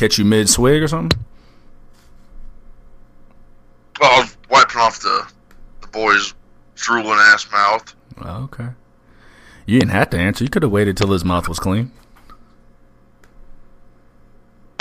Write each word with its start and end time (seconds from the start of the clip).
catch 0.00 0.18
you 0.18 0.24
mid 0.24 0.48
swig 0.48 0.82
or 0.82 0.88
something? 0.88 1.18
Well, 4.00 4.10
I 4.10 4.20
was 4.20 4.36
wiping 4.48 4.80
off 4.80 5.00
the 5.00 5.26
the 5.82 5.86
boy's 5.88 6.34
drooling 6.74 7.18
ass 7.18 7.50
mouth. 7.52 7.94
Oh, 8.22 8.44
okay. 8.44 8.68
You 9.66 9.78
didn't 9.78 9.92
have 9.92 10.10
to 10.10 10.18
answer. 10.18 10.42
You 10.42 10.50
could 10.50 10.62
have 10.62 10.72
waited 10.72 10.96
till 10.96 11.12
his 11.12 11.24
mouth 11.24 11.48
was 11.48 11.58
clean. 11.58 11.92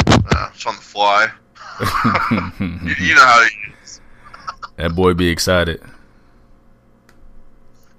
Uh, 0.08 0.50
it's 0.54 0.66
on 0.66 0.76
the 0.76 0.82
fly. 0.82 1.28
you, 2.32 3.08
you 3.08 3.16
know 3.16 3.26
how 3.26 3.44
he 3.44 3.72
is. 3.84 4.02
That 4.78 4.96
boy 4.96 5.14
be 5.14 5.28
excited. 5.30 5.82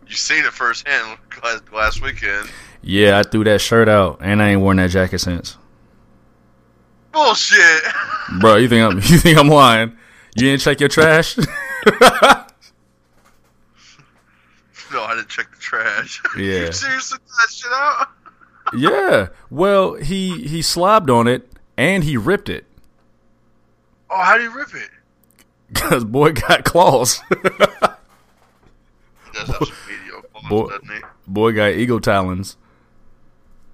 You 0.08 0.14
seen 0.14 0.44
it 0.44 0.52
firsthand 0.52 1.18
last, 1.44 1.62
last 1.72 2.02
weekend. 2.02 2.48
Yeah, 2.82 3.18
I 3.18 3.22
threw 3.22 3.44
that 3.44 3.60
shirt 3.60 3.88
out, 3.88 4.18
and 4.22 4.42
I 4.42 4.50
ain't 4.50 4.62
worn 4.62 4.78
that 4.78 4.90
jacket 4.90 5.18
since. 5.20 5.56
Bullshit. 7.12 7.82
Bro, 8.40 8.56
you 8.56 8.68
think 8.68 8.82
I'm 8.90 8.96
you 9.12 9.18
think 9.18 9.38
I'm 9.38 9.48
lying? 9.48 9.96
You 10.36 10.42
didn't 10.50 10.60
check 10.62 10.78
your 10.80 10.88
trash? 10.88 11.36
no, 11.38 11.44
I 15.02 15.14
didn't 15.16 15.28
check 15.28 15.50
the 15.50 15.56
trash. 15.60 16.22
Yeah. 16.36 16.66
you 16.66 16.72
seriously 16.72 17.18
that 17.38 17.50
shit 17.50 17.70
out? 17.72 18.08
yeah. 18.76 19.28
Well, 19.50 19.94
he 19.94 20.46
he 20.46 20.62
slobbed 20.62 21.10
on 21.10 21.26
it 21.26 21.50
and 21.76 22.04
he 22.04 22.16
ripped 22.16 22.48
it 22.48 22.66
Oh, 24.10 24.20
how 24.22 24.36
do 24.36 24.42
you 24.44 24.50
rip 24.56 24.74
it? 24.74 24.90
because 25.72 26.04
boy 26.04 26.32
got 26.32 26.64
claws. 26.64 27.20
He 27.30 27.36
does 29.32 29.46
have 29.48 29.56
some 29.56 29.68
video 29.86 30.20
claws, 30.32 30.48
Boy- 30.48 31.00
boy 31.28 31.52
got 31.52 31.72
eagle 31.72 32.00
talons. 32.00 32.56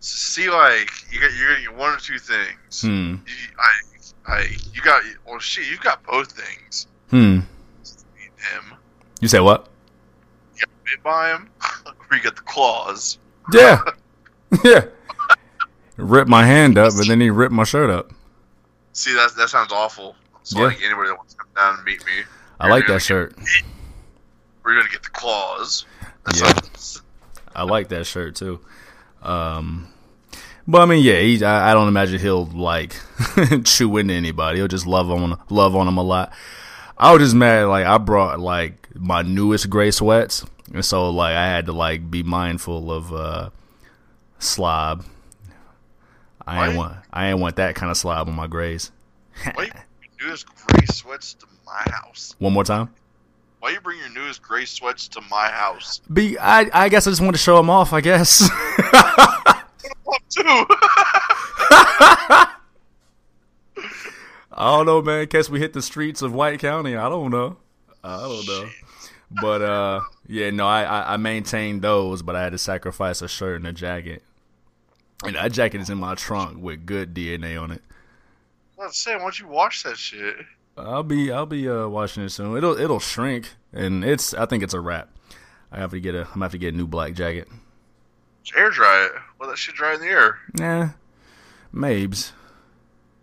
See, 0.09 0.49
like 0.49 0.91
you 1.13 1.21
got 1.21 1.33
you're 1.37 1.49
gonna 1.53 1.63
get 1.63 1.77
one 1.77 1.93
or 1.93 1.97
two 1.99 2.19
things. 2.21 2.81
Hmm. 2.83 3.17
You, 3.27 3.35
I, 3.59 4.33
I, 4.33 4.47
you 4.73 4.81
got 4.83 5.03
well, 5.27 5.41
shit. 5.41 5.69
You 5.69 5.77
got 5.79 6.01
both 6.05 6.31
things. 6.31 6.87
Hmm. 7.11 7.41
Him, 8.37 8.75
You 9.21 9.27
say 9.27 9.41
what? 9.41 9.67
you 10.55 10.61
got 10.61 10.85
bit 10.85 11.03
by 11.03 11.31
him, 11.31 11.51
or 12.11 12.17
you 12.17 12.23
got 12.23 12.37
the 12.37 12.43
claws. 12.43 13.19
Yeah. 13.53 13.81
yeah. 14.65 14.85
Ripped 15.97 16.31
my 16.31 16.47
hand 16.47 16.79
up, 16.79 16.93
and 16.93 17.07
then 17.11 17.21
he 17.21 17.31
ripped 17.31 17.53
my 17.53 17.65
shirt 17.65 17.91
up. 17.91 18.13
See, 18.93 19.13
that 19.15 19.33
that 19.37 19.49
sounds 19.49 19.73
awful. 19.73 20.15
So 20.45 20.61
Yeah. 20.61 20.67
like 20.67 20.83
anybody 20.85 21.09
that 21.09 21.17
wants 21.17 21.35
to 21.35 21.39
come 21.39 21.51
down 21.57 21.75
and 21.77 21.85
meet 21.85 22.05
me, 22.07 22.13
I 22.61 22.69
like 22.69 22.87
that 22.87 23.03
shirt. 23.03 23.35
We're 24.65 24.77
gonna 24.77 24.89
get 24.93 25.03
the 25.03 25.11
claws. 25.11 25.85
That 26.27 26.37
Yeah. 26.37 26.53
sounds- 26.53 27.03
I 27.57 27.65
like 27.65 27.89
that 27.89 28.07
shirt 28.07 28.37
too. 28.37 28.61
Um, 29.23 29.89
but 30.69 30.83
I 30.83 30.87
mean, 30.87 31.03
yeah, 31.03 31.21
he, 31.21 31.45
I, 31.45 31.71
I 31.71 31.75
don't 31.75 31.89
imagine 31.89 32.19
he'll 32.19 32.47
like 32.47 32.97
chew 33.65 33.97
into 33.97 34.15
anybody. 34.15 34.59
He'll 34.59 34.69
just 34.69 34.87
love 34.87 35.11
on 35.11 35.39
love 35.49 35.77
on 35.77 35.87
him 35.89 35.97
a 35.97 36.03
lot. 36.03 36.33
I 36.99 37.13
was 37.13 37.23
just 37.23 37.35
mad. 37.35 37.65
Like 37.67 37.87
I 37.87 37.99
brought 37.99 38.41
like 38.41 38.89
my 38.95 39.23
newest 39.23 39.71
gray 39.71 39.91
sweats, 39.91 40.45
and 40.73 40.85
so 40.85 41.11
like 41.11 41.35
I 41.35 41.47
had 41.47 41.67
to 41.67 41.73
like 41.73 42.11
be 42.11 42.23
mindful 42.23 42.91
of 42.91 43.13
uh, 43.13 43.51
slob. 44.39 45.05
I 46.47 46.69
ain't 46.69 46.77
want 46.77 46.97
I 47.13 47.29
ain't 47.29 47.41
want 47.41 47.57
that 47.57 47.75
kind 47.75 47.91
of 47.91 47.97
slob 47.97 48.29
on 48.29 48.35
my 48.35 48.47
grays. 48.47 48.93
Why 49.55 49.65
you 49.65 49.71
bring 49.71 50.11
your 50.19 50.29
newest 50.29 50.47
gray 50.47 50.87
sweats 50.87 51.35
to 51.35 51.47
my 51.65 51.83
house? 51.93 52.35
One 52.39 52.53
more 52.53 52.65
time. 52.65 52.91
Why 53.61 53.71
you 53.71 53.81
bring 53.81 53.99
your 53.99 54.11
newest 54.11 54.43
gray 54.43 54.65
sweats 54.65 55.09
to 55.09 55.21
my 55.23 55.49
house? 55.49 56.01
Be 56.13 56.39
I 56.39 56.71
I 56.73 56.89
guess 56.89 57.07
I 57.07 57.11
just 57.11 57.21
want 57.21 57.35
to 57.35 57.43
show 57.43 57.59
him 57.59 57.69
off. 57.71 57.93
I 57.93 58.01
guess. 58.01 58.49
I 64.53 64.71
don't 64.77 64.87
know, 64.87 65.03
man. 65.03 65.27
Guess 65.27 65.51
we 65.51 65.61
hit 65.61 65.73
the 65.73 65.83
streets 65.83 66.23
of 66.23 66.33
White 66.33 66.61
County. 66.61 66.97
I 66.97 67.09
don't 67.09 67.31
know. 67.31 67.57
I 68.03 68.19
don't 68.19 68.47
know. 68.47 68.69
But 69.31 69.63
uh, 69.63 70.01
yeah, 70.27 70.51
no, 70.51 70.67
I, 70.67 70.83
I 70.85 71.15
I 71.15 71.17
maintained 71.17 71.83
those, 71.83 72.23
but 72.23 72.37
I 72.37 72.43
had 72.43 72.53
to 72.53 72.59
sacrifice 72.59 73.23
a 73.23 73.29
shirt 73.29 73.57
and 73.57 73.67
a 73.67 73.73
jacket. 73.73 74.23
And 75.25 75.35
that 75.35 75.53
jacket 75.53 75.81
is 75.81 75.91
in 75.91 75.99
my 75.99 76.15
trunk 76.15 76.63
with 76.63 76.87
good 76.87 77.15
DNA 77.15 77.61
on 77.61 77.71
it. 77.71 77.83
Let's 78.79 78.99
say, 78.99 79.15
why 79.15 79.23
don't 79.23 79.41
you 79.41 79.49
wash 79.49 79.83
that 79.83 79.97
shit? 79.97 80.37
I'll 80.77 81.03
be 81.03 81.33
I'll 81.33 81.47
be 81.47 81.69
uh 81.69 81.89
washing 81.89 82.23
it 82.23 82.31
soon. 82.31 82.57
It'll 82.57 82.79
it'll 82.79 83.01
shrink, 83.01 83.49
and 83.73 84.05
it's 84.05 84.35
I 84.35 84.47
think 84.47 84.63
it's 84.63 84.75
a 84.75 84.81
wrap. 84.81 85.09
I 85.73 85.79
have 85.79 85.91
to 85.91 86.01
get 86.01 86.15
a 86.15 86.21
I'm 86.21 86.35
gonna 86.35 86.45
have 86.45 86.53
to 86.53 86.59
get 86.59 86.75
a 86.75 86.77
new 86.77 86.87
black 86.87 87.15
jacket. 87.15 87.49
Air 88.55 88.71
dry 88.71 89.07
it. 89.07 89.13
Let 89.41 89.49
that 89.51 89.59
should 89.59 89.75
dry 89.75 89.95
in 89.95 90.01
the 90.01 90.07
air. 90.07 90.39
Nah, 90.55 90.89
Mabes, 91.75 92.33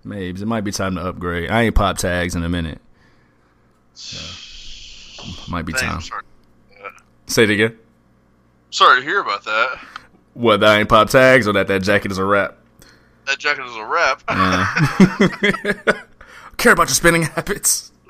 Mabes. 0.06 0.42
It 0.42 0.46
might 0.48 0.62
be 0.62 0.72
time 0.72 0.96
to 0.96 1.02
upgrade. 1.02 1.50
I 1.50 1.62
ain't 1.64 1.76
pop 1.76 1.98
tags 1.98 2.36
in 2.36 2.44
a 2.44 2.50
minute. 2.50 2.80
So, 3.94 5.24
might 5.48 5.64
be 5.66 5.74
Dang, 5.74 5.82
time. 5.82 5.96
I'm 5.96 6.02
sorry. 6.02 6.24
Say 7.28 7.44
it 7.44 7.50
again. 7.52 7.78
sorry 8.72 9.00
to 9.02 9.06
hear 9.06 9.22
about 9.22 9.44
that. 9.46 9.80
What 10.34 10.60
that 10.60 10.78
ain't 10.80 10.90
pop 10.90 11.10
tags 11.10 11.48
or 11.48 11.54
that 11.54 11.68
that 11.68 11.84
jacket 11.84 12.12
is 12.12 12.18
a 12.18 12.26
wrap? 12.26 12.58
That 13.26 13.38
jacket 13.40 13.66
is 13.66 13.76
a 13.76 13.86
wrap. 13.86 14.24
Yeah. 14.30 16.02
Care 16.58 16.74
about 16.74 16.90
your 16.90 16.96
spending 16.96 17.24
habits. 17.24 17.92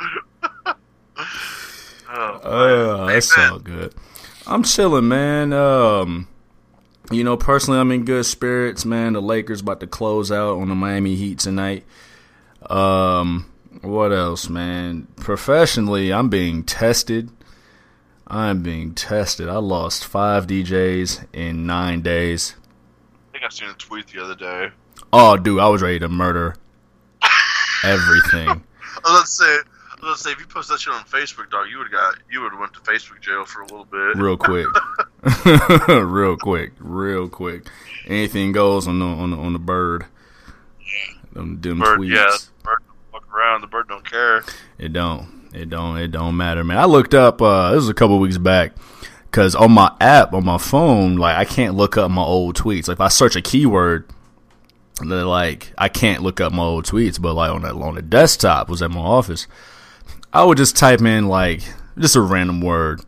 Oh, 2.16 2.40
Oh, 2.44 3.08
that's 3.08 3.36
all 3.38 3.58
good. 3.58 3.94
I'm 4.46 4.62
chilling, 4.62 5.08
man. 5.08 5.52
Um, 5.52 6.28
you 7.12 7.24
know, 7.24 7.38
personally, 7.38 7.80
I'm 7.80 7.92
in 7.92 8.06
good 8.06 8.26
spirits, 8.26 8.86
man. 8.86 9.14
The 9.14 9.22
Lakers 9.22 9.62
about 9.62 9.80
to 9.82 9.88
close 9.88 10.32
out 10.32 10.58
on 10.58 10.70
the 10.70 10.76
Miami 10.76 11.16
Heat 11.16 11.40
tonight. 11.40 11.84
Um, 12.70 13.52
what 13.82 14.12
else, 14.12 14.50
man? 14.50 15.08
Professionally, 15.18 16.14
I'm 16.14 16.30
being 16.30 16.64
tested. 16.64 17.30
I'm 18.28 18.64
being 18.64 18.94
tested. 18.94 19.50
I 19.50 19.58
lost 19.58 20.06
five 20.06 20.48
DJs 20.48 21.26
in 21.34 21.66
nine 21.66 22.02
days. 22.02 22.56
I 23.30 23.32
think 23.34 23.46
I 23.46 23.50
seen 23.50 23.70
a 23.70 23.74
tweet 23.74 24.08
the 24.08 24.24
other 24.24 24.36
day. 24.36 24.70
Oh, 25.12 25.38
dude, 25.38 25.60
I 25.60 25.68
was 25.68 25.82
ready 25.82 26.00
to 26.00 26.10
murder 26.10 26.56
everything. 27.84 28.48
I 28.50 28.54
was 28.54 28.62
about 29.04 29.26
to 29.26 29.28
say, 29.28 29.58
I 30.06 30.10
was 30.10 30.12
about 30.12 30.18
to 30.18 30.24
say, 30.24 30.32
if 30.32 30.40
you 30.40 30.46
post 30.48 30.70
that 30.70 30.80
shit 30.80 30.94
on 30.94 31.04
Facebook, 31.06 31.50
dog, 31.50 31.68
you 31.70 31.78
would 31.78 31.92
got 31.92 32.16
you 32.32 32.42
would 32.42 32.52
have 32.52 32.60
went 32.60 32.74
to 32.74 32.80
Facebook 32.82 33.22
jail 33.22 33.46
for 33.46 33.62
a 33.62 33.66
little 33.66 33.86
bit. 33.86 34.16
real 34.18 34.36
quick, 34.38 34.68
real 35.88 36.36
quick, 36.38 36.74
real 36.80 37.30
quick. 37.30 37.68
Anything 38.08 38.52
goes 38.52 38.88
on 38.88 39.00
the 39.00 39.06
on 39.06 39.32
the, 39.32 39.38
on 39.38 39.54
the 39.54 39.60
bird. 39.60 40.06
Them, 41.32 41.60
them 41.62 41.80
Bird, 41.80 42.00
tweets. 42.00 42.10
yeah, 42.16 42.26
the 42.26 42.64
bird 42.64 42.78
don't 42.86 43.12
fuck 43.22 43.34
around. 43.36 43.62
The 43.62 43.68
bird 43.68 43.88
don't 43.88 44.10
care. 44.10 44.44
It 44.78 44.94
don't. 44.94 45.50
It 45.54 45.70
don't. 45.70 45.98
It 45.98 46.12
don't 46.12 46.36
matter, 46.38 46.64
man. 46.64 46.78
I 46.78 46.86
looked 46.86 47.14
up. 47.14 47.42
Uh, 47.42 47.70
this 47.72 47.78
was 47.78 47.90
a 47.90 47.94
couple 47.94 48.20
weeks 48.20 48.38
back. 48.38 48.74
Cause 49.32 49.56
on 49.56 49.72
my 49.72 49.92
app 50.00 50.34
on 50.34 50.46
my 50.46 50.60
phone, 50.60 51.16
like 51.16 51.36
I 51.36 51.46
can't 51.46 51.74
look 51.76 51.98
up 51.98 52.12
my 52.12 52.22
old 52.22 52.56
tweets. 52.56 52.88
Like 52.88 52.98
if 52.98 53.02
I 53.02 53.08
search 53.08 53.36
a 53.36 53.42
keyword, 53.42 54.08
like 55.02 55.74
I 55.76 55.90
can't 55.90 56.22
look 56.22 56.40
up 56.40 56.54
my 56.54 56.62
old 56.62 56.86
tweets. 56.86 57.20
But 57.20 57.34
like 57.34 57.50
on 57.50 57.64
the 57.64 57.74
on 57.74 57.96
the 57.96 58.04
desktop, 58.04 58.70
was 58.70 58.84
at 58.84 58.92
my 58.92 59.00
office, 59.00 59.48
I 60.34 60.44
would 60.44 60.58
just 60.58 60.76
type 60.76 61.02
in 61.02 61.28
like 61.28 61.62
just 61.98 62.16
a 62.16 62.22
random 62.22 62.62
word, 62.62 63.02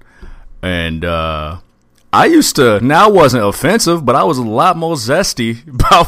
and 0.61 1.03
uh 1.03 1.57
I 2.13 2.27
used 2.27 2.55
to. 2.55 2.79
Now 2.79 3.07
I 3.07 3.11
wasn't 3.11 3.43
offensive, 3.43 4.05
but 4.05 4.15
I 4.15 4.23
was 4.23 4.37
a 4.37 4.43
lot 4.43 4.77
more 4.77 4.95
zesty 4.95 5.67
about 5.73 6.07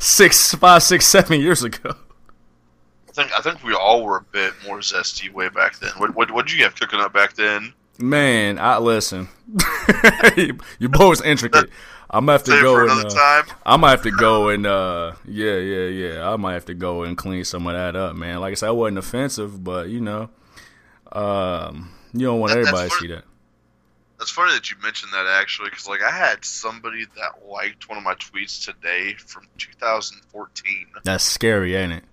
six, 0.00 0.54
five, 0.54 0.82
six, 0.82 1.06
seven 1.06 1.38
years 1.38 1.62
ago. 1.62 1.96
I 3.08 3.12
think 3.12 3.32
I 3.38 3.42
think 3.42 3.62
we 3.62 3.74
all 3.74 4.04
were 4.04 4.16
a 4.16 4.22
bit 4.32 4.54
more 4.66 4.78
zesty 4.78 5.30
way 5.30 5.50
back 5.50 5.78
then. 5.80 5.90
What 5.98 6.14
what 6.14 6.30
what 6.30 6.46
did 6.46 6.56
you 6.56 6.64
have 6.64 6.74
cooking 6.74 6.98
up 6.98 7.12
back 7.12 7.34
then? 7.34 7.74
Man, 7.98 8.58
I 8.58 8.78
listen. 8.78 9.28
Your 10.78 10.88
boy's 10.88 11.20
intricate. 11.20 11.68
I'm 12.10 12.26
gonna 12.26 12.32
have 12.32 12.44
to 12.44 12.52
Save 12.52 12.62
go 12.62 12.80
and 12.80 12.90
uh, 13.06 13.08
time. 13.10 13.56
I 13.66 13.76
might 13.76 13.90
have 13.90 14.02
to 14.02 14.10
go 14.12 14.48
and 14.48 14.66
uh, 14.66 15.12
yeah, 15.26 15.56
yeah, 15.58 15.86
yeah. 15.86 16.30
I 16.32 16.36
might 16.36 16.54
have 16.54 16.64
to 16.66 16.74
go 16.74 17.02
and 17.02 17.18
clean 17.18 17.44
some 17.44 17.66
of 17.66 17.74
that 17.74 17.96
up, 17.96 18.16
man. 18.16 18.40
Like 18.40 18.52
I 18.52 18.54
said, 18.54 18.68
I 18.68 18.72
wasn't 18.72 18.98
offensive, 18.98 19.62
but 19.62 19.88
you 19.88 20.00
know, 20.00 20.30
um, 21.14 21.90
you 22.12 22.26
don't 22.26 22.40
want 22.40 22.52
That- 22.52 22.60
everybody 22.60 22.88
to 22.90 22.96
see 22.96 23.06
that. 23.08 23.24
That's 24.18 24.30
funny 24.30 24.52
that 24.54 24.70
you 24.70 24.76
mentioned 24.82 25.12
that 25.12 25.26
actually, 25.26 25.70
because 25.70 25.88
like 25.88 26.00
I 26.02 26.10
had 26.10 26.44
somebody 26.44 27.04
that 27.16 27.46
liked 27.46 27.88
one 27.88 27.98
of 27.98 28.04
my 28.04 28.14
tweets 28.14 28.64
today 28.64 29.14
from 29.18 29.42
2014. 29.58 30.86
That's 31.04 31.24
scary, 31.24 31.74
ain't 31.74 31.92
it? 31.92 32.04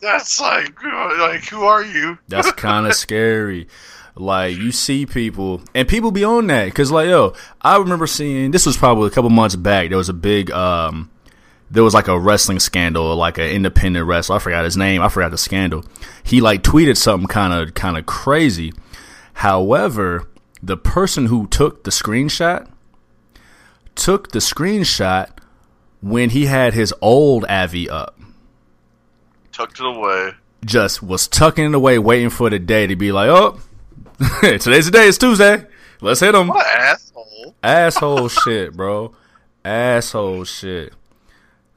That's 0.00 0.40
like, 0.40 0.80
like 0.82 1.44
who 1.48 1.62
are 1.64 1.82
you? 1.82 2.18
That's 2.28 2.52
kind 2.56 2.86
of 2.86 2.94
scary. 2.94 3.66
Like 4.14 4.56
you 4.56 4.72
see 4.72 5.06
people, 5.06 5.62
and 5.74 5.88
people 5.88 6.10
be 6.10 6.22
on 6.22 6.46
that 6.48 6.66
because, 6.66 6.92
like, 6.92 7.08
yo, 7.08 7.32
I 7.62 7.78
remember 7.78 8.06
seeing 8.06 8.50
this 8.50 8.66
was 8.66 8.76
probably 8.76 9.06
a 9.06 9.10
couple 9.10 9.30
months 9.30 9.56
back. 9.56 9.88
There 9.88 9.98
was 9.98 10.10
a 10.10 10.14
big, 10.14 10.50
um, 10.50 11.10
there 11.72 11.82
was 11.82 11.94
like 11.94 12.06
a 12.06 12.18
wrestling 12.18 12.60
scandal, 12.60 13.16
like 13.16 13.38
an 13.38 13.48
independent 13.48 14.06
wrestler. 14.06 14.36
I 14.36 14.40
forgot 14.40 14.64
his 14.64 14.76
name. 14.76 15.00
I 15.00 15.08
forgot 15.08 15.30
the 15.30 15.38
scandal. 15.38 15.84
He 16.22 16.42
like 16.42 16.62
tweeted 16.62 16.98
something 16.98 17.26
kind 17.26 17.52
of, 17.52 17.74
kind 17.74 17.96
of 17.96 18.04
crazy. 18.04 18.74
However, 19.32 20.28
the 20.62 20.76
person 20.76 21.26
who 21.26 21.46
took 21.46 21.84
the 21.84 21.90
screenshot 21.90 22.70
took 23.94 24.32
the 24.32 24.38
screenshot 24.38 25.30
when 26.02 26.30
he 26.30 26.44
had 26.44 26.74
his 26.74 26.92
old 27.00 27.46
Avi 27.46 27.88
up. 27.88 28.20
Tucked 29.50 29.80
it 29.80 29.86
away. 29.86 30.32
Just 30.64 31.02
was 31.02 31.26
tucking 31.26 31.64
it 31.64 31.74
away, 31.74 31.98
waiting 31.98 32.30
for 32.30 32.50
the 32.50 32.58
day 32.58 32.86
to 32.86 32.96
be 32.96 33.12
like, 33.12 33.28
oh, 33.28 33.60
today's 34.42 34.84
the 34.86 34.90
day. 34.92 35.08
It's 35.08 35.18
Tuesday. 35.18 35.66
Let's 36.02 36.20
hit 36.20 36.34
him. 36.34 36.48
What 36.48 36.66
asshole. 36.66 37.54
Asshole 37.62 38.28
shit, 38.28 38.74
bro. 38.74 39.14
Asshole 39.64 40.44
shit. 40.44 40.92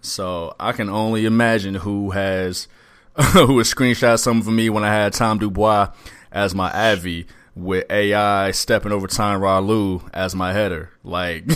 So 0.06 0.56
I 0.60 0.72
can 0.72 0.90
only 0.90 1.25
imagine 1.25 1.75
who 1.75 2.12
has 2.12 2.68
who 3.34 3.57
has 3.57 3.74
screenshot 3.74 4.19
something 4.19 4.44
for 4.44 4.52
me 4.52 4.69
when 4.69 4.84
I 4.84 4.94
had 4.94 5.13
Tom 5.13 5.40
Dubois 5.40 5.90
as 6.31 6.54
my 6.54 6.72
Avi 6.72 7.28
with 7.56 7.90
AI 7.90 8.52
stepping 8.52 8.92
over 8.92 9.07
Tyronn 9.07 9.68
Lue 9.68 10.02
as 10.13 10.36
my 10.36 10.54
header. 10.54 10.92
Like 11.04 11.48
you 11.50 11.56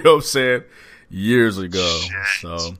what 0.02 0.06
I'm 0.06 0.20
saying? 0.22 0.62
Years 1.10 1.58
ago. 1.58 2.00
Shit. 2.02 2.50
So 2.50 2.74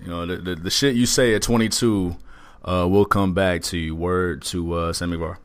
you 0.00 0.06
know, 0.08 0.26
the, 0.26 0.36
the 0.36 0.54
the 0.56 0.70
shit 0.70 0.94
you 0.94 1.06
say 1.06 1.34
at 1.34 1.42
twenty 1.42 1.68
two 1.68 2.16
uh 2.64 2.86
will 2.88 3.04
come 3.04 3.34
back 3.34 3.62
to 3.62 3.78
you. 3.78 3.96
Word 3.96 4.42
to 4.42 4.74
uh 4.74 4.92
Sammy 4.92 5.16
Var. 5.16 5.38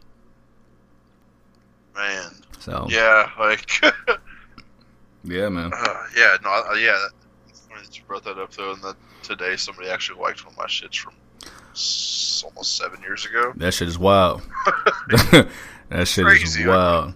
Man. 1.96 2.32
So 2.60 2.88
Yeah, 2.90 3.30
like 3.40 3.70
yeah, 5.24 5.50
man. 5.50 5.72
Uh, 5.74 6.04
yeah, 6.16 6.38
no, 6.44 6.74
yeah. 6.74 7.08
It's 7.80 7.88
funny 7.88 7.88
that 7.88 7.98
you 7.98 8.04
brought 8.08 8.24
that 8.26 8.38
up 8.38 8.52
though, 8.54 8.74
and 8.74 8.82
that 8.84 8.96
today 9.24 9.56
somebody 9.56 9.90
actually 9.90 10.20
liked 10.22 10.44
one 10.46 10.54
of 10.54 10.58
my 10.58 10.66
shits 10.66 10.96
from 10.98 11.14
s- 11.74 12.44
almost 12.46 12.78
seven 12.78 13.02
years 13.02 13.26
ago. 13.26 13.54
That 13.58 13.74
shit 13.74 13.88
is 13.88 13.98
wild. 14.00 14.42
that 14.66 16.08
shit 16.08 16.26
Crazy. 16.26 16.62
is 16.62 16.68
wild. 16.68 17.14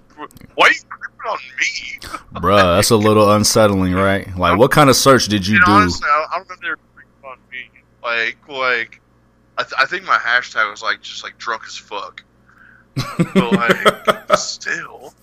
Why 0.55 0.67
are 0.67 0.71
you 0.71 0.79
creeping 0.89 1.19
on 1.29 1.37
me? 1.59 1.99
Bruh, 2.39 2.75
that's 2.77 2.91
a 2.91 2.95
little 2.95 3.31
unsettling, 3.31 3.93
right? 3.93 4.35
Like, 4.37 4.57
what 4.59 4.71
kind 4.71 4.89
of 4.89 4.95
search 4.95 5.27
did 5.27 5.45
you 5.47 5.55
You 5.55 5.59
know, 5.61 5.65
do? 5.65 5.71
honestly, 5.71 6.07
I, 6.09 6.25
I 6.31 6.37
don't 6.37 6.49
know 6.49 6.53
if 6.55 6.61
they're 6.61 6.77
creeping 6.95 7.29
on 7.29 7.37
me. 7.51 7.69
Like, 8.03 8.37
like, 8.47 9.01
I, 9.57 9.63
th- 9.63 9.73
I 9.77 9.85
think 9.85 10.03
my 10.05 10.17
hashtag 10.17 10.69
was 10.69 10.81
like 10.83 11.01
just 11.01 11.23
like 11.23 11.37
drunk 11.37 11.63
as 11.67 11.75
fuck. 11.77 12.23
But 13.17 13.51
like, 14.27 14.37
still, 14.37 15.13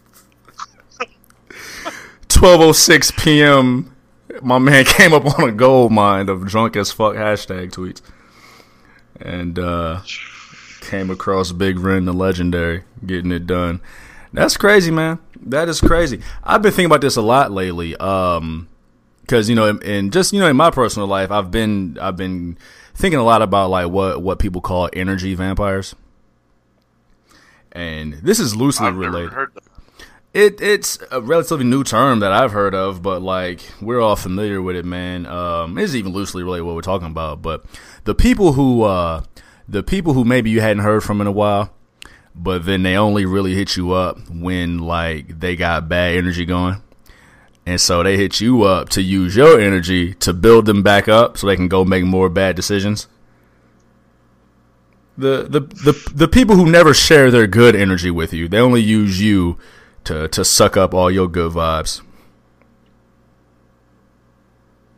12:06 2.29 3.17
p.m. 3.23 3.95
My 4.43 4.59
man 4.59 4.85
came 4.87 5.13
up 5.13 5.39
on 5.39 5.49
a 5.49 5.53
gold 5.53 5.93
mine 5.93 6.29
of 6.29 6.47
drunk 6.47 6.77
as 6.77 6.93
fuck 6.93 7.15
hashtag 7.15 7.71
tweets, 7.73 8.03
and 9.21 9.59
uh 9.59 10.01
came 10.81 11.11
across 11.11 11.53
Big 11.53 11.79
Ren, 11.79 12.07
the 12.07 12.13
legendary, 12.13 12.85
getting 13.05 13.33
it 13.33 13.47
done. 13.47 13.81
That's 14.33 14.57
crazy, 14.57 14.91
man. 14.91 15.19
That 15.41 15.69
is 15.69 15.81
crazy. 15.81 16.21
I've 16.43 16.63
been 16.63 16.73
thinking 16.73 16.87
about 16.87 17.01
this 17.01 17.17
a 17.17 17.23
lot 17.23 17.51
lately. 17.51 17.97
Um, 17.97 18.69
because 19.23 19.49
you 19.51 19.55
know, 19.55 19.67
in, 19.67 19.83
in 19.83 20.11
just 20.11 20.33
you 20.33 20.41
know, 20.41 20.49
in 20.49 20.57
my 20.57 20.71
personal 20.71 21.07
life, 21.07 21.31
I've 21.31 21.51
been 21.51 21.99
I've 22.01 22.17
been 22.17 22.57
thinking 22.95 23.21
a 23.21 23.25
lot 23.25 23.43
about 23.43 23.69
like 23.71 23.89
what 23.89 24.23
what 24.23 24.39
people 24.39 24.63
call 24.63 24.89
energy 24.95 25.35
vampires, 25.35 25.95
and 27.73 28.15
this 28.15 28.41
is 28.41 28.57
loosely 28.57 28.87
I've 28.87 28.97
related. 28.97 29.33
It 30.35 30.61
it's 30.61 30.99
a 31.11 31.23
relatively 31.23 31.65
new 31.65 31.83
term 31.83 32.21
that 32.21 32.33
I've 32.33 32.53
heard 32.53 32.75
of, 32.75 33.03
but 33.03 33.23
like 33.23 33.61
we're 33.81 34.01
all 34.01 34.17
familiar 34.17 34.61
with 34.61 34.77
it, 34.77 34.85
man. 34.85 35.25
Um, 35.27 35.79
it's 35.79 35.95
even 35.95 36.13
loosely 36.13 36.43
related 36.43 36.65
what 36.65 36.75
we're 36.75 36.83
talking 36.83 37.07
about. 37.09 37.41
But 37.41 37.65
the 38.05 38.15
people 38.15 38.53
who 38.53 38.83
uh, 38.83 39.23
the 39.67 39.83
people 39.83 40.13
who 40.13 40.25
maybe 40.25 40.51
you 40.51 40.61
hadn't 40.61 40.83
heard 40.83 41.03
from 41.03 41.23
in 41.23 41.27
a 41.27 41.33
while, 41.33 41.73
but 42.35 42.67
then 42.67 42.83
they 42.83 42.95
only 42.97 43.25
really 43.25 43.55
hit 43.55 43.77
you 43.77 43.93
up 43.93 44.19
when 44.31 44.79
like 44.79 45.41
they 45.41 45.57
got 45.57 45.89
bad 45.89 46.15
energy 46.17 46.45
going. 46.45 46.83
And 47.65 47.81
so 47.81 48.03
they 48.03 48.17
hit 48.17 48.41
you 48.41 48.63
up 48.63 48.89
to 48.91 49.03
use 49.03 49.37
your 49.37 49.61
energy 49.61 50.15
to 50.15 50.33
build 50.33 50.65
them 50.65 50.83
back 50.83 51.07
up 51.07 51.37
so 51.37 51.47
they 51.47 51.57
can 51.57 51.69
go 51.69 51.85
make 51.85 52.05
more 52.05 52.31
bad 52.31 52.57
decisions. 52.57 53.09
The 55.19 55.43
the 55.49 55.61
the 55.61 56.13
the 56.15 56.29
people 56.29 56.57
who 56.57 56.71
never 56.71 56.95
share 56.95 57.31
their 57.31 57.47
good 57.47 57.75
energy 57.75 58.11
with 58.11 58.33
you, 58.33 58.47
they 58.47 58.59
only 58.59 58.81
use 58.81 59.21
you 59.21 59.59
to 60.09 60.27
to 60.29 60.45
suck 60.45 60.77
up 60.77 60.95
all 60.95 61.11
your 61.11 61.29
good 61.29 61.53
vibes. 61.53 62.01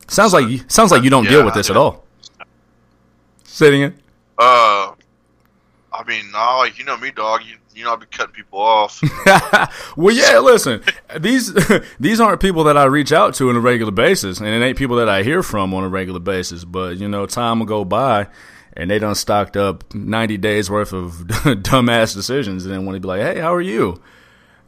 Sounds 0.08 0.32
like 0.32 0.48
you 0.48 0.60
sounds 0.68 0.90
like 0.90 1.02
you 1.02 1.10
don't 1.10 1.26
deal 1.26 1.44
with 1.44 1.54
this 1.54 1.70
at 1.70 1.76
all. 1.76 2.04
Sitting 3.44 3.82
in. 3.82 3.94
Uh, 4.38 4.94
I 5.92 6.04
mean, 6.06 6.30
nah, 6.30 6.58
like 6.58 6.78
you 6.78 6.84
know 6.84 6.96
me, 6.96 7.10
dog. 7.10 7.42
You 7.44 7.56
you 7.74 7.84
know 7.84 7.92
I 7.92 7.96
be 7.96 8.06
cutting 8.06 8.34
people 8.34 8.60
off. 8.60 9.00
well, 9.96 10.14
yeah. 10.14 10.38
Listen, 10.38 10.82
these 11.18 11.52
these 12.00 12.20
aren't 12.20 12.40
people 12.40 12.64
that 12.64 12.76
I 12.76 12.84
reach 12.84 13.12
out 13.12 13.34
to 13.34 13.50
on 13.50 13.56
a 13.56 13.60
regular 13.60 13.92
basis, 13.92 14.38
and 14.38 14.48
it 14.48 14.64
ain't 14.64 14.78
people 14.78 14.96
that 14.96 15.08
I 15.08 15.22
hear 15.22 15.42
from 15.42 15.74
on 15.74 15.84
a 15.84 15.88
regular 15.88 16.20
basis. 16.20 16.64
But 16.64 16.96
you 16.98 17.08
know, 17.08 17.26
time 17.26 17.58
will 17.58 17.66
go 17.66 17.84
by, 17.84 18.28
and 18.72 18.90
they 18.90 18.98
done 18.98 19.14
stocked 19.14 19.56
up 19.56 19.92
ninety 19.94 20.38
days 20.38 20.70
worth 20.70 20.92
of 20.92 21.12
dumbass 21.62 22.14
decisions, 22.14 22.64
and 22.64 22.72
then 22.74 22.84
want 22.86 22.96
to 22.96 23.00
be 23.00 23.08
like, 23.08 23.20
"Hey, 23.20 23.40
how 23.40 23.52
are 23.52 23.60
you? 23.60 24.00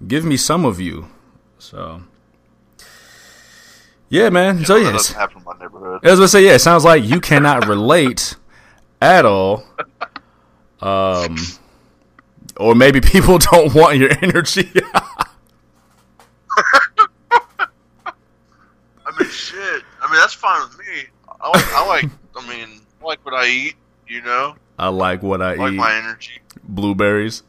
Give 0.07 0.25
me 0.25 0.37
some 0.37 0.65
of 0.65 0.81
you." 0.81 1.09
So, 1.59 2.03
yeah, 4.09 4.31
man. 4.31 4.65
so 4.65 4.75
that 4.75 4.83
yes, 4.83 4.93
doesn't 4.93 5.17
happen 5.17 5.39
in 5.39 5.45
my 5.45 5.53
neighborhood. 5.59 6.05
as 6.05 6.21
I 6.21 6.27
say, 6.27 6.45
yeah, 6.45 6.53
it 6.55 6.59
sounds 6.61 6.85
like 6.85 7.05
you 7.05 7.21
cannot 7.21 7.67
relate 7.69 8.35
at 9.01 9.25
all. 9.25 9.65
Um, 10.81 11.37
or 12.57 12.75
maybe 12.75 13.01
people 13.01 13.39
don't 13.53 13.75
want 13.75 13.99
your 13.99 14.11
energy. 14.23 14.71
I 19.07 19.19
mean, 19.19 19.29
shit. 19.31 19.83
I 20.01 20.11
mean, 20.11 20.21
that's 20.21 20.35
fine 20.35 20.61
with 20.69 20.79
me. 20.79 21.05
I 21.41 21.49
like. 21.49 21.73
I 21.75 21.87
like. 21.87 22.11
I 22.37 22.49
mean, 22.49 22.81
I 23.01 23.05
like 23.05 23.25
what 23.25 23.35
I 23.35 23.47
eat. 23.47 23.75
You 24.07 24.23
know, 24.23 24.55
I 24.79 24.89
like 24.89 25.23
what 25.23 25.41
I 25.41 25.53
I 25.53 25.57
like 25.57 25.73
eat. 25.73 25.77
my 25.77 25.95
energy. 25.95 26.41
Blueberries. 26.65 27.43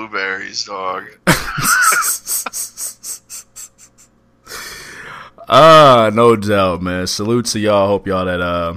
Blueberries, 0.00 0.64
dog. 0.64 1.04
Ah, 5.52 6.12
no 6.14 6.36
doubt, 6.36 6.80
man. 6.80 7.08
Salute 7.08 7.44
to 7.46 7.58
y'all. 7.58 7.88
Hope 7.88 8.06
y'all 8.06 8.24
that 8.24 8.40
uh, 8.40 8.74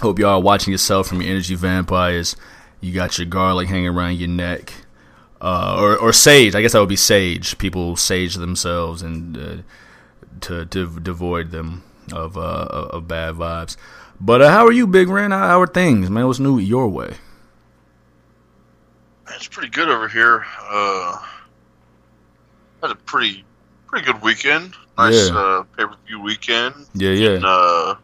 hope 0.00 0.20
y'all 0.20 0.38
are 0.38 0.40
watching 0.40 0.70
yourself 0.70 1.08
from 1.08 1.20
your 1.20 1.28
energy 1.28 1.56
vampires. 1.56 2.36
You 2.80 2.92
got 2.92 3.18
your 3.18 3.26
garlic 3.26 3.66
hanging 3.66 3.88
around 3.88 4.18
your 4.18 4.28
neck, 4.28 4.72
uh, 5.40 5.76
or 5.76 5.96
or 5.96 6.12
sage. 6.12 6.54
I 6.54 6.62
guess 6.62 6.72
that 6.74 6.78
would 6.78 6.88
be 6.88 6.94
sage. 6.94 7.58
People 7.58 7.96
sage 7.96 8.36
themselves 8.36 9.02
and 9.02 9.36
uh, 9.36 9.56
to 10.42 10.66
to 10.66 11.00
devoid 11.00 11.50
them 11.50 11.82
of 12.12 12.38
uh 12.38 12.88
of 12.92 13.08
bad 13.08 13.34
vibes. 13.34 13.76
But 14.20 14.40
uh, 14.40 14.50
how 14.52 14.64
are 14.64 14.72
you, 14.72 14.86
Big 14.86 15.08
Ren? 15.08 15.32
How, 15.32 15.48
how 15.48 15.60
are 15.62 15.66
things, 15.66 16.08
man? 16.10 16.28
What's 16.28 16.38
new 16.38 16.58
your 16.58 16.88
way? 16.88 17.16
It's 19.34 19.46
pretty 19.48 19.68
good 19.70 19.88
over 19.88 20.08
here. 20.08 20.44
Uh, 20.60 21.18
had 22.82 22.90
a 22.90 22.94
pretty 22.94 23.44
pretty 23.86 24.06
good 24.06 24.22
weekend. 24.22 24.74
Nice 24.98 25.28
Yeah. 25.28 25.36
uh, 25.36 25.62
pay 25.76 25.84
per 25.86 25.96
view 26.06 26.20
weekend. 26.20 26.74
Yeah, 26.94 27.10
yeah. 27.10 27.30
And, 27.30 27.44
uh, 27.44 27.94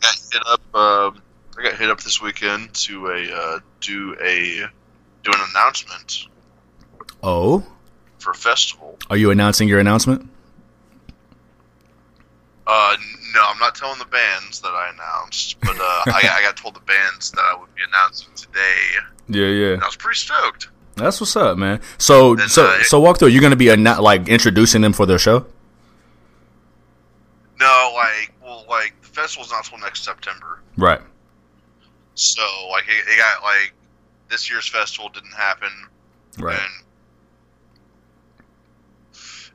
got 0.00 0.14
hit 0.32 0.42
up. 0.46 0.74
Um 0.74 1.22
I 1.58 1.62
got 1.64 1.74
hit 1.74 1.90
up 1.90 2.00
this 2.00 2.20
weekend 2.22 2.72
to 2.74 3.08
a 3.08 3.32
uh, 3.34 3.58
do 3.80 4.16
a 4.22 4.66
do 5.22 5.30
an 5.32 5.40
announcement 5.50 6.26
Oh, 7.22 7.64
for 8.18 8.30
a 8.30 8.34
festival. 8.34 8.98
are 9.10 9.16
you 9.16 9.30
announcing 9.30 9.68
your 9.68 9.78
announcement? 9.78 10.28
Uh, 12.74 12.96
no, 13.34 13.42
I'm 13.46 13.58
not 13.58 13.74
telling 13.74 13.98
the 13.98 14.06
bands 14.06 14.60
that 14.62 14.68
I 14.72 14.90
announced, 14.94 15.60
but 15.60 15.76
uh, 15.78 16.02
I, 16.06 16.20
got- 16.22 16.32
I 16.38 16.42
got 16.42 16.56
told 16.56 16.74
the 16.74 16.80
bands 16.80 17.30
that 17.32 17.40
I 17.42 17.54
would 17.58 17.74
be 17.74 17.82
announcing 17.86 18.28
today, 18.34 18.76
Yeah, 19.28 19.46
yeah. 19.46 19.72
and 19.74 19.82
I 19.82 19.86
was 19.86 19.96
pretty 19.96 20.16
stoked. 20.18 20.68
That's 20.96 21.20
what's 21.20 21.36
up, 21.36 21.58
man. 21.58 21.80
So, 21.98 22.32
And, 22.32 22.50
so, 22.50 22.66
uh, 22.66 22.82
so 22.84 22.98
walk 23.00 23.18
through. 23.18 23.28
You're 23.28 23.42
gonna 23.42 23.56
be 23.56 23.70
anno- 23.70 24.00
like 24.00 24.28
introducing 24.28 24.80
them 24.80 24.92
for 24.94 25.04
their 25.06 25.18
show. 25.18 25.44
No, 27.60 27.92
like, 27.94 28.32
well, 28.42 28.64
like 28.68 28.94
the 29.02 29.08
festival's 29.08 29.50
not 29.50 29.64
till 29.64 29.78
next 29.78 30.04
September, 30.04 30.60
Right. 30.76 31.00
so 32.14 32.42
like 32.70 32.84
it, 32.88 33.04
it 33.08 33.16
got 33.18 33.42
like 33.42 33.72
this 34.30 34.50
year's 34.50 34.68
festival 34.68 35.08
didn't 35.10 35.32
happen, 35.34 35.70
Right. 36.38 36.58
and 36.58 36.81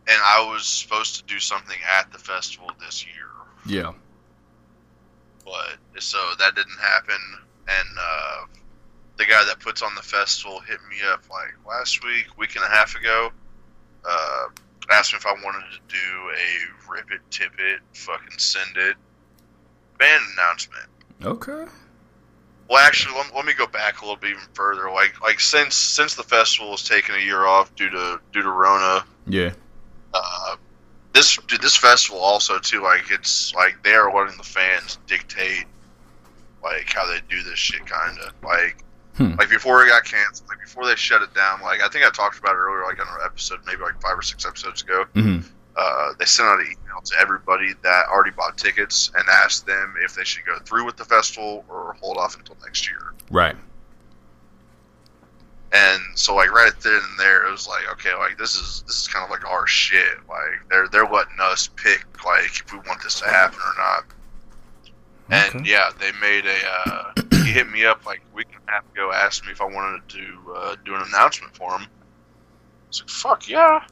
and 0.07 0.21
I 0.23 0.49
was 0.51 0.65
supposed 0.65 1.15
to 1.17 1.23
do 1.23 1.39
something 1.39 1.77
at 1.99 2.11
the 2.11 2.17
festival 2.19 2.71
this 2.79 3.05
year, 3.05 3.29
Yeah. 3.65 3.93
but 5.45 5.77
so 6.01 6.17
that 6.39 6.55
didn't 6.55 6.79
happen, 6.79 7.19
and 7.67 7.87
uh, 7.99 8.45
the 9.17 9.25
guy 9.25 9.43
that 9.45 9.59
puts 9.59 9.81
on 9.81 9.95
the 9.95 10.01
festival 10.01 10.59
hit 10.61 10.79
me 10.89 10.97
up 11.11 11.23
like 11.29 11.53
last 11.67 12.03
week, 12.03 12.27
week 12.37 12.55
and 12.55 12.63
a 12.63 12.69
half 12.69 12.95
ago. 12.95 13.31
Uh, 14.09 14.47
asked 14.91 15.11
me 15.11 15.17
if 15.17 15.25
I 15.25 15.33
wanted 15.43 15.63
to 15.71 15.79
do 15.89 15.97
a 15.97 16.91
rip 16.91 17.11
it, 17.11 17.19
tip 17.29 17.51
it, 17.59 17.79
fucking 17.93 18.37
send 18.37 18.77
it 18.77 18.95
band 19.97 20.23
announcement. 20.37 20.85
Okay. 21.23 21.65
Well, 22.69 22.85
actually, 22.85 23.15
let, 23.15 23.33
let 23.35 23.45
me 23.45 23.53
go 23.53 23.65
back 23.67 24.01
a 24.01 24.05
little 24.05 24.17
bit 24.17 24.31
even 24.31 24.43
further. 24.53 24.89
Like, 24.91 25.19
like 25.21 25.39
since 25.39 25.75
since 25.75 26.13
the 26.15 26.23
festival 26.23 26.71
was 26.71 26.83
taking 26.83 27.15
a 27.15 27.19
year 27.19 27.45
off 27.45 27.73
due 27.75 27.89
to 27.89 28.21
due 28.31 28.41
to 28.43 28.49
Rona, 28.51 29.03
Yeah. 29.25 29.53
Uh, 30.23 30.55
this 31.13 31.37
dude, 31.47 31.61
this 31.61 31.75
festival 31.75 32.19
also 32.19 32.59
too. 32.59 32.81
Like 32.81 33.11
it's 33.11 33.53
like 33.55 33.83
they 33.83 33.93
are 33.93 34.13
letting 34.13 34.37
the 34.37 34.43
fans 34.43 34.97
dictate 35.07 35.65
like 36.63 36.91
how 36.91 37.07
they 37.07 37.19
do 37.29 37.43
this 37.43 37.59
shit, 37.59 37.85
kind 37.85 38.17
of 38.19 38.33
like. 38.43 38.83
Hmm. 39.15 39.33
Like 39.33 39.49
before 39.49 39.83
it 39.83 39.89
got 39.89 40.03
canceled, 40.03 40.47
like 40.47 40.59
before 40.61 40.85
they 40.85 40.95
shut 40.95 41.23
it 41.23 41.33
down, 41.33 41.61
like 41.63 41.81
I 41.81 41.87
think 41.87 42.05
I 42.05 42.11
talked 42.11 42.37
about 42.37 42.51
it 42.51 42.59
earlier, 42.59 42.83
like 42.83 42.99
on 42.99 43.07
an 43.07 43.25
episode, 43.25 43.61
maybe 43.65 43.81
like 43.81 43.99
five 43.99 44.15
or 44.15 44.21
six 44.21 44.45
episodes 44.45 44.83
ago. 44.83 45.05
hmm 45.15 45.39
uh, 45.77 46.13
they 46.17 46.25
sent 46.25 46.47
out 46.49 46.59
an 46.59 46.65
email 46.65 47.01
to 47.03 47.15
everybody 47.19 47.73
that 47.83 48.07
already 48.07 48.31
bought 48.31 48.57
tickets 48.57 49.11
and 49.15 49.23
asked 49.29 49.65
them 49.67 49.93
if 50.03 50.15
they 50.15 50.23
should 50.23 50.43
go 50.45 50.57
through 50.59 50.83
with 50.83 50.97
the 50.97 51.05
festival 51.05 51.63
or 51.69 51.95
hold 52.01 52.17
off 52.17 52.35
until 52.35 52.57
next 52.63 52.89
year. 52.89 53.13
Right. 53.29 53.55
And 55.73 56.01
so, 56.15 56.33
like 56.33 56.51
right 56.51 56.71
then 56.81 56.93
and 56.93 57.19
there, 57.19 57.45
it 57.45 57.51
was 57.51 57.67
like, 57.67 57.91
okay, 57.93 58.13
like 58.15 58.37
this 58.37 58.55
is 58.55 58.83
this 58.87 59.01
is 59.01 59.07
kind 59.07 59.25
of 59.25 59.29
like 59.29 59.45
our 59.45 59.67
shit. 59.67 60.17
Like 60.29 60.67
they're 60.69 60.87
they're 60.87 61.05
letting 61.09 61.37
us 61.41 61.67
pick 61.75 62.05
like 62.23 62.45
if 62.45 62.71
we 62.71 62.79
want 62.79 63.03
this 63.03 63.19
to 63.19 63.25
happen 63.25 63.59
or 63.59 63.73
not. 63.77 64.05
And 65.29 65.67
yeah, 65.67 65.89
they 65.99 66.11
made 66.21 66.45
a. 66.45 66.55
Uh, 66.85 67.11
he 67.43 67.51
hit 67.51 67.69
me 67.69 67.85
up 67.85 68.05
like 68.05 68.21
a 68.31 68.35
week 68.35 68.47
and 68.53 68.61
a 68.67 68.71
half 68.71 68.89
ago, 68.93 69.11
asked 69.11 69.45
me 69.45 69.51
if 69.51 69.59
I 69.61 69.65
wanted 69.65 70.07
to 70.09 70.53
uh, 70.55 70.75
do 70.85 70.95
an 70.95 71.01
announcement 71.07 71.53
for 71.55 71.69
him. 71.71 71.81
I 71.81 72.87
was 72.87 73.01
like, 73.01 73.09
fuck 73.09 73.49
yeah, 73.49 73.83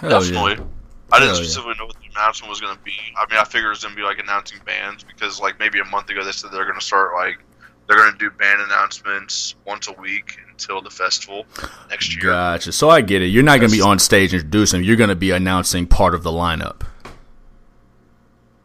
Hell 0.00 0.20
definitely. 0.20 0.52
yeah. 0.52 0.64
I 1.12 1.18
didn't 1.18 1.34
Hell 1.34 1.42
yeah. 1.42 1.48
specifically 1.48 1.74
know 1.78 1.86
what 1.86 1.96
the 1.96 2.08
announcement 2.14 2.50
was 2.50 2.60
going 2.60 2.76
to 2.76 2.82
be. 2.84 2.94
I 3.16 3.28
mean, 3.28 3.40
I 3.40 3.44
figured 3.44 3.66
it 3.66 3.70
was 3.70 3.82
going 3.82 3.94
to 3.94 4.00
be 4.00 4.04
like 4.04 4.18
announcing 4.20 4.58
bands 4.64 5.02
because, 5.02 5.40
like, 5.40 5.58
maybe 5.58 5.80
a 5.80 5.84
month 5.84 6.08
ago 6.10 6.24
they 6.24 6.32
said 6.32 6.52
they're 6.52 6.64
going 6.64 6.78
to 6.78 6.84
start 6.84 7.14
like 7.14 7.38
they're 7.86 7.96
going 7.96 8.12
to 8.12 8.18
do 8.18 8.30
band 8.30 8.60
announcements 8.62 9.54
once 9.64 9.88
a 9.88 9.92
week 9.92 10.38
until 10.50 10.82
the 10.82 10.90
festival 10.90 11.46
next 11.90 12.14
year. 12.16 12.32
Gotcha. 12.32 12.72
So 12.72 12.90
I 12.90 13.00
get 13.00 13.22
it. 13.22 13.26
You're 13.26 13.42
not 13.44 13.58
going 13.60 13.70
to 13.70 13.76
be 13.76 13.82
on 13.82 13.98
stage 13.98 14.32
introducing. 14.34 14.82
You're 14.82 14.96
going 14.96 15.10
to 15.10 15.16
be 15.16 15.30
announcing 15.30 15.86
part 15.86 16.14
of 16.14 16.22
the 16.22 16.30
lineup. 16.30 16.82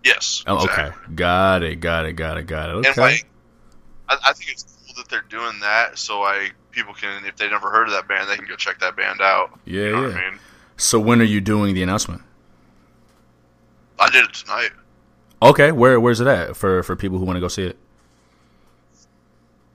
Yes. 0.03 0.43
Oh, 0.47 0.63
exactly. 0.63 0.83
okay. 1.03 1.13
Got 1.15 1.63
it. 1.63 1.75
Got 1.79 2.05
it. 2.05 2.13
Got 2.13 2.37
it. 2.37 2.43
Got 2.47 2.69
it. 2.69 2.73
Okay. 2.73 2.87
And 2.89 2.97
like, 2.97 3.25
I, 4.09 4.17
I 4.29 4.33
think 4.33 4.51
it's 4.51 4.63
cool 4.63 4.95
that 4.97 5.09
they're 5.09 5.23
doing 5.29 5.59
that, 5.61 5.97
so 5.99 6.21
like 6.21 6.53
people 6.71 6.93
can, 6.93 7.23
if 7.25 7.35
they 7.35 7.49
never 7.49 7.69
heard 7.69 7.87
of 7.87 7.93
that 7.93 8.07
band, 8.07 8.29
they 8.29 8.35
can 8.35 8.45
go 8.45 8.55
check 8.55 8.79
that 8.79 8.95
band 8.95 9.21
out. 9.21 9.59
yeah, 9.65 9.81
You 9.83 9.91
know 9.91 10.07
yeah. 10.07 10.17
I 10.17 10.31
mean? 10.31 10.39
So 10.77 10.99
when 10.99 11.21
are 11.21 11.25
you 11.25 11.39
doing 11.41 11.75
the 11.75 11.83
announcement? 11.83 12.23
I 13.99 14.09
did 14.09 14.25
it 14.25 14.33
tonight. 14.33 14.71
Okay. 15.43 15.71
Where 15.71 15.99
Where's 15.99 16.19
it 16.19 16.27
at 16.27 16.57
for 16.57 16.81
for 16.81 16.95
people 16.95 17.19
who 17.19 17.25
want 17.25 17.37
to 17.37 17.41
go 17.41 17.47
see 17.47 17.63
it? 17.63 17.77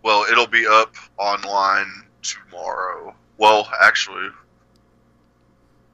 Well, 0.06 0.24
it'll 0.30 0.46
be 0.46 0.64
up 0.68 0.94
online 1.18 1.90
tomorrow. 2.22 3.12
Well, 3.38 3.68
actually, 3.82 4.28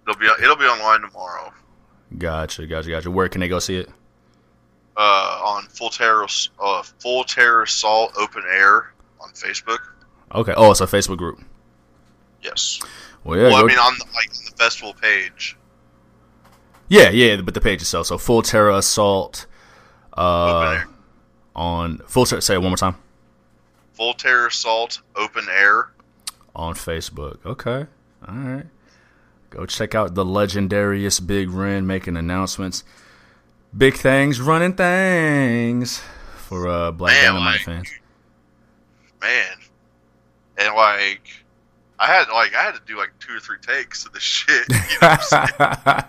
it'll 0.03 0.21
be 0.21 0.27
it'll 0.43 0.55
be 0.57 0.67
online 0.67 1.01
tomorrow. 1.01 1.51
Gotcha. 2.19 2.67
Gotcha. 2.67 2.91
Gotcha. 2.91 3.11
Where 3.11 3.31
can 3.31 3.41
they 3.41 3.49
go 3.49 3.59
see 3.59 3.77
it? 3.77 3.89
uh, 4.99 5.41
on 5.43 5.63
Full 5.69 5.89
Terror, 5.89 6.27
uh, 6.63 6.83
Full 7.01 7.25
Terror 7.25 7.63
Assault 7.63 8.13
Open 8.19 8.43
Air 8.53 8.93
on 9.19 9.31
Facebook. 9.31 9.79
Okay. 10.35 10.53
Oh, 10.55 10.71
it's 10.71 10.83
a 10.83 10.87
Facebook 10.87 11.17
group. 11.17 11.41
Yes. 12.43 12.81
Well, 13.25 13.39
yeah. 13.39 13.47
well, 13.47 13.65
I 13.65 13.67
mean, 13.67 13.79
on 13.79 13.95
the, 13.99 14.05
like 14.15 14.29
on 14.29 14.45
the 14.45 14.57
festival 14.59 14.93
page, 14.93 15.57
yeah, 16.89 17.09
yeah. 17.09 17.41
But 17.41 17.55
the 17.55 17.63
page 17.63 17.81
itself. 17.81 18.09
So 18.09 18.19
full 18.19 18.43
terror 18.43 18.73
assault. 18.73 19.47
Open 20.13 20.23
Uh, 20.23 20.71
Air. 20.81 20.89
on 21.57 21.99
full. 22.07 22.27
Ter- 22.27 22.43
say 22.43 22.53
it 22.53 22.59
one 22.61 22.69
more 22.69 22.77
time. 22.77 22.97
Terror 24.13 24.49
Assault 24.49 25.01
Open 25.17 25.47
Air. 25.49 25.91
on 26.57 26.75
Facebook. 26.75 27.39
Okay. 27.47 27.87
All 28.29 28.35
right. 28.35 28.67
Go 29.51 29.65
check 29.67 29.95
out 29.95 30.15
the 30.15 30.25
legendarious 30.25 31.25
Big 31.25 31.51
Ren 31.51 31.87
making 31.87 32.17
announcements. 32.17 32.85
Big 33.77 33.95
things, 33.95 34.41
running 34.41 34.75
things 34.75 36.03
for 36.37 36.69
uh, 36.69 36.91
Black 36.91 37.15
Man, 37.15 37.33
Dynamite 37.35 37.53
like- 37.55 37.61
fans. 37.63 37.91
Man, 39.23 39.57
and 40.59 40.75
like, 40.75 41.29
I 41.99 42.07
had 42.07 42.29
like 42.29 42.55
I 42.57 42.63
had 42.63 42.75
to 42.75 42.81
do 42.87 42.97
like 42.99 43.13
two 43.21 43.37
or 43.37 43.41
three 43.41 43.59
takes 43.63 44.05
of 44.05 44.13
the 44.13 44.21
shit. 44.33 44.69
You 44.69 44.75
know 45.01 45.09
what 45.09 45.33
I'm 45.33 45.47
saying? 45.49 46.03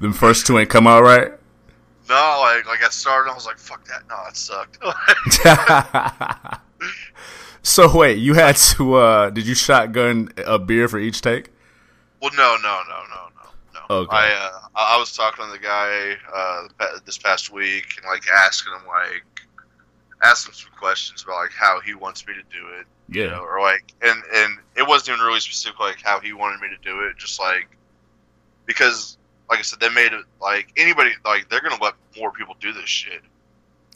Them 0.00 0.12
first 0.14 0.46
two 0.46 0.58
ain't 0.58 0.70
come 0.70 0.86
out 0.86 1.02
right. 1.02 1.32
no, 2.08 2.38
like 2.40 2.66
like 2.66 2.82
I 2.82 2.88
started, 2.88 3.30
I 3.30 3.34
was 3.34 3.44
like, 3.46 3.58
"Fuck 3.58 3.84
that!" 3.88 4.04
No, 4.08 4.16
it 4.28 4.36
sucked. 4.36 4.78
so 7.62 7.96
wait, 7.96 8.18
you 8.18 8.34
had 8.34 8.56
to? 8.56 8.94
uh 8.94 9.30
Did 9.30 9.46
you 9.46 9.54
shotgun 9.54 10.30
a 10.46 10.58
beer 10.58 10.88
for 10.88 10.98
each 10.98 11.20
take? 11.20 11.50
Well, 12.20 12.30
no, 12.36 12.56
no, 12.62 12.82
no, 12.88 12.98
no, 13.08 13.28
no, 13.36 13.50
no. 13.88 13.94
Okay. 14.02 14.16
I 14.16 14.32
uh, 14.32 14.68
I 14.74 14.96
was 14.98 15.12
talking 15.16 15.44
to 15.46 15.52
the 15.52 15.58
guy 15.58 16.16
uh, 16.34 16.68
this 17.04 17.18
past 17.18 17.52
week 17.52 17.86
and 17.96 18.06
like 18.06 18.22
asking 18.28 18.72
him 18.72 18.82
like 18.86 19.24
asking 20.22 20.50
him 20.52 20.56
some 20.56 20.70
questions 20.78 21.22
about 21.22 21.36
like 21.36 21.52
how 21.52 21.80
he 21.80 21.94
wants 21.94 22.26
me 22.26 22.34
to 22.34 22.42
do 22.56 22.66
it, 22.80 22.86
you 23.08 23.22
Yeah. 23.22 23.30
know, 23.30 23.42
or 23.42 23.60
like 23.60 23.92
and 24.02 24.22
and 24.34 24.58
it 24.76 24.86
wasn't 24.86 25.10
even 25.16 25.26
really 25.26 25.40
specific 25.40 25.78
like 25.78 26.00
how 26.02 26.18
he 26.20 26.32
wanted 26.32 26.60
me 26.60 26.68
to 26.68 26.82
do 26.82 27.02
it, 27.06 27.16
just 27.18 27.38
like 27.40 27.68
because 28.66 29.16
like 29.48 29.60
I 29.60 29.62
said, 29.62 29.80
they 29.80 29.88
made 29.90 30.12
it 30.12 30.24
like 30.40 30.72
anybody 30.76 31.10
like 31.24 31.48
they're 31.48 31.60
gonna 31.60 31.82
let 31.82 31.94
more 32.18 32.32
people 32.32 32.56
do 32.60 32.72
this 32.72 32.88
shit. 32.88 33.22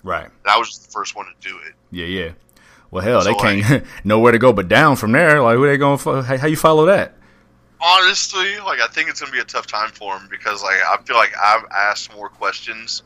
Right. 0.05 0.25
And 0.27 0.47
I 0.47 0.59
was 0.59 0.69
just 0.69 0.87
the 0.87 0.93
first 0.93 1.15
one 1.15 1.27
to 1.27 1.49
do 1.49 1.57
it. 1.67 1.75
Yeah. 1.91 2.07
Yeah. 2.07 2.31
Well, 2.93 3.03
hell, 3.03 3.25
they 3.25 3.35
can't 3.35 3.85
nowhere 4.05 4.31
to 4.33 4.39
go 4.39 4.53
but 4.53 4.69
down 4.69 4.95
from 4.97 5.11
there. 5.13 5.43
Like, 5.43 5.57
who 5.57 5.67
they 5.67 5.79
going? 5.79 5.99
Fo- 5.99 6.23
how, 6.23 6.37
how 6.39 6.47
you 6.47 6.57
follow 6.57 6.87
that? 6.87 7.17
Honestly, 7.81 8.59
like 8.61 8.79
I 8.81 8.87
think 8.87 9.09
it's 9.09 9.21
gonna 9.21 9.33
be 9.33 9.41
a 9.41 9.45
tough 9.45 9.67
time 9.67 9.91
for 9.91 10.17
him 10.17 10.29
because 10.31 10.63
like 10.63 10.77
I 10.89 10.97
feel 11.03 11.17
like 11.17 11.33
I've 11.43 11.65
asked 11.75 12.15
more 12.15 12.29
questions 12.29 13.03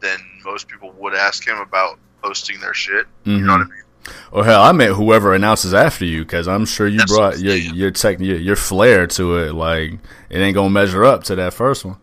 than 0.00 0.18
most 0.44 0.68
people 0.68 0.92
would 0.98 1.14
ask 1.14 1.46
him 1.46 1.56
about 1.58 1.98
posting 2.22 2.60
their 2.60 2.74
shit. 2.74 3.06
You 3.24 3.38
know 3.38 3.52
what 3.52 3.60
I 3.62 3.64
Mhm. 3.64 3.70
mean? 3.70 3.82
Or 4.32 4.44
hell, 4.44 4.62
I 4.62 4.72
meant 4.72 4.94
whoever 4.96 5.34
announces 5.34 5.72
after 5.72 6.04
you, 6.04 6.24
because 6.24 6.46
I'm 6.48 6.66
sure 6.66 6.86
you 6.86 6.98
That's 6.98 7.10
brought 7.12 7.38
your 7.38 7.54
your 7.56 7.90
tech 7.90 8.20
your, 8.20 8.36
your 8.36 8.56
flair 8.56 9.06
to 9.06 9.38
it. 9.38 9.54
Like 9.54 9.92
it 10.30 10.38
ain't 10.38 10.54
gonna 10.54 10.68
measure 10.70 11.04
up 11.04 11.24
to 11.24 11.36
that 11.36 11.54
first 11.54 11.84
one. 11.86 11.96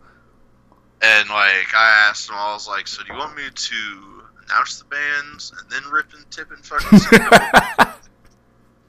And 1.02 1.28
like 1.28 1.74
I 1.76 2.06
asked 2.08 2.28
him, 2.28 2.34
I 2.36 2.54
was 2.54 2.66
like, 2.66 2.88
"So 2.88 3.02
do 3.04 3.12
you 3.12 3.18
want 3.18 3.36
me 3.36 3.42
to 3.54 4.15
announce 4.50 4.78
the 4.78 4.84
bands 4.86 5.52
and 5.58 5.70
then 5.70 5.90
rip 5.90 6.12
and 6.14 6.28
tip 6.30 6.50
and 6.50 6.64
fucking?" 6.64 6.98
say 6.98 7.16
no?" 7.78 7.92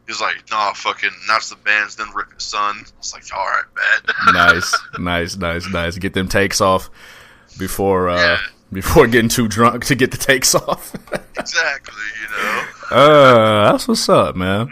He's 0.07 0.21
like, 0.21 0.35
"Nah, 0.49 0.71
fucking 0.73 1.09
announce 1.25 1.49
the 1.49 1.57
bands, 1.57 1.95
then 1.97 2.07
rip 2.15 2.31
it, 2.31 2.41
son." 2.41 2.77
I 2.77 2.97
was 2.97 3.13
like, 3.13 3.23
"All 3.35 3.45
right, 3.45 3.63
bet." 3.75 4.15
nice, 4.33 4.75
nice, 4.97 5.35
nice, 5.35 5.69
nice. 5.69 5.97
Get 5.97 6.13
them 6.13 6.27
takes 6.29 6.61
off 6.61 6.89
before 7.57 8.09
uh 8.09 8.17
Yeah. 8.17 8.37
before 8.71 9.07
getting 9.07 9.29
too 9.29 9.47
drunk 9.49 9.83
to 9.85 9.95
get 9.95 10.11
the 10.11 10.17
takes 10.17 10.55
off. 10.55 10.93
exactly, 11.37 11.93
you 12.21 12.37
know. 12.37 12.63
uh, 12.91 13.71
that's 13.71 13.87
what's 13.87 14.07
up, 14.07 14.35
man. 14.35 14.69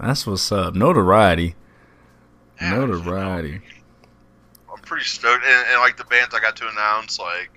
That's 0.00 0.26
what's 0.26 0.50
up. 0.52 0.74
Notoriety, 0.74 1.54
Yeah, 2.60 2.70
you 2.70 2.76
know, 2.76 2.86
notoriety. 2.86 3.60
I'm 4.72 4.80
pretty 4.82 5.04
stoked, 5.04 5.44
and, 5.44 5.66
and 5.70 5.80
like 5.80 5.96
the 5.98 6.04
bands 6.04 6.34
I 6.34 6.40
got 6.40 6.56
to 6.56 6.68
announce, 6.68 7.18
like 7.18 7.50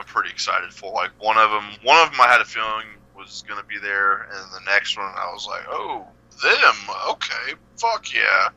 I'm 0.00 0.06
pretty 0.06 0.30
excited 0.30 0.72
for. 0.72 0.92
Like 0.92 1.10
one 1.20 1.36
of 1.36 1.50
them, 1.50 1.64
one 1.82 2.02
of 2.02 2.10
them 2.10 2.20
I 2.20 2.28
had 2.28 2.40
a 2.40 2.44
feeling 2.44 2.86
was 3.16 3.44
gonna 3.46 3.64
be 3.64 3.78
there, 3.78 4.22
and 4.22 4.52
the 4.52 4.60
next 4.70 4.96
one 4.96 5.06
I 5.06 5.30
was 5.32 5.46
like, 5.46 5.62
"Oh, 5.68 6.06
them? 6.42 6.94
Okay, 7.10 7.54
fuck 7.78 8.06
yeah, 8.14 8.48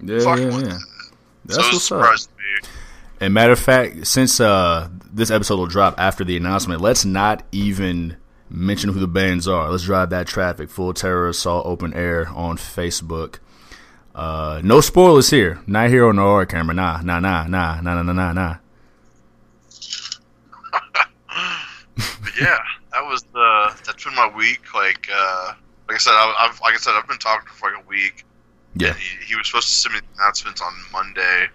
Yeah, 0.00 0.20
fuck 0.20 0.38
yeah, 0.38 0.58
yeah. 0.60 0.78
That's 1.44 1.56
so 1.56 1.60
what's 1.62 1.74
up. 1.74 1.80
surprised 1.80 2.30
me. 2.38 2.68
And 3.20 3.34
matter 3.34 3.52
of 3.52 3.58
fact, 3.58 4.06
since 4.06 4.40
uh, 4.40 4.88
this 5.12 5.30
episode 5.30 5.58
will 5.58 5.66
drop 5.66 5.94
after 5.98 6.22
the 6.24 6.36
announcement, 6.36 6.80
let's 6.80 7.04
not 7.04 7.42
even 7.52 8.16
mention 8.48 8.92
who 8.92 9.00
the 9.00 9.08
bands 9.08 9.48
are. 9.48 9.70
Let's 9.70 9.84
drive 9.84 10.10
that 10.10 10.26
traffic. 10.28 10.70
Full 10.70 10.94
Terror 10.94 11.28
Assault 11.28 11.66
Open 11.66 11.92
Air 11.94 12.28
on 12.28 12.56
Facebook. 12.58 13.38
Uh, 14.14 14.60
no 14.62 14.80
spoilers 14.80 15.30
here. 15.30 15.60
Not 15.66 15.88
here 15.90 16.06
on 16.06 16.16
the 16.16 16.22
Hard 16.22 16.48
Camera. 16.48 16.74
Nah, 16.74 17.00
nah, 17.02 17.18
nah, 17.18 17.46
nah, 17.46 17.80
nah, 17.80 17.94
nah, 17.94 18.02
nah, 18.02 18.12
nah, 18.12 18.32
nah. 18.32 18.56
But 21.96 22.21
yeah, 22.40 22.58
that 22.92 23.04
was 23.04 23.22
the 23.32 23.74
that's 23.84 24.04
been 24.04 24.14
my 24.14 24.28
week. 24.34 24.74
Like, 24.74 25.08
uh, 25.12 25.52
like 25.88 25.96
I 25.96 25.98
said, 25.98 26.12
I, 26.12 26.34
I've 26.38 26.60
like 26.60 26.74
I 26.74 26.78
said, 26.78 26.94
I've 26.94 27.08
been 27.08 27.18
talking 27.18 27.48
for 27.52 27.70
like 27.70 27.84
a 27.84 27.88
week. 27.88 28.24
Yeah. 28.74 28.94
He, 28.94 29.24
he 29.26 29.36
was 29.36 29.46
supposed 29.48 29.68
to 29.68 29.74
send 29.74 29.94
me 29.94 30.00
announcements 30.18 30.60
on 30.62 30.72
Monday. 30.92 31.46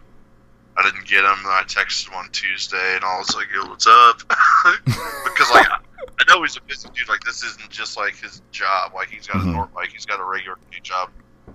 I 0.79 0.83
didn't 0.83 1.07
get 1.07 1.23
him, 1.25 1.39
and 1.39 1.47
I 1.47 1.63
texted 1.65 2.07
him 2.09 2.13
on 2.15 2.29
Tuesday, 2.31 2.95
and 2.95 3.03
I 3.03 3.17
was 3.17 3.35
like, 3.35 3.47
"Yo, 3.53 3.65
what's 3.67 3.87
up?" 3.87 4.19
because 4.85 5.49
like 5.51 5.67
I 5.69 6.23
know 6.27 6.43
he's 6.43 6.55
a 6.57 6.61
busy 6.61 6.87
dude. 6.93 7.09
Like 7.09 7.21
this 7.21 7.43
isn't 7.43 7.69
just 7.71 7.97
like 7.97 8.15
his 8.15 8.41
job. 8.51 8.93
Like 8.93 9.09
he's 9.09 9.25
got 9.27 9.37
Mhm. 9.41 9.49
a 9.49 9.51
nor- 9.51 9.69
like 9.75 9.89
he's 9.89 10.05
got 10.05 10.19
a 10.19 10.23
regular 10.23 10.57
job 10.83 11.09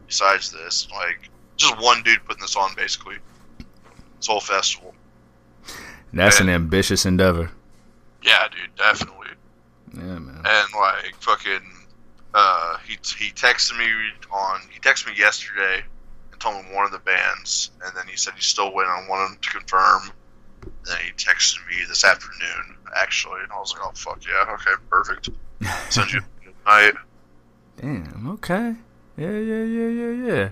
besides 0.08 0.50
this. 0.50 0.88
Like 0.90 1.30
just 1.56 1.80
one 1.80 2.02
dude 2.02 2.24
putting 2.24 2.40
this 2.40 2.56
on 2.56 2.74
basically. 2.74 3.16
This 4.16 4.26
whole 4.26 4.40
festival. 4.40 4.94
That's 6.12 6.40
an 6.40 6.48
ambitious 6.48 7.06
endeavor. 7.06 7.50
Yeah, 8.22 8.48
dude, 8.48 8.74
definitely. 8.76 9.28
Yeah, 9.94 10.18
man. 10.18 10.42
and 10.44 10.68
like 10.74 11.14
fucking 11.20 11.60
uh 12.34 12.78
he 12.86 12.94
he 13.18 13.30
texted 13.32 13.76
me 13.78 13.84
on 14.32 14.60
he 14.70 14.80
texted 14.80 15.08
me 15.08 15.18
yesterday 15.18 15.82
and 16.30 16.40
told 16.40 16.64
me 16.64 16.74
one 16.74 16.86
of 16.86 16.92
the 16.92 16.98
bands 17.00 17.70
and 17.84 17.94
then 17.94 18.06
he 18.08 18.16
said 18.16 18.32
he's 18.34 18.46
still 18.46 18.72
waiting 18.72 18.90
on 18.90 19.06
one 19.08 19.20
of 19.20 19.28
them 19.28 19.38
to 19.42 19.50
confirm 19.50 20.02
And 20.62 20.72
then 20.86 20.96
he 21.04 21.10
texted 21.12 21.58
me 21.68 21.76
this 21.88 22.04
afternoon, 22.04 22.76
actually, 22.96 23.40
and 23.42 23.52
I 23.52 23.58
was 23.58 23.72
like, 23.74 23.82
"Oh 23.84 23.92
fuck 23.94 24.20
yeah, 24.24 24.54
okay, 24.54 24.70
perfect." 24.88 25.28
Send 25.90 26.12
you 26.12 26.20
night. 26.66 26.94
Damn. 27.80 28.30
Okay. 28.34 28.74
Yeah. 29.16 29.30
Yeah. 29.30 29.64
Yeah. 29.64 29.88
Yeah. 29.88 30.10
Yeah. 30.10 30.50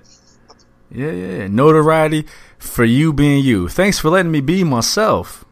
Yeah. 0.90 1.10
Yeah. 1.12 1.38
yeah. 1.38 1.46
Notoriety 1.48 2.26
for 2.58 2.84
you 2.84 3.12
being 3.12 3.44
you. 3.44 3.68
Thanks 3.68 3.98
for 3.98 4.10
letting 4.10 4.32
me 4.32 4.40
be 4.40 4.64
myself. 4.64 5.44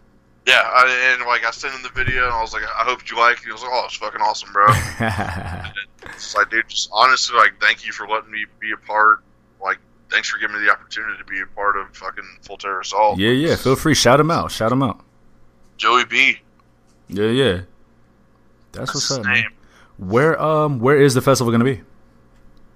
Yeah, 0.49 0.63
I, 0.65 1.13
and 1.13 1.27
like 1.27 1.45
I 1.45 1.51
sent 1.51 1.75
him 1.75 1.83
the 1.83 1.91
video, 1.91 2.25
and 2.25 2.33
I 2.33 2.41
was 2.41 2.55
like, 2.55 2.63
"I 2.63 2.85
hope 2.85 3.11
you 3.11 3.19
like 3.19 3.37
it." 3.37 3.45
He 3.45 3.53
was 3.53 3.61
like, 3.61 3.71
"Oh, 3.71 3.83
it's 3.85 3.97
fucking 3.97 4.23
awesome, 4.23 4.51
bro." 4.51 4.65
it's 6.15 6.35
like, 6.35 6.49
dude, 6.49 6.67
just 6.69 6.89
honestly, 6.91 7.37
like, 7.37 7.61
thank 7.61 7.85
you 7.85 7.93
for 7.93 8.09
letting 8.09 8.31
me 8.31 8.47
be 8.59 8.73
a 8.73 8.77
part. 8.79 9.23
Like, 9.61 9.77
thanks 10.11 10.31
for 10.31 10.39
giving 10.39 10.59
me 10.59 10.65
the 10.65 10.73
opportunity 10.73 11.19
to 11.19 11.25
be 11.25 11.41
a 11.43 11.47
part 11.55 11.77
of 11.77 11.95
fucking 11.95 12.25
Full 12.43 12.57
Terror 12.57 12.81
Assault. 12.81 13.19
yeah. 13.19 13.29
Yeah. 13.29 13.57
Feel 13.57 13.77
free. 13.77 13.95
Shout 13.95 14.19
him 14.21 14.31
out. 14.31 14.51
Shout 14.51 14.73
him 14.73 14.83
out. 14.83 15.05
Joey 15.77 16.07
B. 16.07 16.39
Yeah. 17.09 17.27
Yeah. 17.27 17.53
That's, 17.53 17.67
That's 18.73 18.95
what's 18.95 19.09
his 19.09 19.19
up. 19.19 19.25
Man. 19.27 19.45
Where 19.99 20.41
um 20.41 20.79
where 20.79 20.97
is 20.99 21.13
the 21.13 21.21
festival 21.21 21.51
gonna 21.51 21.65
be? 21.65 21.83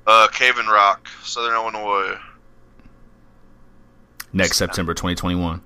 Uh, 0.06 0.28
Cave-In-Rock, 0.32 1.08
Southern 1.22 1.54
Illinois. 1.54 2.18
Next 4.32 4.56
September 4.58 4.92
2021. 4.92 5.62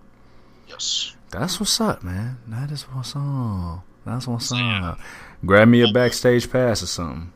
Yes. 0.69 1.16
That's 1.31 1.59
what's 1.61 1.81
up, 1.81 2.03
man. 2.03 2.39
That 2.47 2.71
is 2.71 2.83
what's 2.85 3.15
up. 3.17 3.83
That's 4.05 4.27
what's 4.27 4.53
up. 4.53 4.99
Grab 5.45 5.69
me 5.69 5.83
a 5.83 5.93
backstage 5.93 6.51
pass 6.51 6.83
or 6.83 6.87
something. 6.87 7.33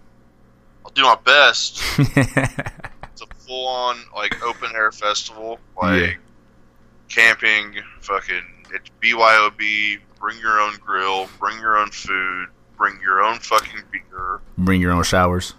I'll 0.85 0.93
do 0.93 1.03
my 1.03 1.17
best. 1.25 1.81
It's 3.13 3.23
a 3.23 3.35
full 3.47 3.67
on 3.69 3.99
like 4.15 4.43
open 4.43 4.71
air 4.75 4.93
festival, 4.93 5.59
like 5.83 6.01
Yeah. 6.01 6.13
camping, 7.09 7.75
fucking 8.01 8.43
it's 8.73 8.89
BYOB, 9.03 9.99
bring 10.19 10.39
your 10.39 10.59
own 10.61 10.77
grill, 10.77 11.29
bring 11.39 11.59
your 11.59 11.77
own 11.77 11.91
food, 11.91 12.47
bring 12.79 12.99
your 13.03 13.21
own 13.23 13.39
fucking 13.41 13.83
beer. 13.93 14.41
Bring 14.57 14.81
your 14.81 14.93
own 14.93 15.03
showers. 15.03 15.53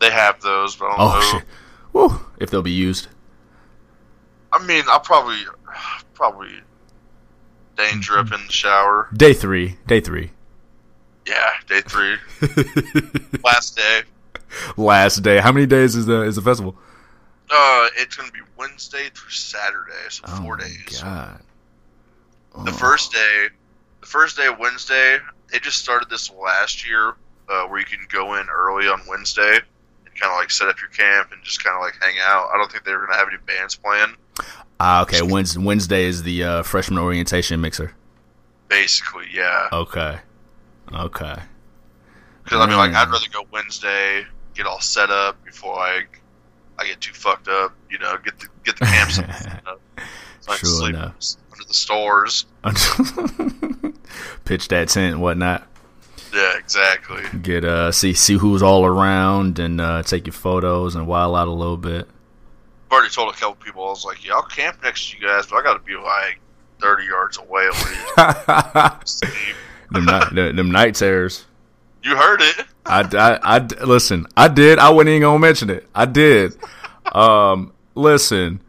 They 0.00 0.10
have 0.10 0.40
those, 0.42 0.76
but 0.76 0.84
I 0.86 0.96
don't 0.96 1.00
Oh 1.00 1.18
know. 1.18 1.38
shit. 1.38 1.44
Woo. 1.92 2.20
If 2.38 2.50
they'll 2.50 2.62
be 2.62 2.70
used. 2.70 3.08
I 4.52 4.64
mean, 4.64 4.84
I'll 4.86 5.00
probably 5.00 5.40
probably 6.14 6.50
danger 7.76 8.18
up 8.18 8.32
in 8.32 8.46
the 8.46 8.52
shower. 8.52 9.08
Day 9.14 9.32
three. 9.34 9.76
Day 9.86 10.00
three. 10.00 10.30
Yeah, 11.26 11.50
day 11.66 11.80
three, 11.80 12.16
last 13.44 13.76
day. 13.76 14.02
Last 14.76 15.16
day. 15.22 15.38
How 15.40 15.52
many 15.52 15.64
days 15.66 15.96
is 15.96 16.04
the 16.06 16.22
is 16.22 16.36
the 16.36 16.42
festival? 16.42 16.76
Uh, 17.50 17.88
it's 17.96 18.14
gonna 18.16 18.30
be 18.30 18.40
Wednesday 18.56 19.08
through 19.14 19.30
Saturday, 19.30 19.92
so 20.10 20.24
Oh 20.26 20.42
four 20.42 20.56
days. 20.56 21.00
God. 21.02 21.40
The 22.64 22.70
Oh. 22.70 22.74
first 22.74 23.12
day, 23.12 23.48
the 24.00 24.06
first 24.06 24.36
day, 24.36 24.48
Wednesday, 24.58 25.18
they 25.50 25.58
just 25.60 25.78
started 25.78 26.08
this 26.10 26.30
last 26.30 26.86
year, 26.86 27.14
uh, 27.48 27.64
where 27.68 27.80
you 27.80 27.86
can 27.86 28.06
go 28.12 28.34
in 28.34 28.46
early 28.48 28.86
on 28.86 29.00
Wednesday 29.08 29.56
and 29.56 30.20
kind 30.20 30.30
of 30.30 30.36
like 30.38 30.50
set 30.50 30.68
up 30.68 30.78
your 30.80 30.90
camp 30.90 31.32
and 31.32 31.42
just 31.42 31.64
kind 31.64 31.74
of 31.74 31.80
like 31.82 31.94
hang 32.02 32.14
out. 32.22 32.48
I 32.54 32.58
don't 32.58 32.70
think 32.70 32.84
they're 32.84 33.00
gonna 33.04 33.16
have 33.18 33.28
any 33.28 33.38
bands 33.46 33.74
playing. 33.76 34.14
Ah, 34.80 35.02
okay. 35.02 35.22
Wednesday, 35.22 35.60
Wednesday 35.60 36.04
is 36.04 36.22
the 36.24 36.42
uh, 36.44 36.62
freshman 36.62 36.98
orientation 36.98 37.60
mixer. 37.60 37.94
Basically, 38.68 39.26
yeah. 39.32 39.68
Okay. 39.72 40.18
Okay. 40.92 41.36
Because 42.42 42.60
I 42.60 42.66
mean, 42.66 42.76
like, 42.76 42.90
Mm. 42.90 42.96
I'd 42.96 43.08
rather 43.10 43.26
go 43.32 43.46
Wednesday, 43.52 44.24
get 44.54 44.66
all 44.66 44.80
set 44.80 45.10
up 45.10 45.42
before 45.44 45.78
I, 45.78 46.02
I 46.78 46.86
get 46.86 47.00
too 47.00 47.12
fucked 47.14 47.48
up. 47.48 47.72
You 47.90 47.98
know, 47.98 48.16
get 48.24 48.38
the 48.38 48.48
get 48.64 48.76
the 48.78 48.84
camp 48.86 49.10
set 49.10 49.62
up. 49.66 49.80
So 50.40 50.52
I 50.52 50.56
can 50.56 50.58
True 50.58 50.68
sleep 50.70 50.94
enough. 50.94 51.14
under 51.52 51.64
the 51.66 51.74
stores. 51.74 52.46
Pitch 54.44 54.68
that 54.68 54.88
tent 54.88 55.14
and 55.14 55.22
whatnot. 55.22 55.66
Yeah, 56.34 56.58
exactly. 56.58 57.22
Get 57.40 57.64
uh 57.64 57.92
see 57.92 58.12
see 58.12 58.34
who's 58.36 58.62
all 58.62 58.84
around 58.84 59.58
and 59.58 59.80
uh, 59.80 60.02
take 60.02 60.26
your 60.26 60.34
photos 60.34 60.94
and 60.96 61.06
wild 61.06 61.36
out 61.36 61.48
a 61.48 61.52
little 61.52 61.76
bit. 61.76 62.08
Already 62.94 63.10
told 63.12 63.34
a 63.34 63.36
couple 63.36 63.56
people 63.56 63.84
I 63.84 63.88
was 63.90 64.04
like, 64.04 64.24
yeah, 64.24 64.34
I'll 64.34 64.42
camp 64.42 64.78
next 64.84 65.10
to 65.10 65.16
you 65.18 65.26
guys, 65.26 65.46
but 65.46 65.56
I 65.56 65.62
got 65.62 65.74
to 65.74 65.80
be 65.80 65.96
like 65.96 66.38
thirty 66.80 67.04
yards 67.06 67.38
away. 67.38 67.68
Them, 69.90 70.06
them, 70.06 70.56
them 70.56 70.70
night 70.72 70.94
terrors. 70.96 71.44
You 72.02 72.16
heard 72.16 72.40
it. 72.42 72.64
I, 72.86 73.00
I, 73.02 73.56
I- 73.56 73.84
listen. 73.84 74.26
I 74.36 74.48
did. 74.48 74.78
I 74.78 74.90
wasn't 74.90 75.10
even 75.10 75.22
gonna 75.22 75.38
mention 75.38 75.70
it. 75.70 75.88
I 75.94 76.04
did. 76.06 76.56
Um, 77.12 77.72
listen. 77.94 78.60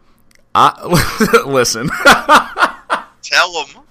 I 0.53 1.43
listen, 1.45 1.89
Tell 3.21 3.51
them. 3.65 3.83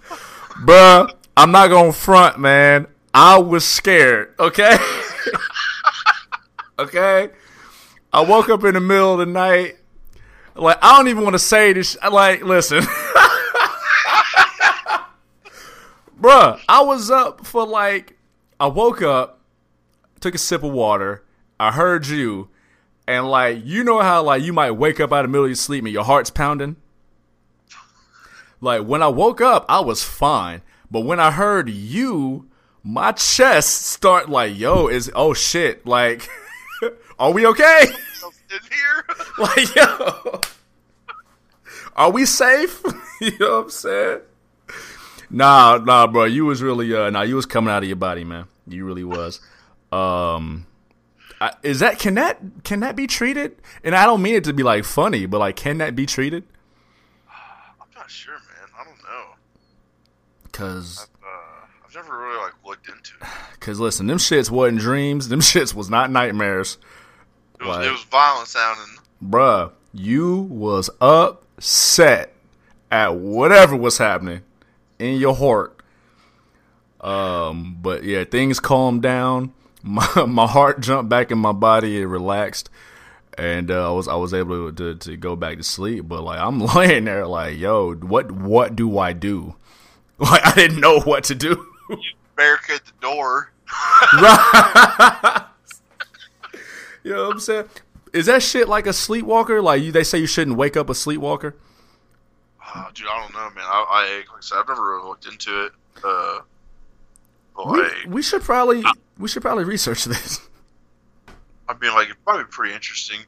bruh. 0.64 1.11
I'm 1.37 1.51
not 1.51 1.68
gonna 1.68 1.92
front, 1.92 2.38
man. 2.38 2.87
I 3.12 3.38
was 3.38 3.64
scared. 3.66 4.35
Okay. 4.38 4.77
okay. 6.79 7.31
I 8.12 8.20
woke 8.20 8.49
up 8.49 8.62
in 8.64 8.75
the 8.75 8.81
middle 8.81 9.12
of 9.14 9.18
the 9.18 9.27
night. 9.27 9.77
Like 10.55 10.79
I 10.83 10.97
don't 10.97 11.09
even 11.09 11.25
want 11.25 11.35
to 11.35 11.40
say 11.40 11.73
this. 11.73 11.97
Like, 12.11 12.43
listen. 12.43 12.83
Bruh, 16.21 16.61
I 16.69 16.81
was 16.83 17.11
up 17.11 17.45
for 17.45 17.67
like, 17.67 18.17
I 18.59 18.69
woke 18.69 19.03
up, 19.03 19.40
took 20.21 20.35
a 20.35 20.38
sip 20.38 20.62
of 20.62 20.73
water, 20.73 21.23
I 21.61 21.73
heard 21.73 22.07
you, 22.07 22.49
and 23.07 23.29
like, 23.29 23.64
you 23.64 23.85
know 23.85 24.01
how 24.01 24.23
like 24.23 24.43
you 24.43 24.53
might 24.53 24.71
wake 24.71 25.01
up 25.01 25.12
out 25.12 25.25
of 25.25 25.31
the 25.31 25.33
middle 25.33 25.45
of 25.45 25.51
your 25.51 25.57
sleep 25.57 25.85
and 25.85 25.93
your 25.93 26.05
heart's 26.05 26.31
pounding? 26.31 26.77
Like, 28.61 28.87
when 28.87 29.03
I 29.03 29.09
woke 29.09 29.43
up, 29.43 29.67
I 29.69 29.81
was 29.81 30.03
fine. 30.03 30.62
But 30.90 31.01
when 31.01 31.21
I 31.21 31.31
heard 31.33 31.69
you, 31.69 32.49
my 32.83 33.12
chest 33.12 33.83
start 33.87 34.31
like, 34.31 34.59
yo, 34.59 34.88
is, 34.88 35.11
oh 35.14 35.35
shit, 35.35 35.87
like, 35.87 36.29
are 37.19 37.33
we 37.33 37.47
okay? 37.49 37.87
In 38.50 38.59
here. 38.70 39.04
like, 39.38 39.74
yo, 39.74 40.40
are 41.96 42.11
we 42.11 42.26
safe? 42.26 42.83
you 43.20 43.38
know 43.38 43.57
what 43.57 43.64
I'm 43.64 43.70
saying? 43.70 44.20
Nah, 45.30 45.78
nah, 45.78 46.07
bro. 46.07 46.24
You 46.24 46.44
was 46.46 46.62
really, 46.62 46.94
uh, 46.94 47.11
nah, 47.11 47.22
you 47.22 47.37
was 47.37 47.46
coming 47.46 47.72
out 47.72 47.83
of 47.83 47.88
your 47.88 47.96
body, 47.96 48.24
man. 48.24 48.46
You 48.66 48.85
really 48.85 49.04
was. 49.04 49.40
Um, 49.90 50.66
I, 51.40 51.52
is 51.62 51.80
that 51.80 51.98
can 51.98 52.14
that 52.14 52.38
can 52.64 52.80
that 52.80 52.96
be 52.96 53.07
treated? 53.07 53.57
And 53.83 53.94
I 53.94 54.04
don't 54.07 54.22
mean 54.22 54.35
it 54.35 54.44
to 54.44 54.52
be 54.52 54.62
like 54.62 54.85
funny, 54.85 55.26
but 55.26 55.38
like, 55.38 55.57
can 55.57 55.78
that 55.78 55.94
be 55.96 56.07
treated? 56.07 56.44
I'm 57.28 57.88
not 57.94 58.11
sure, 58.11 58.35
man. 58.35 58.68
I 58.78 58.85
don't 58.85 59.02
know. 59.02 59.35
Cause, 60.52 61.09
Uh, 61.22 61.66
I've 61.85 61.94
never 61.94 62.18
really 62.18 62.38
like 62.38 62.52
looked 62.64 62.88
into 62.88 63.12
it. 63.20 63.28
cause 63.61 63.80
listen, 63.80 64.07
them 64.07 64.18
shits 64.18 64.50
wasn't 64.50 64.80
dreams. 64.80 65.28
Them 65.28 65.40
shits 65.52 65.74
was 65.74 65.90
not 65.90 66.11
nightmares, 66.11 66.78
It 67.61 67.67
was, 67.67 67.77
Like- 67.77 67.87
it 67.87 67.93
was 67.93 68.05
violent 68.05 68.49
sounding. 68.49 68.97
bruh. 69.23 69.71
You 69.93 70.40
was 70.51 70.90
upset 71.01 72.33
at 72.90 73.14
whatever 73.14 73.77
was 73.77 73.99
happening 73.99 74.43
in 74.99 75.19
your 75.21 75.35
heart. 75.37 75.81
Um, 77.01 77.77
but 77.81 78.03
yeah, 78.05 78.25
things 78.25 78.59
calmed 78.61 79.03
down. 79.03 79.53
My 79.85 80.25
my 80.27 80.47
heart 80.47 80.81
jumped 80.81 81.11
back 81.11 81.31
in 81.31 81.37
my 81.38 81.53
body. 81.53 82.01
It 82.01 82.07
relaxed, 82.07 82.71
and 83.37 83.71
uh, 83.71 83.90
I 83.90 83.95
was 83.95 84.09
I 84.09 84.14
was 84.14 84.33
able 84.33 84.73
to, 84.73 84.95
to 84.95 84.95
to 85.11 85.17
go 85.19 85.37
back 85.37 85.59
to 85.59 85.62
sleep. 85.62 86.09
But 86.09 86.23
like 86.23 86.40
I'm 86.40 86.59
laying 86.75 87.05
there, 87.05 87.27
like 87.27 87.59
yo, 87.59 87.95
what 87.95 88.33
what 88.33 88.75
do 88.75 88.99
I 88.99 89.12
do? 89.12 89.55
Like 90.19 90.47
I 90.47 90.55
didn't 90.55 90.81
know 90.81 91.01
what 91.01 91.25
to 91.25 91.35
do. 91.35 91.67
Barricade 92.37 92.81
the 92.87 92.93
door. 93.01 93.53
right? 94.14 95.45
You 97.05 97.12
know 97.12 97.27
what 97.27 97.33
I'm 97.35 97.40
saying? 97.40 97.69
Is 98.12 98.27
that 98.27 98.43
shit 98.43 98.69
like 98.69 98.87
a 98.87 98.93
sleepwalker? 98.93 99.62
Like 99.62 99.83
you, 99.83 99.93
they 99.93 100.05
say 100.05 100.19
you 100.19 100.27
shouldn't 100.27 100.57
wake 100.57 100.77
up 100.77 100.88
a 100.90 100.95
sleepwalker. 100.95 101.55
Oh, 102.77 102.88
dude, 102.95 103.07
I 103.09 103.21
don't 103.21 103.33
know, 103.33 103.51
man. 103.55 103.64
I, 103.64 103.85
I 103.88 104.17
like 104.19 104.27
I 104.37 104.40
said, 104.40 104.59
I've 104.59 104.69
never 104.69 104.83
really 104.97 105.07
looked 105.09 105.27
into 105.27 105.67
it. 105.67 105.73
Uh, 106.03 106.40
We, 107.67 108.07
we 108.09 108.23
should 108.23 108.43
probably 108.43 108.83
we 109.19 109.29
should 109.29 109.43
probably 109.43 109.64
research 109.64 110.05
this. 110.05 110.40
I 111.69 111.75
mean, 111.79 111.93
like, 111.95 112.07
it'd 112.09 112.23
probably 112.25 112.45
be 112.45 112.51
pretty 112.51 112.75
interesting. 112.75 113.21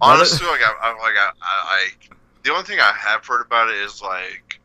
Honestly, 0.00 0.46
like, 0.46 0.60
I, 0.60 0.72
I 0.82 0.90
like, 0.92 1.14
I, 1.16 1.30
I, 1.40 1.64
I, 1.68 1.88
the 2.44 2.50
only 2.52 2.64
thing 2.64 2.78
I 2.80 2.92
have 2.96 3.26
heard 3.26 3.40
about 3.44 3.70
it 3.70 3.76
is 3.76 4.02
like, 4.02 4.60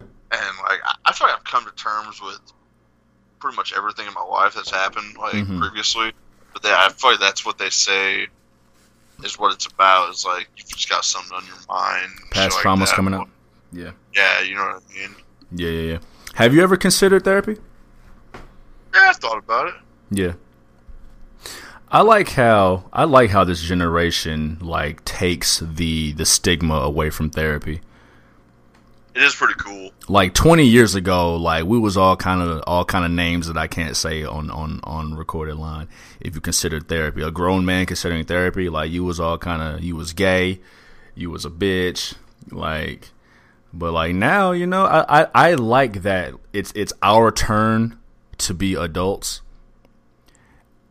and 0.00 0.56
like, 0.68 0.78
I, 0.84 0.94
I 1.04 1.12
feel 1.12 1.26
like 1.26 1.36
I've 1.36 1.44
come 1.44 1.64
to 1.66 1.72
terms 1.74 2.22
with 2.22 2.38
pretty 3.40 3.56
much 3.56 3.74
everything 3.76 4.06
in 4.06 4.14
my 4.14 4.22
life 4.22 4.54
that's 4.54 4.70
happened, 4.70 5.16
like 5.18 5.34
Mhm. 5.34 5.58
previously. 5.60 6.12
But 6.56 6.62
they, 6.62 6.72
I 6.72 6.88
feel 6.88 7.10
like 7.10 7.20
that's 7.20 7.44
what 7.44 7.58
they 7.58 7.68
say 7.68 8.28
is 9.22 9.38
what 9.38 9.52
it's 9.52 9.66
about. 9.66 10.08
Is 10.08 10.24
like 10.24 10.48
you've 10.56 10.66
just 10.68 10.88
got 10.88 11.04
something 11.04 11.36
on 11.36 11.44
your 11.44 11.56
mind. 11.68 12.10
Past 12.30 12.56
traumas 12.56 12.90
coming 12.94 13.12
up. 13.12 13.28
Yeah. 13.74 13.90
Yeah, 14.14 14.40
you 14.40 14.54
know 14.54 14.62
what 14.62 14.82
I 14.90 14.98
mean. 14.98 15.16
Yeah, 15.52 15.68
yeah, 15.68 15.92
yeah. 15.92 15.98
Have 16.36 16.54
you 16.54 16.62
ever 16.62 16.78
considered 16.78 17.24
therapy? 17.24 17.58
Yeah, 18.32 19.10
I 19.10 19.12
thought 19.12 19.36
about 19.36 19.66
it. 19.66 19.74
Yeah. 20.10 20.32
I 21.90 22.00
like 22.00 22.30
how 22.30 22.88
I 22.90 23.04
like 23.04 23.28
how 23.28 23.44
this 23.44 23.60
generation 23.60 24.56
like 24.62 25.04
takes 25.04 25.58
the 25.58 26.12
the 26.12 26.24
stigma 26.24 26.76
away 26.76 27.10
from 27.10 27.28
therapy. 27.28 27.82
It 29.16 29.22
is 29.22 29.34
pretty 29.34 29.54
cool. 29.54 29.92
Like 30.08 30.34
20 30.34 30.66
years 30.66 30.94
ago, 30.94 31.36
like 31.36 31.64
we 31.64 31.78
was 31.78 31.96
all 31.96 32.16
kind 32.16 32.42
of 32.42 32.62
all 32.66 32.84
kind 32.84 33.02
of 33.02 33.10
names 33.10 33.46
that 33.46 33.56
I 33.56 33.66
can't 33.66 33.96
say 33.96 34.24
on 34.24 34.50
on 34.50 34.80
on 34.84 35.14
recorded 35.14 35.56
line. 35.56 35.88
If 36.20 36.34
you 36.34 36.42
consider 36.42 36.80
therapy, 36.80 37.22
a 37.22 37.30
grown 37.30 37.64
man 37.64 37.86
considering 37.86 38.26
therapy, 38.26 38.68
like 38.68 38.90
you 38.90 39.04
was 39.04 39.18
all 39.18 39.38
kind 39.38 39.62
of 39.62 39.82
you 39.82 39.96
was 39.96 40.12
gay, 40.12 40.60
you 41.14 41.30
was 41.30 41.46
a 41.46 41.50
bitch, 41.50 42.14
like. 42.50 43.10
But 43.72 43.92
like 43.92 44.14
now, 44.14 44.52
you 44.52 44.66
know, 44.66 44.84
I, 44.84 45.22
I 45.22 45.28
I 45.34 45.54
like 45.54 46.02
that 46.02 46.34
it's 46.52 46.72
it's 46.74 46.92
our 47.02 47.32
turn 47.32 47.98
to 48.38 48.52
be 48.52 48.74
adults, 48.74 49.40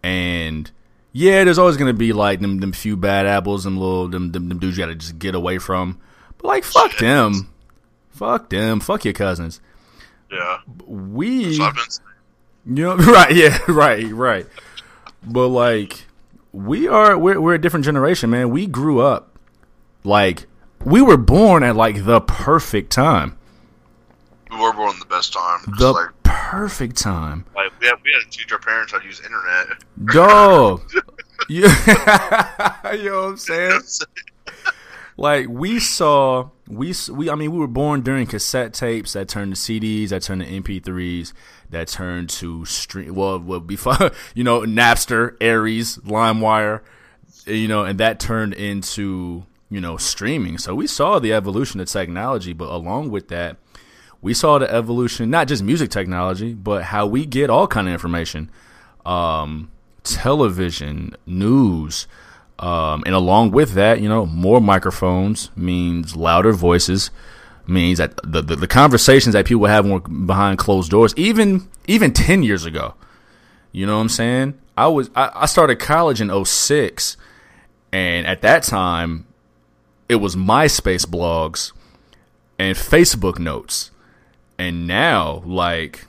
and 0.02 0.72
yeah, 1.12 1.44
there's 1.44 1.60
always 1.60 1.78
gonna 1.78 1.94
be 1.94 2.12
like 2.12 2.42
them 2.42 2.60
them 2.60 2.72
few 2.74 2.98
bad 2.98 3.28
apples, 3.28 3.66
them 3.66 3.78
little 3.78 4.08
them 4.08 4.32
them, 4.32 4.50
them 4.50 4.58
dudes 4.58 4.78
you 4.78 4.84
gotta 4.84 4.96
just 4.96 5.20
get 5.20 5.36
away 5.36 5.60
from. 5.60 6.00
But 6.40 6.48
like, 6.48 6.64
fuck 6.64 6.98
them. 6.98 7.52
Fuck 8.16 8.50
them. 8.50 8.80
Fuck 8.80 9.06
your 9.06 9.14
cousins. 9.14 9.60
Yeah. 10.32 10.60
We, 10.86 11.54
So 11.56 11.64
I've 11.64 11.76
been 11.76 11.84
saying. 11.90 12.08
you 12.66 12.84
know, 12.84 12.96
right? 13.14 13.36
Yeah, 13.36 13.58
right, 13.68 14.08
right. 14.12 14.48
But 15.24 15.50
like, 15.50 16.06
we 16.52 16.88
are 16.88 17.18
we're 17.18 17.40
we're 17.42 17.56
a 17.56 17.62
different 17.62 17.86
generation, 17.86 18.30
man. 18.30 18.50
We 18.50 18.66
grew 18.68 19.02
up 19.02 19.38
like 20.04 20.48
we 20.84 21.02
were 21.02 21.18
born 21.18 21.64
at 21.64 21.76
like 21.76 22.06
the 22.06 22.22
perfect 22.22 22.92
time, 22.92 23.38
we 24.52 24.58
were 24.60 24.72
born 24.74 24.96
the 25.00 25.06
best 25.08 25.34
time. 25.34 25.60
The 25.80 25.92
like, 25.92 26.10
perfect 26.24 26.96
time. 26.98 27.46
like 27.56 27.72
we 27.82 27.88
had 27.88 27.96
we 28.04 28.12
had 28.14 28.32
to 28.32 28.38
teach 28.38 28.52
our 28.52 28.60
parents 28.60 28.92
how 28.94 29.00
to 29.00 29.06
use 29.06 29.20
internet. 29.20 29.68
Dog. 30.14 30.90
you 31.50 31.62
know 31.64 31.68
what 31.68 33.30
I'm 33.30 33.38
saying? 33.38 33.82
Like 35.18 35.48
we 35.48 35.80
saw, 35.80 36.50
we 36.68 36.94
we. 37.10 37.30
I 37.30 37.36
mean, 37.36 37.52
we 37.52 37.60
were 37.60 37.68
born 37.68 38.02
during 38.02 38.28
cassette 38.28 38.74
tapes 38.74 39.14
that 39.14 39.30
turned 39.30 39.56
to 39.56 39.62
CDs, 39.62 40.10
that 40.10 40.24
turned 40.24 40.42
to 40.42 40.48
MP3s, 40.48 41.32
that 41.70 41.88
turned 41.88 42.30
to 42.32 42.66
stream. 42.66 43.16
Well, 43.16 43.40
well 43.40 43.62
before 43.62 44.12
you 44.36 44.44
know 44.44 44.62
Napster, 44.62 45.42
Ares, 45.42 45.98
LimeWire, 46.00 46.82
you 47.46 47.68
know, 47.70 47.86
and 47.86 47.98
that 48.00 48.20
turned 48.20 48.56
into 48.56 49.46
you 49.70 49.80
know 49.80 49.96
streaming. 49.96 50.58
So 50.58 50.76
we 50.76 50.86
saw 50.86 51.20
the 51.20 51.32
evolution 51.32 51.80
of 51.80 51.88
technology, 51.88 52.52
but 52.52 52.68
along 52.70 53.10
with 53.10 53.30
that, 53.30 53.56
we 54.22 54.34
saw 54.34 54.58
the 54.58 54.70
evolution 54.70 55.30
not 55.30 55.48
just 55.48 55.64
music 55.64 55.92
technology, 55.92 56.54
but 56.54 56.84
how 56.84 57.06
we 57.06 57.26
get 57.26 57.50
all 57.50 57.68
kind 57.68 57.88
of 57.88 57.94
information, 57.94 58.52
um, 59.06 59.72
television, 60.04 61.16
news. 61.26 62.06
Um, 62.58 63.04
and 63.06 63.14
along 63.14 63.52
with 63.52 63.74
that, 63.74 64.00
you 64.02 64.08
know, 64.08 64.26
more 64.26 64.62
microphones 64.62 65.52
means 65.56 66.16
louder 66.16 66.54
voices, 66.54 67.12
means 67.68 67.98
that 67.98 68.18
the, 68.24 68.42
the, 68.42 68.56
the 68.56 68.68
conversations 68.68 69.34
that 69.34 69.46
people 69.46 69.66
have 69.66 69.86
behind 70.26 70.58
closed 70.58 70.92
doors, 70.92 71.14
even 71.18 71.68
even 71.88 72.14
ten 72.14 72.44
years 72.44 72.66
ago, 72.66 72.94
you 73.72 73.86
know 73.86 73.96
what 73.96 74.04
I'm 74.04 74.10
saying? 74.10 74.60
I 74.78 74.88
was 74.88 75.10
I, 75.16 75.32
I 75.34 75.46
started 75.48 75.80
college 75.80 76.22
in 76.22 76.46
06, 76.46 77.18
and 77.92 78.26
at 78.26 78.42
that 78.42 78.64
time, 78.64 79.26
it 80.08 80.16
was 80.16 80.36
MySpace 80.36 81.06
blogs 81.06 81.74
and 82.58 82.78
Facebook 82.78 83.38
notes, 83.38 83.92
and 84.58 84.88
now 84.88 85.44
like 85.46 86.06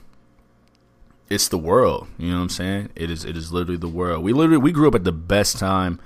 it's 1.29 1.49
the 1.49 1.57
world. 1.57 2.07
You 2.17 2.29
know 2.29 2.37
what 2.37 2.43
I'm 2.43 2.49
saying? 2.49 2.89
It 2.95 3.11
is. 3.11 3.25
It 3.25 3.35
is 3.35 3.51
literally 3.51 3.77
the 3.77 3.87
world. 3.87 4.23
We 4.23 4.31
literally 4.31 4.59
we 4.59 4.71
grew 4.71 4.87
up 4.87 4.95
at 4.95 5.03
the 5.03 5.11
best 5.11 5.57
time 5.57 5.99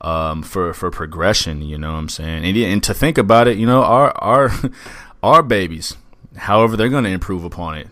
um, 0.00 0.42
for 0.42 0.72
for 0.72 0.90
progression. 0.90 1.62
You 1.62 1.78
know 1.78 1.92
what 1.92 1.98
I'm 1.98 2.08
saying? 2.08 2.44
And, 2.44 2.56
and 2.56 2.82
to 2.84 2.94
think 2.94 3.18
about 3.18 3.48
it, 3.48 3.58
you 3.58 3.66
know, 3.66 3.82
our 3.82 4.12
our 4.18 4.50
our 5.22 5.42
babies, 5.42 5.96
however 6.36 6.76
they're 6.76 6.88
going 6.88 7.04
to 7.04 7.10
improve 7.10 7.44
upon 7.44 7.78
it, 7.78 7.88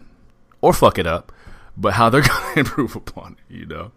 or 0.60 0.72
fuck 0.72 0.98
it 0.98 1.06
up, 1.06 1.32
but 1.76 1.94
how 1.94 2.10
they're 2.10 2.22
going 2.28 2.54
to 2.54 2.60
improve 2.60 2.96
upon 2.96 3.36
it. 3.38 3.54
You 3.54 3.66
know? 3.66 3.92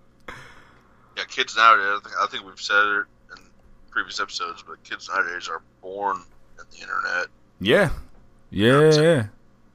Yeah, 1.17 1.23
kids 1.27 1.55
nowadays. 1.55 1.85
I 1.85 1.99
think, 2.03 2.15
I 2.21 2.27
think 2.27 2.45
we've 2.45 2.61
said 2.61 2.75
it 2.75 3.05
in 3.37 3.43
previous 3.89 4.19
episodes, 4.19 4.63
but 4.67 4.83
kids 4.83 5.09
nowadays 5.13 5.49
are 5.49 5.61
born 5.81 6.17
in 6.57 6.65
the 6.71 6.77
internet. 6.81 7.27
Yeah. 7.59 7.89
Yeah, 8.49 8.91
yeah. 8.93 9.25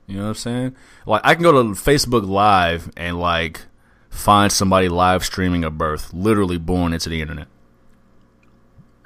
You 0.07 0.17
know 0.19 0.23
what 0.23 0.29
I'm 0.29 0.35
saying? 0.35 0.77
Like 1.07 1.23
I 1.25 1.35
can 1.35 1.43
go 1.43 1.53
to 1.53 1.69
Facebook 1.71 2.29
Live 2.29 2.91
and 2.97 3.19
like 3.19 3.63
find 4.11 4.53
somebody 4.53 4.89
live 4.89 5.25
streaming 5.25 5.65
a 5.65 5.71
birth, 5.71 6.13
literally 6.13 6.59
born 6.59 6.93
into 6.93 7.09
the 7.09 7.21
internet. 7.21 7.49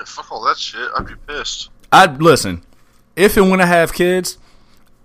Fuck 0.06 0.32
all 0.32 0.44
that 0.44 0.58
shit. 0.58 0.88
I'd 0.96 1.06
be 1.06 1.14
pissed. 1.26 1.70
I'd 1.92 2.22
listen. 2.22 2.62
If 3.16 3.36
and 3.36 3.50
when 3.50 3.60
I 3.60 3.66
have 3.66 3.92
kids, 3.92 4.38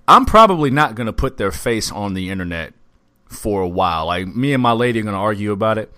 I'm 0.07 0.25
probably 0.25 0.69
not 0.69 0.95
gonna 0.95 1.13
put 1.13 1.37
their 1.37 1.51
face 1.51 1.91
on 1.91 2.13
the 2.13 2.29
internet 2.29 2.73
for 3.27 3.61
a 3.61 3.67
while. 3.67 4.05
Like 4.07 4.27
me 4.27 4.53
and 4.53 4.61
my 4.61 4.71
lady 4.71 4.99
are 4.99 5.03
gonna 5.03 5.17
argue 5.17 5.51
about 5.51 5.77
it. 5.77 5.91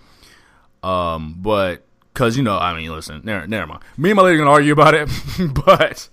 Um, 0.82 1.36
but 1.38 1.84
because 2.12 2.36
you 2.36 2.42
know, 2.42 2.58
I 2.58 2.74
mean, 2.74 2.90
listen, 2.90 3.20
never, 3.24 3.46
never 3.46 3.66
mind. 3.66 3.82
Me 3.96 4.10
and 4.10 4.16
my 4.16 4.22
lady 4.22 4.36
are 4.36 4.38
gonna 4.38 4.50
argue 4.50 4.72
about 4.72 4.94
it, 4.94 5.08
but 5.66 6.08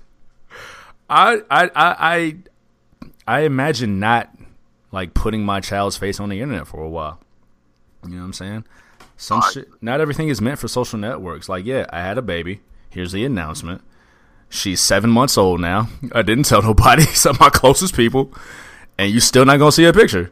I, 1.09 1.41
I, 1.49 1.63
I, 1.63 1.69
I, 1.75 2.37
I 3.27 3.39
imagine 3.41 3.99
not 3.99 4.29
like 4.91 5.13
putting 5.13 5.43
my 5.45 5.59
child's 5.59 5.97
face 5.97 6.19
on 6.19 6.29
the 6.29 6.41
internet 6.41 6.67
for 6.67 6.81
a 6.81 6.89
while. 6.89 7.19
You 8.03 8.11
know 8.11 8.19
what 8.19 8.25
I'm 8.25 8.33
saying? 8.33 8.65
Some 9.17 9.41
shit. 9.51 9.67
Not 9.81 10.01
everything 10.01 10.29
is 10.29 10.41
meant 10.41 10.59
for 10.59 10.67
social 10.67 10.99
networks. 10.99 11.47
Like, 11.47 11.65
yeah, 11.65 11.85
I 11.89 12.01
had 12.01 12.17
a 12.17 12.21
baby. 12.21 12.61
Here's 12.95 13.11
the 13.11 13.25
announcement. 13.25 13.81
She's 14.47 14.79
seven 14.79 15.09
months 15.09 15.37
old 15.37 15.59
now. 15.59 15.89
I 16.13 16.21
didn't 16.21 16.45
tell 16.45 16.61
nobody 16.61 17.03
except 17.09 17.41
my 17.41 17.49
closest 17.49 17.93
people, 17.93 18.33
and 18.97 19.11
you 19.11 19.19
still 19.19 19.43
not 19.43 19.57
gonna 19.57 19.73
see 19.73 19.83
a 19.83 19.91
picture. 19.91 20.31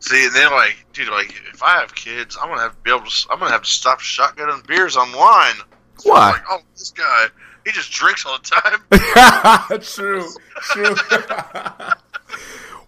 See, 0.00 0.26
and 0.26 0.34
then 0.34 0.50
like, 0.50 0.84
dude, 0.92 1.08
like, 1.08 1.34
if 1.54 1.62
I 1.62 1.80
have 1.80 1.94
kids, 1.94 2.36
I'm 2.38 2.50
gonna 2.50 2.60
have 2.60 2.72
to 2.72 2.82
be 2.82 2.90
able 2.90 3.06
to. 3.06 3.26
I'm 3.30 3.38
gonna 3.38 3.50
have 3.50 3.62
to 3.62 3.70
stop 3.70 4.00
shotgunning 4.00 4.66
beers 4.66 4.94
online. 4.94 5.54
So 5.96 6.10
Why? 6.10 6.26
I'm 6.26 6.32
Like, 6.32 6.42
oh, 6.50 6.58
this 6.76 6.90
guy, 6.90 7.26
he 7.64 7.72
just 7.72 7.90
drinks 7.90 8.26
all 8.26 8.36
the 8.36 8.44
time. 8.44 9.80
true, 9.80 10.28
true. 10.60 10.94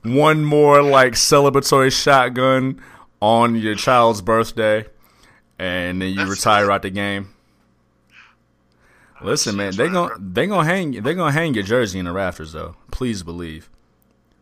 One 0.14 0.44
more 0.44 0.82
like 0.82 1.14
celebratory 1.14 1.90
shotgun 1.90 2.82
on 3.20 3.54
your 3.56 3.74
child's 3.74 4.20
birthday, 4.20 4.85
and 5.59 6.02
then 6.02 6.11
you 6.11 6.16
That's 6.16 6.28
retire 6.30 6.66
it. 6.66 6.70
out 6.74 6.82
the 6.82 6.90
game. 6.90 7.30
Listen, 9.26 9.56
man, 9.56 9.74
they 9.74 9.88
gonna 9.88 10.14
they 10.20 10.46
gonna 10.46 10.64
hang 10.64 10.92
they 11.02 11.12
gonna 11.12 11.32
hang 11.32 11.52
your 11.52 11.64
jersey 11.64 11.98
in 11.98 12.04
the 12.04 12.12
rafters 12.12 12.52
though. 12.52 12.76
Please 12.92 13.24
believe 13.24 13.68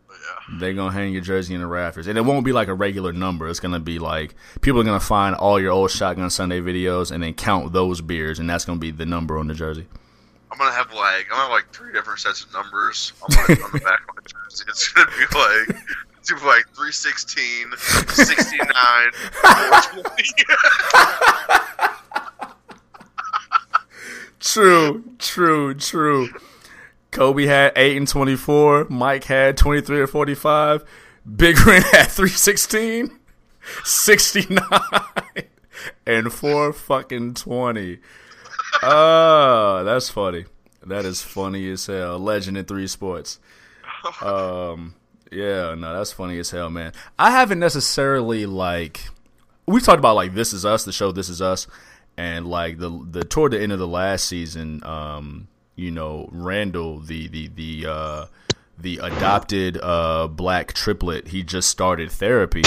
yeah. 0.07 0.59
they 0.59 0.73
gonna 0.73 0.91
hang 0.91 1.11
your 1.11 1.23
jersey 1.23 1.55
in 1.55 1.61
the 1.61 1.65
rafters, 1.65 2.05
and 2.05 2.19
it 2.19 2.21
won't 2.21 2.45
be 2.45 2.51
like 2.51 2.67
a 2.67 2.73
regular 2.75 3.11
number. 3.11 3.49
It's 3.49 3.59
gonna 3.59 3.79
be 3.79 3.97
like 3.97 4.35
people 4.61 4.79
are 4.79 4.83
gonna 4.83 4.99
find 4.99 5.35
all 5.35 5.59
your 5.59 5.71
old 5.71 5.89
Shotgun 5.89 6.29
Sunday 6.29 6.61
videos 6.61 7.11
and 7.11 7.23
then 7.23 7.33
count 7.33 7.73
those 7.73 7.99
beers, 7.99 8.37
and 8.37 8.47
that's 8.47 8.63
gonna 8.63 8.77
be 8.77 8.91
the 8.91 9.07
number 9.07 9.39
on 9.39 9.47
the 9.47 9.55
jersey. 9.55 9.87
I'm 10.51 10.59
gonna 10.59 10.71
have 10.71 10.93
like, 10.93 11.25
I'm 11.31 11.37
gonna 11.37 11.41
have 11.41 11.51
like 11.51 11.73
three 11.73 11.91
different 11.91 12.19
sets 12.19 12.43
of 12.43 12.53
numbers 12.53 13.13
on, 13.23 13.35
my, 13.35 13.41
on 13.41 13.71
the 13.73 13.79
back 13.79 14.01
of 14.07 14.15
my 14.15 14.21
jersey. 14.21 14.65
It's 14.67 14.89
gonna 14.89 15.09
be 15.09 15.25
like, 15.35 15.83
it's 16.19 16.29
gonna 16.29 16.41
be 16.41 16.47
like 16.47 16.65
316, 16.75 17.71
69, 18.07 18.67
420. 19.41 20.25
True, 24.45 25.03
true, 25.17 25.73
true. 25.73 26.29
Kobe 27.09 27.47
had 27.47 27.73
eight 27.75 27.97
and 27.97 28.07
twenty 28.07 28.35
four. 28.35 28.85
Mike 28.89 29.23
had 29.23 29.57
twenty 29.57 29.81
three 29.81 29.99
or 29.99 30.05
forty 30.07 30.35
five. 30.35 30.85
Big 31.25 31.59
Ren 31.65 31.81
had 31.91 32.11
316, 32.11 33.09
69, 33.83 34.59
and 36.05 36.31
four 36.31 36.71
fucking 36.71 37.33
twenty. 37.33 37.97
Oh, 38.83 39.83
that's 39.83 40.09
funny. 40.09 40.45
That 40.85 41.05
is 41.05 41.23
funny 41.23 41.71
as 41.71 41.87
hell. 41.87 42.19
Legend 42.19 42.57
in 42.57 42.65
three 42.65 42.85
sports. 42.85 43.39
Um, 44.21 44.93
yeah, 45.31 45.73
no, 45.73 45.97
that's 45.97 46.11
funny 46.11 46.37
as 46.37 46.51
hell, 46.51 46.69
man. 46.69 46.93
I 47.17 47.31
haven't 47.31 47.59
necessarily 47.59 48.45
like 48.45 49.07
we 49.65 49.81
talked 49.81 49.97
about 49.97 50.15
like 50.15 50.35
This 50.35 50.53
Is 50.53 50.65
Us, 50.65 50.85
the 50.85 50.91
show 50.91 51.11
This 51.11 51.29
Is 51.29 51.41
Us, 51.41 51.65
and 52.17 52.47
like 52.47 52.77
the 52.77 52.89
the 53.09 53.23
toward 53.23 53.51
the 53.51 53.61
end 53.61 53.71
of 53.71 53.79
the 53.79 53.87
last 53.87 54.25
season, 54.25 54.83
um, 54.83 55.47
you 55.75 55.91
know, 55.91 56.29
Randall, 56.31 56.99
the 56.99 57.27
the 57.27 57.47
the 57.47 57.85
uh 57.87 58.25
the 58.77 58.99
adopted 59.01 59.79
uh 59.81 60.27
black 60.27 60.73
triplet, 60.73 61.29
he 61.29 61.43
just 61.43 61.69
started 61.69 62.11
therapy. 62.11 62.63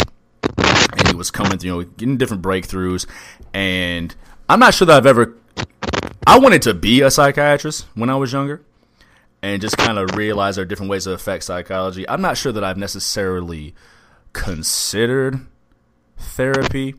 And 0.90 1.08
he 1.08 1.14
was 1.14 1.30
coming 1.30 1.60
you 1.60 1.70
know, 1.70 1.82
getting 1.82 2.16
different 2.16 2.42
breakthroughs. 2.42 3.06
And 3.52 4.14
I'm 4.48 4.58
not 4.58 4.74
sure 4.74 4.86
that 4.86 4.96
I've 4.96 5.06
ever 5.06 5.34
I 6.26 6.38
wanted 6.38 6.62
to 6.62 6.74
be 6.74 7.00
a 7.02 7.10
psychiatrist 7.10 7.86
when 7.94 8.10
I 8.10 8.16
was 8.16 8.32
younger 8.32 8.62
and 9.42 9.62
just 9.62 9.76
kind 9.76 9.98
of 9.98 10.16
realize 10.16 10.56
there 10.56 10.62
are 10.62 10.66
different 10.66 10.90
ways 10.90 11.04
to 11.04 11.12
affect 11.12 11.44
psychology. 11.44 12.08
I'm 12.08 12.20
not 12.20 12.36
sure 12.36 12.52
that 12.52 12.64
I've 12.64 12.76
necessarily 12.76 13.74
considered 14.32 15.46
therapy 16.16 16.96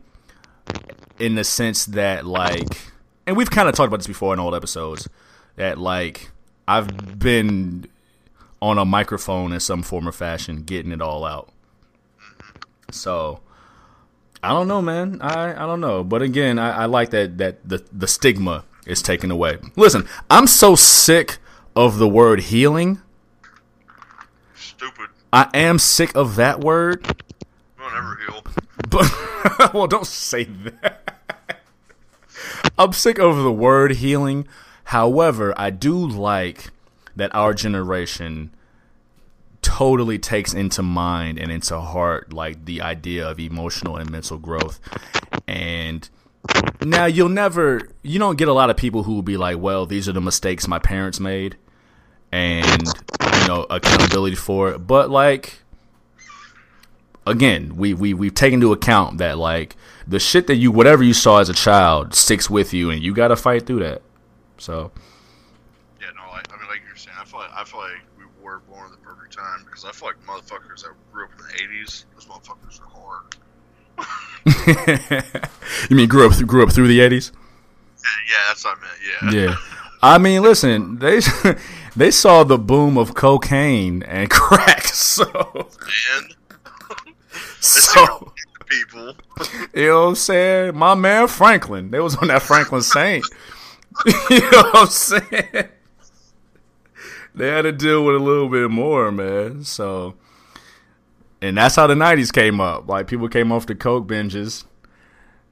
in 1.20 1.34
the 1.34 1.44
sense 1.44 1.84
that 1.86 2.26
like 2.26 2.90
and 3.26 3.36
we've 3.36 3.50
kind 3.50 3.68
of 3.68 3.74
talked 3.74 3.88
about 3.88 3.98
this 3.98 4.06
before 4.06 4.32
in 4.32 4.40
old 4.40 4.54
episodes 4.54 5.08
that 5.56 5.78
like 5.78 6.30
I've 6.66 7.18
been 7.18 7.86
on 8.62 8.78
a 8.78 8.84
microphone 8.84 9.52
in 9.52 9.60
some 9.60 9.82
form 9.82 10.06
or 10.06 10.12
fashion, 10.12 10.62
getting 10.62 10.92
it 10.92 11.00
all 11.00 11.24
out. 11.24 11.48
So 12.90 13.40
I 14.42 14.50
don't 14.50 14.68
know, 14.68 14.82
man. 14.82 15.20
I, 15.20 15.52
I 15.52 15.66
don't 15.66 15.80
know. 15.80 16.02
But 16.02 16.22
again, 16.22 16.58
I, 16.58 16.82
I 16.82 16.84
like 16.86 17.10
that 17.10 17.38
that 17.38 17.68
the 17.68 17.84
the 17.92 18.06
stigma 18.06 18.64
is 18.86 19.02
taken 19.02 19.30
away. 19.30 19.58
Listen, 19.76 20.08
I'm 20.30 20.46
so 20.46 20.74
sick 20.74 21.38
of 21.76 21.98
the 21.98 22.08
word 22.08 22.40
healing. 22.40 23.00
Stupid. 24.54 25.08
I 25.32 25.48
am 25.54 25.78
sick 25.78 26.14
of 26.16 26.36
that 26.36 26.60
word. 26.60 27.06
Won't 27.78 27.94
ever 27.94 28.18
heal. 28.26 28.44
But 28.88 29.72
well, 29.74 29.86
don't 29.86 30.06
say 30.06 30.44
that. 30.44 30.99
I'm 32.80 32.94
sick 32.94 33.18
of 33.18 33.36
the 33.36 33.52
word 33.52 33.96
healing. 33.96 34.48
However, 34.84 35.52
I 35.54 35.68
do 35.68 35.94
like 35.94 36.70
that 37.14 37.34
our 37.34 37.52
generation 37.52 38.54
totally 39.60 40.18
takes 40.18 40.54
into 40.54 40.82
mind 40.82 41.38
and 41.38 41.52
into 41.52 41.78
heart 41.78 42.32
like 42.32 42.64
the 42.64 42.80
idea 42.80 43.28
of 43.28 43.38
emotional 43.38 43.98
and 43.98 44.10
mental 44.10 44.38
growth. 44.38 44.80
And 45.46 46.08
now 46.80 47.04
you'll 47.04 47.28
never 47.28 47.90
you 48.02 48.18
don't 48.18 48.36
get 48.36 48.48
a 48.48 48.54
lot 48.54 48.70
of 48.70 48.78
people 48.78 49.02
who 49.02 49.12
will 49.12 49.20
be 49.20 49.36
like, 49.36 49.58
"Well, 49.58 49.84
these 49.84 50.08
are 50.08 50.12
the 50.12 50.22
mistakes 50.22 50.66
my 50.66 50.78
parents 50.78 51.20
made." 51.20 51.56
And 52.32 52.86
you 52.86 53.46
know, 53.46 53.66
accountability 53.68 54.36
for 54.36 54.70
it. 54.70 54.78
But 54.78 55.10
like 55.10 55.60
again, 57.26 57.76
we 57.76 57.92
we 57.92 58.14
we've 58.14 58.32
taken 58.32 58.54
into 58.54 58.72
account 58.72 59.18
that 59.18 59.36
like 59.36 59.76
the 60.10 60.18
shit 60.18 60.48
that 60.48 60.56
you 60.56 60.72
whatever 60.72 61.02
you 61.04 61.14
saw 61.14 61.38
as 61.38 61.48
a 61.48 61.54
child 61.54 62.14
sticks 62.14 62.50
with 62.50 62.74
you 62.74 62.90
and 62.90 63.00
you 63.00 63.14
got 63.14 63.28
to 63.28 63.36
fight 63.36 63.64
through 63.64 63.78
that. 63.78 64.02
So, 64.58 64.90
Yeah, 66.00 66.08
no, 66.16 66.32
like, 66.32 66.52
I 66.52 66.56
mean, 66.58 66.68
like 66.68 66.80
you're 66.86 66.96
saying, 66.96 67.16
I 67.18 67.24
feel 67.24 67.38
like 67.40 67.50
I 67.54 67.64
feel 67.64 67.80
like 67.80 68.02
we 68.18 68.24
were 68.42 68.58
born 68.68 68.86
at 68.86 68.90
the 68.90 68.98
perfect 68.98 69.36
time 69.36 69.62
because 69.64 69.84
I 69.84 69.92
feel 69.92 70.08
like 70.08 70.26
motherfuckers 70.26 70.82
that 70.82 70.92
grew 71.12 71.26
up 71.26 71.30
in 71.38 71.46
the 71.46 71.52
'80s, 71.84 72.04
those 72.14 72.26
motherfuckers 72.26 72.80
are 72.82 72.90
hard. 72.92 73.36
you 75.90 75.96
mean 75.96 76.08
grew 76.08 76.26
up 76.28 76.36
grew 76.46 76.64
up 76.64 76.72
through 76.72 76.88
the 76.88 76.98
80s? 76.98 77.30
Yeah, 77.32 78.08
yeah, 78.28 78.36
that's 78.48 78.64
what 78.64 78.78
I 78.78 78.80
meant. 78.80 79.34
Yeah. 79.34 79.42
Yeah. 79.50 79.56
I 80.02 80.18
mean, 80.18 80.42
listen, 80.42 80.98
they 80.98 81.20
they 81.96 82.10
saw 82.10 82.42
the 82.42 82.58
boom 82.58 82.98
of 82.98 83.14
cocaine 83.14 84.02
and 84.02 84.28
crack. 84.30 84.84
So, 84.86 85.24
Man, 85.32 86.28
so 87.60 88.32
people. 88.70 89.14
you 89.74 89.88
know 89.88 90.02
what 90.02 90.08
I'm 90.08 90.14
saying? 90.14 90.76
My 90.76 90.94
man 90.94 91.28
Franklin, 91.28 91.90
they 91.90 92.00
was 92.00 92.16
on 92.16 92.28
that 92.28 92.42
Franklin 92.42 92.82
Saint. 92.82 93.24
you 94.30 94.40
know 94.40 94.62
what 94.72 94.76
I'm 94.76 94.86
saying? 94.86 95.68
They 97.34 97.48
had 97.48 97.62
to 97.62 97.72
deal 97.72 98.04
with 98.04 98.16
a 98.16 98.18
little 98.18 98.48
bit 98.48 98.70
more, 98.70 99.12
man. 99.12 99.64
So, 99.64 100.14
and 101.40 101.56
that's 101.56 101.76
how 101.76 101.86
the 101.86 101.94
'90s 101.94 102.32
came 102.32 102.60
up. 102.60 102.88
Like 102.88 103.06
people 103.06 103.28
came 103.28 103.52
off 103.52 103.66
the 103.66 103.74
coke 103.74 104.06
binges 104.06 104.64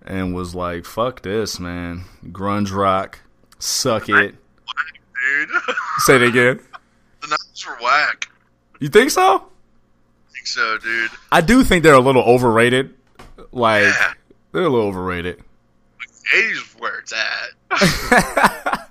and 0.02 0.35
was 0.35 0.54
like, 0.54 0.85
"Fuck 0.85 1.22
this, 1.22 1.61
man! 1.61 2.04
Grunge 2.26 2.72
rock, 2.74 3.20
suck 3.59 4.09
it." 4.09 4.35
Dude, 4.35 5.50
Say 5.98 6.16
it 6.16 6.22
again. 6.22 6.61
the 7.20 7.28
nights 7.28 7.66
were 7.66 7.76
whack. 7.83 8.28
You 8.81 8.88
think 8.88 9.11
so? 9.11 9.37
I 9.37 10.33
think 10.33 10.46
so, 10.46 10.78
dude. 10.78 11.11
I 11.31 11.40
do 11.40 11.64
think 11.64 11.83
they're 11.83 11.94
a 11.94 12.00
little 12.00 12.22
overrated. 12.22 12.94
Like 13.59 13.83
Yeah. 13.85 14.12
they're 14.53 14.62
a 14.64 14.68
little 14.68 14.87
overrated. 14.88 15.42
'80s 16.35 16.79
where 16.81 16.99
it's 17.01 17.12
at. 17.12 17.55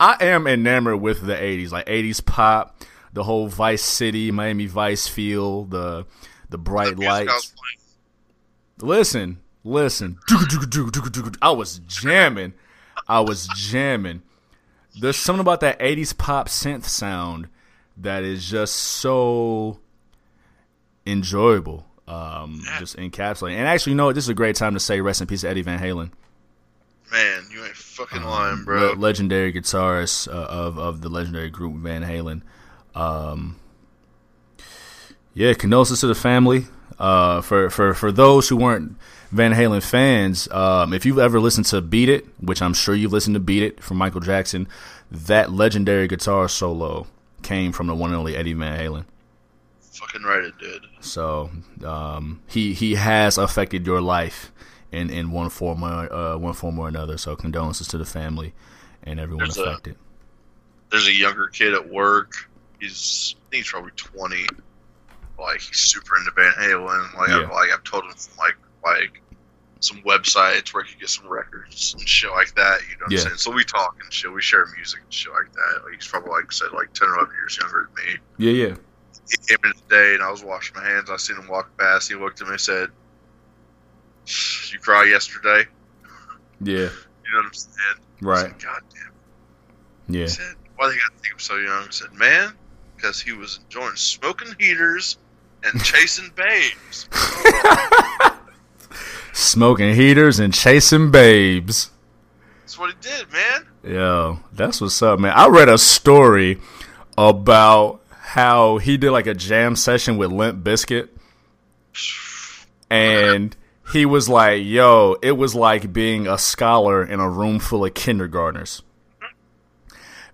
I 0.00 0.16
am 0.24 0.46
enamored 0.46 1.00
with 1.00 1.26
the 1.26 1.34
'80s, 1.34 1.70
like 1.72 1.86
'80s 1.86 2.24
pop, 2.24 2.82
the 3.12 3.22
whole 3.24 3.48
Vice 3.48 3.82
City, 3.82 4.30
Miami 4.30 4.66
Vice 4.66 5.06
feel, 5.08 5.64
the 5.64 6.06
the 6.48 6.58
bright 6.58 6.90
The 6.96 6.96
music 6.96 7.28
I 7.28 7.34
was 7.34 7.54
lights. 7.56 7.84
Listen, 8.82 9.40
listen. 9.62 10.18
I 11.42 11.50
was 11.50 11.78
jamming. 11.86 12.54
I 13.08 13.20
was 13.20 13.46
jamming. 13.48 14.22
There's 15.00 15.16
something 15.16 15.40
about 15.40 15.60
that 15.60 15.78
80s 15.78 16.16
pop 16.16 16.48
synth 16.48 16.84
sound 16.84 17.48
that 17.96 18.22
is 18.24 18.48
just 18.48 18.74
so 18.74 19.80
enjoyable. 21.06 21.86
Um, 22.10 22.62
just 22.80 22.96
encapsulating. 22.96 23.54
And 23.54 23.68
actually, 23.68 23.92
you 23.92 23.96
know 23.96 24.06
what? 24.06 24.16
This 24.16 24.24
is 24.24 24.30
a 24.30 24.34
great 24.34 24.56
time 24.56 24.74
to 24.74 24.80
say 24.80 25.00
rest 25.00 25.20
in 25.20 25.28
peace 25.28 25.42
to 25.42 25.48
Eddie 25.48 25.62
Van 25.62 25.78
Halen. 25.78 26.10
Man, 27.12 27.44
you 27.52 27.64
ain't 27.64 27.76
fucking 27.76 28.22
lying, 28.22 28.64
bro. 28.64 28.92
Le- 28.92 28.94
legendary 28.94 29.52
guitarist 29.52 30.28
uh, 30.28 30.32
of 30.32 30.78
of 30.78 31.02
the 31.02 31.08
legendary 31.08 31.50
group 31.50 31.76
Van 31.76 32.02
Halen. 32.02 32.42
Um, 32.94 33.58
yeah, 35.34 35.54
condolences 35.54 36.00
to 36.00 36.08
the 36.08 36.14
family. 36.14 36.66
Uh, 36.98 37.40
for 37.40 37.70
for 37.70 37.94
for 37.94 38.10
those 38.10 38.48
who 38.48 38.56
weren't 38.56 38.96
Van 39.30 39.52
Halen 39.52 39.82
fans, 39.82 40.48
um, 40.50 40.92
if 40.92 41.06
you've 41.06 41.18
ever 41.18 41.38
listened 41.38 41.66
to 41.66 41.80
"Beat 41.80 42.08
It," 42.08 42.26
which 42.40 42.60
I'm 42.60 42.74
sure 42.74 42.94
you've 42.94 43.12
listened 43.12 43.34
to 43.34 43.40
"Beat 43.40 43.62
It" 43.62 43.82
from 43.82 43.96
Michael 43.98 44.20
Jackson, 44.20 44.66
that 45.10 45.52
legendary 45.52 46.08
guitar 46.08 46.48
solo 46.48 47.06
came 47.42 47.72
from 47.72 47.86
the 47.86 47.94
one 47.94 48.10
and 48.10 48.18
only 48.18 48.36
Eddie 48.36 48.52
Van 48.52 48.78
Halen. 48.78 49.04
Fucking 49.90 50.22
right, 50.22 50.44
it 50.44 50.58
did. 50.58 50.82
So 51.00 51.50
um, 51.84 52.42
he 52.48 52.72
he 52.74 52.94
has 52.94 53.38
affected 53.38 53.86
your 53.86 54.00
life 54.00 54.52
in, 54.92 55.10
in 55.10 55.30
one 55.30 55.50
form 55.50 55.82
or 55.82 56.12
uh, 56.12 56.36
one 56.36 56.54
form 56.54 56.78
or 56.78 56.88
another. 56.88 57.18
So 57.18 57.36
condolences 57.36 57.88
to 57.88 57.98
the 57.98 58.04
family 58.04 58.54
and 59.02 59.18
everyone 59.20 59.44
There's 59.46 59.58
a- 59.58 59.62
affected. 59.64 59.96
There's 60.90 61.06
a 61.06 61.12
younger 61.12 61.46
kid 61.48 61.74
at 61.74 61.88
work. 61.88 62.32
He's 62.80 63.36
I 63.36 63.50
think 63.50 63.64
he's 63.64 63.70
probably 63.70 63.92
20. 63.96 64.46
Like 65.38 65.60
he's 65.60 65.78
super 65.78 66.16
into 66.16 66.32
Van 66.34 66.52
Halen. 66.58 67.14
Like 67.16 67.28
Yeah. 67.28 67.42
I've 67.42 67.50
like 67.50 67.70
I've 67.72 67.84
told 67.84 68.04
him 68.04 68.12
like 68.38 68.56
like 68.84 69.22
some 69.82 69.98
websites 70.02 70.74
where 70.74 70.82
he 70.82 70.90
can 70.92 71.00
get 71.00 71.08
some 71.08 71.26
records 71.28 71.94
and 71.96 72.06
shit 72.06 72.30
like 72.32 72.54
that. 72.56 72.80
You 72.82 72.96
know 72.98 73.04
what 73.04 73.12
Yeah. 73.12 73.18
I'm 73.20 73.24
saying? 73.26 73.36
So 73.38 73.50
we 73.52 73.64
talk 73.64 73.96
and 74.02 74.12
shit. 74.12 74.32
We 74.32 74.42
share 74.42 74.66
music 74.76 75.00
and 75.02 75.12
shit 75.12 75.32
like 75.32 75.50
that. 75.52 75.84
Like 75.84 75.94
he's 75.94 76.06
probably 76.08 76.30
like 76.32 76.44
I 76.48 76.52
said 76.52 76.72
like 76.74 76.92
10 76.92 77.08
or 77.08 77.14
11 77.18 77.34
years 77.34 77.58
younger 77.60 77.88
than 77.96 78.04
me. 78.04 78.18
Yeah, 78.38 78.66
yeah. 78.68 78.74
He 79.30 79.36
came 79.36 79.58
in 79.64 79.72
today 79.88 80.14
and 80.14 80.22
I 80.22 80.30
was 80.30 80.42
washing 80.42 80.74
my 80.76 80.84
hands. 80.84 81.10
I 81.10 81.16
seen 81.16 81.36
him 81.36 81.48
walk 81.48 81.76
past. 81.78 82.08
He 82.08 82.16
looked 82.16 82.40
at 82.40 82.46
me 82.46 82.52
and 82.52 82.60
said, 82.60 82.88
"You 84.72 84.78
cry 84.80 85.04
yesterday." 85.04 85.68
Yeah, 86.60 86.88
You 87.30 87.32
know 87.32 87.38
what 87.38 87.46
I'm 87.46 87.54
saying? 87.54 87.76
I 88.22 88.24
right. 88.24 88.40
said, 88.40 88.62
God 88.62 88.82
damn. 88.92 89.12
Yeah. 90.14 90.22
He 90.22 90.28
said, 90.28 90.56
"Why 90.76 90.88
they 90.88 90.96
got 90.96 91.12
to 91.12 91.18
think 91.22 91.34
I'm 91.34 91.38
so 91.38 91.56
young?" 91.56 91.84
I 91.86 91.90
said, 91.90 92.12
"Man, 92.12 92.52
because 92.96 93.20
he 93.20 93.32
was 93.32 93.60
enjoying 93.64 93.94
smoking 93.94 94.52
heaters 94.58 95.18
and 95.62 95.80
chasing 95.84 96.32
babes." 96.34 97.08
Smoking 99.32 99.94
heaters 99.94 100.38
and 100.40 100.52
chasing 100.52 101.10
babes. 101.10 101.90
That's 102.60 102.78
what 102.78 102.90
he 102.90 102.96
did, 103.00 103.32
man. 103.32 103.66
Yo, 103.84 104.40
that's 104.52 104.80
what's 104.80 105.00
up, 105.02 105.18
man. 105.18 105.32
I 105.34 105.48
read 105.48 105.68
a 105.68 105.78
story 105.78 106.60
about 107.16 107.99
how 108.30 108.78
he 108.78 108.96
did 108.96 109.10
like 109.10 109.26
a 109.26 109.34
jam 109.34 109.74
session 109.74 110.16
with 110.16 110.30
Limp 110.30 110.64
Bizkit, 110.64 111.08
and 112.88 113.56
he 113.92 114.06
was 114.06 114.28
like, 114.28 114.62
"Yo, 114.64 115.16
it 115.20 115.32
was 115.32 115.54
like 115.54 115.92
being 115.92 116.28
a 116.28 116.38
scholar 116.38 117.04
in 117.04 117.18
a 117.18 117.28
room 117.28 117.58
full 117.58 117.84
of 117.84 117.94
kindergartners." 117.94 118.82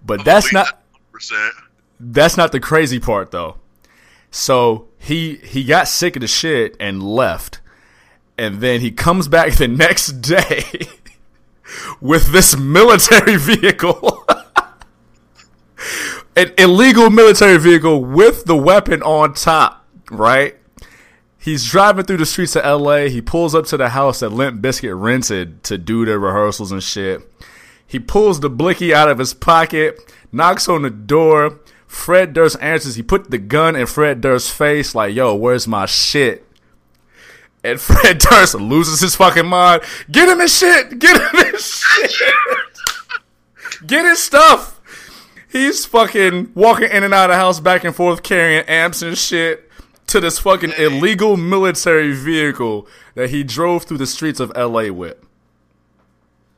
But 0.05 0.25
that's 0.25 0.53
not 0.53 0.83
that's 1.99 2.37
not 2.37 2.53
the 2.53 2.61
crazy 2.61 3.01
part 3.01 3.31
though. 3.31 3.57
So 4.31 4.89
he 4.99 5.37
he 5.37 5.65
got 5.65 5.89
sick 5.89 6.17
of 6.17 6.21
the 6.21 6.27
shit 6.27 6.77
and 6.79 7.03
left. 7.03 7.61
And 8.39 8.61
then 8.61 8.83
he 8.83 8.91
comes 8.91 9.29
back 9.29 9.55
the 9.57 9.69
next 9.69 10.21
day 10.21 10.89
with 12.01 12.33
this 12.33 12.57
military 12.57 13.37
vehicle. 13.39 14.27
An 16.37 16.53
illegal 16.59 17.09
military 17.09 17.59
vehicle 17.59 18.05
with 18.05 18.45
the 18.45 18.57
weapon 18.57 19.03
on 19.03 19.33
top, 19.33 19.87
right? 20.11 20.55
He's 21.39 21.71
driving 21.71 22.05
through 22.05 22.19
the 22.19 22.27
streets 22.27 22.57
of 22.57 22.83
LA. 22.83 23.05
He 23.05 23.23
pulls 23.23 23.55
up 23.55 23.67
to 23.67 23.77
the 23.77 23.91
house 23.91 24.21
that 24.21 24.31
Limp 24.31 24.61
Bizkit 24.61 25.01
rented 25.01 25.63
to 25.63 25.79
do 25.79 26.05
their 26.05 26.19
rehearsals 26.19 26.73
and 26.73 26.83
shit. 26.83 27.23
He 27.87 27.99
pulls 27.99 28.41
the 28.41 28.51
blicky 28.51 28.93
out 28.93 29.09
of 29.09 29.19
his 29.19 29.33
pocket, 29.33 30.13
knocks 30.33 30.69
on 30.69 30.83
the 30.83 30.91
door. 30.91 31.61
Fred 31.87 32.33
Durst 32.33 32.57
answers. 32.61 32.97
He 32.97 33.03
put 33.03 33.31
the 33.31 33.39
gun 33.39 33.77
in 33.77 33.87
Fred 33.87 34.21
Durst's 34.21 34.51
face, 34.51 34.95
like, 34.95 35.15
yo, 35.15 35.35
where's 35.35 35.69
my 35.69 35.87
shit? 35.87 36.45
And 37.63 37.81
Fred 37.81 38.19
Durst 38.19 38.57
loses 38.57 39.01
his 39.01 39.17
fucking 39.17 39.47
mind. 39.47 39.83
Get 40.11 40.29
him 40.29 40.41
his 40.41 40.57
shit! 40.57 40.99
Get 40.99 41.17
him 41.17 41.53
his 41.53 41.65
shit! 41.65 42.11
Get 43.87 44.05
his 44.05 44.23
stuff! 44.23 44.76
He's 45.57 45.87
fucking 45.87 46.53
walking 46.55 46.91
in 46.91 47.03
and 47.03 47.15
out 47.15 47.31
of 47.31 47.35
the 47.35 47.39
house 47.41 47.61
back 47.61 47.83
and 47.83 47.97
forth 47.97 48.23
carrying 48.23 48.63
amps 48.67 49.01
and 49.01 49.17
shit 49.17 49.71
to 50.09 50.21
this 50.21 50.39
fucking 50.39 50.75
illegal 50.77 51.39
military 51.39 52.13
vehicle 52.13 52.87
that 53.15 53.31
he 53.31 53.43
drove 53.43 53.85
through 53.85 53.97
the 53.97 54.07
streets 54.07 54.39
of 54.39 54.53
LA 54.55 54.93
with. 54.93 55.19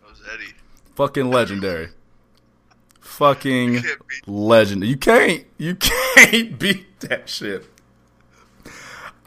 That 0.00 0.10
was 0.10 0.20
Eddie. 0.34 0.52
Fucking 0.96 1.30
legendary. 1.30 1.90
fucking 2.98 3.74
You 3.74 3.96
legend. 4.26 4.84
You 4.84 4.96
can't. 4.96 5.44
You 5.58 5.74
can't 5.80 6.58
beat 6.58 6.98
that 7.02 7.28
shit. 7.28 7.66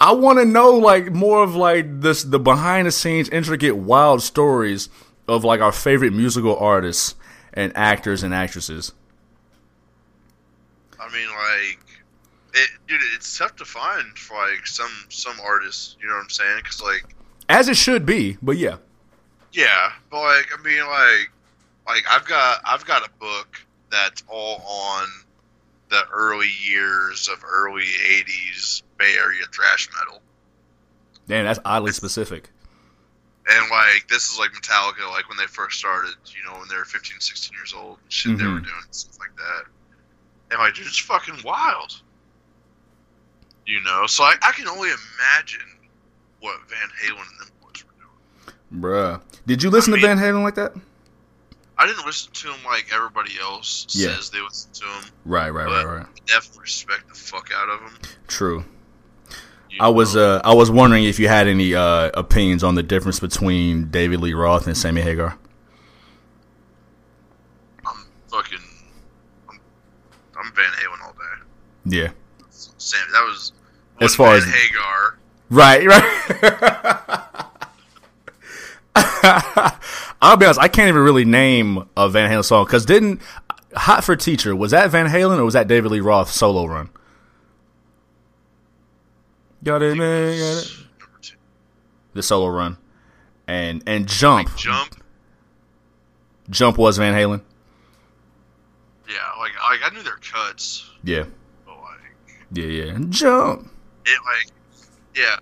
I 0.02 0.12
want 0.12 0.40
to 0.40 0.46
know 0.46 0.72
like 0.72 1.14
more 1.14 1.44
of 1.44 1.56
like 1.56 2.02
this 2.02 2.26
the 2.26 2.40
behind 2.40 2.88
the 2.88 2.92
scenes 2.92 3.30
intricate 3.30 3.78
wild 3.78 4.22
stories 4.22 4.90
of 5.30 5.46
like 5.46 5.62
our 5.62 5.72
favorite 5.72 6.12
musical 6.12 6.58
artists 6.58 7.16
and 7.54 7.72
actors 7.78 8.22
and 8.22 8.34
actresses. 8.34 8.92
I 11.12 11.17
mean, 11.17 11.28
like, 11.30 11.80
it, 12.54 12.69
dude, 12.88 13.00
it's 13.15 13.38
tough 13.38 13.56
to 13.58 13.65
find 13.65 14.17
for 14.17 14.36
like 14.38 14.65
some 14.65 14.91
some 15.10 15.36
artists. 15.43 15.97
You 16.02 16.08
know 16.08 16.15
what 16.15 16.24
I'm 16.24 16.30
saying? 16.30 16.58
Because 16.58 16.82
like, 16.82 17.15
As 17.50 17.67
it 17.69 17.78
should 17.78 18.06
be, 18.06 18.38
but 18.41 18.58
yeah. 18.58 18.78
yeah, 19.54 19.91
but 20.10 20.21
like, 20.21 20.47
I 20.58 20.62
mean, 20.63 20.82
like, 20.86 21.32
like 21.88 22.04
I've 22.10 22.26
got 22.26 22.62
I've 22.65 22.86
got 22.86 23.06
a 23.08 23.10
book 23.19 23.58
that's 23.91 24.24
all 24.30 24.62
on 24.67 25.08
the 25.89 26.04
early 26.13 26.50
years 26.65 27.28
of 27.28 27.43
early 27.43 27.84
'80s 27.84 28.84
Bay 28.97 29.15
Area 29.17 29.43
thrash 29.54 29.89
metal, 30.00 30.21
Damn, 31.28 31.45
that's 31.45 31.60
oddly 31.65 31.91
specific. 31.91 32.50
and 33.50 33.69
like 33.69 34.08
this 34.10 34.32
is 34.32 34.39
like 34.39 34.52
Metallica, 34.52 35.10
like 35.12 35.28
when 35.28 35.38
they 35.38 35.47
first 35.47 35.80
started. 35.80 36.15
You 36.26 36.43
know, 36.50 36.58
when 36.60 36.67
they 36.69 36.76
were 36.76 36.86
15, 36.86 37.19
16 37.19 37.58
years 37.58 37.74
old, 37.74 37.97
and 38.04 38.12
shit 38.12 38.38
they 38.38 38.45
were 38.45 38.60
Mhm. 38.60 38.63
doing 38.65 38.84
stuff 38.91 39.19
like 39.19 39.36
that, 39.38 39.63
and 40.52 40.60
like, 40.60 40.74
dude, 40.76 40.86
it's 40.86 41.00
fucking 41.00 41.38
wild. 41.44 42.02
You 43.66 43.82
know, 43.84 44.06
so 44.08 44.24
I, 44.24 44.36
I 44.42 44.52
can 44.52 44.68
only 44.68 44.90
imagine 44.90 45.62
what 46.42 46.58
Van 46.70 46.90
Halen 47.04 47.20
and 47.20 47.40
them 47.40 47.50
boys 47.62 47.84
were 47.86 48.52
doing. 48.74 48.82
Bruh. 48.82 49.22
Did 49.46 49.64
you 49.64 49.70
listen 49.70 49.94
I 49.94 49.98
to 50.02 50.08
mean- 50.08 50.18
Van 50.18 50.34
Halen 50.34 50.44
like 50.44 50.56
that? 50.56 50.74
I 51.78 51.88
didn't 51.88 52.06
listen 52.06 52.32
to 52.34 52.48
him 52.52 52.60
like 52.66 52.88
everybody 52.94 53.32
else 53.42 53.88
Yeah. 53.90 54.14
says 54.16 54.30
they 54.30 54.40
listen 54.42 54.72
to 54.74 54.86
him. 54.86 55.04
Right, 55.26 55.50
right, 55.50 55.66
right, 55.66 55.86
right. 55.86 56.06
I 56.06 56.10
definitely 56.28 56.62
respect 56.62 57.08
the 57.08 57.16
fuck 57.16 57.50
out 57.56 57.70
of 57.70 57.80
him. 57.80 57.98
True. 58.28 58.66
you 59.70 59.78
I 59.80 59.88
was 59.88 60.16
uh 60.16 60.42
I 60.44 60.54
was 60.54 60.70
wondering 60.70 61.06
if 61.06 61.18
you 61.18 61.28
had 61.28 61.48
any 61.48 61.74
uh 61.74 62.12
opinions 62.14 62.64
on 62.64 62.76
the 62.76 62.84
difference 62.84 63.20
between 63.20 63.90
David 63.90 64.20
Lee 64.20 64.34
Roth 64.34 64.68
and 64.68 64.78
Sammy 64.78 65.02
Hagar. 65.02 65.38
I'm 67.86 68.06
fucking. 68.30 68.60
I'm, 69.50 69.60
I'm 70.40 70.54
Van 70.54 70.66
Halen 70.66 71.04
all 71.04 71.14
day. 71.14 71.42
Yeah. 71.92 72.12
Sam, 72.50 73.02
that 73.12 73.22
was 73.24 73.52
As 74.00 74.16
far 74.16 74.36
as- 74.36 74.46
Hagar. 74.46 75.18
Right, 75.50 75.86
right. 75.86 77.22
I'll 80.22 80.38
be 80.38 80.46
honest, 80.46 80.60
I 80.60 80.68
can't 80.68 80.88
even 80.90 81.02
really 81.02 81.26
name 81.26 81.88
a 81.98 82.08
Van 82.10 82.30
Halen 82.32 82.46
song 82.46 82.66
because 82.66 82.86
didn't 82.86 83.22
Hot 83.76 84.04
for 84.04 84.16
Teacher 84.16 84.56
was 84.56 84.72
that 84.72 84.90
Van 84.92 85.08
Halen 85.08 85.38
or 85.38 85.46
was 85.46 85.54
that 85.54 85.68
David 85.68 85.92
Lee 85.92 86.00
Roth 86.00 86.32
solo 86.32 86.66
run? 86.66 86.90
Got 89.64 89.82
it, 89.82 89.98
man. 89.98 90.38
Got 90.40 90.64
it. 90.64 91.36
The 92.14 92.24
solo 92.24 92.48
run, 92.50 92.78
and 93.48 93.84
and 93.88 94.08
Jump, 94.08 94.56
Jump. 94.58 94.96
Jump 96.50 96.78
was 96.78 96.98
Van 96.98 97.14
Halen. 97.14 97.42
Yeah, 99.08 99.16
like, 99.40 99.52
like 99.70 99.80
I 99.92 99.94
knew 99.96 100.04
their 100.04 100.18
cuts, 100.18 100.90
Yeah, 101.04 101.20
like 101.20 101.28
yeah, 102.52 102.66
yeah. 102.66 102.98
Jump. 103.10 103.72
it, 104.06 104.20
like 104.26 104.52
yeah. 105.16 105.38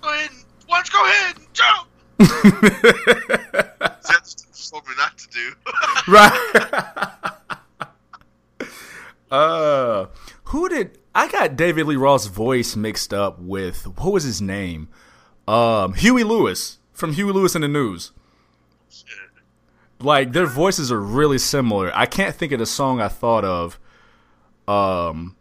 Go 0.00 0.08
ahead, 0.10 0.30
and, 0.30 0.44
why 0.66 0.82
don't 0.82 0.86
you 0.86 0.98
go 0.98 1.04
ahead 1.06 1.36
and 1.36 1.46
jump? 1.54 1.88
That's 4.08 4.70
told 4.70 4.86
me 4.86 4.94
not 4.96 5.16
to 5.18 5.28
do. 5.28 5.52
right. 6.08 6.30
uh, 9.30 10.06
who 10.44 10.68
did 10.68 10.98
I 11.14 11.28
got 11.28 11.56
David 11.56 11.86
Lee 11.86 11.96
Roth's 11.96 12.26
voice 12.26 12.76
mixed 12.76 13.14
up 13.14 13.38
with? 13.38 13.86
What 13.98 14.12
was 14.12 14.24
his 14.24 14.42
name? 14.42 14.88
Um, 15.46 15.94
Huey 15.94 16.24
Lewis 16.24 16.78
from 16.92 17.14
Huey 17.14 17.32
Lewis 17.32 17.54
and 17.54 17.64
the 17.64 17.68
News. 17.68 18.12
Like 20.00 20.32
their 20.32 20.46
voices 20.46 20.92
are 20.92 21.00
really 21.00 21.38
similar. 21.38 21.90
I 21.94 22.06
can't 22.06 22.34
think 22.34 22.52
of 22.52 22.60
the 22.60 22.66
song 22.66 23.00
I 23.00 23.08
thought 23.08 23.44
of. 23.44 23.78
Um, 24.68 25.34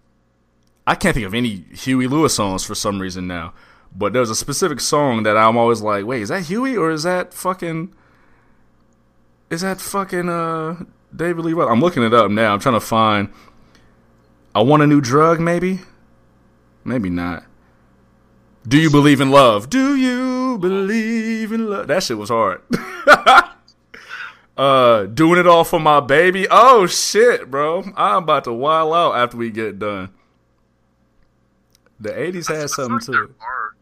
I 0.87 0.95
can't 0.95 1.13
think 1.13 1.27
of 1.27 1.33
any 1.33 1.65
Huey 1.73 2.07
Lewis 2.07 2.33
songs 2.33 2.63
for 2.63 2.73
some 2.73 2.99
reason 2.99 3.27
now. 3.27 3.53
But 3.93 4.13
there's 4.13 4.29
a 4.29 4.35
specific 4.35 4.79
song 4.79 5.23
that 5.23 5.35
I'm 5.35 5.57
always 5.57 5.81
like, 5.81 6.05
wait, 6.05 6.21
is 6.21 6.29
that 6.29 6.43
Huey 6.43 6.77
or 6.77 6.91
is 6.91 7.03
that 7.03 7.33
fucking? 7.33 7.93
Is 9.49 9.61
that 9.61 9.81
fucking 9.81 10.29
uh 10.29 10.83
David 11.13 11.43
Lee 11.43 11.53
Roth? 11.53 11.69
I'm 11.69 11.81
looking 11.81 12.03
it 12.03 12.13
up 12.13 12.31
now. 12.31 12.53
I'm 12.53 12.61
trying 12.61 12.75
to 12.75 12.79
find. 12.79 13.29
I 14.55 14.61
want 14.61 14.81
a 14.81 14.87
new 14.87 15.01
drug, 15.01 15.41
maybe. 15.41 15.81
Maybe 16.85 17.09
not. 17.09 17.43
Do 18.65 18.77
you 18.77 18.89
believe 18.89 19.19
in 19.19 19.29
love? 19.29 19.69
Do 19.69 19.95
you 19.95 20.57
believe 20.57 21.51
in 21.51 21.69
love? 21.69 21.87
That 21.87 22.03
shit 22.03 22.17
was 22.17 22.29
hard. 22.29 22.61
uh, 24.57 25.05
doing 25.05 25.39
it 25.39 25.47
all 25.47 25.65
for 25.65 25.81
my 25.81 25.99
baby. 25.99 26.47
Oh 26.49 26.87
shit, 26.87 27.51
bro! 27.51 27.83
I'm 27.97 28.23
about 28.23 28.45
to 28.45 28.53
wild 28.53 28.93
out 28.93 29.15
after 29.15 29.35
we 29.35 29.51
get 29.51 29.79
done. 29.79 30.13
The 31.99 32.09
'80s 32.09 32.51
I 32.51 32.59
had 32.59 32.69
something 32.69 32.93
like 32.93 33.05
too. 33.05 33.33
are. 33.41 33.75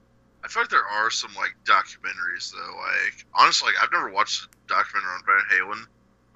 I 0.44 0.48
feel 0.48 0.64
like 0.64 0.70
there 0.70 0.86
are 0.86 1.10
some 1.10 1.34
like 1.36 1.56
documentaries 1.66 2.52
though. 2.52 2.76
Like 2.78 3.26
honestly, 3.34 3.68
like 3.68 3.84
I've 3.84 3.92
never 3.92 4.12
watched 4.12 4.46
a 4.46 4.48
documentary 4.68 5.10
on 5.12 5.22
Van 5.26 5.60
Halen. 5.60 5.86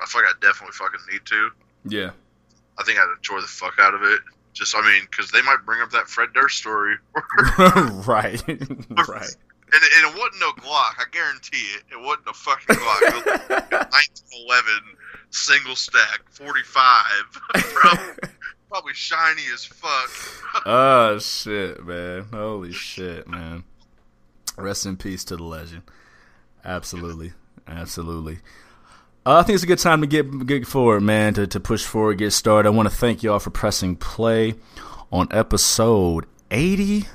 I 0.02 0.06
feel 0.06 0.22
like 0.24 0.32
I 0.32 0.40
definitely 0.42 0.74
fucking 0.74 1.00
need 1.12 1.26
to. 1.26 1.50
Yeah, 1.86 2.12
I 2.78 2.84
think 2.84 3.00
I'd 3.00 3.14
enjoy 3.16 3.40
the 3.42 3.48
fuck 3.48 3.76
out 3.80 3.94
of 3.94 4.04
it. 4.04 4.20
Just 4.54 4.76
I 4.76 4.82
mean, 4.82 5.04
because 5.10 5.32
they 5.32 5.42
might 5.44 5.60
bring 5.66 5.82
up 5.82 5.92
that 5.92 6.08
Fred 6.10 6.30
Durst 6.34 6.58
story, 6.58 6.96
right, 8.08 8.42
right. 8.48 9.36
and 9.72 9.82
it 9.84 10.18
wasn't 10.18 10.40
no 10.40 10.52
Glock. 10.54 10.98
I 10.98 11.06
guarantee 11.12 11.68
it. 11.78 11.84
It 11.92 12.02
wasn't 12.02 12.28
a 12.28 12.34
fucking 12.34 12.76
Glock. 12.76 13.02
It 13.02 13.14
was 13.14 13.24
1911 13.94 14.74
single 15.30 15.76
stack 15.76 16.22
45, 16.32 17.06
probably, 17.54 18.30
probably 18.70 18.94
shiny 18.94 19.42
as 19.54 19.66
fuck. 19.66 20.10
Oh 20.66 21.18
shit, 21.22 21.86
man! 21.86 22.28
Holy 22.32 22.72
shit, 22.72 23.28
man! 23.28 23.64
Rest 24.58 24.86
in 24.86 24.96
peace 24.98 25.24
to 25.26 25.36
the 25.36 25.44
legend. 25.44 25.82
Absolutely, 26.64 27.34
absolutely. 27.68 28.40
Uh, 29.26 29.40
I 29.40 29.44
think 29.44 29.56
it's 29.56 29.64
a 29.64 29.68
good 29.68 29.80
time 29.80 30.02
to 30.02 30.08
get 30.08 30.46
get 30.48 30.68
forward, 30.68 31.02
man. 31.02 31.34
To 31.34 31.48
to 31.48 31.60
push 31.60 31.84
forward, 31.84 32.20
get 32.20 32.32
started. 32.32 32.70
I 32.70 32.72
want 32.72 32.90
to 32.90 32.96
thank 32.96 33.24
y'all 33.24 33.40
for 33.40 33.50
pressing 33.50 33.96
play 33.96 34.56
on 35.12 35.28
episode 35.32 36.26
eighty-seven 36.52 37.10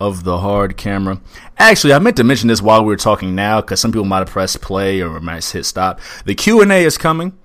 of 0.00 0.24
the 0.24 0.38
hard 0.38 0.76
camera. 0.76 1.20
Actually, 1.56 1.94
I 1.94 1.98
meant 1.98 2.16
to 2.16 2.24
mention 2.24 2.48
this 2.48 2.60
while 2.60 2.82
we 2.82 2.88
were 2.88 2.96
talking 2.96 3.34
now, 3.34 3.60
because 3.60 3.80
some 3.80 3.92
people 3.92 4.04
might 4.04 4.18
have 4.18 4.28
pressed 4.30 4.60
play 4.60 5.00
or 5.00 5.20
might 5.20 5.44
have 5.44 5.50
hit 5.50 5.64
stop. 5.64 6.00
The 6.24 6.34
Q 6.34 6.60
and 6.60 6.72
A 6.72 6.84
is 6.84 6.98
coming. 6.98 7.38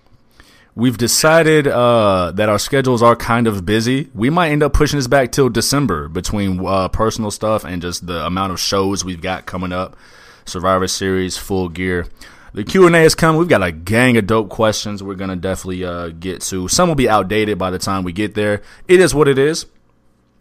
We've 0.80 0.98
decided 0.98 1.68
uh, 1.68 2.32
that 2.36 2.48
our 2.48 2.58
schedules 2.58 3.04
are 3.04 3.14
kind 3.14 3.48
of 3.48 3.66
busy. 3.66 4.10
We 4.14 4.30
might 4.30 4.52
end 4.52 4.64
up 4.64 4.72
pushing 4.72 4.98
this 4.98 5.08
back 5.08 5.34
till 5.34 5.50
December 5.50 6.08
between 6.08 6.66
uh, 6.66 6.88
personal 6.88 7.32
stuff 7.32 7.66
and 7.66 7.82
just 7.82 8.08
the 8.08 8.26
amount 8.26 8.54
of 8.54 8.62
shows 8.62 9.04
we've 9.04 9.22
got 9.22 9.46
coming 9.46 9.74
up. 9.74 9.98
Survivor 10.46 10.88
Series, 10.88 11.38
full 11.38 11.68
gear. 11.68 12.08
The 12.54 12.64
Q 12.64 12.88
and 12.88 12.96
A 12.96 13.00
is 13.00 13.14
coming. 13.14 13.40
We've 13.40 13.50
got 13.50 13.62
a 13.62 13.74
gang 13.74 14.16
of 14.16 14.26
dope 14.26 14.48
questions. 14.48 15.04
We're 15.04 15.16
gonna 15.16 15.36
definitely 15.36 15.84
uh, 15.84 16.08
get 16.10 16.40
to. 16.44 16.70
Some 16.70 16.88
will 16.88 16.96
be 16.96 17.10
outdated 17.10 17.58
by 17.58 17.72
the 17.72 17.80
time 17.80 18.06
we 18.06 18.14
get 18.14 18.34
there. 18.34 18.62
It 18.88 19.02
is 19.02 19.14
what 19.14 19.28
it 19.28 19.38
is. 19.38 19.66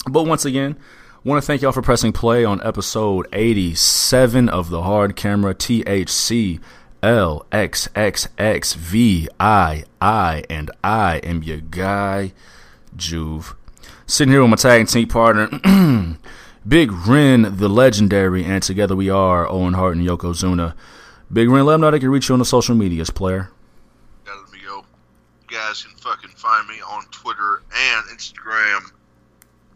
But 0.08 0.22
once 0.22 0.44
again, 0.44 0.78
want 1.24 1.42
to 1.42 1.46
thank 1.46 1.62
y'all 1.62 1.72
for 1.72 1.82
pressing 1.82 2.12
play 2.12 2.44
on 2.44 2.64
episode 2.64 3.26
87 3.32 4.48
of 4.48 4.70
the 4.70 4.82
Hard 4.82 5.16
Camera 5.16 5.54
THC 5.54 6.60
L 7.02 7.46
X 7.52 7.88
X 7.94 8.28
X 8.36 8.74
V 8.74 9.28
I 9.38 9.84
I 10.00 10.44
and 10.50 10.70
I 10.82 11.18
am 11.18 11.42
your 11.42 11.58
guy 11.58 12.32
Juve. 12.96 13.54
Sitting 14.06 14.32
here 14.32 14.40
with 14.42 14.50
my 14.50 14.56
tag 14.56 14.88
team 14.88 15.06
partner 15.06 15.48
Big 16.66 16.90
Ren 16.92 17.56
the 17.56 17.68
legendary 17.68 18.44
and 18.44 18.62
together 18.62 18.96
we 18.96 19.08
are 19.08 19.48
Owen 19.48 19.74
Hart 19.74 19.96
and 19.96 20.06
Yokozuna. 20.06 20.74
Big 21.32 21.48
Ren, 21.48 21.64
let 21.66 21.74
them 21.74 21.82
know 21.82 21.90
they 21.90 22.00
can 22.00 22.10
reach 22.10 22.28
you 22.28 22.32
on 22.32 22.38
the 22.38 22.44
social 22.44 22.74
medias, 22.74 23.10
player. 23.10 23.50
Gotta 24.24 24.40
go. 24.66 24.84
You 25.50 25.56
guys 25.56 25.84
can 25.84 25.96
fucking 25.96 26.30
find 26.30 26.66
me 26.66 26.80
on 26.80 27.04
Twitter 27.10 27.62
and 27.74 28.06
Instagram 28.06 28.90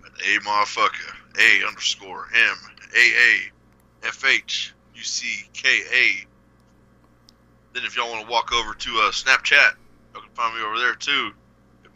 at 0.04 0.12
a 0.12 0.40
motherfucker 0.40 1.14
a 1.38 1.66
underscore 1.66 2.26
m 2.34 2.56
a 2.94 2.98
a 2.98 4.08
f 4.08 4.24
h 4.26 4.74
u 4.94 5.02
c 5.02 5.44
k 5.52 5.68
a. 5.92 6.31
Then 7.72 7.84
if 7.84 7.96
y'all 7.96 8.10
want 8.10 8.26
to 8.26 8.30
walk 8.30 8.52
over 8.52 8.74
to 8.74 8.90
uh, 8.90 9.10
Snapchat, 9.10 9.74
y'all 10.12 10.22
can 10.22 10.30
find 10.34 10.54
me 10.56 10.62
over 10.62 10.78
there 10.78 10.94
too. 10.94 11.32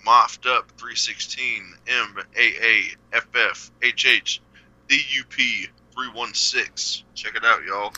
Moffed 0.07 0.47
up 0.47 0.71
316 0.79 1.75
M 1.89 2.17
A 2.37 2.65
A 2.65 2.83
F 3.13 3.27
F 3.35 3.71
H 3.83 4.07
H 4.07 4.41
D 4.89 5.01
U 5.17 5.25
P 5.29 5.67
316. 5.93 7.05
Check 7.15 7.35
it 7.35 7.45
out, 7.45 7.65
y'all. 7.65 7.93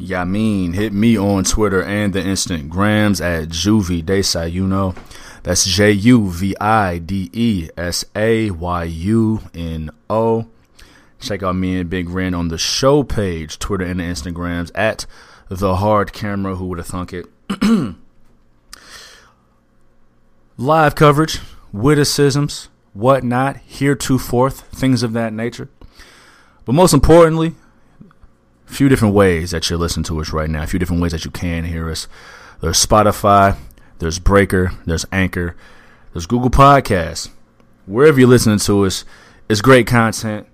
Yamin. 0.00 0.74
Hit 0.74 0.92
me 0.92 1.16
on 1.16 1.44
Twitter 1.44 1.82
and 1.82 2.12
the 2.12 2.20
Instagrams 2.20 3.20
at 3.20 3.48
Juvie 3.50 4.02
Desai. 4.02 4.50
You 4.50 4.66
know, 4.66 4.94
that's 5.42 5.64
J 5.64 5.92
U 5.92 6.28
V 6.28 6.56
I 6.60 6.98
D 6.98 7.30
E 7.32 7.68
S 7.76 8.04
A 8.16 8.50
Y 8.50 8.84
U 8.84 9.40
N 9.54 9.90
O. 10.10 10.48
Check 11.20 11.44
out 11.44 11.54
me 11.54 11.78
and 11.78 11.88
Big 11.88 12.08
Ren 12.08 12.34
on 12.34 12.48
the 12.48 12.58
show 12.58 13.04
page, 13.04 13.60
Twitter 13.60 13.84
and 13.84 14.00
the 14.00 14.04
Instagrams 14.04 14.72
at 14.74 15.06
the 15.58 15.76
Hard 15.76 16.12
Camera. 16.12 16.56
Who 16.56 16.66
would 16.66 16.78
have 16.78 16.86
thunk 16.86 17.12
it? 17.12 17.26
Live 20.56 20.94
coverage, 20.94 21.40
witticisms, 21.72 22.68
whatnot, 22.92 23.56
heretofore, 23.56 24.50
things 24.50 25.02
of 25.02 25.12
that 25.14 25.32
nature. 25.32 25.68
But 26.64 26.74
most 26.74 26.94
importantly, 26.94 27.54
a 28.68 28.72
few 28.72 28.88
different 28.88 29.14
ways 29.14 29.50
that 29.50 29.68
you're 29.68 29.78
listening 29.78 30.04
to 30.04 30.20
us 30.20 30.32
right 30.32 30.48
now, 30.48 30.62
a 30.62 30.66
few 30.66 30.78
different 30.78 31.02
ways 31.02 31.12
that 31.12 31.24
you 31.24 31.30
can 31.30 31.64
hear 31.64 31.90
us. 31.90 32.06
There's 32.60 32.84
Spotify, 32.84 33.56
there's 33.98 34.18
Breaker, 34.18 34.72
there's 34.86 35.04
Anchor, 35.10 35.56
there's 36.12 36.26
Google 36.26 36.50
Podcasts. 36.50 37.30
Wherever 37.86 38.20
you're 38.20 38.28
listening 38.28 38.58
to 38.60 38.86
us, 38.86 39.04
it's 39.48 39.60
great 39.60 39.86
content, 39.86 40.46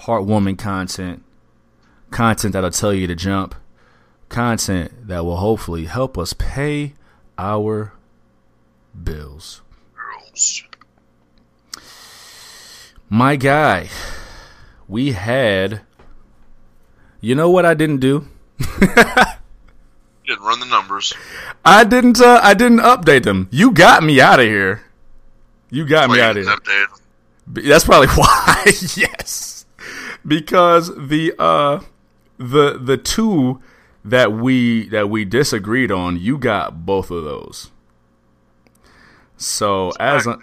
heartwarming 0.00 0.58
content, 0.58 1.22
content 2.10 2.52
that'll 2.52 2.70
tell 2.70 2.92
you 2.92 3.06
to 3.06 3.14
jump, 3.14 3.54
content 4.34 5.06
that 5.06 5.24
will 5.24 5.36
hopefully 5.36 5.84
help 5.84 6.18
us 6.18 6.32
pay 6.32 6.94
our 7.38 7.92
bills. 9.00 9.62
Girls. 9.94 10.64
My 13.08 13.36
guy, 13.36 13.90
we 14.88 15.12
had. 15.12 15.82
You 17.20 17.34
know 17.36 17.48
what 17.48 17.64
I 17.64 17.74
didn't 17.74 17.98
do? 18.00 18.26
Didn't 20.26 20.42
run 20.42 20.58
the 20.58 20.66
numbers. 20.66 21.14
I 21.64 21.84
didn't. 21.84 22.20
Uh, 22.20 22.40
I 22.42 22.54
didn't 22.54 22.80
update 22.80 23.22
them. 23.22 23.48
You 23.52 23.70
got 23.70 24.02
me 24.02 24.20
out 24.20 24.40
of 24.40 24.46
here. 24.46 24.82
You 25.70 25.86
got 25.86 26.10
me 26.10 26.20
out 26.20 26.36
of 26.36 26.44
here. 26.44 26.56
updated. 26.56 27.68
That's 27.68 27.84
probably 27.84 28.08
why. 28.16 28.64
yes, 28.96 29.64
because 30.26 30.90
the 30.96 31.34
uh 31.38 31.80
the 32.38 32.78
the 32.78 32.96
two 32.96 33.60
that 34.04 34.32
we 34.32 34.88
that 34.88 35.08
we 35.08 35.24
disagreed 35.24 35.90
on, 35.90 36.18
you 36.18 36.38
got 36.38 36.84
both 36.84 37.10
of 37.10 37.24
those. 37.24 37.70
So 39.36 39.92
as 39.98 40.26
a, 40.26 40.38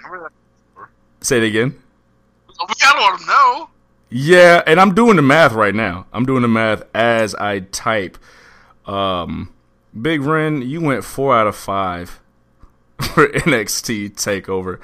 say 1.21 1.37
it 1.37 1.43
again. 1.43 1.81
we 2.47 2.65
let 2.83 3.17
them 3.17 3.27
know. 3.27 3.69
Yeah, 4.09 4.61
and 4.67 4.79
I'm 4.79 4.93
doing 4.93 5.15
the 5.15 5.21
math 5.21 5.53
right 5.53 5.73
now. 5.73 6.05
I'm 6.11 6.25
doing 6.25 6.41
the 6.41 6.47
math 6.49 6.83
as 6.93 7.33
I 7.35 7.59
type. 7.59 8.17
Um, 8.85 9.53
Big 9.99 10.21
Ren, 10.21 10.61
you 10.61 10.81
went 10.81 11.05
four 11.05 11.35
out 11.35 11.47
of 11.47 11.55
five 11.55 12.19
for 13.13 13.27
NXT 13.27 14.11
Takeover. 14.15 14.79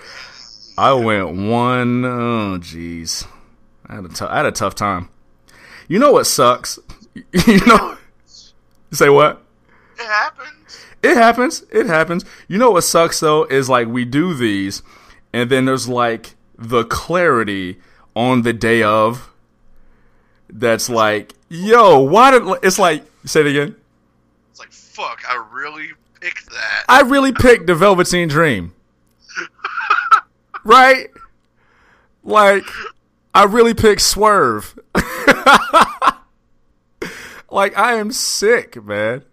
I 0.77 0.93
went 0.93 1.35
one. 1.35 2.05
Oh, 2.05 2.57
jeez, 2.59 3.27
I 3.87 3.95
had 3.95 4.05
a 4.05 4.31
I 4.31 4.37
had 4.37 4.45
a 4.45 4.51
tough 4.51 4.75
time. 4.75 5.09
You 5.87 5.99
know 5.99 6.11
what 6.13 6.25
sucks? 6.25 6.79
you 7.15 7.65
know, 7.65 7.96
say 8.91 9.09
what? 9.09 9.43
It 9.99 10.05
happens. 10.05 10.85
It 11.03 11.17
happens. 11.17 11.63
It 11.71 11.85
happens. 11.87 12.25
You 12.47 12.57
know 12.57 12.71
what 12.71 12.83
sucks 12.83 13.19
though 13.19 13.45
is 13.45 13.69
like 13.69 13.87
we 13.87 14.05
do 14.05 14.33
these, 14.33 14.81
and 15.33 15.49
then 15.49 15.65
there's 15.65 15.87
like 15.87 16.35
the 16.57 16.83
clarity 16.85 17.79
on 18.15 18.41
the 18.41 18.53
day 18.53 18.83
of. 18.83 19.31
That's 20.49 20.89
like, 20.89 21.33
yo, 21.49 21.99
why 21.99 22.31
did 22.31 22.43
it's 22.63 22.79
like? 22.79 23.03
Say 23.25 23.41
it 23.41 23.47
again. 23.47 23.75
It's 24.51 24.59
like, 24.59 24.71
fuck, 24.71 25.21
I 25.29 25.45
really 25.51 25.89
picked 26.21 26.49
that. 26.49 26.85
I 26.87 27.01
really 27.01 27.33
picked 27.33 27.67
the 27.67 27.75
Velveteen 27.75 28.29
Dream, 28.29 28.73
right? 30.63 31.07
Like, 32.23 32.65
I 33.33 33.43
really 33.43 33.73
picked 33.73 34.01
Swerve. 34.01 34.79
like, 37.49 37.77
I 37.77 37.93
am 37.95 38.11
sick, 38.11 38.83
man. 38.83 39.23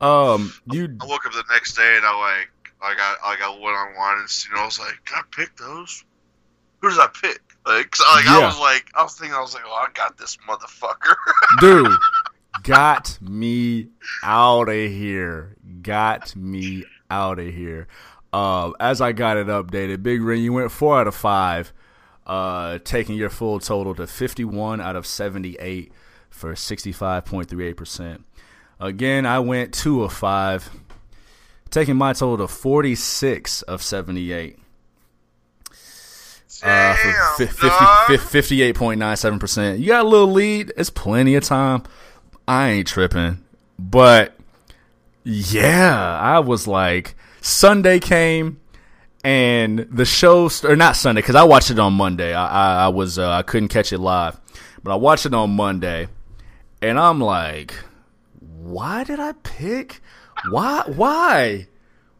Um, 0.00 0.52
you 0.70 0.96
I 1.00 1.06
woke 1.06 1.26
up 1.26 1.32
the 1.32 1.44
next 1.50 1.74
day 1.74 1.94
and 1.96 2.06
I 2.06 2.16
like, 2.18 2.50
I 2.80 2.94
got, 2.94 3.18
I 3.24 3.36
got 3.36 3.60
one 3.60 3.74
on 3.74 3.96
one, 3.96 4.18
and 4.18 4.28
you 4.48 4.54
know, 4.54 4.62
I 4.62 4.64
was 4.66 4.78
like, 4.78 4.94
can 5.04 5.18
I 5.18 5.22
pick 5.36 5.56
those? 5.56 6.04
Who 6.80 6.90
did 6.90 6.98
I 7.00 7.08
pick? 7.20 7.40
Like, 7.66 7.90
'cause, 7.90 8.06
like 8.14 8.26
I 8.28 8.46
was 8.46 8.58
like, 8.60 8.86
I 8.94 9.02
was 9.02 9.14
thinking, 9.18 9.34
I 9.36 9.40
was 9.40 9.52
like, 9.54 9.64
oh, 9.66 9.72
I 9.72 9.88
got 9.94 10.16
this 10.16 10.38
motherfucker. 10.48 11.14
dude 11.60 11.98
got 12.62 13.18
me 13.20 13.88
out 14.22 14.68
of 14.68 14.74
here 14.74 15.56
got 15.82 16.34
me 16.34 16.84
out 17.10 17.38
of 17.38 17.54
here 17.54 17.86
uh, 18.32 18.70
as 18.80 19.00
i 19.00 19.12
got 19.12 19.36
it 19.36 19.46
updated 19.46 20.02
big 20.02 20.20
Ren 20.22 20.38
you 20.40 20.52
went 20.52 20.70
four 20.72 20.98
out 20.98 21.06
of 21.06 21.14
five 21.14 21.72
uh, 22.26 22.78
taking 22.84 23.16
your 23.16 23.30
full 23.30 23.58
total 23.60 23.94
to 23.94 24.06
51 24.06 24.80
out 24.80 24.96
of 24.96 25.06
78 25.06 25.92
for 26.38 26.54
65.38% 26.54 28.22
again 28.80 29.26
i 29.26 29.40
went 29.40 29.74
two 29.74 30.04
of 30.04 30.12
five 30.12 30.70
taking 31.70 31.96
my 31.96 32.12
total 32.12 32.46
to 32.46 32.52
46 32.52 33.62
of 33.62 33.82
78 33.82 34.58
uh, 36.62 36.94
for 36.94 37.12
Damn, 37.12 37.48
50, 37.48 37.68
dog. 37.68 38.08
58.97%. 38.08 39.78
You 39.78 39.86
got 39.86 40.04
a 40.04 40.08
little 40.08 40.32
lead. 40.32 40.72
It's 40.76 40.90
plenty 40.90 41.36
of 41.36 41.44
time. 41.44 41.84
I 42.48 42.70
ain't 42.70 42.88
tripping. 42.88 43.44
But 43.78 44.34
yeah, 45.22 46.18
I 46.20 46.40
was 46.40 46.66
like, 46.66 47.14
Sunday 47.40 48.00
came 48.00 48.60
and 49.22 49.80
the 49.90 50.04
show, 50.04 50.48
st- 50.48 50.72
or 50.72 50.76
not 50.76 50.96
Sunday, 50.96 51.20
because 51.20 51.36
I 51.36 51.44
watched 51.44 51.70
it 51.70 51.78
on 51.78 51.92
Monday. 51.92 52.34
I, 52.34 52.46
I, 52.46 52.84
I 52.86 52.88
was, 52.88 53.18
uh, 53.18 53.30
I 53.30 53.42
couldn't 53.42 53.68
catch 53.68 53.92
it 53.92 53.98
live, 53.98 54.40
but 54.82 54.92
I 54.92 54.96
watched 54.96 55.26
it 55.26 55.34
on 55.34 55.54
Monday 55.54 56.08
and 56.82 56.98
I'm 56.98 57.20
like, 57.20 57.74
why 58.40 59.04
did 59.04 59.20
I 59.20 59.32
pick? 59.42 60.00
Why? 60.50 60.82
Why? 60.86 61.66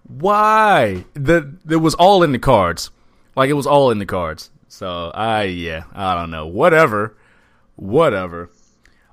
Why? 0.09 1.05
The 1.15 1.55
it 1.69 1.77
was 1.77 1.95
all 1.95 2.23
in 2.23 2.33
the 2.33 2.39
cards. 2.39 2.91
Like 3.37 3.51
it 3.51 3.55
was 3.55 3.67
all 3.67 3.91
in 3.91 3.99
the 3.99 4.07
cards. 4.07 4.51
So 4.69 5.11
I 5.15 5.45
yeah, 5.45 5.85
I 5.93 6.15
don't 6.15 6.31
know. 6.31 6.47
Whatever. 6.47 7.17
Whatever. 7.77 8.51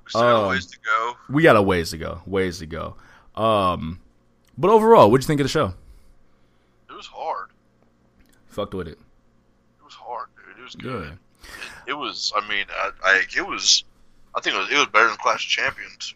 Still 0.08 0.20
got 0.22 0.42
Um, 0.44 0.48
ways 0.50 0.66
to 0.66 0.78
go. 0.84 1.16
We 1.28 1.42
got 1.42 1.56
a 1.56 1.62
ways 1.62 1.90
to 1.90 1.98
go. 1.98 2.22
Ways 2.26 2.58
to 2.60 2.66
go. 2.66 2.96
Um 3.34 4.00
but 4.58 4.70
overall, 4.70 5.10
what'd 5.10 5.24
you 5.24 5.26
think 5.28 5.40
of 5.40 5.44
the 5.44 5.50
show? 5.50 5.74
It 6.88 6.94
was 6.94 7.06
hard. 7.06 7.50
Fucked 8.46 8.74
with 8.74 8.88
it. 8.88 8.98
It 9.78 9.84
was 9.84 9.94
hard, 9.94 10.28
dude. 10.36 10.58
It 10.58 10.62
was 10.64 10.76
Yeah. 10.76 10.82
good. 10.82 11.18
It 11.86 11.92
was. 11.92 12.32
I 12.34 12.48
mean, 12.48 12.64
I, 12.70 12.90
I 13.04 13.22
it 13.36 13.46
was. 13.46 13.84
I 14.36 14.40
think 14.40 14.54
it 14.56 14.58
was. 14.58 14.70
It 14.70 14.76
was 14.76 14.86
better 14.86 15.08
than 15.08 15.16
Clash 15.16 15.44
of 15.46 15.50
Champions 15.50 16.14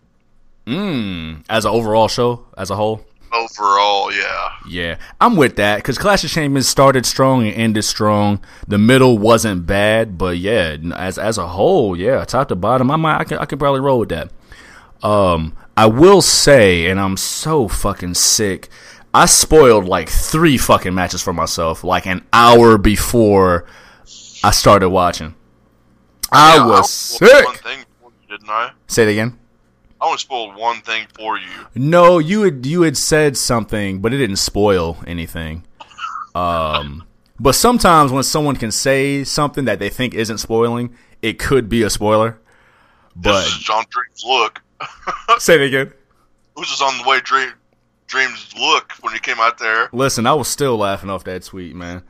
Mm. 0.66 1.42
As 1.48 1.64
an 1.64 1.72
overall 1.72 2.06
show, 2.06 2.44
as 2.56 2.70
a 2.70 2.76
whole. 2.76 3.04
overall. 3.32 4.12
Yeah. 4.12 4.48
Yeah, 4.68 4.96
I'm 5.20 5.34
with 5.36 5.56
that 5.56 5.76
because 5.76 5.98
Clash 5.98 6.22
of 6.22 6.30
Champions 6.30 6.68
started 6.68 7.06
strong 7.06 7.46
and 7.46 7.54
ended 7.56 7.84
strong. 7.84 8.40
The 8.68 8.78
middle 8.78 9.18
wasn't 9.18 9.66
bad, 9.66 10.18
but 10.18 10.36
yeah, 10.36 10.76
as 10.94 11.18
as 11.18 11.38
a 11.38 11.48
whole, 11.48 11.96
yeah, 11.96 12.24
top 12.24 12.48
to 12.48 12.56
bottom, 12.56 12.90
I 12.90 12.96
might 12.96 13.18
I 13.18 13.24
can 13.24 13.38
I 13.38 13.46
can 13.46 13.58
probably 13.58 13.80
roll 13.80 13.98
with 13.98 14.10
that. 14.10 14.30
Um, 15.02 15.56
I 15.76 15.86
will 15.86 16.20
say, 16.22 16.86
and 16.86 17.00
I'm 17.00 17.16
so 17.16 17.66
fucking 17.66 18.14
sick. 18.14 18.68
I 19.14 19.26
spoiled 19.26 19.86
like 19.86 20.08
three 20.08 20.56
fucking 20.58 20.94
matches 20.94 21.22
for 21.22 21.32
myself, 21.32 21.82
like 21.82 22.06
an 22.06 22.24
hour 22.32 22.78
before 22.78 23.64
I 24.44 24.50
started 24.52 24.90
watching. 24.90 25.34
I 26.30 26.56
Yeah, 26.56 26.66
was 26.66 26.90
spoiled 26.90 27.30
sick. 27.30 27.44
One 27.46 27.54
thing, 27.56 27.84
for 28.50 28.62
you, 28.62 28.66
didn't 28.66 28.76
I? 28.76 28.92
Say 28.92 29.02
it 29.04 29.08
again. 29.08 29.38
I 30.00 30.06
only 30.06 30.18
spoiled 30.18 30.56
one 30.56 30.80
thing 30.80 31.06
for 31.14 31.38
you. 31.38 31.48
No, 31.74 32.18
you 32.18 32.42
had 32.42 32.64
you 32.64 32.82
had 32.82 32.96
said 32.96 33.36
something, 33.36 34.00
but 34.00 34.14
it 34.14 34.18
didn't 34.18 34.36
spoil 34.36 34.96
anything. 35.06 35.64
Um, 36.34 37.04
but 37.38 37.54
sometimes 37.54 38.12
when 38.12 38.22
someone 38.22 38.56
can 38.56 38.70
say 38.70 39.24
something 39.24 39.66
that 39.66 39.78
they 39.78 39.90
think 39.90 40.14
isn't 40.14 40.38
spoiling, 40.38 40.96
it 41.20 41.38
could 41.38 41.68
be 41.68 41.82
a 41.82 41.90
spoiler. 41.90 42.40
But 43.14 43.46
John 43.60 43.84
Dream's 43.90 44.24
look. 44.24 44.62
say 45.38 45.56
it 45.56 45.62
again. 45.62 45.88
It 45.88 46.60
was 46.60 46.68
just 46.68 46.82
on 46.82 46.96
the 46.98 47.08
way 47.08 47.20
Dream 47.20 47.52
Dream's 48.06 48.54
look 48.58 48.92
when 49.00 49.12
he 49.12 49.20
came 49.20 49.38
out 49.38 49.58
there. 49.58 49.90
Listen, 49.92 50.26
I 50.26 50.32
was 50.32 50.48
still 50.48 50.78
laughing 50.78 51.10
off 51.10 51.24
that 51.24 51.42
tweet, 51.42 51.74
man. 51.74 52.02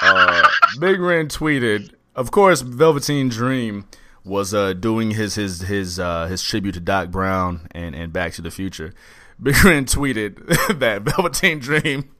Uh, 0.00 0.48
Big 0.80 0.98
Ren 1.00 1.28
tweeted, 1.28 1.92
of 2.14 2.30
course, 2.30 2.62
Velveteen 2.62 3.28
Dream 3.28 3.86
was 4.26 4.52
uh, 4.52 4.72
doing 4.72 5.12
his 5.12 5.36
his 5.36 5.62
his 5.62 5.98
uh, 5.98 6.26
his 6.26 6.42
tribute 6.42 6.72
to 6.72 6.80
Doc 6.80 7.10
Brown 7.10 7.68
and, 7.70 7.94
and 7.94 8.12
Back 8.12 8.32
to 8.34 8.42
the 8.42 8.50
Future. 8.50 8.92
Big 9.42 9.62
Ren 9.64 9.84
tweeted 9.84 10.78
that 10.78 11.02
Velveteen 11.02 11.58
Dream 11.58 12.10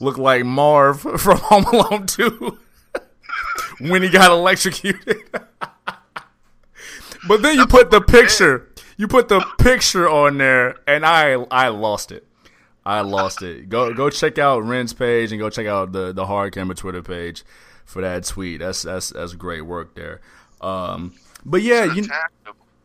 looked 0.00 0.18
like 0.18 0.44
Marv 0.44 1.00
from 1.20 1.38
Home 1.38 1.64
Alone 1.64 2.06
2 2.06 2.58
when 3.80 4.02
he 4.02 4.08
got 4.08 4.30
electrocuted. 4.30 5.16
but 7.28 7.42
then 7.42 7.56
you 7.56 7.66
put 7.66 7.90
the 7.90 8.00
picture. 8.00 8.68
you 8.96 9.06
put 9.06 9.28
the 9.28 9.40
picture 9.58 10.08
on 10.08 10.38
there, 10.38 10.76
and 10.86 11.06
I 11.06 11.34
I 11.50 11.68
lost 11.68 12.12
it. 12.12 12.26
I 12.84 13.02
lost 13.02 13.42
it. 13.42 13.68
Go 13.68 13.94
go 13.94 14.10
check 14.10 14.38
out 14.38 14.64
Ren's 14.64 14.92
page 14.92 15.30
and 15.32 15.40
go 15.40 15.50
check 15.50 15.66
out 15.66 15.92
the 15.92 16.12
the 16.12 16.26
Hard 16.26 16.52
Camera 16.52 16.74
Twitter 16.74 17.02
page 17.02 17.44
for 17.84 18.02
that 18.02 18.24
tweet. 18.24 18.58
That's 18.60 18.82
that's 18.82 19.10
that's 19.10 19.34
great 19.34 19.62
work 19.62 19.94
there. 19.94 20.20
Um, 20.60 21.14
but 21.44 21.62
yeah, 21.62 21.92
you 21.92 22.04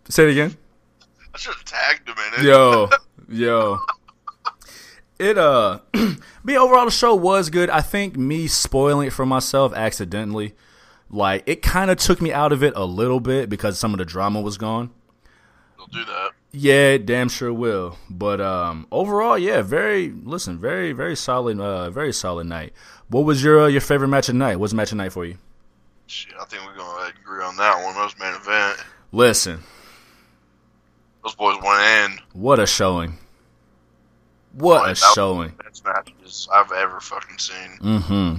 say 0.09 0.23
it 0.23 0.31
again. 0.31 0.57
I 1.33 1.37
should 1.37 1.53
have 1.53 1.65
tagged 1.65 2.07
him 2.07 2.15
in 2.17 2.39
it. 2.39 2.47
Yo, 2.47 2.89
yo. 3.29 3.79
It 5.17 5.37
uh, 5.37 5.79
but 6.43 6.55
overall 6.55 6.85
the 6.85 6.91
show 6.91 7.15
was 7.15 7.49
good. 7.49 7.69
I 7.69 7.81
think 7.81 8.17
me 8.17 8.47
spoiling 8.47 9.07
it 9.07 9.13
for 9.13 9.25
myself 9.25 9.73
accidentally, 9.73 10.53
like 11.09 11.43
it 11.45 11.61
kind 11.61 11.89
of 11.89 11.97
took 11.97 12.21
me 12.21 12.33
out 12.33 12.51
of 12.51 12.63
it 12.63 12.73
a 12.75 12.85
little 12.85 13.19
bit 13.19 13.49
because 13.49 13.79
some 13.79 13.93
of 13.93 13.97
the 13.97 14.05
drama 14.05 14.41
was 14.41 14.57
gone. 14.57 14.91
They'll 15.77 15.87
do 15.87 16.05
that. 16.05 16.31
Yeah, 16.51 16.97
damn 16.97 17.29
sure 17.29 17.53
will. 17.53 17.97
But 18.09 18.41
um, 18.41 18.87
overall, 18.91 19.37
yeah, 19.37 19.61
very 19.61 20.09
listen, 20.11 20.57
very 20.59 20.91
very 20.91 21.15
solid, 21.15 21.59
uh, 21.59 21.89
very 21.89 22.11
solid 22.13 22.47
night. 22.47 22.73
What 23.07 23.21
was 23.21 23.43
your 23.43 23.61
uh, 23.63 23.67
your 23.67 23.81
favorite 23.81 24.09
match 24.09 24.29
of 24.29 24.35
night? 24.35 24.59
What's 24.59 24.73
match 24.73 24.91
of 24.91 24.97
night 24.97 25.13
for 25.13 25.25
you? 25.25 25.37
Shit, 26.07 26.33
I 26.39 26.45
think 26.45 26.63
we're 26.65 26.77
gonna 26.77 27.11
agree 27.19 27.43
on 27.43 27.57
that 27.57 27.83
one. 27.83 27.95
That 27.95 28.03
was 28.03 28.19
main 28.19 28.33
event. 28.35 28.83
Listen, 29.11 29.63
those 31.23 31.35
boys 31.35 31.57
went 31.63 31.81
in. 31.81 32.19
What 32.33 32.59
a 32.59 32.67
showing! 32.67 33.17
What 34.53 34.83
like, 34.83 34.91
a 34.91 34.95
showing! 34.95 35.53
Best 35.63 35.83
matches 35.83 36.47
I've 36.53 36.71
ever 36.71 36.99
fucking 36.99 37.39
seen. 37.39 37.79
Mm-hmm. 37.81 38.35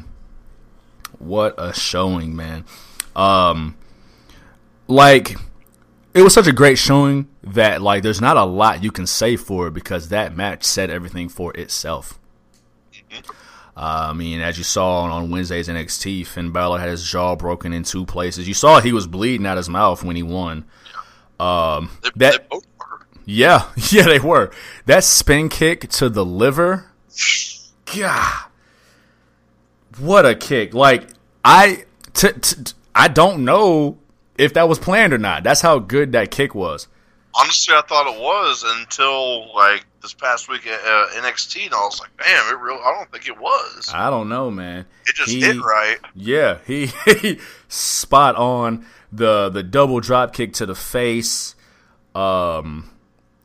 What 1.18 1.54
a 1.58 1.72
showing, 1.72 2.36
man. 2.36 2.64
Um, 3.16 3.76
like 4.86 5.36
it 6.14 6.22
was 6.22 6.34
such 6.34 6.46
a 6.46 6.52
great 6.52 6.78
showing 6.78 7.28
that 7.42 7.82
like 7.82 8.02
there's 8.02 8.20
not 8.20 8.36
a 8.36 8.44
lot 8.44 8.82
you 8.82 8.90
can 8.92 9.06
say 9.06 9.36
for 9.36 9.68
it 9.68 9.74
because 9.74 10.08
that 10.10 10.36
match 10.36 10.64
said 10.64 10.88
everything 10.88 11.28
for 11.28 11.52
itself. 11.56 12.18
Mm-hmm. 12.92 13.32
Uh, 13.76 14.08
I 14.10 14.12
mean, 14.14 14.40
as 14.40 14.56
you 14.56 14.64
saw 14.64 15.00
on, 15.00 15.10
on 15.10 15.30
Wednesday's 15.30 15.68
NXT, 15.68 16.26
Finn 16.26 16.50
Balor 16.50 16.78
had 16.78 16.88
his 16.88 17.04
jaw 17.04 17.36
broken 17.36 17.74
in 17.74 17.82
two 17.82 18.06
places. 18.06 18.48
You 18.48 18.54
saw 18.54 18.80
he 18.80 18.92
was 18.92 19.06
bleeding 19.06 19.46
out 19.46 19.58
his 19.58 19.68
mouth 19.68 20.02
when 20.02 20.16
he 20.16 20.22
won. 20.22 20.64
Um, 21.38 21.90
they, 22.02 22.10
that 22.16 22.50
they 22.50 22.58
yeah, 23.26 23.68
yeah, 23.90 24.04
they 24.04 24.18
were. 24.18 24.50
That 24.86 25.04
spin 25.04 25.50
kick 25.50 25.88
to 25.90 26.08
the 26.08 26.24
liver, 26.24 26.90
God, 27.94 28.44
what 29.98 30.24
a 30.24 30.34
kick! 30.34 30.72
Like 30.72 31.08
I, 31.44 31.84
t- 32.14 32.32
t- 32.32 32.72
I 32.94 33.08
don't 33.08 33.44
know 33.44 33.98
if 34.38 34.54
that 34.54 34.68
was 34.68 34.78
planned 34.78 35.12
or 35.12 35.18
not. 35.18 35.42
That's 35.44 35.60
how 35.60 35.80
good 35.80 36.12
that 36.12 36.30
kick 36.30 36.54
was. 36.54 36.88
Honestly, 37.38 37.74
I 37.74 37.82
thought 37.82 38.06
it 38.06 38.20
was 38.20 38.64
until 38.66 39.54
like 39.54 39.84
this 40.02 40.14
past 40.14 40.48
week 40.48 40.66
at 40.66 40.80
uh, 40.80 41.08
NXT, 41.20 41.66
and 41.66 41.74
I 41.74 41.80
was 41.80 42.00
like, 42.00 42.10
"Damn, 42.18 42.54
it 42.54 42.58
real." 42.58 42.80
I 42.82 42.94
don't 42.96 43.10
think 43.12 43.28
it 43.28 43.38
was. 43.38 43.90
I 43.92 44.10
don't 44.10 44.28
know, 44.28 44.50
man. 44.50 44.86
It 45.06 45.14
just 45.14 45.30
he, 45.30 45.40
hit 45.40 45.60
right. 45.60 45.98
Yeah, 46.14 46.58
he, 46.66 46.86
he 47.04 47.38
spot 47.68 48.36
on 48.36 48.86
the 49.12 49.50
the 49.50 49.62
double 49.62 50.00
drop 50.00 50.32
kick 50.32 50.52
to 50.54 50.66
the 50.66 50.74
face. 50.74 51.54
Um, 52.14 52.90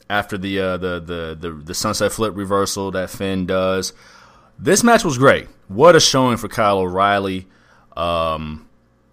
after 0.09 0.37
the 0.37 0.59
uh, 0.59 0.77
the, 0.77 0.99
the 0.99 1.37
the 1.39 1.51
the 1.51 1.73
sunset 1.73 2.11
flip 2.11 2.35
reversal 2.35 2.91
that 2.91 3.09
Finn 3.09 3.45
does. 3.45 3.93
This 4.59 4.83
match 4.83 5.03
was 5.03 5.17
great. 5.17 5.47
What 5.69 5.95
a 5.95 5.99
showing 5.99 6.37
for 6.37 6.47
Kyle 6.47 6.79
O'Reilly. 6.79 7.47
Um, 7.97 8.67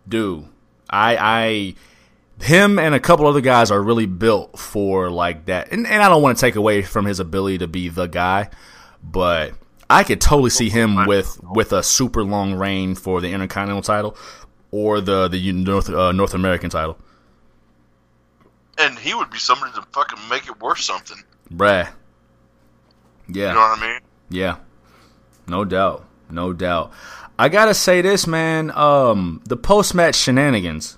dude, 0.07 0.45
I, 0.91 1.17
I, 1.17 1.75
him 2.41 2.79
and 2.79 2.95
a 2.95 3.01
couple 3.01 3.27
other 3.27 3.41
guys 3.41 3.71
are 3.71 3.83
really 3.83 4.07
built 4.07 4.59
for 4.59 5.11
like 5.11 5.47
that. 5.47 5.73
And, 5.73 5.87
and 5.87 6.03
I 6.03 6.09
don't 6.09 6.23
want 6.23 6.39
to 6.39 6.41
take 6.41 6.57
away 6.57 6.83
from 6.83 7.05
his 7.05 7.21
ability 7.21 7.59
to 7.59 7.67
be 7.67 7.89
the 7.89 8.07
guy, 8.07 8.51
but 9.03 9.55
I 9.91 10.05
could 10.05 10.21
totally 10.21 10.51
see 10.51 10.69
him 10.69 11.07
with 11.07 11.41
with 11.43 11.73
a 11.73 11.83
super 11.83 12.23
long 12.23 12.55
reign 12.55 12.95
for 12.95 13.21
the 13.21 13.33
Intercontinental 13.33 13.83
title 13.83 14.17
or 14.71 15.01
the 15.01 15.29
the 15.29 15.53
North 15.53 15.89
uh, 15.89 16.13
North 16.13 16.35
American 16.35 16.71
title. 16.71 16.99
And 18.79 18.97
he 18.99 19.15
would 19.15 19.31
be 19.31 19.39
somebody 19.39 19.73
to 19.73 19.83
fucking 19.93 20.29
make 20.29 20.47
it 20.47 20.61
worth 20.61 20.79
something. 20.79 21.19
Bruh. 21.53 21.89
Yeah. 23.29 23.49
You 23.49 23.55
know 23.55 23.61
what 23.61 23.79
I 23.79 23.81
mean? 23.81 24.01
Yeah. 24.31 24.57
No 25.49 25.65
doubt. 25.65 26.07
No 26.31 26.53
doubt. 26.53 26.93
I 27.39 27.49
gotta 27.49 27.75
say 27.75 28.03
this, 28.03 28.27
man. 28.27 28.71
Um, 28.73 29.41
the 29.47 29.57
post 29.57 29.95
match 29.95 30.15
shenanigans 30.15 30.98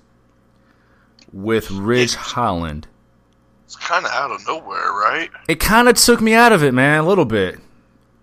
with 1.33 1.71
Ridge 1.71 2.15
Holland. 2.15 2.87
It's 3.65 3.77
kind 3.77 4.05
of 4.05 4.11
out 4.11 4.33
of 4.33 4.45
nowhere, 4.47 4.93
right? 4.93 5.31
It 5.49 5.61
kind 5.61 5.89
of 5.89 5.97
took 5.97 6.21
me 6.21 6.35
out 6.35 6.53
of 6.53 6.63
it, 6.65 6.75
man, 6.75 7.01
a 7.01 7.07
little 7.07 7.25
bit. 7.25 7.61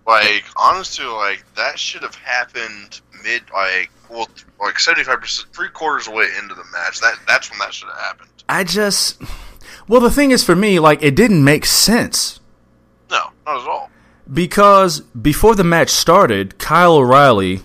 Like 0.06 0.44
honestly, 0.56 1.04
like 1.06 1.44
that 1.56 1.78
should 1.78 2.02
have 2.02 2.14
happened 2.14 3.00
mid, 3.24 3.42
like 3.52 3.90
well, 4.10 4.28
like 4.60 4.78
seventy 4.78 5.04
five 5.04 5.20
percent, 5.20 5.52
three 5.54 5.68
quarters 5.68 6.06
away 6.06 6.26
into 6.40 6.54
the 6.54 6.64
match. 6.72 7.00
That 7.00 7.18
that's 7.26 7.50
when 7.50 7.58
that 7.58 7.74
should 7.74 7.88
have 7.88 7.98
happened. 7.98 8.30
I 8.48 8.64
just, 8.64 9.20
well, 9.86 10.00
the 10.00 10.10
thing 10.10 10.30
is 10.30 10.42
for 10.44 10.56
me, 10.56 10.78
like 10.78 11.02
it 11.02 11.14
didn't 11.14 11.44
make 11.44 11.66
sense. 11.66 12.40
No, 13.10 13.30
not 13.46 13.62
at 13.62 13.68
all. 13.68 13.90
Because 14.32 15.00
before 15.00 15.54
the 15.54 15.64
match 15.64 15.90
started, 15.90 16.58
Kyle 16.58 16.96
O'Reilly 16.96 17.60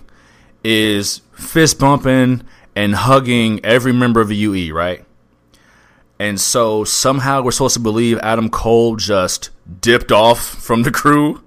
is 0.62 1.20
fist 1.32 1.78
bumping 1.78 2.42
and 2.74 2.94
hugging 2.94 3.62
every 3.64 3.92
member 3.92 4.20
of 4.20 4.28
the 4.28 4.36
UE, 4.36 4.74
right? 4.74 5.04
And 6.18 6.40
so 6.40 6.84
somehow 6.84 7.42
we're 7.42 7.50
supposed 7.50 7.74
to 7.74 7.80
believe 7.80 8.18
Adam 8.18 8.48
Cole 8.48 8.96
just 8.96 9.50
dipped 9.80 10.12
off 10.12 10.40
from 10.40 10.82
the 10.82 10.90
crew 10.90 11.42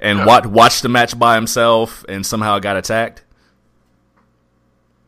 and 0.00 0.18
yeah. 0.18 0.46
watched 0.46 0.82
the 0.82 0.88
match 0.88 1.18
by 1.18 1.34
himself 1.34 2.04
and 2.08 2.26
somehow 2.26 2.58
got 2.58 2.76
attacked. 2.76 3.24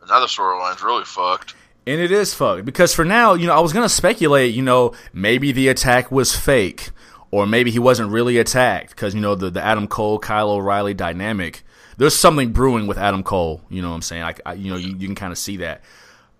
Another 0.01 0.27
storyline's 0.27 0.81
really 0.81 1.05
fucked. 1.05 1.55
And 1.87 1.99
it 1.99 2.11
is 2.11 2.33
fucked 2.33 2.65
because 2.65 2.93
for 2.93 3.03
now, 3.03 3.33
you 3.33 3.47
know, 3.47 3.55
I 3.55 3.59
was 3.59 3.73
gonna 3.73 3.89
speculate, 3.89 4.53
you 4.53 4.61
know, 4.61 4.93
maybe 5.13 5.51
the 5.51 5.67
attack 5.67 6.11
was 6.11 6.35
fake, 6.35 6.91
or 7.31 7.47
maybe 7.47 7.71
he 7.71 7.79
wasn't 7.79 8.11
really 8.11 8.37
attacked 8.37 8.91
because 8.91 9.15
you 9.15 9.21
know 9.21 9.35
the 9.35 9.49
the 9.49 9.63
Adam 9.63 9.87
Cole 9.87 10.19
Kyle 10.19 10.51
O'Reilly 10.51 10.93
dynamic 10.93 11.63
there's 12.01 12.15
something 12.15 12.51
brewing 12.51 12.87
with 12.87 12.97
Adam 12.97 13.21
Cole. 13.21 13.61
You 13.69 13.83
know 13.83 13.89
what 13.89 13.95
I'm 13.95 14.01
saying? 14.01 14.23
I, 14.23 14.33
I 14.43 14.53
you 14.53 14.71
know, 14.71 14.77
you, 14.77 14.95
you 14.97 15.05
can 15.05 15.13
kind 15.13 15.31
of 15.31 15.37
see 15.37 15.57
that. 15.57 15.83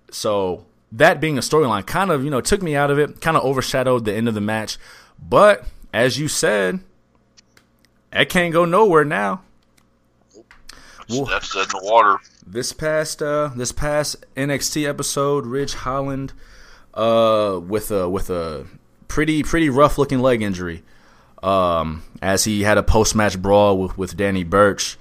So 0.10 0.66
that 0.92 1.22
being 1.22 1.38
a 1.38 1.42
storyline 1.42 1.86
kind 1.86 2.12
of, 2.12 2.24
you 2.24 2.30
know, 2.30 2.42
took 2.42 2.62
me 2.62 2.76
out 2.76 2.92
of 2.92 3.00
it, 3.00 3.22
kind 3.22 3.38
of 3.38 3.44
overshadowed 3.44 4.06
the 4.06 4.14
end 4.14 4.28
of 4.28 4.34
the 4.34 4.42
match. 4.42 4.78
But 5.22 5.66
as 5.94 6.20
you 6.20 6.28
said, 6.28 6.80
that 8.12 8.30
can't 8.30 8.54
go 8.54 8.66
nowhere 8.66 9.06
now. 9.06 9.42
Well, 11.10 11.26
that's 11.26 11.54
in 11.56 11.62
the 11.64 11.82
water. 11.84 12.20
This 12.46 12.74
past 12.74 13.22
uh 13.22 13.52
this 13.56 13.72
past 13.72 14.26
NXT 14.36 14.88
episode, 14.88 15.46
Ridge 15.46 15.74
Holland 15.74 16.34
uh 16.94 17.60
with 17.62 17.92
a 17.92 18.10
with 18.10 18.30
a 18.30 18.66
pretty 19.08 19.44
pretty 19.44 19.70
rough 19.70 19.98
looking 19.98 20.20
leg 20.20 20.42
injury. 20.42 20.84
Um 21.44 22.04
as 22.22 22.46
he 22.46 22.64
had 22.64 22.78
a 22.78 22.84
post 22.84 23.16
match 23.16 23.42
brawl 23.42 23.78
with, 23.78 23.98
with 23.98 24.18
Danny 24.18 24.44
Burch 24.44 24.98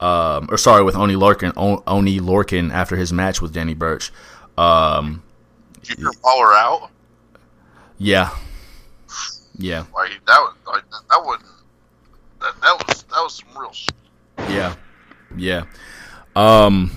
um, 0.00 0.48
or 0.50 0.58
sorry, 0.58 0.82
with 0.82 0.96
Oni 0.96 1.14
Lorcan, 1.14 1.52
Oni 1.86 2.20
Lorcan 2.20 2.70
after 2.70 2.96
his 2.96 3.12
match 3.12 3.40
with 3.40 3.52
Danny 3.52 3.74
Burch. 3.74 4.12
Um, 4.58 5.22
Did 5.86 5.98
you 5.98 6.12
her 6.24 6.54
out? 6.54 6.90
Yeah, 7.98 8.30
yeah. 9.56 9.84
Like 9.94 10.10
that 10.26 10.38
was 10.38 10.54
like 10.66 10.82
that 10.90 11.24
wasn't 11.24 11.46
that, 12.40 12.60
that 12.60 12.88
was 12.88 13.02
that 13.04 13.22
was 13.22 13.34
some 13.34 13.60
real. 13.60 13.72
Shit. 13.72 13.94
Yeah, 14.50 14.74
yeah. 15.36 15.64
Um, 16.34 16.90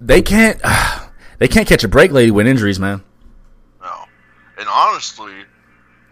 they 0.00 0.22
can't 0.22 0.60
they 1.38 1.48
can't 1.48 1.68
catch 1.68 1.84
a 1.84 1.88
break, 1.88 2.10
lady, 2.10 2.30
with 2.30 2.46
injuries, 2.46 2.80
man. 2.80 3.02
No, 3.80 4.04
and 4.58 4.68
honestly, 4.68 5.32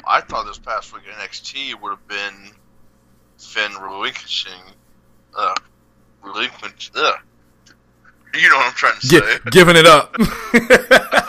I 0.06 0.20
thought 0.20 0.46
this 0.46 0.58
past 0.58 0.92
week 0.92 1.04
NXT 1.04 1.80
would 1.80 1.90
have 1.90 2.08
been 2.08 2.52
Finn 3.38 3.72
relinquishing 3.80 4.60
uh, 5.36 5.54
relinquish. 6.22 6.90
Ugh. 6.94 7.14
You 8.34 8.48
know 8.48 8.56
what 8.56 8.66
I'm 8.66 8.72
trying 8.72 8.98
to 8.98 9.06
say. 9.06 9.38
giving 9.50 9.76
it 9.76 9.86
up. 9.86 10.16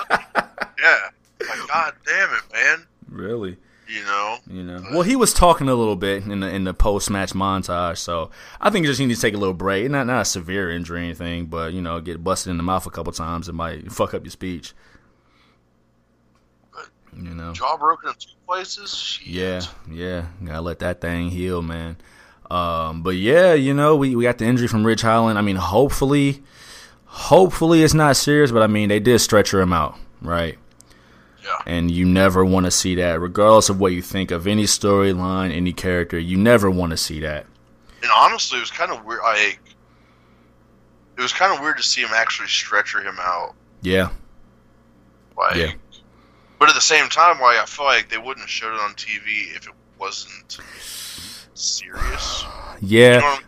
yeah. 0.83 1.47
Like, 1.47 1.67
God 1.67 1.93
damn 2.05 2.29
it, 2.29 2.53
man. 2.53 2.87
Really? 3.09 3.57
You 3.87 4.03
know. 4.05 4.37
You 4.49 4.63
know. 4.63 4.83
Well, 4.91 5.01
he 5.01 5.15
was 5.15 5.33
talking 5.33 5.69
a 5.69 5.75
little 5.75 5.95
bit 5.95 6.23
in 6.23 6.39
the 6.39 6.49
in 6.49 6.63
the 6.63 6.73
post 6.73 7.09
match 7.09 7.33
montage, 7.33 7.97
so 7.97 8.31
I 8.59 8.69
think 8.69 8.85
you 8.85 8.91
just 8.91 8.99
need 8.99 9.13
to 9.13 9.19
take 9.19 9.33
a 9.33 9.37
little 9.37 9.53
break. 9.53 9.89
Not 9.91 10.07
not 10.07 10.21
a 10.21 10.25
severe 10.25 10.71
injury 10.71 10.99
or 10.99 11.03
anything, 11.03 11.47
but 11.47 11.73
you 11.73 11.81
know, 11.81 11.99
get 11.99 12.23
busted 12.23 12.51
in 12.51 12.57
the 12.57 12.63
mouth 12.63 12.85
a 12.87 12.89
couple 12.89 13.11
times, 13.11 13.49
it 13.49 13.53
might 13.53 13.91
fuck 13.91 14.13
up 14.13 14.23
your 14.23 14.31
speech. 14.31 14.73
But, 16.73 16.89
you 17.15 17.35
know. 17.35 17.53
Jaw 17.53 17.77
broken 17.77 18.09
in 18.09 18.15
two 18.15 18.29
places. 18.47 18.95
Shit. 18.95 19.27
Yeah, 19.27 19.61
yeah. 19.91 20.25
Gotta 20.43 20.61
let 20.61 20.79
that 20.79 21.01
thing 21.01 21.29
heal, 21.29 21.61
man. 21.61 21.97
Um, 22.49 23.03
but 23.03 23.15
yeah, 23.15 23.53
you 23.53 23.73
know, 23.73 23.95
we, 23.95 24.15
we 24.15 24.23
got 24.23 24.37
the 24.37 24.45
injury 24.45 24.67
from 24.67 24.85
Ridge 24.85 25.01
Holland. 25.01 25.37
I 25.37 25.41
mean, 25.41 25.55
hopefully, 25.55 26.43
hopefully 27.05 27.83
it's 27.83 27.93
not 27.93 28.15
serious, 28.15 28.51
but 28.51 28.61
I 28.61 28.67
mean, 28.67 28.89
they 28.89 28.99
did 28.99 29.19
stretcher 29.19 29.59
him 29.59 29.73
out, 29.73 29.97
right? 30.21 30.57
Yeah. 31.43 31.57
And 31.65 31.91
you 31.91 32.05
never 32.05 32.45
want 32.45 32.65
to 32.65 32.71
see 32.71 32.95
that, 32.95 33.19
regardless 33.19 33.69
of 33.69 33.79
what 33.79 33.91
you 33.91 34.01
think 34.01 34.31
of 34.31 34.47
any 34.47 34.63
storyline, 34.63 35.53
any 35.53 35.73
character. 35.73 36.17
You 36.17 36.37
never 36.37 36.71
want 36.71 36.91
to 36.91 36.97
see 36.97 37.19
that. 37.21 37.45
And 38.01 38.11
honestly, 38.15 38.57
it 38.57 38.61
was 38.61 38.71
kind 38.71 38.91
of 38.91 39.03
weird. 39.05 39.19
Like, 39.23 39.59
it 41.17 41.21
was 41.21 41.33
kind 41.33 41.53
of 41.53 41.59
weird 41.61 41.77
to 41.77 41.83
see 41.83 42.01
him 42.01 42.09
actually 42.13 42.47
stretcher 42.47 43.01
him 43.01 43.17
out. 43.19 43.55
Yeah. 43.81 44.09
Like, 45.37 45.55
Yeah. 45.57 45.71
but 46.59 46.69
at 46.69 46.75
the 46.75 46.81
same 46.81 47.09
time, 47.09 47.39
like 47.41 47.57
I 47.57 47.65
feel 47.65 47.85
like 47.85 48.09
they 48.09 48.17
wouldn't 48.17 48.39
have 48.39 48.49
showed 48.49 48.73
it 48.73 48.79
on 48.79 48.93
TV 48.93 49.55
if 49.55 49.67
it 49.67 49.73
wasn't 49.99 50.57
serious. 51.53 52.45
Yeah. 52.85 53.15
You 53.15 53.19
know 53.21 53.27
I 53.27 53.39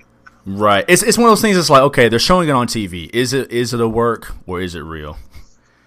mean? 0.46 0.58
Right. 0.60 0.86
It's 0.88 1.04
it's 1.04 1.18
one 1.18 1.26
of 1.26 1.32
those 1.32 1.42
things. 1.42 1.58
It's 1.58 1.70
like 1.70 1.82
okay, 1.82 2.08
they're 2.08 2.20
showing 2.20 2.48
it 2.48 2.52
on 2.54 2.68
TV. 2.68 3.10
Is 3.14 3.34
it 3.34 3.52
is 3.52 3.74
it 3.74 3.82
a 3.82 3.88
work 3.88 4.32
or 4.48 4.62
is 4.62 4.76
it 4.76 4.80
real? 4.82 5.18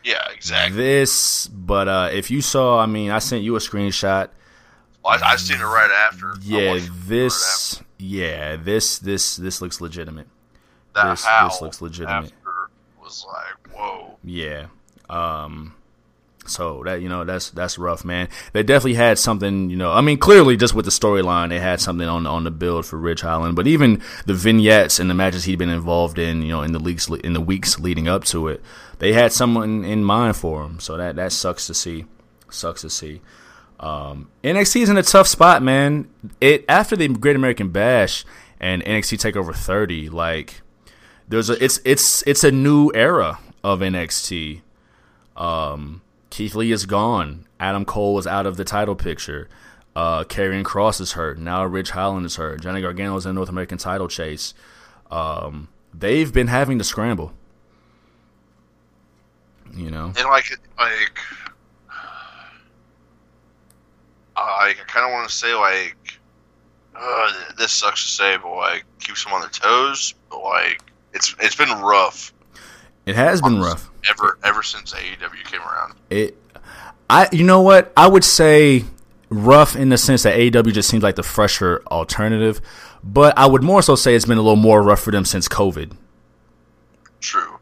Yeah, 0.05 0.23
exactly. 0.35 0.77
This, 0.77 1.49
but 1.49 1.89
uh, 1.89 2.09
if 2.13 2.31
you 2.31 2.41
saw, 2.41 2.81
I 2.81 2.87
mean, 2.87 3.11
I 3.11 3.19
sent 3.19 3.43
you 3.43 3.57
a 3.57 3.59
screenshot. 3.59 4.29
Well, 5.05 5.19
I, 5.23 5.33
I 5.33 5.37
seen 5.37 5.59
it 5.59 5.65
right 5.65 5.91
after. 6.11 6.35
Yeah, 6.43 6.59
it 6.59 6.73
right 6.83 6.91
this, 7.07 7.83
yeah, 7.99 8.57
this, 8.57 8.99
this, 8.99 9.37
this 9.37 9.61
looks 9.61 9.81
legitimate. 9.81 10.29
after. 10.95 11.11
this- 11.11 11.25
that 11.25 11.45
this 11.45 11.61
looks 11.61 11.83
legitimate. 11.83 12.33
After 12.33 12.71
was 13.01 13.27
like, 13.27 13.77
whoa. 13.77 14.17
Yeah. 14.25 14.67
Um. 15.09 15.75
So 16.49 16.83
that 16.85 17.01
you 17.03 17.09
know 17.09 17.25
that's 17.25 17.51
that's 17.51 17.79
rough, 17.79 18.05
man. 18.05 18.29
They 18.53 18.63
definitely 18.63 18.95
had 18.95 19.19
something, 19.19 19.71
you 19.71 19.77
know. 19.77 19.93
I 19.93 20.01
mean, 20.01 20.19
clearly 20.19 20.57
just 20.57 20.75
with 20.75 20.85
the 20.85 20.91
storyline, 20.91 21.49
they 21.51 21.61
had 21.61 21.81
something 21.81 22.09
on 22.09 22.27
on 22.27 22.45
the 22.45 22.51
build 22.51 22.87
for 22.87 22.99
Ridge 22.99 23.21
Holland. 23.21 23.57
But 23.57 23.67
even 23.67 24.03
the 24.27 24.35
vignettes 24.35 24.99
and 24.99 25.09
the 25.09 25.15
matches 25.15 25.45
he'd 25.45 25.59
been 25.59 25.69
involved 25.69 26.19
in, 26.19 26.43
you 26.43 26.49
know, 26.49 26.63
in 26.63 26.73
the 26.73 26.81
weeks 26.81 27.09
in 27.09 27.33
the 27.33 27.41
weeks 27.41 27.79
leading 27.79 28.09
up 28.09 28.25
to 28.25 28.49
it, 28.49 28.63
they 28.99 29.13
had 29.13 29.33
someone 29.33 29.85
in 29.85 30.05
mind 30.05 30.37
for 30.37 30.65
him. 30.65 30.81
So 30.81 30.97
that 30.97 31.17
that 31.17 31.33
sucks 31.33 31.67
to 31.67 31.75
see. 31.75 32.07
Sucks 32.51 32.83
to 32.83 32.91
see. 32.91 33.21
Um, 33.81 34.29
NXT 34.43 34.83
is 34.83 34.89
in 34.89 34.97
a 34.97 35.03
tough 35.03 35.29
spot, 35.29 35.63
man. 35.63 36.09
It 36.41 36.65
after 36.69 36.97
the 36.97 37.09
Great 37.09 37.37
American 37.37 37.71
Bash 37.71 38.25
and 38.61 38.83
NXT 38.83 39.33
Takeover 39.33 39.55
30, 39.55 40.09
like 40.09 40.63
there's 41.29 41.51
a 41.51 41.63
it's 41.63 41.81
it's 41.85 42.23
it's 42.27 42.43
a 42.43 42.51
new 42.51 42.91
era 42.95 43.39
of 43.63 43.81
NXT. 43.81 44.63
Um, 45.37 46.03
Keith 46.31 46.55
Lee 46.55 46.73
is 46.73 46.87
gone. 46.87 47.47
Adam 47.59 47.85
Cole 47.85 48.15
was 48.15 48.27
out 48.27 48.47
of 48.47 48.57
the 48.57 48.65
title 48.65 48.95
picture. 48.95 49.49
Uh, 49.97 50.25
Karrion 50.25 50.63
Kross 50.63 51.01
is 51.01 51.13
hurt. 51.13 51.39
Now 51.39 51.65
Ridge 51.65 51.91
Holland 51.91 52.27
is 52.27 52.37
hurt. 52.37 52.61
Johnny 52.61 52.81
Gargano 52.81 53.17
is 53.17 53.27
in 53.27 53.35
North 53.35 53.49
American 53.49 53.79
title 53.79 54.07
chase. 54.09 54.55
Um, 55.11 55.69
they've 55.93 56.33
been 56.33 56.47
having 56.49 56.79
to 56.79 56.85
scramble. 56.85 57.33
You 59.75 59.91
know, 59.91 60.13
And 60.17 60.27
like, 60.29 60.51
like, 60.79 61.19
I, 64.37 64.71
I 64.71 64.75
kind 64.87 65.07
of 65.07 65.13
want 65.13 65.29
to 65.29 65.35
say 65.35 65.55
like, 65.55 66.19
uh, 66.95 67.33
this 67.59 67.73
sucks 67.73 68.05
to 68.05 68.11
say, 68.11 68.37
but 68.43 68.55
like, 68.55 68.85
keeps 68.99 69.25
them 69.25 69.33
on 69.35 69.41
their 69.41 69.51
toes. 69.51 70.15
But 70.31 70.43
like, 70.43 70.83
it's 71.13 71.35
it's 71.41 71.55
been 71.55 71.71
rough 71.81 72.33
it 73.09 73.17
has 73.17 73.41
been 73.41 73.59
rough. 73.61 73.91
ever 74.11 74.39
ever 74.45 74.63
since 74.63 74.93
AEW 74.93 75.45
came 75.45 75.61
around. 75.63 75.95
It, 76.11 76.37
I, 77.11 77.29
you 77.33 77.45
know 77.45 77.63
what? 77.63 77.93
I 77.97 78.07
would 78.07 78.25
say 78.25 78.85
rough 79.31 79.77
in 79.77 79.89
the 79.89 79.99
sense 79.99 80.23
that 80.25 80.37
AEW 80.39 80.73
just 80.73 80.89
seems 80.89 81.03
like 81.03 81.17
the 81.17 81.23
fresher 81.23 81.83
alternative, 81.91 82.61
but 83.03 83.37
I 83.39 83.47
would 83.47 83.63
more 83.63 83.83
so 83.83 83.95
say 83.95 84.15
it's 84.15 84.25
been 84.27 84.39
a 84.39 84.43
little 84.43 84.57
more 84.57 84.83
rough 84.83 85.01
for 85.01 85.11
them 85.11 85.25
since 85.25 85.49
COVID. 85.49 85.93
True. 87.21 87.59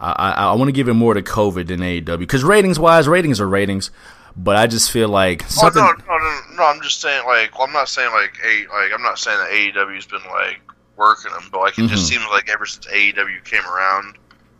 I, 0.00 0.10
I, 0.12 0.30
I 0.48 0.52
want 0.54 0.68
to 0.68 0.72
give 0.72 0.88
it 0.88 0.94
more 0.94 1.14
to 1.14 1.22
COVID 1.22 1.66
than 1.68 1.80
AEW 1.80 2.18
because 2.18 2.44
ratings 2.44 2.78
wise, 2.78 3.08
ratings 3.08 3.40
are 3.40 3.48
ratings, 3.48 3.90
but 4.36 4.56
I 4.56 4.66
just 4.66 4.90
feel 4.90 5.08
like 5.08 5.42
Oh, 5.44 5.48
something. 5.48 5.82
no, 5.82 5.90
no, 5.92 6.18
no, 6.18 6.40
no. 6.56 6.62
I'm 6.64 6.80
just 6.82 7.00
saying, 7.00 7.24
like, 7.26 7.58
well, 7.58 7.66
I'm 7.66 7.72
not 7.72 7.88
saying 7.88 8.12
like, 8.12 8.36
a, 8.44 8.66
like, 8.72 8.92
I'm 8.94 9.02
not 9.02 9.18
saying 9.18 9.38
that 9.38 9.50
AEW's 9.50 10.06
been 10.06 10.20
like 10.30 10.60
working 10.96 11.32
them, 11.32 11.48
but 11.50 11.60
like, 11.60 11.78
it 11.78 11.86
just 11.88 12.04
Mhm. 12.10 12.14
seems 12.18 12.24
like 12.30 12.48
ever 12.50 12.66
since 12.66 12.86
AEW 12.86 13.42
came 13.44 13.64
around, 13.66 14.16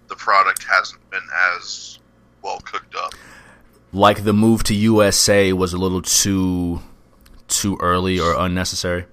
the 0.08 0.16
product 0.16 0.64
hasn't 0.64 1.08
been 1.10 1.22
as 1.56 1.98
well 2.42 2.58
cooked 2.60 2.94
up. 2.96 3.12
like 3.92 4.24
the 4.24 4.32
move 4.32 4.62
to 4.64 4.74
USA 4.74 5.52
was 5.52 5.72
a 5.72 5.78
little 5.78 6.02
too 6.02 6.80
too 7.48 7.76
early 7.80 8.18
or 8.18 8.34
unnecessary. 8.38 9.06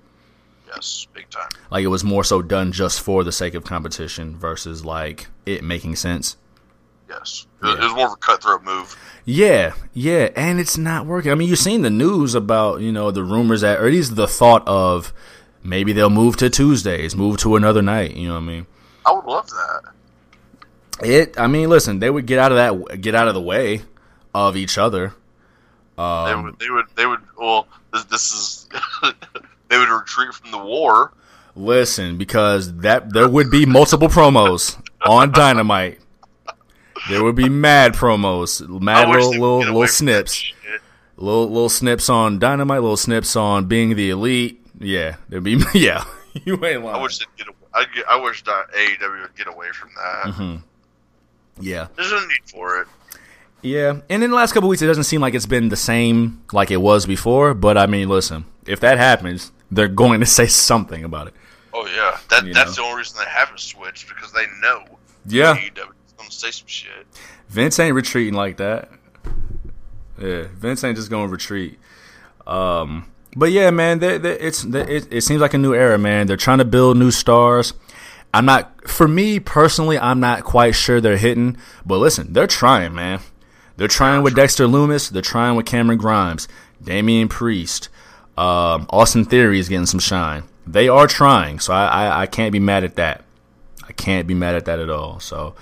Yes, 0.67 1.07
big 1.13 1.29
time. 1.29 1.49
Like 1.71 1.83
it 1.83 1.87
was 1.87 2.03
more 2.03 2.23
so 2.23 2.41
done 2.41 2.71
just 2.71 3.01
for 3.01 3.23
the 3.23 3.31
sake 3.31 3.53
of 3.53 3.63
competition 3.63 4.35
versus 4.37 4.83
like 4.83 5.27
it 5.45 5.63
making 5.63 5.95
sense. 5.97 6.35
Yes, 7.09 7.45
it, 7.61 7.65
was- 7.65 7.75
Yeah. 7.75 7.81
it 7.81 7.83
was 7.85 7.93
more 7.95 8.07
of 8.07 8.13
a 8.13 8.17
cutthroat 8.17 8.63
move. 8.63 8.95
Yeah, 9.25 9.73
yeah, 9.93 10.29
and 10.35 10.59
it's 10.59 10.77
not 10.77 11.05
working. 11.05 11.31
I 11.31 11.35
mean, 11.35 11.47
you've 11.47 11.59
seen 11.59 11.81
the 11.83 11.89
news 11.89 12.35
about 12.35 12.81
you 12.81 12.91
know 12.91 13.09
the 13.11 13.23
rumors 13.23 13.61
that, 13.61 13.79
or 13.79 13.85
at 13.87 13.93
least 13.93 14.15
the 14.15 14.27
thought 14.27 14.67
of 14.67 15.13
maybe 15.63 15.93
they'll 15.93 16.09
move 16.09 16.35
to 16.37 16.49
Tuesdays, 16.49 17.15
move 17.15 17.37
to 17.37 17.55
another 17.55 17.81
night. 17.81 18.15
You 18.15 18.27
know 18.29 18.33
what 18.33 18.41
I 18.41 18.45
mean? 18.47 18.65
I 19.05 19.11
would 19.13 19.25
love 19.25 19.47
that. 19.49 19.92
It. 21.01 21.39
I 21.39 21.47
mean, 21.47 21.69
listen, 21.69 21.99
they 21.99 22.09
would 22.09 22.25
get 22.25 22.39
out 22.39 22.51
of 22.51 22.57
that, 22.87 23.01
get 23.01 23.15
out 23.15 23.27
of 23.27 23.33
the 23.33 23.41
way 23.41 23.81
of 24.33 24.55
each 24.55 24.77
other. 24.77 25.13
they 25.97 26.03
Um, 26.03 26.43
would, 26.43 26.59
they 26.59 26.69
would, 26.69 26.85
they 26.95 27.05
would. 27.05 27.19
Well, 27.37 27.67
this, 27.91 28.03
this 28.05 28.31
is. 28.33 28.69
they 29.69 29.77
would 29.77 29.89
retreat 29.89 30.33
from 30.33 30.51
the 30.51 30.57
war. 30.59 31.13
listen, 31.55 32.17
because 32.17 32.75
that 32.77 33.11
there 33.13 33.27
would 33.27 33.49
be 33.49 33.65
multiple 33.65 34.07
promos 34.07 34.81
on 35.05 35.31
Dynamite. 35.31 35.99
There 37.09 37.23
would 37.23 37.35
be 37.35 37.49
mad 37.49 37.93
promos, 37.93 38.65
mad 38.81 39.09
little 39.09 39.31
little 39.31 39.57
little 39.59 39.87
snips. 39.87 40.51
little 41.17 41.47
little 41.49 41.69
snips 41.69 42.07
on 42.09 42.39
Dynamite, 42.39 42.81
little 42.81 42.97
snips 42.97 43.35
on 43.35 43.65
being 43.65 43.95
the 43.95 44.09
elite. 44.11 44.65
Yeah, 44.79 45.17
there'd 45.29 45.43
be 45.43 45.61
yeah. 45.73 46.05
you 46.45 46.53
ain't 46.65 46.83
lying. 46.83 46.95
I 46.95 47.01
wish 47.01 47.17
they'd 47.19 47.25
get. 47.37 47.47
away- 47.47 47.57
I, 47.75 47.85
get, 47.93 48.05
I 48.07 48.21
wish 48.21 48.43
AEW 48.43 49.21
would 49.23 49.35
get 49.35 49.47
away 49.47 49.69
from 49.71 49.89
that. 49.95 50.33
hmm 50.35 50.55
Yeah, 51.59 51.87
There's 51.95 52.11
no 52.11 52.19
need 52.19 52.49
for 52.51 52.81
it. 52.81 52.87
yeah. 53.61 53.99
And 54.09 54.23
in 54.23 54.29
the 54.31 54.35
last 54.35 54.53
couple 54.53 54.67
weeks, 54.69 54.81
it 54.81 54.87
doesn't 54.87 55.03
seem 55.03 55.21
like 55.21 55.33
it's 55.33 55.45
been 55.45 55.69
the 55.69 55.75
same 55.75 56.41
like 56.51 56.71
it 56.71 56.77
was 56.77 57.05
before. 57.05 57.53
But 57.53 57.77
I 57.77 57.85
mean, 57.85 58.09
listen, 58.09 58.45
if 58.65 58.79
that 58.79 58.97
happens, 58.97 59.51
they're 59.71 59.87
going 59.87 60.19
to 60.19 60.25
say 60.39 60.47
something 60.47 61.03
about 61.03 61.27
it. 61.27 61.33
Oh 61.73 61.85
yeah, 61.87 62.17
that 62.29 62.45
You 62.45 62.53
that's 62.53 62.77
know. 62.77 62.83
the 62.83 62.89
only 62.89 62.97
reason 62.99 63.17
they 63.19 63.29
haven't 63.29 63.59
switched 63.59 64.07
because 64.07 64.31
they 64.31 64.45
know 64.61 64.83
Yeah, 65.25 65.55
AEW 65.55 65.77
is 66.07 66.13
gonna 66.17 66.31
say 66.31 66.51
some 66.51 66.67
shit. 66.67 67.05
Vince 67.49 67.79
ain't 67.79 67.95
retreating 67.95 68.33
like 68.33 68.57
that. 68.57 68.89
Yeah, 70.19 70.45
Vince 70.55 70.83
ain't 70.83 70.95
just 70.97 71.09
going 71.09 71.27
to 71.27 71.31
retreat. 71.31 71.79
Um, 72.45 73.09
but 73.35 73.51
yeah, 73.51 73.71
man, 73.71 73.99
they 73.99 74.17
they 74.19 74.39
it's 74.39 74.61
they 74.63 74.81
it, 74.81 75.07
it 75.11 75.21
seems 75.21 75.41
like 75.41 75.53
a 75.53 75.57
new 75.57 75.73
era, 75.73 75.97
man. 75.97 76.27
They're 76.27 76.37
trying 76.37 76.59
to 76.59 76.65
build 76.65 76.97
new 76.97 77.09
stars. 77.11 77.73
I'm 78.33 78.45
not, 78.45 78.89
for 78.89 79.07
me 79.07 79.39
personally, 79.39 79.99
I'm 79.99 80.19
not 80.19 80.43
quite 80.43 80.75
sure 80.75 80.99
they're 80.99 81.17
hitting. 81.17 81.57
But 81.85 81.99
listen, 81.99 82.33
they're 82.33 82.47
trying, 82.47 82.93
man. 82.95 83.19
They're 83.77 83.87
trying 83.87 84.23
with 84.23 84.35
Dexter 84.35 84.65
Lumis. 84.65 85.09
They're 85.09 85.21
trying 85.21 85.55
with 85.55 85.65
Cameron 85.65 85.97
Grimes, 85.97 86.47
Damian 86.83 87.27
Priest, 87.27 87.89
um, 88.37 88.87
Austin 88.89 89.25
Theory 89.25 89.59
is 89.59 89.69
getting 89.69 89.85
some 89.85 89.99
shine. 89.99 90.43
They 90.65 90.87
are 90.87 91.07
trying, 91.07 91.59
so 91.59 91.73
I, 91.73 91.85
I 91.85 92.21
I 92.21 92.25
can't 92.25 92.51
be 92.51 92.59
mad 92.59 92.83
at 92.83 92.95
that. 92.95 93.23
I 93.87 93.91
can't 93.91 94.27
be 94.27 94.33
mad 94.33 94.55
at 94.55 94.65
that 94.65 94.79
at 94.79 94.89
all. 94.89 95.19
So 95.19 95.55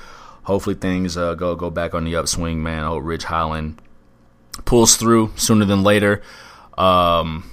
hopefully 0.43 0.76
things 0.76 1.17
uh, 1.17 1.36
go 1.36 1.55
go 1.55 1.69
back 1.69 1.93
on 1.93 2.05
the 2.05 2.15
upswing, 2.15 2.63
man. 2.63 2.84
I 2.84 2.88
hope 2.88 3.03
Ridge 3.03 3.24
Holland 3.24 3.82
pulls 4.63 4.95
through 4.95 5.34
sooner 5.36 5.65
than 5.65 5.84
later. 5.84 6.22
Um, 6.78 7.49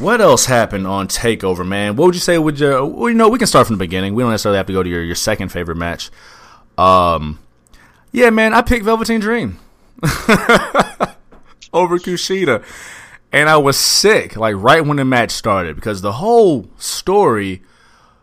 what 0.00 0.20
else 0.20 0.46
happened 0.46 0.86
on 0.86 1.08
Takeover, 1.08 1.66
man? 1.66 1.96
What 1.96 2.06
would 2.06 2.14
you 2.14 2.20
say? 2.20 2.38
Would 2.38 2.58
you? 2.58 2.84
Well, 2.84 3.08
you 3.10 3.14
know, 3.14 3.28
we 3.28 3.38
can 3.38 3.46
start 3.46 3.66
from 3.66 3.76
the 3.76 3.84
beginning. 3.84 4.14
We 4.14 4.22
don't 4.22 4.30
necessarily 4.30 4.56
have 4.56 4.66
to 4.66 4.72
go 4.72 4.82
to 4.82 4.88
your, 4.88 5.04
your 5.04 5.14
second 5.14 5.50
favorite 5.50 5.76
match. 5.76 6.10
Um, 6.78 7.38
yeah, 8.12 8.30
man, 8.30 8.54
I 8.54 8.62
picked 8.62 8.84
Velveteen 8.84 9.20
Dream 9.20 9.58
over 11.72 11.98
Kushida, 11.98 12.64
and 13.32 13.48
I 13.48 13.56
was 13.58 13.78
sick 13.78 14.36
like 14.36 14.56
right 14.56 14.84
when 14.84 14.96
the 14.96 15.04
match 15.04 15.30
started 15.30 15.76
because 15.76 16.00
the 16.00 16.12
whole 16.12 16.68
story 16.78 17.62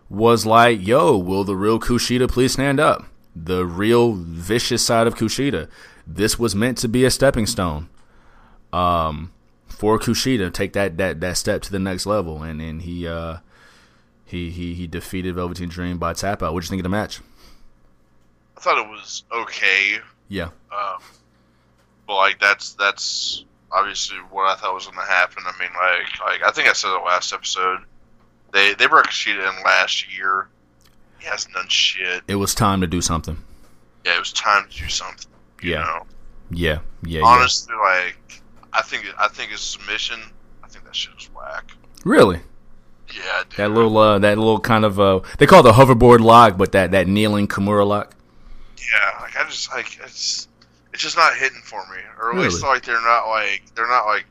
was 0.10 0.46
like, 0.46 0.86
yo, 0.86 1.18
will 1.18 1.44
the 1.44 1.56
real 1.56 1.80
Kushida 1.80 2.30
please 2.30 2.54
stand 2.54 2.80
up? 2.80 3.06
The 3.36 3.66
real 3.66 4.14
vicious 4.14 4.86
side 4.86 5.06
of 5.06 5.16
Kushida. 5.16 5.70
This 6.06 6.40
was 6.40 6.56
meant 6.56 6.78
to 6.80 6.88
be 6.88 7.06
a 7.06 7.12
stepping 7.12 7.46
stone 7.46 7.90
um, 8.74 9.32
for 9.78 9.98
Kushida, 10.00 10.54
take 10.54 10.74
that, 10.74 10.98
that, 10.98 11.20
that 11.22 11.38
step 11.38 11.62
to 11.64 11.72
the 11.72 11.80
next 11.80 12.06
level. 12.06 12.44
And, 12.44 12.62
and 12.62 12.82
he, 12.82 13.08
uh, 13.08 13.38
he, 14.26 14.50
he, 14.50 14.74
he 14.74 14.88
defeated 14.88 15.36
Velveteen 15.36 15.70
Dream 15.70 15.98
by 15.98 16.14
tap 16.14 16.42
out. 16.44 16.54
What'd 16.54 16.68
you 16.68 16.70
think 16.72 16.82
of 16.82 16.84
the 16.84 16.90
match? 16.90 17.20
I 18.58 18.60
thought 18.60 18.78
it 18.84 18.90
was 18.90 19.24
okay, 19.32 19.98
Yeah. 20.30 20.50
um, 20.72 21.02
but 22.08 22.16
like 22.16 22.40
that's 22.40 22.74
that's 22.74 23.46
obviously 23.72 24.18
what 24.32 24.46
I 24.50 24.56
thought 24.60 24.74
was 24.74 24.86
going 24.88 24.98
to 24.98 25.04
happen. 25.04 25.44
I 25.46 25.52
mean, 25.60 25.70
like 25.74 26.20
like 26.26 26.42
I 26.44 26.52
think 26.52 26.68
I 26.68 26.74
said 26.74 26.90
it 26.96 27.06
last 27.06 27.32
episode. 27.34 27.82
They 28.54 28.74
they 28.74 28.88
brought 28.88 29.06
Kushida 29.08 29.48
in 29.58 29.64
last 29.64 30.12
year. 30.18 30.48
He 31.20 31.28
hasn't 31.28 31.54
done 31.54 31.68
shit. 31.68 32.24
It 32.28 32.36
was 32.36 32.56
time 32.56 32.82
to 32.82 32.88
do 32.88 33.00
something. 33.02 33.38
Yeah, 34.06 34.16
it 34.16 34.20
was 34.20 34.32
time 34.34 34.68
to 34.70 34.76
do 34.78 34.90
something. 34.90 35.30
You 35.62 35.72
Yeah. 35.74 35.80
know, 35.82 36.06
Yeah, 36.50 36.80
yeah, 37.04 37.22
Honestly, 37.24 37.76
like 37.76 38.42
I 38.78 38.82
think 38.84 39.06
I 39.18 39.28
think 39.28 39.52
his 39.52 39.62
submission, 39.62 40.20
I 40.64 40.68
think 40.68 40.86
that 40.86 40.96
shit 40.96 41.16
was 41.16 41.30
whack. 41.36 41.72
Really? 42.06 42.42
Yeah, 43.14 43.44
dude. 43.50 43.58
That 43.58 43.72
little, 43.72 43.98
uh, 43.98 44.20
that 44.20 44.38
little 44.38 44.60
kind 44.60 44.86
of, 44.86 45.00
uh, 45.00 45.22
they 45.38 45.46
call 45.46 45.62
it 45.62 45.64
the 45.64 45.72
hoverboard 45.72 46.20
lock, 46.20 46.58
but 46.58 46.74
that 46.74 46.92
that 46.92 47.08
kneeling 47.08 47.48
Kimura 47.48 47.88
lock. 47.88 48.14
Yeah, 48.78 49.22
like 49.22 49.36
I 49.36 49.50
just 49.50 49.72
like 49.72 49.98
it's 50.04 50.48
it's 50.94 51.02
just 51.02 51.18
not 51.18 51.36
hitting 51.36 51.62
for 51.64 51.82
me, 51.88 52.02
or 52.20 52.32
at 52.32 52.38
least 52.38 52.64
like 52.64 52.84
they're 52.84 53.02
not 53.02 53.28
like 53.28 53.64
they're 53.76 53.88
not 53.88 54.06
like 54.06 54.26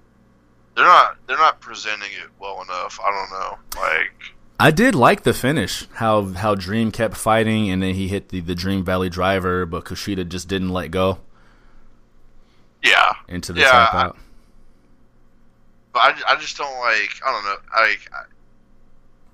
they're 0.76 0.84
not 0.84 1.16
they're 1.26 1.36
not 1.38 1.60
presenting 1.60 2.12
it 2.12 2.30
well 2.38 2.62
enough. 2.62 3.00
I 3.04 3.10
don't 3.10 3.30
know, 3.30 3.58
like 3.80 4.12
I 4.60 4.70
did 4.70 4.94
like 4.94 5.24
the 5.24 5.34
finish, 5.34 5.86
how 5.94 6.22
how 6.26 6.54
Dream 6.54 6.92
kept 6.92 7.16
fighting, 7.16 7.68
and 7.68 7.82
then 7.82 7.94
he 7.94 8.08
hit 8.08 8.28
the, 8.28 8.40
the 8.40 8.54
Dream 8.54 8.84
Valley 8.84 9.10
driver, 9.10 9.66
but 9.66 9.84
Kushida 9.84 10.28
just 10.28 10.48
didn't 10.48 10.70
let 10.70 10.90
go 10.90 11.18
yeah, 12.86 13.12
into 13.28 13.52
the 13.52 13.60
Yeah, 13.60 13.70
tap 13.70 13.94
out. 13.94 14.18
But 15.96 16.02
I, 16.26 16.34
I 16.34 16.36
just 16.40 16.56
don't 16.58 16.78
like 16.80 17.10
I 17.26 17.32
don't 17.32 17.44
know 17.44 17.56
I, 17.72 17.96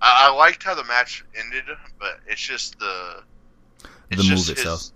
I 0.01 0.29
I 0.29 0.31
liked 0.37 0.63
how 0.63 0.75
the 0.75 0.85
match 0.85 1.25
ended, 1.39 1.65
but 1.99 2.21
it's 2.27 2.41
just 2.41 2.79
the 2.79 3.23
it's 4.11 4.23
The 4.23 4.29
move 4.29 4.39
just 4.39 4.51
itself. 4.51 4.81
his- 4.81 4.93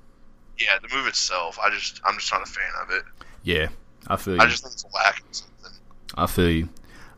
yeah, 0.59 0.79
the 0.81 0.95
move 0.95 1.07
itself. 1.07 1.59
I 1.63 1.71
just 1.71 2.01
I'm 2.05 2.15
just 2.19 2.33
not 2.33 2.43
a 2.43 2.47
fan 2.47 2.71
of 2.83 2.91
it. 2.91 3.03
Yeah, 3.43 3.69
I 4.07 4.17
feel 4.17 4.35
you. 4.37 4.41
I 4.41 4.47
just 4.47 4.63
think 4.63 4.75
it's 4.75 4.87
lacking 4.95 5.27
something. 5.33 5.73
I 6.15 6.27
feel 6.27 6.51
you. 6.51 6.69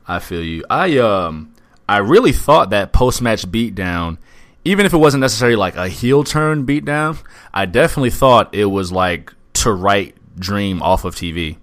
I 0.09 0.19
feel 0.19 0.43
you. 0.43 0.65
I 0.71 0.99
um 0.99 1.55
I 1.89 1.99
really 1.99 2.33
thought 2.33 2.71
that 2.71 2.93
post 2.93 3.21
match 3.23 3.47
beatdown, 3.47 4.19
even 4.65 4.87
if 4.87 4.93
it 4.93 4.97
wasn't 4.99 5.21
necessarily 5.21 5.57
like 5.57 5.77
a 5.77 5.89
heel 5.89 6.25
turn 6.25 6.67
beatdown, 6.67 7.23
I 7.55 7.67
definitely 7.67 8.11
thought 8.11 8.55
it 8.55 8.65
was 8.67 8.91
like 8.93 9.33
to 9.55 9.73
write 9.73 10.15
Dream 10.39 10.83
off 10.83 11.05
of 11.05 11.15
TV. 11.15 11.59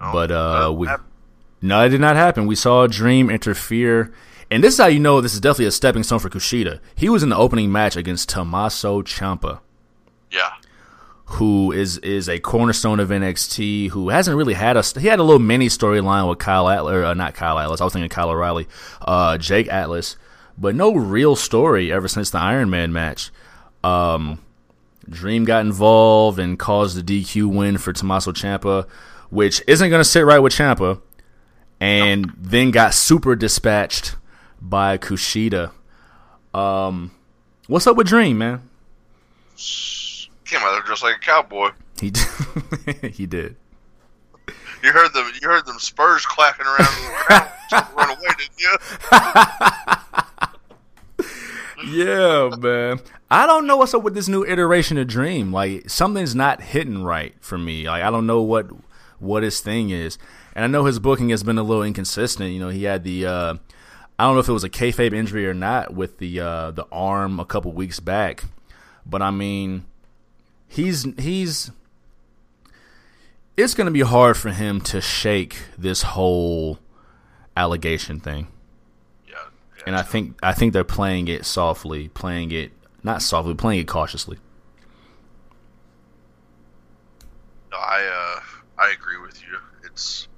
Oh, 0.00 0.12
But 0.12 0.30
uh 0.30 0.68
uh, 0.68 0.72
we 0.72 0.86
that- 0.86 1.00
No, 1.62 1.84
it 1.84 1.90
did 1.90 2.00
not 2.00 2.16
happen. 2.16 2.46
We 2.46 2.54
saw 2.56 2.86
Dream 2.86 3.30
interfere. 3.30 4.12
And 4.50 4.64
this 4.64 4.74
is 4.74 4.80
how 4.80 4.86
you 4.86 4.98
know 4.98 5.20
this 5.20 5.34
is 5.34 5.40
definitely 5.40 5.66
a 5.66 5.70
stepping 5.70 6.02
stone 6.02 6.18
for 6.18 6.28
Kushida. 6.30 6.80
He 6.96 7.08
was 7.08 7.22
in 7.22 7.28
the 7.28 7.36
opening 7.36 7.70
match 7.70 7.96
against 7.96 8.28
Tommaso 8.28 9.02
Ciampa. 9.02 9.60
yeah, 10.30 10.54
who 11.26 11.70
is 11.70 11.98
is 11.98 12.28
a 12.28 12.40
cornerstone 12.40 12.98
of 12.98 13.10
NXT, 13.10 13.90
who 13.90 14.08
hasn't 14.08 14.36
really 14.36 14.54
had 14.54 14.76
a 14.76 14.82
he 14.98 15.06
had 15.06 15.20
a 15.20 15.22
little 15.22 15.38
mini 15.38 15.68
storyline 15.68 16.28
with 16.28 16.38
Kyle 16.40 16.68
Atlas, 16.68 17.04
uh, 17.04 17.14
not 17.14 17.34
Kyle 17.34 17.58
Atlas, 17.60 17.80
I 17.80 17.84
was 17.84 17.92
thinking 17.92 18.08
Kyle 18.08 18.30
O'Reilly, 18.30 18.66
uh, 19.02 19.38
Jake 19.38 19.68
Atlas, 19.68 20.16
but 20.58 20.74
no 20.74 20.92
real 20.94 21.36
story 21.36 21.92
ever 21.92 22.08
since 22.08 22.30
the 22.30 22.38
Iron 22.38 22.70
Man 22.70 22.92
match. 22.92 23.30
Um, 23.84 24.40
Dream 25.08 25.44
got 25.44 25.64
involved 25.64 26.40
and 26.40 26.58
caused 26.58 26.96
the 26.96 27.22
DQ 27.22 27.46
win 27.54 27.78
for 27.78 27.92
Tommaso 27.92 28.32
Ciampa, 28.32 28.88
which 29.30 29.62
isn't 29.68 29.88
going 29.88 30.00
to 30.00 30.04
sit 30.08 30.24
right 30.26 30.40
with 30.40 30.52
Ciampa, 30.52 31.00
and 31.80 32.32
then 32.36 32.70
got 32.70 32.94
super 32.94 33.34
dispatched 33.34 34.16
by 34.60 34.98
Kushida. 34.98 35.72
Um, 36.52 37.12
what's 37.66 37.86
up 37.86 37.96
with 37.96 38.06
Dream, 38.06 38.38
man? 38.38 38.62
came 40.44 40.62
out 40.62 40.72
there 40.72 40.82
just 40.86 41.02
like 41.02 41.16
a 41.16 41.20
cowboy. 41.20 41.70
He 42.00 42.12
he 43.08 43.26
did. 43.26 43.56
You 44.82 44.92
heard 44.92 45.12
them. 45.12 45.30
You 45.40 45.48
heard 45.48 45.66
them 45.66 45.78
Spurs 45.78 46.24
clacking 46.26 46.66
around 46.66 46.78
the 46.78 47.24
ground. 47.26 47.50
Run 47.96 48.10
away, 48.10 48.28
didn't 48.38 48.58
you? 48.58 48.78
Yeah, 51.86 52.50
man. 52.58 53.00
I 53.30 53.46
don't 53.46 53.66
know 53.66 53.76
what's 53.76 53.94
up 53.94 54.02
with 54.02 54.14
this 54.14 54.28
new 54.28 54.44
iteration 54.44 54.98
of 54.98 55.06
Dream. 55.06 55.52
Like 55.52 55.88
something's 55.88 56.34
not 56.34 56.60
hitting 56.62 57.04
right 57.04 57.34
for 57.40 57.56
me. 57.58 57.88
Like 57.88 58.02
I 58.02 58.10
don't 58.10 58.26
know 58.26 58.42
what 58.42 58.70
what 59.18 59.42
his 59.42 59.60
thing 59.60 59.90
is. 59.90 60.18
And 60.60 60.66
I 60.66 60.78
know 60.78 60.84
his 60.84 60.98
booking 60.98 61.30
has 61.30 61.42
been 61.42 61.56
a 61.56 61.62
little 61.62 61.82
inconsistent. 61.82 62.52
You 62.52 62.60
know, 62.60 62.68
he 62.68 62.84
had 62.84 63.02
the 63.02 63.24
uh 63.24 63.54
I 64.18 64.24
don't 64.24 64.34
know 64.34 64.40
if 64.40 64.48
it 64.50 64.52
was 64.52 64.62
a 64.62 64.68
kayfabe 64.68 65.14
injury 65.14 65.46
or 65.46 65.54
not 65.54 65.94
with 65.94 66.18
the 66.18 66.38
uh 66.38 66.70
the 66.72 66.84
arm 66.92 67.40
a 67.40 67.46
couple 67.46 67.72
weeks 67.72 67.98
back. 67.98 68.44
But 69.06 69.22
I 69.22 69.30
mean, 69.30 69.86
he's 70.68 71.06
he's 71.18 71.70
it's 73.56 73.72
going 73.72 73.86
to 73.86 73.90
be 73.90 74.02
hard 74.02 74.36
for 74.36 74.50
him 74.50 74.82
to 74.82 75.00
shake 75.00 75.56
this 75.78 76.02
whole 76.02 76.78
allegation 77.56 78.20
thing 78.20 78.48
Yeah. 79.26 79.36
yeah. 79.78 79.82
and 79.86 79.96
I 79.96 80.02
think 80.02 80.38
I 80.42 80.52
think 80.52 80.74
they're 80.74 80.84
playing 80.84 81.28
it 81.28 81.46
softly, 81.46 82.08
playing 82.08 82.52
it 82.52 82.72
not 83.02 83.22
softly, 83.22 83.54
playing 83.54 83.80
it 83.80 83.88
cautiously. 83.88 84.36
No, 87.72 87.78
I 87.78 88.02
uh, 88.36 88.40
I 88.78 88.90
agree 88.90 89.16
with 89.16 89.40
you. 89.40 89.56
It's 89.84 90.28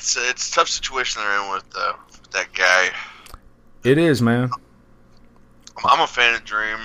it's 0.00 0.16
a, 0.16 0.28
it's 0.30 0.48
a 0.48 0.52
tough 0.52 0.68
situation 0.68 1.20
they're 1.22 1.44
in 1.44 1.50
with, 1.50 1.64
uh, 1.76 1.92
with 2.10 2.30
that 2.30 2.50
guy. 2.54 2.88
It 3.84 3.98
is, 3.98 4.22
man. 4.22 4.50
I'm, 5.84 6.00
a 6.00 6.06
fan 6.06 6.34
of 6.34 6.44
Dream. 6.44 6.78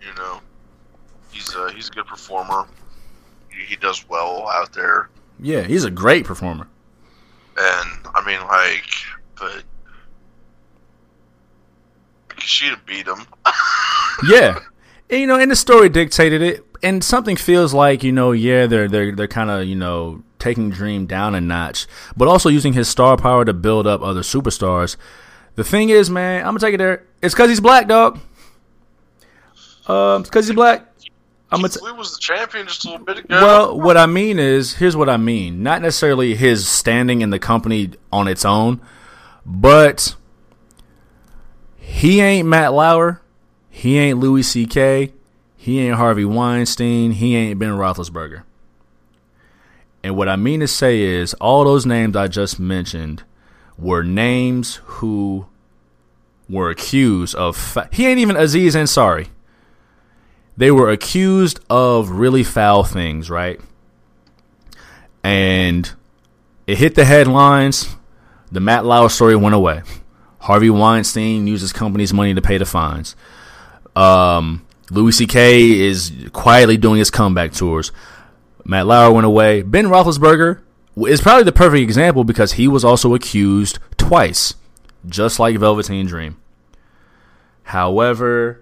You 0.00 0.14
know, 0.16 0.40
he's 1.30 1.54
a 1.54 1.72
he's 1.72 1.88
a 1.88 1.92
good 1.92 2.06
performer. 2.06 2.66
He, 3.50 3.64
he 3.64 3.76
does 3.76 4.06
well 4.08 4.48
out 4.48 4.72
there, 4.74 5.08
Yeah, 5.40 5.62
he's 5.62 5.84
a 5.84 5.90
great 5.90 6.24
performer. 6.26 6.68
and 7.56 8.06
I 8.14 8.24
mean, 8.26 8.40
like, 8.46 8.88
but 9.38 9.64
Kushida 12.28 12.78
beat 12.86 13.06
him. 13.06 13.26
Yeah, 14.28 14.58
and, 15.10 15.20
you 15.20 15.26
know, 15.28 15.38
and 15.38 15.48
the 15.48 15.54
story 15.54 15.88
dictated 15.88 16.42
it, 16.42 16.66
and 16.82 17.04
something 17.04 17.36
feels 17.36 17.72
like 17.72 18.02
you 18.02 18.10
know, 18.10 18.32
yeah, 18.32 18.66
they're 18.66 18.88
they're 18.88 19.14
they're 19.14 19.28
kind 19.28 19.48
of 19.48 19.64
you 19.64 19.76
know 19.76 20.24
taking 20.38 20.70
Dream 20.70 21.06
down 21.06 21.34
a 21.34 21.40
notch, 21.40 21.86
but 22.16 22.28
also 22.28 22.48
using 22.48 22.72
his 22.72 22.88
star 22.88 23.16
power 23.16 23.44
to 23.44 23.52
build 23.52 23.86
up 23.86 24.02
other 24.02 24.22
superstars. 24.22 24.96
The 25.54 25.64
thing 25.64 25.90
is, 25.90 26.08
man, 26.08 26.40
I'm 26.40 26.54
gonna 26.54 26.60
take 26.60 26.74
it 26.74 26.78
there. 26.78 27.04
It's 27.22 27.34
because 27.34 27.48
he's 27.48 27.60
black, 27.60 27.88
dog. 27.88 28.18
Um, 29.86 30.20
it's 30.20 30.30
because 30.30 30.46
he's 30.46 30.54
black. 30.54 30.86
I'm 31.50 31.60
gonna. 31.60 31.68
Keith 31.70 31.82
Lee 31.82 31.92
was 31.92 32.12
the 32.12 32.20
champion 32.20 32.66
just 32.66 32.84
a 32.84 32.90
little 32.90 33.04
bit 33.04 33.18
ago. 33.18 33.40
Well, 33.40 33.80
what 33.80 33.96
I 33.96 34.06
mean 34.06 34.38
is, 34.38 34.74
here's 34.74 34.96
what 34.96 35.08
I 35.08 35.16
mean. 35.16 35.62
Not 35.62 35.82
necessarily 35.82 36.34
his 36.34 36.68
standing 36.68 37.22
in 37.22 37.30
the 37.30 37.38
company 37.38 37.92
on 38.12 38.28
its 38.28 38.44
own, 38.44 38.80
but 39.46 40.14
he 41.76 42.20
ain't 42.20 42.46
Matt 42.46 42.74
Lauer. 42.74 43.22
He 43.70 43.98
ain't 43.98 44.18
Louis 44.18 44.42
C.K. 44.42 45.12
He 45.56 45.80
ain't 45.80 45.96
Harvey 45.96 46.24
Weinstein. 46.24 47.12
He 47.12 47.34
ain't 47.34 47.58
Ben 47.58 47.70
Roethlisberger. 47.70 48.42
And 50.02 50.16
what 50.16 50.28
I 50.28 50.36
mean 50.36 50.60
to 50.60 50.68
say 50.68 51.00
is, 51.00 51.34
all 51.34 51.64
those 51.64 51.84
names 51.84 52.16
I 52.16 52.28
just 52.28 52.60
mentioned 52.60 53.24
were 53.76 54.02
names 54.02 54.76
who 54.84 55.46
were 56.48 56.70
accused 56.70 57.34
of. 57.34 57.56
Fa- 57.56 57.88
he 57.92 58.06
ain't 58.06 58.20
even 58.20 58.36
Aziz 58.36 58.74
Ansari 58.74 59.28
they 60.58 60.72
were 60.72 60.90
accused 60.90 61.60
of 61.70 62.10
really 62.10 62.42
foul 62.42 62.82
things, 62.82 63.30
right? 63.30 63.60
And 65.22 65.90
it 66.66 66.78
hit 66.78 66.96
the 66.96 67.04
headlines. 67.04 67.96
The 68.50 68.58
Matt 68.58 68.84
Lauer 68.84 69.08
story 69.08 69.36
went 69.36 69.54
away. 69.54 69.82
Harvey 70.40 70.68
Weinstein 70.68 71.46
uses 71.46 71.72
company's 71.72 72.12
money 72.12 72.34
to 72.34 72.42
pay 72.42 72.58
the 72.58 72.66
fines. 72.66 73.14
Um, 73.94 74.66
Louis 74.90 75.12
C.K. 75.12 75.78
is 75.78 76.12
quietly 76.32 76.76
doing 76.76 76.98
his 76.98 77.10
comeback 77.10 77.52
tours. 77.52 77.92
Matt 78.68 78.86
Lauer 78.86 79.10
went 79.10 79.26
away. 79.26 79.62
Ben 79.62 79.86
Roethlisberger 79.86 80.60
is 81.06 81.22
probably 81.22 81.44
the 81.44 81.52
perfect 81.52 81.82
example 81.82 82.22
because 82.22 82.52
he 82.52 82.68
was 82.68 82.84
also 82.84 83.14
accused 83.14 83.78
twice, 83.96 84.54
just 85.06 85.38
like 85.40 85.56
Velveteen 85.56 86.06
Dream. 86.06 86.36
However, 87.62 88.60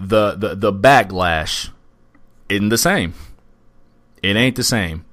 the 0.00 0.32
the 0.32 0.54
the 0.54 0.72
backlash 0.72 1.70
isn't 2.48 2.70
the 2.70 2.78
same. 2.78 3.12
It 4.22 4.36
ain't 4.36 4.56
the 4.56 4.64
same. 4.64 5.04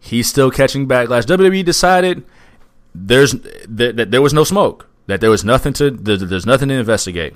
He's 0.00 0.26
still 0.26 0.50
catching 0.50 0.88
backlash. 0.88 1.22
WWE 1.24 1.64
decided 1.64 2.24
there's 2.92 3.32
that, 3.68 3.96
that 3.96 4.10
there 4.10 4.22
was 4.22 4.34
no 4.34 4.42
smoke. 4.42 4.88
That 5.06 5.20
there 5.20 5.30
was 5.30 5.44
nothing 5.44 5.72
to 5.74 5.90
there, 5.92 6.16
there's 6.16 6.46
nothing 6.46 6.68
to 6.68 6.74
investigate. 6.74 7.34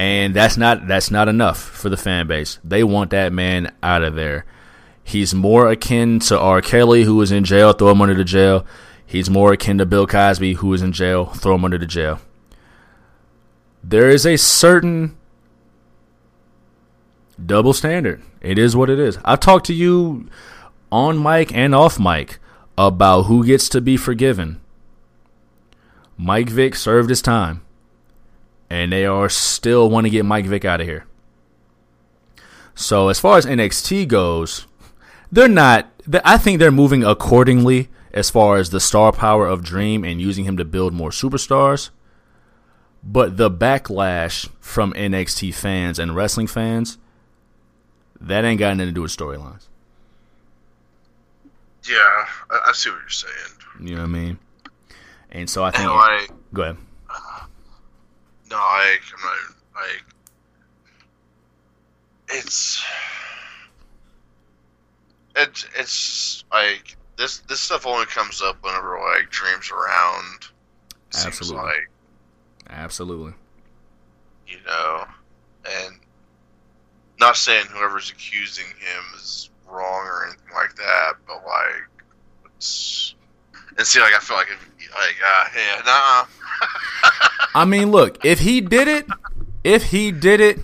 And 0.00 0.32
that's 0.32 0.56
not 0.56 0.86
that's 0.86 1.10
not 1.10 1.28
enough 1.28 1.60
for 1.60 1.90
the 1.90 1.96
fan 1.98 2.26
base. 2.26 2.58
They 2.64 2.82
want 2.82 3.10
that 3.10 3.34
man 3.34 3.70
out 3.82 4.02
of 4.02 4.14
there. 4.14 4.46
He's 5.04 5.34
more 5.34 5.70
akin 5.70 6.20
to 6.20 6.38
R. 6.38 6.62
Kelly, 6.62 7.04
who 7.04 7.16
was 7.16 7.30
in 7.30 7.44
jail, 7.44 7.74
throw 7.74 7.90
him 7.90 8.00
under 8.00 8.14
the 8.14 8.24
jail. 8.24 8.64
He's 9.04 9.28
more 9.28 9.52
akin 9.52 9.76
to 9.76 9.84
Bill 9.84 10.06
Cosby, 10.06 10.54
who 10.54 10.68
was 10.68 10.80
in 10.80 10.92
jail, 10.92 11.26
throw 11.26 11.54
him 11.54 11.66
under 11.66 11.76
the 11.76 11.84
jail. 11.84 12.18
There 13.84 14.08
is 14.08 14.24
a 14.24 14.38
certain 14.38 15.18
double 17.44 17.74
standard. 17.74 18.22
It 18.40 18.58
is 18.58 18.74
what 18.74 18.88
it 18.88 18.98
is. 18.98 19.18
I've 19.22 19.40
talked 19.40 19.66
to 19.66 19.74
you 19.74 20.30
on 20.90 21.22
mic 21.22 21.54
and 21.54 21.74
off 21.74 22.00
mic 22.00 22.38
about 22.78 23.24
who 23.24 23.44
gets 23.44 23.68
to 23.68 23.82
be 23.82 23.98
forgiven. 23.98 24.62
Mike 26.16 26.48
Vick 26.48 26.74
served 26.74 27.10
his 27.10 27.20
time, 27.20 27.60
and 28.70 28.92
they 28.92 29.04
are 29.04 29.28
still 29.28 29.90
want 29.90 30.06
to 30.06 30.10
get 30.10 30.24
Mike 30.24 30.46
Vick 30.46 30.64
out 30.64 30.80
of 30.80 30.86
here. 30.86 31.04
So 32.74 33.08
as 33.08 33.18
far 33.18 33.36
as 33.36 33.44
NXT 33.44 34.08
goes, 34.08 34.66
they're 35.30 35.48
not. 35.48 35.90
I 36.24 36.38
think 36.38 36.58
they're 36.58 36.70
moving 36.70 37.04
accordingly 37.04 37.88
as 38.12 38.30
far 38.30 38.56
as 38.56 38.70
the 38.70 38.80
star 38.80 39.12
power 39.12 39.46
of 39.46 39.62
Dream 39.62 40.04
and 40.04 40.20
using 40.20 40.44
him 40.44 40.56
to 40.56 40.64
build 40.64 40.94
more 40.94 41.10
superstars. 41.10 41.90
But 43.02 43.36
the 43.36 43.50
backlash 43.50 44.48
from 44.60 44.92
NXT 44.92 45.54
fans 45.54 45.98
and 45.98 46.14
wrestling 46.14 46.46
fans, 46.46 46.98
that 48.20 48.44
ain't 48.44 48.58
got 48.58 48.76
nothing 48.76 48.88
to 48.88 48.94
do 48.94 49.02
with 49.02 49.16
storylines. 49.16 49.68
Yeah, 51.88 51.96
I, 52.50 52.68
I, 52.68 52.72
see 52.72 52.90
what 52.90 53.00
you're 53.00 53.08
saying. 53.08 53.34
You 53.80 53.94
know 53.94 54.02
what 54.02 54.08
I 54.08 54.12
mean? 54.12 54.38
And 55.30 55.48
so 55.48 55.64
I 55.64 55.70
think. 55.70 55.88
I, 55.88 56.26
go 56.52 56.62
ahead. 56.62 56.76
No, 58.50 58.56
I, 58.56 58.96
I'm 59.14 59.20
not. 59.22 59.56
I. 59.76 59.96
It's. 62.30 62.84
It's 65.36 65.64
it's 65.78 66.44
like 66.50 66.96
this 67.16 67.38
this 67.48 67.60
stuff 67.60 67.86
only 67.86 68.06
comes 68.06 68.42
up 68.42 68.56
whenever 68.62 68.98
like 68.98 69.30
dreams 69.30 69.70
around. 69.70 70.48
Absolutely. 71.14 71.62
Like, 71.62 71.90
Absolutely. 72.68 73.34
You 74.46 74.58
know, 74.66 75.04
and 75.64 75.96
not 77.20 77.36
saying 77.36 77.66
whoever's 77.70 78.10
accusing 78.10 78.66
him 78.66 79.04
is 79.16 79.50
wrong 79.68 80.06
or 80.06 80.26
anything 80.26 80.54
like 80.54 80.74
that, 80.76 81.12
but 81.26 81.44
like, 81.46 81.88
it's 82.56 83.14
and 83.76 83.86
see, 83.86 84.00
like 84.00 84.14
I 84.14 84.18
feel 84.18 84.36
like, 84.36 84.48
if, 84.50 84.68
like, 84.92 85.16
uh, 85.24 85.44
yeah, 85.56 85.82
nah. 85.84 86.24
I 87.54 87.64
mean, 87.64 87.90
look, 87.90 88.24
if 88.24 88.40
he 88.40 88.60
did 88.60 88.88
it, 88.88 89.06
if 89.64 89.84
he 89.84 90.12
did 90.12 90.40
it, 90.40 90.60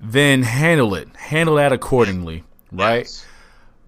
then 0.00 0.42
handle 0.42 0.94
it, 0.94 1.08
handle 1.16 1.56
that 1.56 1.72
accordingly, 1.72 2.44
right? 2.72 3.00
Yes. 3.00 3.24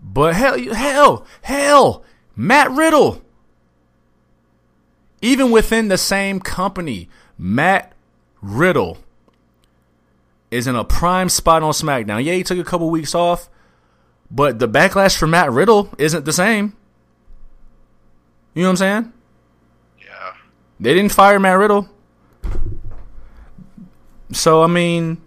But 0.02 0.34
hell, 0.34 0.58
hell, 0.74 1.26
hell, 1.42 2.04
Matt 2.36 2.70
Riddle. 2.70 3.22
Even 5.20 5.50
within 5.50 5.88
the 5.88 5.98
same 5.98 6.40
company, 6.40 7.08
Matt 7.38 7.92
Riddle 8.40 8.98
is 10.50 10.66
in 10.66 10.74
a 10.74 10.84
prime 10.84 11.28
spot 11.28 11.62
on 11.62 11.72
SmackDown. 11.72 12.24
Yeah, 12.24 12.34
he 12.34 12.42
took 12.42 12.58
a 12.58 12.64
couple 12.64 12.90
weeks 12.90 13.14
off, 13.14 13.48
but 14.30 14.58
the 14.58 14.68
backlash 14.68 15.16
for 15.16 15.26
Matt 15.26 15.50
Riddle 15.50 15.88
isn't 15.96 16.24
the 16.24 16.32
same. 16.32 16.76
You 18.54 18.62
know 18.62 18.68
what 18.68 18.72
I'm 18.72 18.76
saying? 18.76 19.12
They 20.82 20.94
didn't 20.94 21.12
fire 21.12 21.38
Matt 21.38 21.58
Riddle. 21.58 21.88
So 24.32 24.64
I 24.64 24.66
mean, 24.66 25.22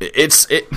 it's 0.00 0.50
it 0.50 0.68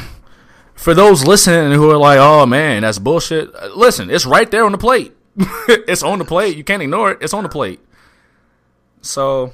for 0.76 0.94
those 0.94 1.26
listening 1.26 1.72
who 1.72 1.90
are 1.90 1.98
like, 1.98 2.20
"Oh 2.20 2.46
man, 2.46 2.84
that's 2.84 3.00
bullshit." 3.00 3.50
Uh, 3.56 3.70
listen, 3.76 4.12
it's 4.12 4.28
right 4.28 4.50
there 4.52 4.66
on 4.66 4.72
the 4.72 4.78
plate. 4.78 5.14
it's 5.68 6.04
on 6.04 6.20
the 6.20 6.26
plate. 6.26 6.58
You 6.58 6.64
can't 6.64 6.84
ignore 6.84 7.14
it. 7.14 7.18
It's 7.22 7.34
on 7.34 7.42
the 7.42 7.50
plate. 7.50 7.80
So 9.02 9.54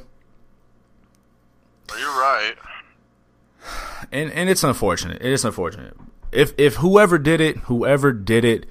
you're 1.97 2.09
right. 2.09 2.55
And 4.11 4.29
and 4.33 4.49
it's 4.49 4.65
unfortunate. 4.65 5.21
It 5.21 5.31
is 5.31 5.45
unfortunate. 5.45 5.95
If 6.33 6.53
if 6.57 6.75
whoever 6.75 7.17
did 7.17 7.39
it, 7.39 7.57
whoever 7.59 8.11
did 8.11 8.43
it, 8.43 8.65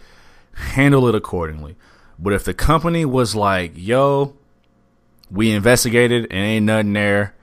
handle 0.53 1.09
it 1.09 1.15
accordingly. 1.15 1.77
But 2.19 2.35
if 2.35 2.45
the 2.45 2.53
company 2.53 3.07
was 3.07 3.35
like, 3.35 3.73
"Yo, 3.75 4.37
we 5.31 5.51
investigated 5.51 6.27
and 6.31 6.41
ain't 6.41 6.67
nothing 6.67 6.93
there," 6.93 7.35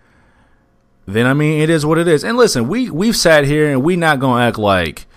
then 1.06 1.26
I 1.26 1.34
mean, 1.34 1.62
it 1.62 1.70
is 1.70 1.86
what 1.86 1.98
it 1.98 2.08
is. 2.08 2.24
And 2.24 2.38
listen, 2.38 2.68
we 2.68 2.90
we've 2.90 3.16
sat 3.16 3.46
here 3.46 3.70
and 3.70 3.84
we 3.84 3.96
not 3.96 4.20
gonna 4.20 4.44
act 4.44 4.58
like 4.58 5.08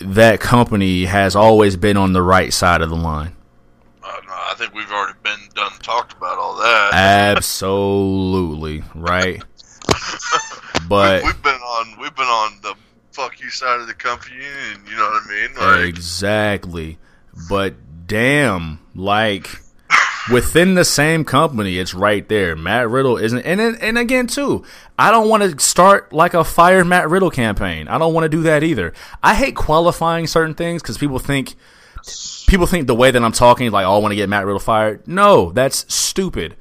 that 0.00 0.40
company 0.40 1.04
has 1.04 1.36
always 1.36 1.76
been 1.76 1.96
on 1.96 2.12
the 2.12 2.22
right 2.22 2.52
side 2.52 2.80
of 2.80 2.90
the 2.90 2.96
line. 2.96 3.36
Uh, 4.02 4.08
no, 4.26 4.32
I 4.32 4.54
think 4.56 4.74
we've 4.74 4.90
already 4.90 5.18
been 5.22 5.48
done 5.54 5.72
talked 5.82 6.12
about 6.14 6.38
all 6.38 6.56
that. 6.56 6.90
Absolutely 6.92 8.82
right. 8.94 9.42
but 10.88 11.22
we, 11.22 11.28
have 11.28 11.42
been 11.42 11.52
on 11.52 12.00
we've 12.00 12.14
been 12.14 12.26
on 12.26 12.58
the 12.62 12.74
fuck 13.12 13.40
you 13.40 13.50
side 13.50 13.80
of 13.80 13.86
the 13.86 13.94
company, 13.94 14.44
and 14.72 14.88
you 14.88 14.96
know 14.96 15.10
what 15.10 15.22
I 15.22 15.28
mean. 15.28 15.54
Like, 15.56 15.88
exactly. 15.88 16.98
But 17.48 17.74
damn, 18.06 18.80
like 18.94 19.60
within 20.30 20.74
the 20.74 20.84
same 20.84 21.24
company, 21.24 21.78
it's 21.78 21.94
right 21.94 22.28
there. 22.28 22.56
Matt 22.56 22.88
Riddle 22.88 23.16
isn't, 23.16 23.40
and 23.42 23.60
and 23.60 23.98
again 23.98 24.26
too, 24.26 24.64
I 24.98 25.10
don't 25.10 25.28
want 25.28 25.42
to 25.42 25.58
start 25.64 26.12
like 26.12 26.34
a 26.34 26.44
fire 26.44 26.84
Matt 26.84 27.08
Riddle 27.08 27.30
campaign. 27.30 27.88
I 27.88 27.98
don't 27.98 28.12
want 28.12 28.24
to 28.24 28.28
do 28.28 28.42
that 28.42 28.62
either. 28.62 28.92
I 29.22 29.34
hate 29.34 29.56
qualifying 29.56 30.26
certain 30.26 30.54
things 30.54 30.82
because 30.82 30.98
people 30.98 31.18
think 31.18 31.54
people 32.46 32.66
think 32.66 32.86
the 32.86 32.94
way 32.94 33.10
that 33.10 33.22
I'm 33.22 33.32
talking, 33.32 33.70
like, 33.70 33.86
oh, 33.86 33.94
I 33.94 33.98
want 33.98 34.12
to 34.12 34.16
get 34.16 34.28
Matt 34.28 34.44
Riddle 34.44 34.60
fired. 34.60 35.06
No, 35.06 35.52
that's 35.52 35.92
stupid. 35.92 36.56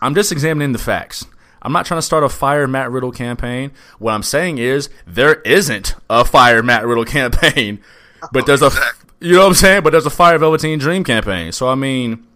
I'm 0.00 0.14
just 0.14 0.32
examining 0.32 0.72
the 0.72 0.78
facts. 0.78 1.26
I'm 1.62 1.72
not 1.72 1.84
trying 1.84 1.98
to 1.98 2.02
start 2.02 2.24
a 2.24 2.28
fire 2.28 2.66
Matt 2.66 2.90
Riddle 2.90 3.12
campaign. 3.12 3.72
What 3.98 4.12
I'm 4.12 4.22
saying 4.22 4.58
is 4.58 4.88
there 5.06 5.34
isn't 5.42 5.94
a 6.08 6.24
fire 6.24 6.62
Matt 6.62 6.86
Riddle 6.86 7.04
campaign, 7.06 7.80
but 8.32 8.46
there's 8.46 8.62
a, 8.62 8.70
you 9.20 9.34
know 9.34 9.40
what 9.40 9.48
I'm 9.48 9.54
saying? 9.54 9.82
But 9.82 9.90
there's 9.90 10.06
a 10.06 10.10
fire 10.10 10.38
Velveteen 10.38 10.78
Dream 10.78 11.04
campaign. 11.04 11.52
So 11.52 11.68
I 11.68 11.74
mean, 11.74 12.26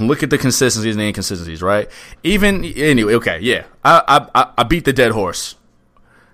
look 0.00 0.22
at 0.22 0.30
the 0.30 0.38
consistencies 0.38 0.94
and 0.94 1.00
the 1.00 1.06
inconsistencies, 1.06 1.62
right? 1.62 1.90
Even 2.22 2.64
anyway, 2.64 3.14
okay, 3.14 3.38
yeah, 3.40 3.64
I 3.84 4.26
I 4.34 4.48
I 4.58 4.62
beat 4.64 4.84
the 4.84 4.92
dead 4.92 5.12
horse. 5.12 5.56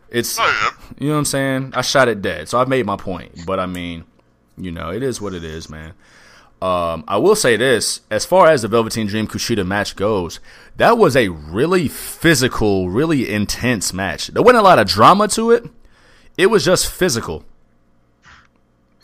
It's 0.08 0.38
oh, 0.40 0.76
you 0.98 1.08
know 1.08 1.14
what 1.14 1.18
I'm 1.18 1.24
saying. 1.24 1.72
I 1.74 1.82
shot 1.82 2.08
it 2.08 2.22
dead, 2.22 2.48
so 2.48 2.58
I've 2.60 2.68
made 2.68 2.86
my 2.86 2.96
point. 2.96 3.44
But 3.46 3.60
I 3.60 3.66
mean, 3.66 4.04
you 4.56 4.70
know, 4.70 4.90
it 4.90 5.02
is 5.02 5.20
what 5.20 5.34
it 5.34 5.44
is, 5.44 5.68
man. 5.68 5.94
Um, 6.62 7.04
I 7.06 7.18
will 7.18 7.36
say 7.36 7.56
this: 7.56 8.00
as 8.10 8.24
far 8.24 8.48
as 8.48 8.62
the 8.62 8.68
Velveteen 8.68 9.06
Dream 9.06 9.26
Kushida 9.28 9.66
match 9.66 9.96
goes, 9.96 10.40
that 10.76 10.96
was 10.96 11.16
a 11.16 11.28
really 11.28 11.88
physical, 11.88 12.88
really 12.88 13.30
intense 13.30 13.92
match. 13.92 14.28
There 14.28 14.42
wasn't 14.42 14.60
a 14.60 14.62
lot 14.62 14.78
of 14.78 14.88
drama 14.88 15.28
to 15.28 15.50
it. 15.50 15.64
It 16.36 16.46
was 16.46 16.64
just 16.64 16.90
physical. 16.90 17.44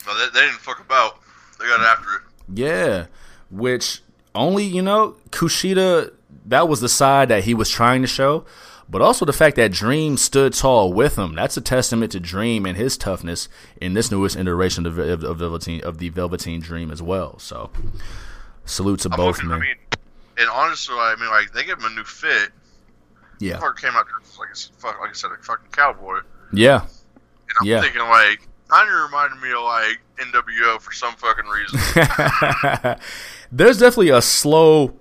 No, 0.07 0.17
they, 0.17 0.25
they 0.33 0.45
didn't 0.45 0.59
fuck 0.59 0.79
about. 0.79 1.19
They 1.59 1.65
got 1.65 1.81
after 1.81 2.15
it. 2.15 2.21
Yeah, 2.53 3.05
which 3.49 4.01
only 4.35 4.63
you 4.63 4.81
know 4.81 5.15
Kushida. 5.31 6.11
That 6.47 6.67
was 6.67 6.79
the 6.79 6.89
side 6.89 7.29
that 7.29 7.45
he 7.45 7.55
was 7.55 7.69
trying 7.69 8.03
to 8.03 8.07
show, 8.07 8.45
but 8.87 9.01
also 9.01 9.25
the 9.25 9.33
fact 9.33 9.55
that 9.55 9.71
Dream 9.71 10.15
stood 10.17 10.53
tall 10.53 10.93
with 10.93 11.17
him. 11.17 11.33
That's 11.33 11.57
a 11.57 11.61
testament 11.61 12.11
to 12.11 12.19
Dream 12.19 12.65
and 12.65 12.77
his 12.77 12.97
toughness 12.97 13.49
in 13.81 13.93
this 13.93 14.11
newest 14.11 14.37
iteration 14.37 14.85
of, 14.85 14.99
of, 14.99 15.23
of 15.23 15.37
Velveteen 15.39 15.81
of 15.83 15.97
the 15.97 16.09
Velveteen 16.09 16.59
Dream 16.59 16.91
as 16.91 17.01
well. 17.01 17.39
So, 17.39 17.71
salute 18.65 18.99
to 19.01 19.09
I'm 19.11 19.17
both 19.17 19.43
men. 19.43 19.53
I 19.53 19.59
mean, 19.59 19.75
and 20.37 20.49
honestly, 20.49 20.95
I 20.95 21.15
mean, 21.19 21.29
like 21.29 21.51
they 21.53 21.63
give 21.63 21.79
him 21.79 21.85
a 21.85 21.95
new 21.95 22.03
fit. 22.03 22.51
Yeah, 23.39 23.57
part 23.57 23.79
came 23.79 23.93
out 23.95 24.05
like 24.39 24.49
like 24.83 25.09
I 25.09 25.13
said, 25.13 25.31
a 25.31 25.43
fucking 25.43 25.71
cowboy. 25.71 26.19
Yeah, 26.53 26.81
and 26.81 27.57
I'm 27.61 27.67
yeah. 27.67 27.81
thinking 27.81 28.01
like 28.01 28.47
kind 28.67 28.89
of 28.89 29.03
reminded 29.03 29.41
me 29.41 29.51
of 29.51 29.63
like 29.63 30.01
NWO 30.17 30.81
for 30.81 30.91
some 30.91 31.13
fucking 31.15 31.45
reason. 31.45 32.97
There's 33.51 33.79
definitely 33.79 34.09
a 34.09 34.21
slow 34.21 34.95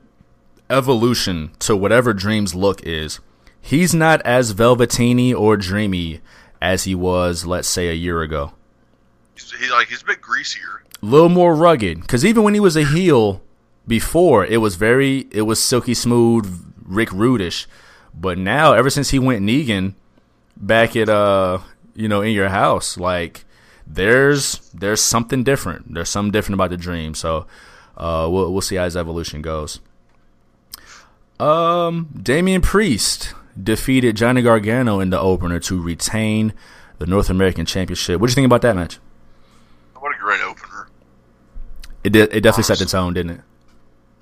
evolution 0.71 1.53
to 1.61 1.77
whatever 1.77 2.13
Dream's 2.13 2.55
look 2.55 2.83
is. 2.83 3.21
He's 3.61 3.95
not 3.95 4.21
as 4.23 4.53
velveteeny 4.53 5.35
or 5.35 5.57
dreamy 5.57 6.21
as 6.61 6.85
he 6.85 6.95
was, 6.95 7.47
let's 7.47 7.69
say, 7.69 7.89
a 7.89 7.95
year 7.95 8.23
ago. 8.23 8.53
He's, 9.35 9.51
he's 9.53 9.71
like 9.71 9.89
he's 9.89 10.03
a 10.03 10.07
bit 10.07 10.21
greasier, 10.21 10.83
a 11.03 11.07
little 11.07 11.29
more 11.29 11.55
rugged. 11.55 12.01
Because 12.03 12.25
even 12.25 12.43
when 12.43 12.55
he 12.55 12.61
was 12.61 12.77
a 12.77 12.85
heel 12.85 13.43
before, 13.87 14.45
it 14.45 14.59
was 14.59 14.77
very, 14.77 15.27
it 15.31 15.43
was 15.43 15.61
silky 15.63 15.95
smooth, 15.95 16.75
Rick 16.85 17.11
Rudish. 17.11 17.67
But 18.15 18.39
now, 18.39 18.75
ever 18.75 18.91
since 18.91 19.11
he 19.11 19.19
went 19.19 19.43
Negan 19.43 19.95
back 20.57 20.95
at 20.95 21.09
uh, 21.09 21.59
you 21.95 22.09
know, 22.09 22.21
in 22.21 22.33
your 22.33 22.49
house, 22.49 22.97
like 22.97 23.45
there's 23.87 24.71
there's 24.73 25.01
something 25.01 25.45
different. 25.45 25.95
There's 25.95 26.09
something 26.09 26.33
different 26.33 26.55
about 26.55 26.71
the 26.71 26.77
dream. 26.77 27.15
So 27.15 27.47
uh, 27.97 28.29
we'll 28.31 28.53
we'll 28.53 28.63
see 28.63 28.77
how 28.77 28.85
his 28.85 28.97
evolution 28.97 29.43
goes. 29.43 29.81
Um, 31.39 32.09
Damian 32.21 32.63
Priest 32.63 33.35
defeated 33.61 34.17
Johnny 34.17 34.43
Gargano 34.43 35.01
in 35.01 35.11
the 35.11 35.21
opener 35.21 35.59
to 35.61 35.81
retain 35.81 36.53
the 36.99 37.07
North 37.07 37.29
American 37.29 37.67
Championship. 37.67 38.21
What 38.21 38.29
do 38.29 38.31
you 38.31 38.35
think 38.35 38.47
about 38.47 38.63
that 38.63 38.77
match? 38.77 38.99
What 39.97 40.15
a 40.15 40.19
great 40.19 40.41
opener! 40.43 40.89
It 42.05 42.11
did. 42.11 42.33
It 42.33 42.41
definitely 42.41 42.65
set 42.65 42.79
the 42.79 42.87
tone, 42.87 43.15
didn't 43.15 43.33
it? 43.33 43.41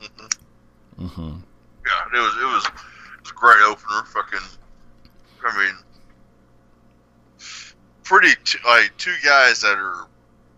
Mm-hmm. 0.01 1.05
Mm-hmm. 1.07 1.41
Yeah. 1.87 2.19
It 2.19 2.23
was. 2.23 2.35
It 2.37 2.45
was 2.45 3.31
a 3.31 3.35
great 3.35 3.63
opener. 3.67 4.05
Fucking. 4.07 4.59
I 5.45 5.59
mean, 5.59 5.75
pretty 8.13 8.35
t- 8.45 8.59
like 8.67 8.95
two 8.99 9.15
guys 9.25 9.63
that 9.63 9.79
are 9.79 10.07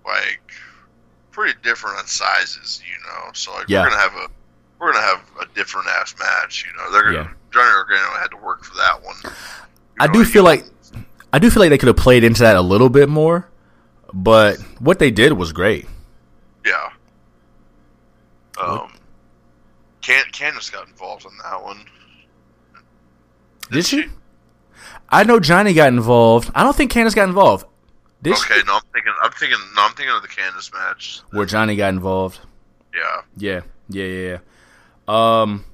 like 0.05 0.53
pretty 1.31 1.57
different 1.63 1.99
on 1.99 2.07
sizes, 2.07 2.83
you 2.85 2.97
know. 3.07 3.31
So 3.33 3.53
like 3.53 3.69
yeah. 3.69 3.83
we're 3.83 3.91
gonna 3.91 4.01
have 4.01 4.15
a 4.15 4.29
we're 4.81 4.93
gonna 4.93 5.05
have 5.05 5.23
a 5.41 5.47
different 5.55 5.87
ass 5.87 6.17
match, 6.19 6.67
you 6.67 6.77
know. 6.77 6.91
They're 6.91 7.05
gonna 7.05 7.15
yeah. 7.15 7.31
Johnny 7.53 7.71
Gargano 7.71 8.19
had 8.19 8.33
to 8.33 8.37
work 8.39 8.65
for 8.65 8.75
that 8.75 9.01
one. 9.05 9.15
You 9.23 9.31
I 10.01 10.07
know, 10.09 10.15
do 10.15 10.25
feel 10.25 10.43
like 10.43 10.65
I 11.33 11.39
do 11.39 11.49
feel 11.49 11.61
like 11.61 11.71
they 11.71 11.79
could 11.79 11.87
have 11.87 11.97
played 11.97 12.25
into 12.25 12.43
that 12.43 12.57
a 12.57 12.61
little 12.61 12.89
bit 12.89 13.09
more, 13.09 13.49
but 14.13 14.59
what 14.81 14.99
they 14.99 15.13
did 15.13 15.33
was 15.33 15.53
great. 15.53 15.87
Yeah. 16.67 16.91
Um, 18.61 18.93
Can 20.01 20.25
Candice 20.33 20.73
got 20.73 20.89
involved 20.89 21.25
in 21.25 21.33
that 21.45 21.63
one. 21.63 21.85
Did 23.71 23.87
she? 23.87 24.07
I 25.09 25.25
know 25.25 25.41
Johnny 25.41 25.75
got 25.75 25.89
involved. 25.89 26.51
I 26.55 26.63
don't 26.63 26.75
think 26.75 26.93
Candice 26.93 27.15
got 27.15 27.29
involved. 27.29 27.67
Did 28.23 28.37
she? 28.39 28.45
Okay, 28.53 28.63
no, 28.67 28.77
I'm 28.77 28.83
thinking. 28.93 29.13
I'm 29.23 29.31
thinking. 29.33 29.59
No, 29.77 29.83
I'm 29.83 29.95
thinking 29.95 30.15
of 30.15 30.23
the 30.23 30.29
Candice 30.29 30.73
match. 30.73 31.21
Where 31.31 31.47
Johnny 31.47 31.77
got 31.77 31.91
involved. 31.91 32.41
Yeah. 32.95 33.23
Yeah, 33.37 33.61
yeah, 33.89 34.05
yeah, 34.05 34.39
yeah. 35.09 35.43
Um, 35.43 35.65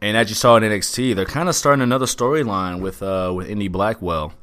and 0.00 0.16
as 0.16 0.28
you 0.28 0.34
saw 0.34 0.56
in 0.56 0.62
NXT, 0.62 1.14
they're 1.16 1.24
kind 1.24 1.48
of 1.48 1.54
starting 1.54 1.82
another 1.82 2.06
storyline 2.06 2.80
with 2.80 3.02
uh 3.02 3.32
with 3.34 3.48
Indy 3.48 3.68
Blackwell. 3.68 4.34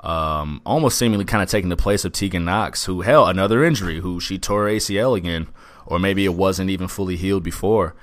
Um, 0.00 0.60
almost 0.66 0.98
seemingly 0.98 1.24
kind 1.24 1.42
of 1.42 1.48
taking 1.48 1.68
the 1.68 1.76
place 1.76 2.04
of 2.04 2.12
Tegan 2.12 2.44
Nox, 2.44 2.86
who 2.86 3.02
hell 3.02 3.26
another 3.26 3.62
injury, 3.64 4.00
who 4.00 4.18
she 4.18 4.36
tore 4.36 4.66
ACL 4.66 5.16
again, 5.16 5.46
or 5.86 5.98
maybe 6.00 6.24
it 6.24 6.34
wasn't 6.34 6.70
even 6.70 6.88
fully 6.88 7.16
healed 7.16 7.44
before. 7.44 7.94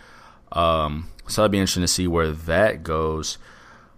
Um, 0.53 1.09
so 1.27 1.41
it'd 1.41 1.51
be 1.51 1.57
interesting 1.57 1.83
to 1.83 1.87
see 1.87 2.07
where 2.07 2.31
that 2.31 2.83
goes. 2.83 3.37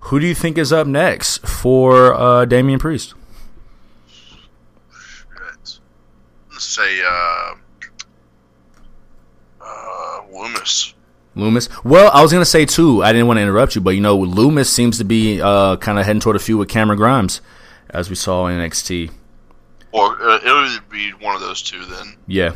Who 0.05 0.19
do 0.19 0.25
you 0.27 0.35
think 0.35 0.57
is 0.57 0.73
up 0.73 0.87
next 0.87 1.45
for 1.47 2.13
uh, 2.13 2.45
Damian 2.45 2.79
Priest? 2.79 3.13
Shit. 4.91 5.79
Let's 6.51 6.65
say 6.65 7.01
uh, 7.05 7.53
uh, 9.61 10.21
Lumis. 10.33 10.93
Lumis. 11.35 11.69
Well, 11.85 12.11
I 12.13 12.21
was 12.21 12.33
gonna 12.33 12.45
say 12.45 12.65
too. 12.65 13.03
I 13.03 13.13
didn't 13.13 13.27
want 13.27 13.37
to 13.37 13.41
interrupt 13.41 13.75
you, 13.75 13.81
but 13.81 13.91
you 13.91 14.01
know, 14.01 14.17
Lumis 14.17 14.67
seems 14.67 14.97
to 14.97 15.05
be 15.05 15.39
uh, 15.39 15.77
kind 15.77 15.97
of 15.97 16.05
heading 16.05 16.19
toward 16.19 16.35
a 16.35 16.39
feud 16.39 16.59
with 16.59 16.67
Cameron 16.69 16.97
Grimes, 16.97 17.41
as 17.89 18.09
we 18.09 18.15
saw 18.15 18.47
in 18.47 18.57
NXT. 18.57 19.11
Or 19.93 20.21
uh, 20.21 20.39
it 20.43 20.79
would 20.79 20.89
be 20.89 21.11
one 21.23 21.35
of 21.35 21.41
those 21.41 21.61
two 21.61 21.85
then. 21.85 22.17
Yeah. 22.27 22.55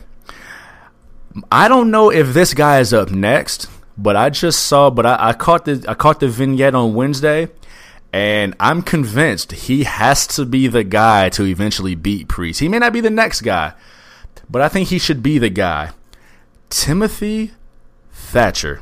I 1.51 1.67
don't 1.67 1.91
know 1.91 2.09
if 2.09 2.33
this 2.33 2.53
guy 2.53 2.79
is 2.79 2.93
up 2.93 3.11
next, 3.11 3.69
but 3.97 4.15
I 4.15 4.29
just 4.29 4.65
saw, 4.65 4.89
but 4.89 5.05
I, 5.05 5.29
I 5.29 5.33
caught 5.33 5.65
the 5.65 5.85
I 5.87 5.93
caught 5.93 6.19
the 6.19 6.27
vignette 6.27 6.75
on 6.75 6.95
Wednesday, 6.95 7.49
and 8.11 8.55
I'm 8.59 8.81
convinced 8.81 9.51
he 9.51 9.83
has 9.83 10.27
to 10.27 10.45
be 10.45 10.67
the 10.67 10.83
guy 10.83 11.29
to 11.29 11.45
eventually 11.45 11.95
beat 11.95 12.27
Priest. 12.27 12.59
He 12.59 12.69
may 12.69 12.79
not 12.79 12.93
be 12.93 13.01
the 13.01 13.09
next 13.09 13.41
guy, 13.41 13.73
but 14.49 14.61
I 14.61 14.69
think 14.69 14.89
he 14.89 14.99
should 14.99 15.21
be 15.23 15.37
the 15.37 15.49
guy. 15.49 15.91
Timothy 16.69 17.51
Thatcher. 18.11 18.81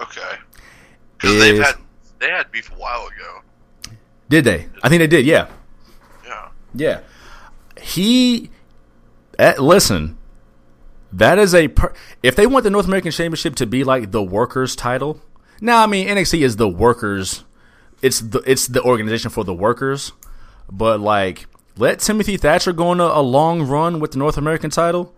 Okay. 0.00 0.20
Because 1.16 1.38
they've 1.40 1.62
had 1.62 1.76
they 2.18 2.30
had 2.30 2.50
beef 2.52 2.70
a 2.70 2.74
while 2.74 3.06
ago. 3.06 3.42
Did 4.28 4.44
they? 4.44 4.68
I 4.82 4.88
think 4.88 5.00
they 5.00 5.06
did. 5.06 5.24
Yeah. 5.24 5.48
Yeah. 6.24 6.48
Yeah. 6.74 7.00
He 7.80 8.50
eh, 9.38 9.54
listen. 9.58 10.17
That 11.12 11.38
is 11.38 11.54
a 11.54 11.68
per- 11.68 11.94
if 12.22 12.36
they 12.36 12.46
want 12.46 12.64
the 12.64 12.70
North 12.70 12.86
American 12.86 13.10
Championship 13.10 13.54
to 13.56 13.66
be 13.66 13.84
like 13.84 14.10
the 14.10 14.22
workers 14.22 14.76
title. 14.76 15.20
Now, 15.60 15.82
I 15.82 15.86
mean 15.86 16.06
NXT 16.06 16.42
is 16.42 16.56
the 16.56 16.68
workers. 16.68 17.44
It's 18.02 18.20
the 18.20 18.40
it's 18.40 18.66
the 18.66 18.82
organization 18.82 19.30
for 19.30 19.44
the 19.44 19.54
workers. 19.54 20.12
But 20.70 21.00
like 21.00 21.46
let 21.76 22.00
Timothy 22.00 22.36
Thatcher 22.36 22.72
go 22.72 22.88
on 22.88 23.00
a, 23.00 23.04
a 23.04 23.22
long 23.22 23.62
run 23.62 24.00
with 24.00 24.12
the 24.12 24.18
North 24.18 24.36
American 24.36 24.70
title. 24.70 25.14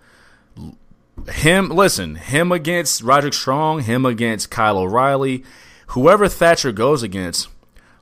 Him 1.28 1.68
listen, 1.68 2.14
him 2.14 2.53
against 2.53 3.03
Roderick 3.03 3.34
Strong, 3.34 3.82
him 3.82 4.07
against 4.07 4.51
Kyle 4.51 4.78
O'Reilly, 4.78 5.45
whoever 5.88 6.28
Thatcher 6.28 6.72
goes 6.72 7.03
against, 7.03 7.49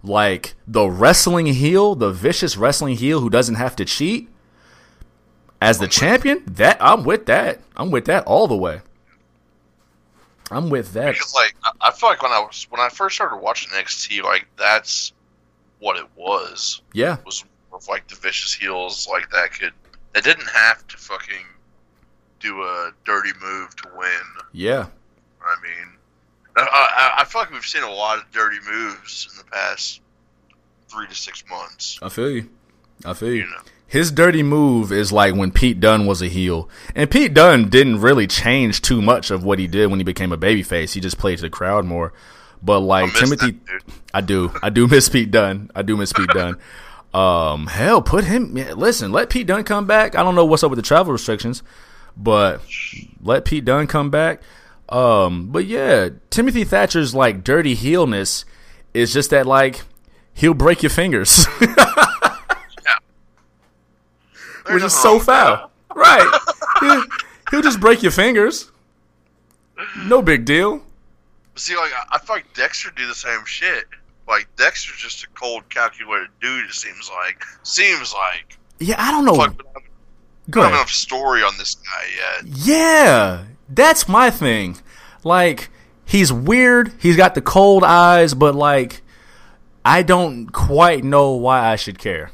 like 0.03 0.55
the 0.67 0.89
wrestling 0.89 1.47
heel, 1.47 1.95
the 1.95 2.13
vicious 2.13 2.57
wrestling 2.57 2.97
heel 2.97 3.21
who 3.21 3.31
doesn't 3.31 3.57
have 3.57 3.75
to 3.77 3.85
cheat 3.85 4.29
as 5.61 5.79
the 5.79 5.89
champion, 5.89 6.43
that 6.47 6.79
I'm 6.81 7.05
with 7.05 7.27
that. 7.27 7.61
I'm 7.77 7.91
with 7.91 8.07
that 8.07 8.25
all 8.27 8.47
the 8.47 8.57
way. 8.57 8.81
I'm 10.51 10.71
with 10.71 10.93
that. 10.95 11.13
Because 11.13 11.35
like 11.35 11.55
I, 11.81 11.91
feel 11.91 12.09
like 12.09 12.23
when 12.23 12.33
I 12.33 12.41
was 12.41 12.67
when 12.71 12.81
I 12.81 12.89
first 12.89 13.17
started 13.17 13.37
watching 13.37 13.71
NXT, 13.71 14.23
like 14.23 14.47
that's 14.57 15.13
what 15.79 15.97
it 15.97 16.07
was. 16.17 16.83
Yeah. 16.93 17.19
Was 17.25 17.45
of 17.73 17.87
like 17.89 18.09
the 18.09 18.15
vicious 18.17 18.55
heels 18.55 19.07
like 19.11 19.31
that 19.31 19.53
could 19.53 19.73
that 20.15 20.25
didn't 20.25 20.49
have 20.49 20.87
to 20.89 20.97
fucking 20.97 21.45
do 22.41 22.63
a 22.63 22.93
dirty 23.05 23.33
move 23.43 23.77
to 23.77 23.89
win. 23.97 24.23
Yeah. 24.53 24.87
I 25.43 25.57
mean, 25.63 25.93
I, 26.57 26.63
I, 26.63 27.23
I 27.23 27.25
feel 27.25 27.43
like 27.43 27.51
we've 27.51 27.65
seen 27.65 27.83
a 27.83 27.91
lot 27.91 28.19
of 28.19 28.31
dirty 28.31 28.59
moves 28.69 29.29
in 29.31 29.39
the 29.39 29.45
past 29.45 30.01
three 30.89 31.07
to 31.07 31.15
six 31.15 31.45
months. 31.49 31.99
I 32.03 32.09
feel 32.09 32.31
you. 32.31 32.49
I 33.05 33.15
feel 33.15 33.31
you. 33.31 33.43
You 33.43 33.47
know, 33.47 33.63
His 33.89 34.13
dirty 34.13 34.43
move 34.43 34.93
is 34.93 35.13
like 35.13 35.35
when 35.35 35.51
Pete 35.51 35.81
Dunne 35.81 36.05
was 36.07 36.21
a 36.21 36.29
heel. 36.29 36.69
And 36.95 37.11
Pete 37.11 37.33
Dunne 37.33 37.71
didn't 37.71 38.03
really 38.03 38.27
change 38.27 38.83
too 38.83 39.01
much 39.01 39.31
of 39.31 39.43
what 39.43 39.59
he 39.59 39.67
did 39.67 39.87
when 39.87 39.99
he 39.99 40.05
became 40.05 40.31
a 40.31 40.37
babyface. 40.37 40.93
He 40.93 41.01
just 41.01 41.19
played 41.19 41.39
to 41.39 41.43
the 41.43 41.51
crowd 41.51 41.87
more. 41.87 42.13
But 42.63 42.81
like 42.81 43.07
miss 43.07 43.21
Timothy 43.21 43.53
that. 43.53 43.95
I 44.13 44.21
do. 44.21 44.53
I 44.63 44.69
do 44.69 44.87
miss 44.87 45.09
Pete 45.09 45.31
Dunne. 45.31 45.71
I 45.75 45.83
do 45.83 45.97
miss 45.97 46.13
Pete 46.13 46.29
Dunne. 46.29 46.59
Um, 47.15 47.67
hell, 47.67 48.03
put 48.03 48.25
him. 48.25 48.55
Listen, 48.55 49.11
let 49.11 49.31
Pete 49.31 49.47
Dunne 49.47 49.65
come 49.65 49.87
back. 49.87 50.15
I 50.15 50.23
don't 50.23 50.35
know 50.35 50.45
what's 50.45 50.63
up 50.63 50.71
with 50.71 50.77
the 50.77 50.83
travel 50.83 51.13
restrictions, 51.13 51.63
but 52.17 52.61
let 53.23 53.47
Pete 53.47 53.65
Dunne 53.65 53.87
come 53.87 54.11
back. 54.11 54.43
Um, 54.89 55.49
but 55.49 55.65
yeah, 55.65 56.11
Timothy 56.31 56.65
Thatcher's 56.65 57.15
like 57.15 57.43
dirty 57.45 57.75
heelness 57.75 58.45
is 58.93 59.13
just 59.13 59.31
that 59.31 59.47
like 59.47 59.83
he'll 60.35 60.55
break 60.55 60.83
your 60.83 60.91
fingers, 60.91 61.47
There's 64.69 64.83
which 64.83 64.87
is 64.87 64.97
so 64.97 65.09
wrong 65.11 65.19
with 65.19 65.27
that. 65.27 65.59
foul. 65.59 65.71
Right? 65.95 66.41
he'll, 66.81 67.05
he'll 67.51 67.63
just 67.63 67.81
break 67.81 68.03
your 68.03 68.13
fingers. 68.13 68.71
No 70.05 70.23
big 70.23 70.45
deal. 70.45 70.83
See, 71.57 71.77
like 71.77 71.93
I, 71.93 72.17
I 72.17 72.19
feel 72.19 72.37
like 72.37 72.53
Dexter 72.55 72.91
do 72.97 73.07
the 73.07 73.15
same 73.15 73.45
shit. 73.47 73.85
Like 74.29 74.49
Dexter's 74.57 74.97
just 74.99 75.25
a 75.25 75.29
cold, 75.29 75.69
calculated 75.71 76.29
dude. 76.41 76.67
It 76.67 76.73
seems 76.75 77.11
like. 77.25 77.43
Seems 77.63 78.13
like. 78.13 78.59
Yeah, 78.79 78.97
I 78.99 79.11
don't 79.11 79.25
know. 79.25 79.35
Don't 79.35 79.57
Go 79.57 79.65
we 79.65 79.73
don't 80.53 80.63
ahead. 80.63 80.73
have 80.73 80.81
enough 80.81 80.91
story 80.91 81.43
on 81.43 81.57
this 81.59 81.75
guy 81.75 82.07
yet. 82.17 82.47
Yeah, 82.59 83.45
that's 83.69 84.09
my 84.09 84.31
thing. 84.31 84.79
Like, 85.25 85.69
he's 86.05 86.33
weird. 86.33 86.93
He's 87.01 87.17
got 87.17 87.35
the 87.35 87.43
cold 87.43 87.85
eyes, 87.85 88.35
but 88.35 88.55
like, 88.55 89.03
I 89.85 90.03
don't 90.03 90.47
quite 90.53 91.05
know 91.05 91.33
why 91.33 91.67
I 91.71 91.77
should 91.77 91.99
care. 91.99 92.31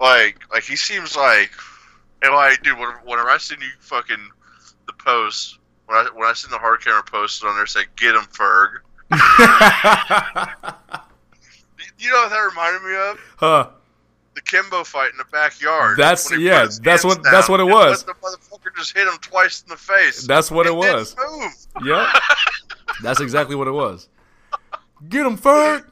Like, 0.00 0.40
like 0.52 0.62
he 0.64 0.76
seems 0.76 1.14
like, 1.16 1.50
and 2.22 2.34
like, 2.34 2.62
dude, 2.62 2.78
when- 2.78 2.88
whenever 3.04 3.28
I 3.30 3.38
seen 3.38 3.60
you 3.60 3.68
fucking 3.80 4.30
the 4.86 4.92
post, 4.94 5.58
when 5.86 5.98
I 5.98 6.08
when 6.14 6.26
I 6.28 6.32
seen 6.32 6.50
the 6.50 6.58
hard 6.58 6.82
camera 6.82 7.02
posted 7.02 7.48
on 7.48 7.56
there, 7.56 7.66
say 7.66 7.82
"Get 7.96 8.14
him, 8.14 8.22
Ferg." 8.32 8.78
You 12.02 12.08
know 12.10 12.16
what 12.22 12.30
that 12.30 12.38
reminded 12.38 12.82
me 12.82 12.96
of? 12.96 13.18
huh? 13.36 13.68
The 14.34 14.40
Kimbo 14.40 14.84
fight 14.84 15.10
in 15.12 15.18
the 15.18 15.24
backyard. 15.30 15.98
That's- 15.98 16.30
yeah, 16.38 16.66
that's 16.82 17.04
what- 17.04 17.22
that's 17.22 17.46
what 17.48 17.60
it 17.60 17.64
was. 17.64 18.04
The 18.04 18.14
motherfucker 18.14 18.74
just 18.76 18.96
hit 18.96 19.06
him 19.06 19.18
twice 19.20 19.62
in 19.62 19.68
the 19.68 19.76
face. 19.76 20.26
That's 20.26 20.50
what 20.50 20.64
it 20.66 20.70
And 20.70 20.78
was. 20.78 21.14
Yep. 21.84 22.06
That's 23.02 23.20
exactly 23.20 23.54
what 23.54 23.66
it 23.68 23.72
was. 23.72 24.08
Get 25.08 25.24
him, 25.26 25.36
Ferg. 25.38 25.84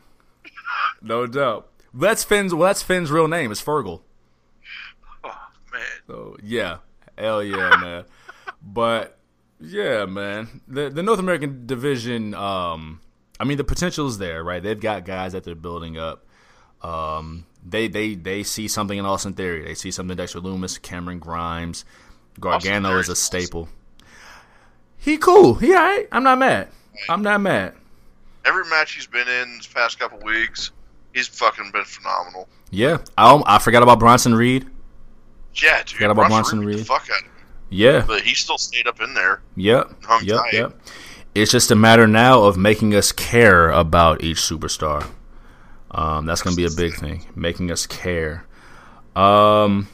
No 1.03 1.27
doubt. 1.27 1.68
That's 1.95 2.25
Finn's. 2.25 2.55
Well, 2.55 2.69
that's 2.69 2.83
Finn's 2.83 3.11
real 3.11 3.29
name. 3.29 3.51
It's 3.51 3.63
Fergal. 3.63 4.03
Oh 5.25 5.39
man. 5.73 5.83
So 6.07 6.37
yeah, 6.43 6.79
hell 7.17 7.43
yeah, 7.43 7.77
man. 7.81 8.05
But 8.63 9.19
yeah, 9.61 10.05
man, 10.07 10.61
the 10.69 10.91
the 10.91 11.03
North 11.03 11.19
American 11.19 11.67
division. 11.67 12.35
Um, 12.35 13.01
I 13.41 13.45
mean, 13.45 13.57
the 13.57 13.65
potential 13.65 14.07
is 14.07 14.19
there, 14.19 14.43
right? 14.43 14.63
They've 14.63 14.79
got 14.79 15.05
guys 15.05 15.33
that 15.33 15.45
they're 15.45 15.55
building 15.55 15.97
up. 15.99 16.27
Um, 16.83 17.47
they 17.65 17.89
they 17.89 18.15
they 18.15 18.43
see 18.43 18.69
something 18.69 18.99
in 18.99 19.05
Austin 19.05 19.35
Theory. 19.35 19.65
They 19.65 19.75
see 19.75 19.91
something 19.91 20.13
in 20.13 20.17
Dexter 20.19 20.41
Lumis, 20.41 20.81
Cameron 20.81 21.19
Grimes, 21.19 21.85
Gargano 22.41 22.99
is 22.99 23.09
a 23.09 23.17
staple. 23.17 23.69
He 24.97 25.17
cool. 25.17 25.55
He 25.55 25.75
alright. 25.75 26.09
I'm 26.13 26.23
not 26.23 26.39
mad. 26.39 26.69
I'm 27.09 27.23
not 27.23 27.41
mad. 27.41 27.75
Every 28.45 28.65
match 28.69 28.95
he's 28.95 29.07
been 29.07 29.29
in 29.29 29.57
this 29.59 29.67
past 29.67 29.99
couple 29.99 30.19
weeks, 30.21 30.71
he's 31.19 31.29
fucking 31.29 31.71
been 31.73 31.85
phenomenal. 31.85 32.49
Yeah. 32.71 32.99
I 33.17 33.43
I 33.47 33.59
forgot 33.59 33.83
about 33.83 33.99
Bronson 33.99 34.35
Reed. 34.35 34.67
Yeah, 35.55 35.79
dude. 35.79 35.91
Forgot 35.91 36.11
about 36.13 36.29
Bronson 36.29 36.59
Bronson 36.61 36.61
Reed. 36.61 36.77
Reed. 36.77 36.87
Fuck 36.87 37.09
out. 37.11 37.23
Yeah. 37.71 38.05
But 38.07 38.23
he 38.23 38.35
still 38.35 38.59
stayed 38.59 38.87
up 38.87 39.01
in 39.01 39.15
there. 39.15 39.43
Yep. 39.57 40.05
Hung 40.05 40.25
Yep. 40.25 40.37
tight. 40.39 40.53
Yep. 40.55 40.81
It's 41.35 41.53
just 41.53 41.71
a 41.71 41.75
matter 41.77 42.07
now 42.07 42.43
of 42.45 42.57
making 42.57 42.95
us 42.95 43.13
care 43.13 43.71
about 43.71 44.23
each 44.25 44.39
superstar. 44.39 45.07
Um, 45.91 46.27
that's 46.27 46.43
going 46.43 46.55
to 46.55 46.57
be 46.57 46.67
a 46.67 46.77
big 46.77 46.95
thing, 46.99 47.27
making 47.35 47.71
us 47.71 47.87
care. 47.87 48.45
Um, 49.17 49.89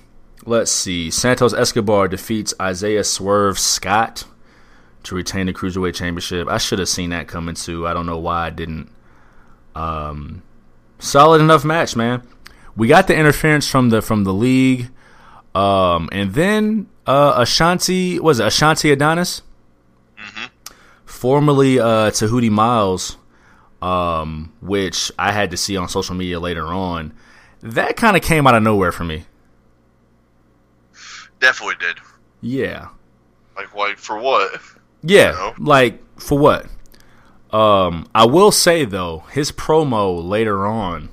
let's 0.44 0.70
see. 0.70 1.10
Santos 1.10 1.52
Escobar 1.54 2.08
defeats 2.08 2.52
Isaiah 2.60 3.04
Swerve 3.04 3.58
Scott 3.58 4.24
to 5.04 5.14
retain 5.14 5.46
the 5.46 5.52
Cruiserweight 5.52 5.94
Championship. 5.94 6.48
I 6.48 6.58
should 6.58 6.78
have 6.78 6.88
seen 6.88 7.10
that 7.10 7.28
coming 7.28 7.54
too. 7.54 7.86
I 7.86 7.92
don't 7.94 8.06
know 8.06 8.18
why 8.18 8.46
I 8.46 8.50
didn't. 8.50 8.90
Um, 9.74 10.42
solid 10.98 11.40
enough 11.40 11.64
match, 11.64 11.96
man. 11.96 12.22
we 12.76 12.88
got 12.88 13.06
the 13.06 13.16
interference 13.16 13.68
from 13.68 13.90
the 13.90 14.00
from 14.02 14.24
the 14.24 14.32
league, 14.34 14.88
um, 15.54 16.08
and 16.12 16.34
then 16.34 16.88
uh, 17.06 17.34
Ashanti 17.36 18.18
was 18.20 18.40
it 18.40 18.44
Ashante 18.44 18.92
Adonis, 18.92 19.42
Mm-hmm. 20.18 20.46
formerly 21.04 21.78
uh, 21.78 22.10
Tehuti 22.10 22.50
Miles, 22.50 23.16
um, 23.82 24.52
which 24.62 25.12
I 25.18 25.32
had 25.32 25.50
to 25.50 25.56
see 25.56 25.76
on 25.76 25.88
social 25.88 26.14
media 26.14 26.40
later 26.40 26.66
on. 26.66 27.12
That 27.62 27.96
kind 27.96 28.16
of 28.16 28.22
came 28.22 28.46
out 28.46 28.54
of 28.54 28.62
nowhere 28.62 28.92
for 28.92 29.04
me. 29.04 29.24
Definitely 31.40 31.76
did. 31.80 31.98
Yeah, 32.40 32.88
Like, 33.56 33.74
like 33.74 33.98
for 33.98 34.18
what? 34.18 34.60
yeah, 35.02 35.32
know? 35.32 35.54
like 35.58 36.02
for 36.20 36.38
what? 36.38 36.66
Um, 37.54 38.08
I 38.12 38.24
will 38.24 38.50
say 38.50 38.84
though, 38.84 39.20
his 39.30 39.52
promo 39.52 40.20
later 40.28 40.66
on 40.66 41.10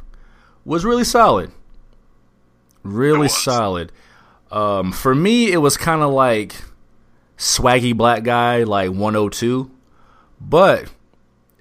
was 0.65 0.83
really 0.83 1.03
solid. 1.03 1.51
Really 2.81 3.27
solid. 3.29 3.91
Um, 4.51 4.91
for 4.91 5.13
me, 5.13 5.51
it 5.51 5.57
was 5.57 5.77
kind 5.77 6.01
of 6.01 6.11
like 6.11 6.55
swaggy 7.37 7.95
black 7.95 8.23
guy, 8.23 8.63
like 8.63 8.89
102, 8.89 9.69
but 10.41 10.91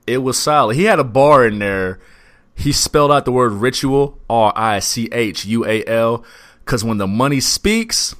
it 0.06 0.18
was 0.18 0.38
solid. 0.38 0.76
He 0.76 0.84
had 0.84 0.98
a 0.98 1.04
bar 1.04 1.46
in 1.46 1.58
there. 1.58 2.00
He 2.54 2.72
spelled 2.72 3.12
out 3.12 3.26
the 3.26 3.32
word 3.32 3.52
ritual, 3.52 4.18
R 4.30 4.50
I 4.56 4.78
C 4.78 5.10
H 5.12 5.44
U 5.44 5.66
A 5.66 5.84
L, 5.84 6.24
because 6.64 6.82
when 6.82 6.96
the 6.96 7.06
money 7.06 7.40
speaks, 7.40 8.16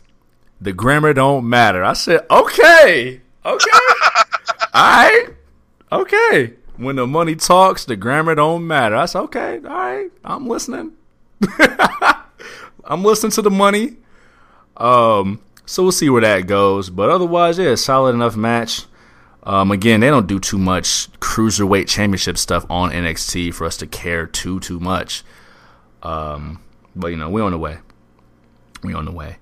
the 0.61 0.75
grammar 0.75 1.15
don't 1.15 1.49
matter. 1.49 1.83
I 1.83 1.95
said, 1.95 2.27
okay, 2.31 3.23
okay, 3.47 3.71
all 4.75 5.07
right, 5.07 5.29
okay. 5.93 6.55
When 6.77 6.97
the 6.97 7.07
money 7.07 7.37
talks, 7.37 7.85
the 7.85 7.97
grammar 7.97 8.35
don't 8.35 8.67
matter. 8.67 8.97
I 8.97 9.07
said, 9.07 9.21
okay, 9.23 9.57
all 9.57 9.63
right, 9.63 10.11
I'm 10.25 10.47
listening. 10.47 10.93
I'm 12.85 13.05
listening 13.05 13.33
to 13.33 13.43
the 13.43 13.51
money. 13.51 13.97
Um, 14.77 15.41
so 15.67 15.83
we'll 15.83 15.93
see 15.93 16.09
where 16.09 16.23
that 16.23 16.47
goes. 16.47 16.91
But 16.91 17.11
otherwise, 17.11 17.59
yeah, 17.59 17.75
solid 17.75 18.15
enough 18.15 18.37
match. 18.37 18.87
Um, 19.43 19.71
again, 19.71 20.01
they 20.01 20.09
don't 20.09 20.27
do 20.27 20.39
too 20.39 20.59
much 20.59 21.11
cruiserweight 21.21 21.89
championship 21.89 22.37
stuff 22.37 22.67
on 22.69 22.91
NXT 22.91 23.55
for 23.55 23.67
us 23.67 23.77
to 23.79 23.87
care 23.87 24.27
too 24.27 24.61
too 24.61 24.81
much. 24.81 25.23
Um, 26.03 26.63
but 26.95 27.09
you 27.09 27.17
know, 27.17 27.31
we 27.31 27.41
on 27.41 27.53
the 27.53 27.59
way. 27.59 27.79
We 28.83 28.95
on 28.95 29.05
the 29.05 29.13
way. 29.13 29.37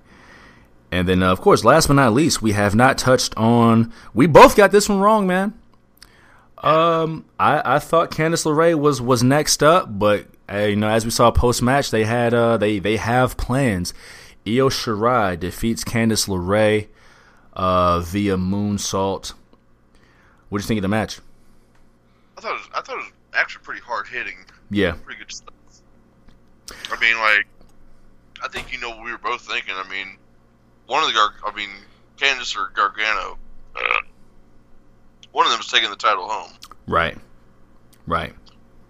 And 0.91 1.07
then, 1.07 1.21
uh, 1.21 1.31
of 1.31 1.41
course, 1.41 1.63
last 1.63 1.87
but 1.87 1.93
not 1.93 2.13
least, 2.13 2.41
we 2.41 2.53
have 2.53 2.75
not 2.75 2.97
touched 2.97 3.35
on. 3.37 3.93
We 4.13 4.25
both 4.25 4.55
got 4.55 4.71
this 4.71 4.89
one 4.89 4.99
wrong, 4.99 5.27
man. 5.27 5.58
Um, 6.59 7.25
I, 7.39 7.75
I 7.75 7.79
thought 7.79 8.11
Candice 8.11 8.45
LeRae 8.45 8.77
was 8.77 9.01
was 9.01 9.23
next 9.23 9.63
up, 9.63 9.97
but 9.97 10.25
uh, 10.51 10.57
you 10.59 10.75
know, 10.75 10.89
as 10.89 11.05
we 11.05 11.11
saw 11.11 11.31
post 11.31 11.61
match, 11.61 11.91
they 11.91 12.03
had 12.03 12.33
uh 12.33 12.57
they 12.57 12.79
they 12.79 12.97
have 12.97 13.37
plans. 13.37 13.93
Io 14.47 14.69
Shirai 14.69 15.39
defeats 15.39 15.83
Candice 15.83 16.27
LeRae 16.27 16.87
uh, 17.53 17.99
via 17.99 18.35
moonsault. 18.37 19.33
What 20.49 20.59
do 20.59 20.63
you 20.63 20.67
think 20.67 20.79
of 20.79 20.81
the 20.81 20.87
match? 20.87 21.19
I 22.37 22.41
thought 22.41 22.51
it 22.51 22.55
was, 22.55 22.69
I 22.73 22.81
thought 22.81 22.95
it 22.95 23.03
was 23.03 23.11
actually 23.33 23.63
pretty 23.63 23.81
hard 23.81 24.07
hitting. 24.07 24.37
Yeah, 24.71 24.93
Pretty 25.03 25.19
good 25.19 25.31
stuff. 25.31 25.53
I 26.91 26.99
mean, 26.99 27.17
like, 27.17 27.47
I 28.43 28.47
think 28.47 28.71
you 28.71 28.79
know 28.79 28.89
what 28.91 29.03
we 29.03 29.11
were 29.11 29.17
both 29.17 29.41
thinking. 29.41 29.73
I 29.75 29.87
mean, 29.89 30.17
one 30.87 31.03
of 31.03 31.09
the 31.09 31.13
Gar- 31.13 31.33
I 31.45 31.55
mean, 31.55 31.69
Candice 32.17 32.55
or 32.57 32.71
Gargano, 32.73 33.37
uh, 33.75 33.79
one 35.31 35.45
of 35.45 35.51
them 35.51 35.59
was 35.59 35.67
taking 35.67 35.89
the 35.89 35.95
title 35.95 36.27
home. 36.27 36.51
right, 36.87 37.17
right. 38.07 38.33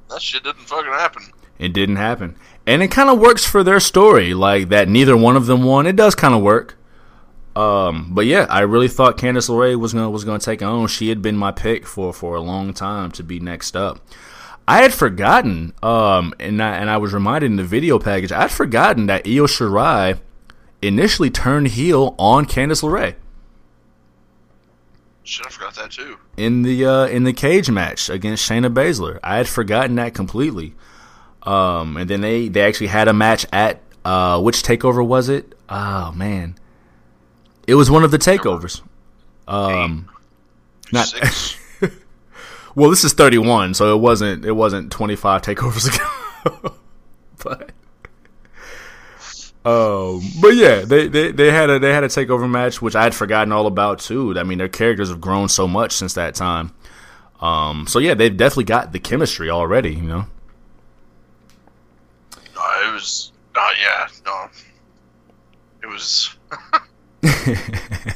That 0.10 0.22
shit 0.22 0.44
didn't 0.44 0.62
fucking 0.62 0.92
happen. 0.92 1.24
It 1.60 1.74
didn't 1.74 1.98
happen, 1.98 2.36
and 2.66 2.82
it 2.82 2.90
kind 2.90 3.10
of 3.10 3.20
works 3.20 3.46
for 3.46 3.64
their 3.64 3.80
story, 3.80 4.34
like 4.34 4.70
that. 4.70 4.88
Neither 4.88 5.16
one 5.18 5.36
of 5.36 5.46
them 5.46 5.64
won. 5.64 5.86
It 5.86 5.96
does 5.96 6.16
kind 6.16 6.34
of 6.34 6.42
work. 6.42 6.78
Um, 7.56 8.12
but 8.14 8.26
yeah, 8.26 8.46
I 8.50 8.62
really 8.62 8.88
thought 8.88 9.18
Candice 9.18 9.50
LeRae 9.50 9.78
was 9.78 9.94
gonna 9.94 10.10
was 10.10 10.24
gonna 10.24 10.40
take 10.40 10.62
it 10.62 10.66
on. 10.66 10.88
She 10.88 11.10
had 11.10 11.22
been 11.22 11.36
my 11.36 11.52
pick 11.52 11.86
for 11.86 12.14
for 12.14 12.36
a 12.36 12.42
long 12.42 12.74
time 12.74 13.12
to 13.12 13.24
be 13.24 13.40
next 13.40 13.76
up. 13.76 14.00
I 14.68 14.84
had 14.84 14.94
forgotten, 14.94 15.74
um, 15.82 16.34
and 16.40 16.62
I, 16.62 16.78
and 16.78 16.90
I 16.90 16.98
was 16.98 17.12
reminded 17.12 17.48
in 17.48 17.58
the 17.58 17.64
video 17.64 17.98
package. 17.98 18.32
I'd 18.32 18.52
forgotten 18.52 19.08
that 19.08 19.26
Io 19.26 19.48
Shirai 19.48 20.20
initially 20.82 21.32
turned 21.32 21.70
heel 21.70 22.16
on 22.20 22.46
Candice 22.46 22.84
LeRae 22.84 23.16
Shit, 25.30 25.46
I 25.46 25.50
forgot 25.52 25.76
that 25.76 25.92
too. 25.92 26.18
in 26.38 26.64
the 26.64 26.86
uh, 26.88 27.06
in 27.06 27.24
the 27.24 27.34
cage 27.34 27.70
match 27.70 28.10
against 28.10 28.50
Shayna 28.50 28.74
Baszler. 28.74 29.20
I 29.24 29.38
had 29.38 29.48
forgotten 29.48 29.96
that 29.98 30.16
completely. 30.16 30.74
Um, 31.44 31.98
and 31.98 32.10
then 32.10 32.22
they 32.22 32.48
they 32.48 32.64
actually 32.64 32.88
had 32.88 33.08
a 33.08 33.14
match 33.14 33.46
at 33.54 33.80
uh, 34.04 34.42
which 34.42 34.64
takeover 34.64 35.06
was 35.06 35.30
it? 35.30 35.54
Oh 35.70 36.12
man, 36.14 36.56
it 37.68 37.76
was 37.76 37.92
one 37.92 38.04
of 38.04 38.10
the 38.10 38.18
takeovers. 38.18 38.82
Um, 39.48 40.10
not 40.92 41.06
Six. 41.08 41.58
well, 42.76 42.90
this 42.90 43.04
is 43.04 43.14
thirty 43.14 43.38
one, 43.38 43.76
so 43.76 43.96
it 43.96 44.00
wasn't 44.00 44.44
it 44.46 44.54
wasn't 44.54 44.92
twenty 44.92 45.16
five 45.16 45.44
takeovers 45.44 45.96
ago, 45.96 46.74
but. 47.44 47.72
Um, 49.70 50.22
but 50.42 50.56
yeah, 50.56 50.82
they, 50.82 51.08
they, 51.08 51.32
they 51.32 51.52
had 51.52 51.70
a 51.70 51.78
they 51.78 51.94
had 51.94 52.04
a 52.04 52.08
takeover 52.08 52.50
match 52.50 52.82
which 52.82 52.96
I 52.96 53.04
had 53.04 53.14
forgotten 53.14 53.52
all 53.52 53.68
about 53.68 54.00
too. 54.00 54.34
I 54.38 54.42
mean, 54.42 54.58
their 54.58 54.68
characters 54.68 55.10
have 55.10 55.22
grown 55.22 55.48
so 55.48 55.68
much 55.68 55.92
since 55.92 56.16
that 56.16 56.34
time. 56.34 56.74
Um, 57.40 57.86
so 57.86 58.00
yeah, 58.00 58.16
they've 58.16 58.36
definitely 58.36 58.64
got 58.64 58.94
the 58.94 59.00
chemistry 59.00 59.52
already. 59.52 59.94
You 59.94 60.02
know, 60.02 60.26
no, 62.56 62.62
it 62.88 62.94
was. 62.94 63.32
Oh 63.56 63.74
yeah, 63.80 64.08
no. 64.26 64.50
It 65.84 65.88
was. 65.88 66.36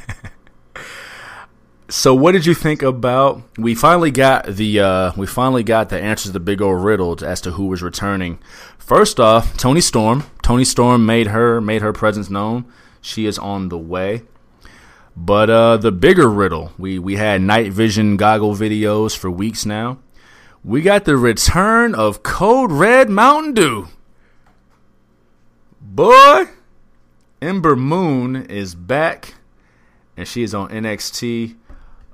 So 1.96 2.12
what 2.12 2.32
did 2.32 2.44
you 2.44 2.54
think 2.54 2.82
about? 2.82 3.40
We 3.56 3.76
finally 3.76 4.10
got 4.10 4.46
the 4.46 4.80
uh, 4.80 5.12
we 5.16 5.28
finally 5.28 5.62
got 5.62 5.90
the 5.90 6.00
answers 6.00 6.30
to 6.30 6.32
the 6.32 6.40
big 6.40 6.60
old 6.60 6.84
riddle 6.84 7.16
as 7.24 7.40
to 7.42 7.52
who 7.52 7.66
was 7.66 7.84
returning. 7.84 8.40
First 8.78 9.20
off, 9.20 9.56
Toni 9.56 9.80
Storm. 9.80 10.24
Toni 10.42 10.64
Storm 10.64 11.06
made 11.06 11.28
her 11.28 11.60
made 11.60 11.82
her 11.82 11.92
presence 11.92 12.28
known. 12.28 12.64
She 13.00 13.26
is 13.26 13.38
on 13.38 13.68
the 13.68 13.78
way. 13.78 14.22
But 15.16 15.48
uh, 15.48 15.76
the 15.76 15.92
bigger 15.92 16.28
riddle, 16.28 16.72
we 16.76 16.98
we 16.98 17.14
had 17.14 17.40
night 17.40 17.72
vision 17.72 18.16
goggle 18.16 18.56
videos 18.56 19.16
for 19.16 19.30
weeks 19.30 19.64
now. 19.64 19.98
We 20.64 20.82
got 20.82 21.04
the 21.04 21.16
return 21.16 21.94
of 21.94 22.24
Code 22.24 22.72
Red 22.72 23.08
Mountain 23.08 23.54
Dew. 23.54 23.86
Boy, 25.80 26.46
Ember 27.40 27.76
Moon 27.76 28.34
is 28.34 28.74
back, 28.74 29.34
and 30.16 30.26
she 30.26 30.42
is 30.42 30.52
on 30.56 30.70
NXT. 30.70 31.54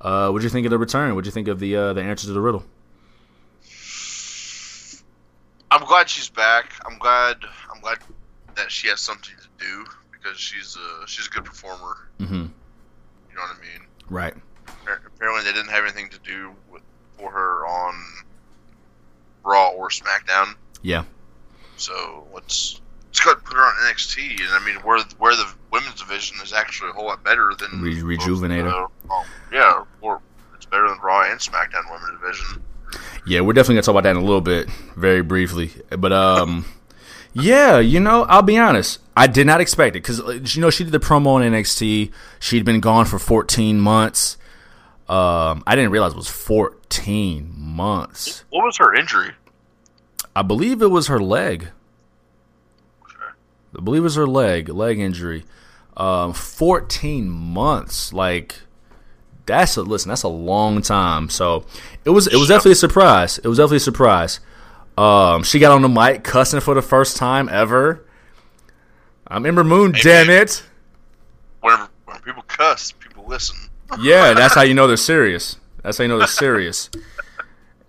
Uh, 0.01 0.31
what'd 0.31 0.45
you 0.45 0.51
think 0.51 0.67
of 0.67 0.71
the 0.71 0.79
return? 0.79 1.15
What'd 1.15 1.27
you 1.27 1.33
think 1.33 1.49
of 1.49 1.61
the 1.61 1.77
uh, 1.77 1.93
the 1.93 2.03
answers 2.03 2.29
to 2.29 2.33
the 2.33 2.41
riddle? 2.41 2.65
I'm 5.71 5.85
glad 5.87 6.09
she's 6.09 6.29
back. 6.29 6.73
I'm 6.87 6.99
glad. 6.99 7.37
I'm 7.73 7.81
glad 7.81 7.99
that 8.57 8.71
she 8.73 8.89
has 8.89 9.01
something 9.01 9.35
to 9.37 9.65
do 9.65 9.85
because 10.13 10.39
she's 10.39 10.77
a 10.77 11.07
she's 11.07 11.27
a 11.27 11.31
good 11.31 11.45
performer. 11.45 12.09
Mm-hmm. 12.19 12.35
You 12.35 13.37
know 13.37 13.43
what 13.43 13.57
I 13.57 13.61
mean? 13.61 13.87
Right. 14.09 14.35
Apparently, 14.83 15.45
they 15.45 15.53
didn't 15.53 15.71
have 15.71 15.85
anything 15.85 16.09
to 16.11 16.19
do 16.21 16.53
with 16.71 16.83
for 17.17 17.31
her 17.31 17.67
on 17.67 17.95
Raw 19.45 19.69
or 19.71 19.91
SmackDown. 19.91 20.55
Yeah. 20.83 21.05
So 21.77 22.27
let's 22.35 22.81
let's 23.11 23.21
go 23.21 23.31
ahead 23.31 23.39
and 23.39 23.45
put 23.45 23.57
her 23.57 23.63
on 23.63 23.75
NXT. 23.93 24.41
And 24.41 24.51
I 24.51 24.65
mean, 24.65 24.77
where 24.77 25.01
where 25.19 25.35
the 25.35 25.53
women's 25.73 26.01
division 26.01 26.37
is 26.43 26.53
actually 26.53 26.91
a 26.91 26.93
whole 26.93 27.07
lot 27.07 27.25
better 27.25 27.53
than 27.59 27.83
Re- 27.83 28.03
rejuvenate 28.03 28.65
her. 28.65 28.87
Uh, 29.11 29.25
yeah, 29.53 29.85
or 30.01 30.21
it's 30.55 30.67
better 30.67 30.89
than 30.89 30.99
Raw 31.01 31.29
and 31.31 31.41
SmackDown 31.41 31.91
women's 31.91 32.21
division. 32.21 32.63
Yeah, 33.27 33.41
we're 33.41 33.53
definitely 33.53 33.77
gonna 33.77 33.83
talk 33.83 33.93
about 33.95 34.05
that 34.05 34.11
in 34.11 34.17
a 34.17 34.25
little 34.25 34.41
bit, 34.41 34.71
very 34.97 35.23
briefly. 35.23 35.73
But 35.91 36.13
um, 36.13 36.65
yeah, 37.33 37.79
you 37.79 38.01
know, 38.01 38.25
I'll 38.25 38.43
be 38.43 38.59
honest. 38.59 39.01
I 39.17 39.27
did 39.27 39.47
not 39.47 39.61
expect 39.61 39.97
it 39.97 40.03
because 40.03 40.55
you 40.55 40.63
know 40.63 40.71
she 40.71 40.85
did 40.85 40.93
the 40.93 41.01
promo 41.01 41.35
on 41.35 41.43
NXT. 41.43 42.13
She'd 42.39 42.65
been 42.65 42.81
gone 42.81 43.07
for 43.07 43.19
14 43.19 43.81
months. 43.81 44.37
Um, 45.09 45.65
I 45.67 45.75
didn't 45.75 45.91
realize 45.91 46.13
it 46.13 46.17
was 46.17 46.29
14 46.29 47.53
months. 47.57 48.45
What 48.51 48.65
was 48.65 48.77
her 48.77 48.95
injury? 48.95 49.33
I 50.37 50.43
believe 50.43 50.81
it 50.81 50.87
was 50.87 51.09
her 51.09 51.19
leg. 51.19 51.69
I 53.77 53.81
believe 53.83 54.03
it 54.03 54.05
was 54.05 54.17
her 54.17 54.27
leg, 54.27 54.69
leg 54.69 54.99
injury. 54.99 55.45
Um, 55.97 56.33
14 56.33 57.29
months, 57.29 58.13
like 58.13 58.57
that's 59.47 59.77
a 59.77 59.83
listen. 59.83 60.09
That's 60.09 60.23
a 60.23 60.29
long 60.29 60.81
time. 60.83 61.29
So 61.29 61.65
it 62.05 62.11
was. 62.11 62.27
It 62.27 62.37
was 62.37 62.49
definitely 62.49 62.73
a 62.73 62.77
surprise. 62.77 63.39
It 63.39 63.49
was 63.49 63.59
definitely 63.59 63.79
a 63.79 63.81
surprise. 63.81 64.41
Um, 64.97 65.43
she 65.43 65.59
got 65.59 65.73
on 65.73 65.83
the 65.83 65.89
mic 65.89 66.25
cussing 66.25 66.61
for 66.61 66.75
the 66.75 66.83
first 66.83 67.17
time 67.17 67.49
ever. 67.49 68.05
I'm 69.27 69.47
Ember 69.47 69.65
Moon. 69.65 69.95
Hey, 69.95 70.03
damn 70.03 70.31
it! 70.31 70.63
Whenever 71.61 71.89
when 72.05 72.21
people 72.21 72.43
cuss, 72.49 72.93
people 72.93 73.25
listen. 73.27 73.57
Yeah, 74.01 74.35
that's 74.35 74.55
how 74.55 74.63
you 74.63 74.73
know 74.75 74.87
they're 74.87 74.97
serious. 74.97 75.57
That's 75.83 75.99
how 75.99 76.03
you 76.03 76.09
know 76.09 76.19
they're 76.19 76.27
serious. 76.29 76.91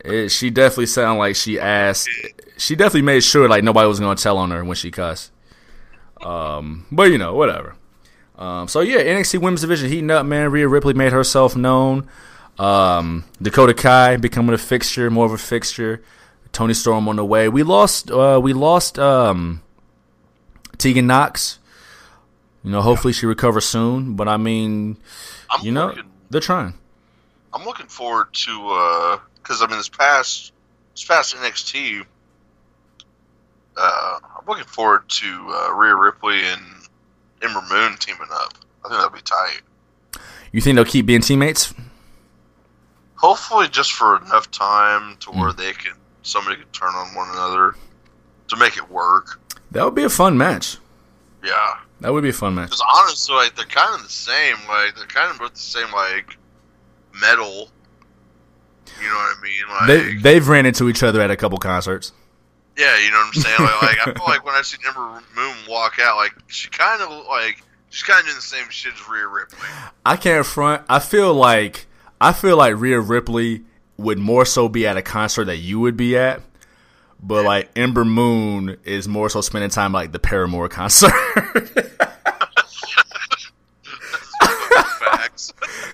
It, 0.04 0.30
she 0.30 0.50
definitely 0.50 0.88
sounded 0.88 1.20
like 1.20 1.36
she 1.36 1.60
asked. 1.60 2.10
she 2.58 2.76
definitely 2.76 3.04
made 3.04 3.24
sure 3.24 3.48
like 3.48 3.64
nobody 3.64 3.88
was 3.88 4.00
gonna 4.00 4.16
tell 4.16 4.40
on 4.40 4.50
her 4.50 4.64
when 4.66 4.76
she 4.76 4.90
cussed. 4.90 5.32
Um, 6.24 6.86
but 6.92 7.12
you 7.12 7.18
know, 7.18 7.34
whatever. 7.34 7.76
Um, 8.38 8.68
so 8.68 8.82
yeah, 8.82 9.00
NXT 9.02 9.40
Women's 9.42 9.62
Division 9.62 9.90
heating 9.90 10.12
up, 10.12 10.26
man. 10.26 10.52
Rhea 10.52 10.68
Ripley 10.68 10.94
made 10.94 11.12
herself 11.12 11.56
known. 11.56 12.08
Um, 12.58 13.24
Dakota 13.42 13.74
Kai 13.74 14.18
becoming 14.18 14.54
a 14.54 14.58
fixture, 14.58 15.10
more 15.10 15.26
of 15.26 15.32
a 15.32 15.38
fixture. 15.38 16.04
Toni 16.52 16.74
Storm 16.74 17.08
on 17.08 17.16
the 17.16 17.26
way. 17.26 17.48
We 17.50 17.64
lost. 17.64 18.12
Uh, 18.12 18.40
we 18.42 18.54
lost. 18.54 19.00
Um, 19.00 19.62
Tegan 20.78 21.08
Nox. 21.08 21.60
You 22.64 22.72
know, 22.72 22.82
hopefully 22.82 23.14
she 23.14 23.26
recovers 23.26 23.66
soon. 23.66 24.16
But 24.16 24.28
I 24.28 24.38
mean, 24.38 24.98
I'm 25.50 25.66
you 25.66 25.72
know, 25.72 25.88
looking, 25.88 26.12
they're 26.30 26.42
trying. 26.42 26.74
I'm 27.54 27.66
looking 27.66 27.88
forward 27.88 28.34
to 28.34 29.20
because 29.38 29.62
I 29.62 29.68
mean 29.68 29.78
this 29.78 29.90
past 29.90 30.52
this 30.94 31.04
past 31.04 31.36
NXT. 31.36 32.06
Uh, 33.84 34.20
I'm 34.38 34.46
looking 34.48 34.66
forward 34.66 35.08
to 35.10 35.48
uh, 35.50 35.74
Rhea 35.74 35.96
Ripley 35.96 36.44
and 36.44 36.62
Ember 37.42 37.62
Moon 37.70 37.96
teaming 38.00 38.28
up. 38.32 38.54
I 38.86 38.90
think 38.90 39.02
that'll 39.02 39.10
be 39.10 39.22
tight. 39.22 39.62
You 40.52 40.62
think 40.62 40.76
they'll 40.76 40.86
keep 40.86 41.06
being 41.08 41.22
teammates? 41.22 41.74
Hopefully, 43.16 43.68
just 43.70 43.94
for 43.94 44.18
enough 44.18 44.50
time 44.52 45.16
to 45.22 45.32
where 45.32 45.54
they 45.54 45.72
can 45.74 45.94
somebody 46.24 46.58
can 46.58 46.68
turn 46.72 46.94
on 46.94 47.16
one 47.16 47.30
another 47.32 47.76
to 48.50 48.56
make 48.58 48.78
it 48.78 48.90
work. 48.90 49.40
That 49.72 49.84
would 49.86 49.96
be 49.96 50.04
a 50.04 50.10
fun 50.10 50.38
match. 50.38 50.78
Yeah, 51.44 51.76
That 52.02 52.14
would 52.14 52.22
be 52.24 52.30
a 52.30 52.34
fun 52.34 52.54
match. 52.56 52.68
because 52.70 52.84
honestly, 52.96 53.36
like 53.36 53.56
they're 53.56 53.66
kind 53.66 53.96
of 53.96 54.04
the 54.04 54.10
same. 54.12 54.56
Like 54.68 54.96
they're 54.96 55.06
kind 55.08 55.32
of 55.32 55.40
both 55.40 55.54
the 55.54 55.60
same. 55.60 55.92
Like 55.92 56.38
metal. 57.20 57.70
You 59.02 59.08
know 59.08 59.16
what 59.16 59.38
I 59.38 59.42
mean? 59.42 59.64
Like 59.70 59.88
They 59.88 60.16
they've 60.34 60.48
ran 60.48 60.66
into 60.66 60.90
each 60.90 61.02
other 61.02 61.22
at 61.22 61.32
a 61.32 61.36
couple 61.38 61.58
concerts. 61.58 62.12
Yeah, 62.78 62.98
you 63.00 63.12
know 63.12 63.18
what 63.18 63.36
I'm 63.36 63.42
saying. 63.42 63.58
Like, 63.60 63.82
like 63.82 64.08
I 64.08 64.14
feel 64.14 64.24
like 64.28 64.46
when 64.46 64.56
I 64.56 64.62
see 64.62 64.78
Ember 64.88 65.22
Moon 65.36 65.56
walk 65.70 66.00
out, 66.00 66.18
like 66.18 66.34
she 66.48 66.70
kind 66.70 67.02
of 67.02 67.10
like 67.28 67.64
she's 67.90 68.04
kind 68.04 68.20
of 68.20 68.26
doing 68.26 68.36
the 68.36 68.42
same 68.42 68.70
shit 68.70 68.94
as 68.94 69.10
Rhea 69.10 69.28
Ripley. 69.28 69.60
I 70.06 70.16
can't 70.16 70.46
front. 70.46 70.84
I 70.90 71.00
feel 71.00 71.34
like 71.34 71.88
I 72.20 72.34
feel 72.34 72.58
like 72.58 72.76
Rhea 72.78 73.00
Ripley 73.00 73.64
would 73.98 74.18
more 74.18 74.46
so 74.46 74.68
be 74.68 74.88
at 74.88 74.98
a 74.98 75.02
concert 75.02 75.46
that 75.46 75.58
you 75.58 75.80
would 75.80 75.98
be 75.98 76.18
at, 76.18 76.42
but 77.22 77.46
like 77.46 77.70
Ember 77.76 78.06
Moon 78.06 78.78
is 78.84 79.08
more 79.08 79.30
so 79.30 79.42
spending 79.42 79.70
time 79.70 79.92
like 79.92 80.12
the 80.12 80.20
Paramore 80.20 80.70
concert. 80.70 81.12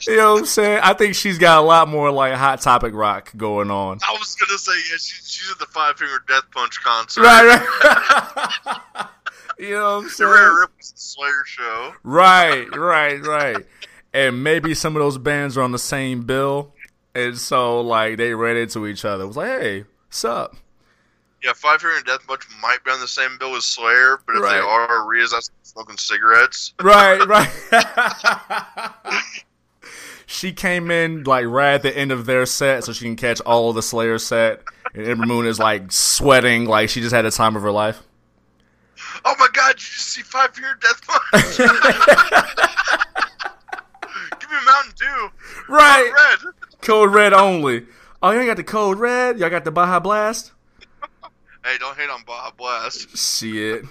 you 0.06 0.16
know 0.18 0.34
what 0.34 0.40
I'm 0.40 0.46
saying? 0.46 0.80
I 0.84 0.94
think 0.94 1.16
she's 1.16 1.38
got 1.38 1.60
a 1.60 1.66
lot 1.66 1.88
more 1.88 2.12
like 2.12 2.34
hot 2.34 2.62
topic 2.62 2.94
rock 2.94 3.32
going 3.38 3.72
on. 3.72 4.00
I 4.08 4.12
was 4.14 4.36
gonna 4.36 4.58
say 4.58 4.74
yeah, 4.92 4.98
she, 4.98 5.22
she's 5.24 5.52
at 5.52 5.60
the 5.60 5.66
Five 5.68 5.98
Finger 5.98 6.22
Death 6.28 6.44
Punch 6.52 6.82
concert. 6.84 7.22
Right, 7.22 7.46
right. 7.84 9.08
you 9.60 9.72
know 9.72 9.98
what 9.98 10.04
I'm 10.04 10.10
saying? 10.10 10.30
Ripley's 10.32 10.94
Slayer 10.96 11.44
show. 11.46 11.94
Right, 12.04 12.68
right, 12.76 13.26
right. 13.26 13.66
And 14.14 14.44
maybe 14.44 14.74
some 14.74 14.96
of 14.96 15.02
those 15.02 15.18
bands 15.18 15.58
are 15.58 15.62
on 15.64 15.72
the 15.72 15.80
same 15.80 16.24
bill, 16.24 16.74
and 17.16 17.38
so 17.38 17.82
like 17.82 18.18
they 18.18 18.34
ran 18.34 18.58
into 18.58 18.88
each 18.88 19.06
other. 19.06 19.24
It 19.24 19.28
was 19.28 19.38
like, 19.38 19.48
hey, 19.62 19.86
what's 20.08 20.24
up? 20.26 20.56
Yeah, 21.44 21.54
Five 21.54 21.82
Finger 21.82 22.02
Death 22.04 22.26
Punch 22.26 22.42
might 22.62 22.84
be 22.84 22.90
on 22.90 23.00
the 23.00 23.08
same 23.08 23.38
bill 23.38 23.56
as 23.56 23.64
Slayer, 23.64 24.20
but 24.26 24.36
if 24.38 24.42
Right. 24.42 24.54
they 24.54 24.60
are, 24.60 25.06
Rhea's 25.08 25.34
out 25.36 25.48
smoking 25.62 25.96
cigarettes. 25.98 26.74
Right, 26.82 27.20
right. 27.28 27.48
she 30.28 30.52
came 30.52 30.92
in 30.92 31.24
like 31.24 31.46
right 31.48 31.74
at 31.74 31.82
the 31.82 31.98
end 31.98 32.12
of 32.12 32.28
their 32.28 32.46
set 32.46 32.84
so 32.84 32.94
she 32.94 33.06
can 33.06 33.16
catch 33.16 33.42
all 33.42 33.70
of 33.70 33.76
the 33.76 33.82
Slayer 33.82 34.20
set. 34.20 34.62
And 34.94 35.08
Ember 35.08 35.26
Moon 35.26 35.48
is 35.48 35.58
like 35.58 35.92
sweating 35.92 36.66
like 36.66 36.90
she 36.90 37.02
just 37.02 37.16
had 37.16 37.24
the 37.24 37.32
time 37.32 37.56
of 37.56 37.64
her 37.64 37.72
life. 37.72 38.04
Oh 39.26 39.34
my 39.40 39.48
God! 39.54 39.70
Did 39.70 39.80
you 39.82 39.94
just 39.94 40.10
see 40.10 40.22
Five 40.22 40.54
Finger 40.54 40.78
Death 40.82 41.02
Punch? 41.08 41.58
Give 44.40 44.50
me 44.50 44.56
a 44.62 44.66
Mountain 44.66 44.94
Dew. 44.98 45.30
Right. 45.70 46.12
Red. 46.14 46.40
Code 46.82 47.14
red 47.14 47.34
only. 47.34 47.86
Oh, 48.22 48.32
you 48.32 48.40
ain't 48.40 48.48
got 48.48 48.58
the 48.58 48.64
code 48.64 49.00
red? 49.00 49.40
Y'all 49.40 49.50
got 49.50 49.64
the 49.64 49.72
Baja 49.72 50.00
Blast? 50.00 50.52
Hey, 51.66 51.78
don't 51.80 51.98
hate 51.98 52.10
on 52.10 52.22
Baja 52.26 52.52
Blast. 52.58 53.18
Shit. 53.18 53.84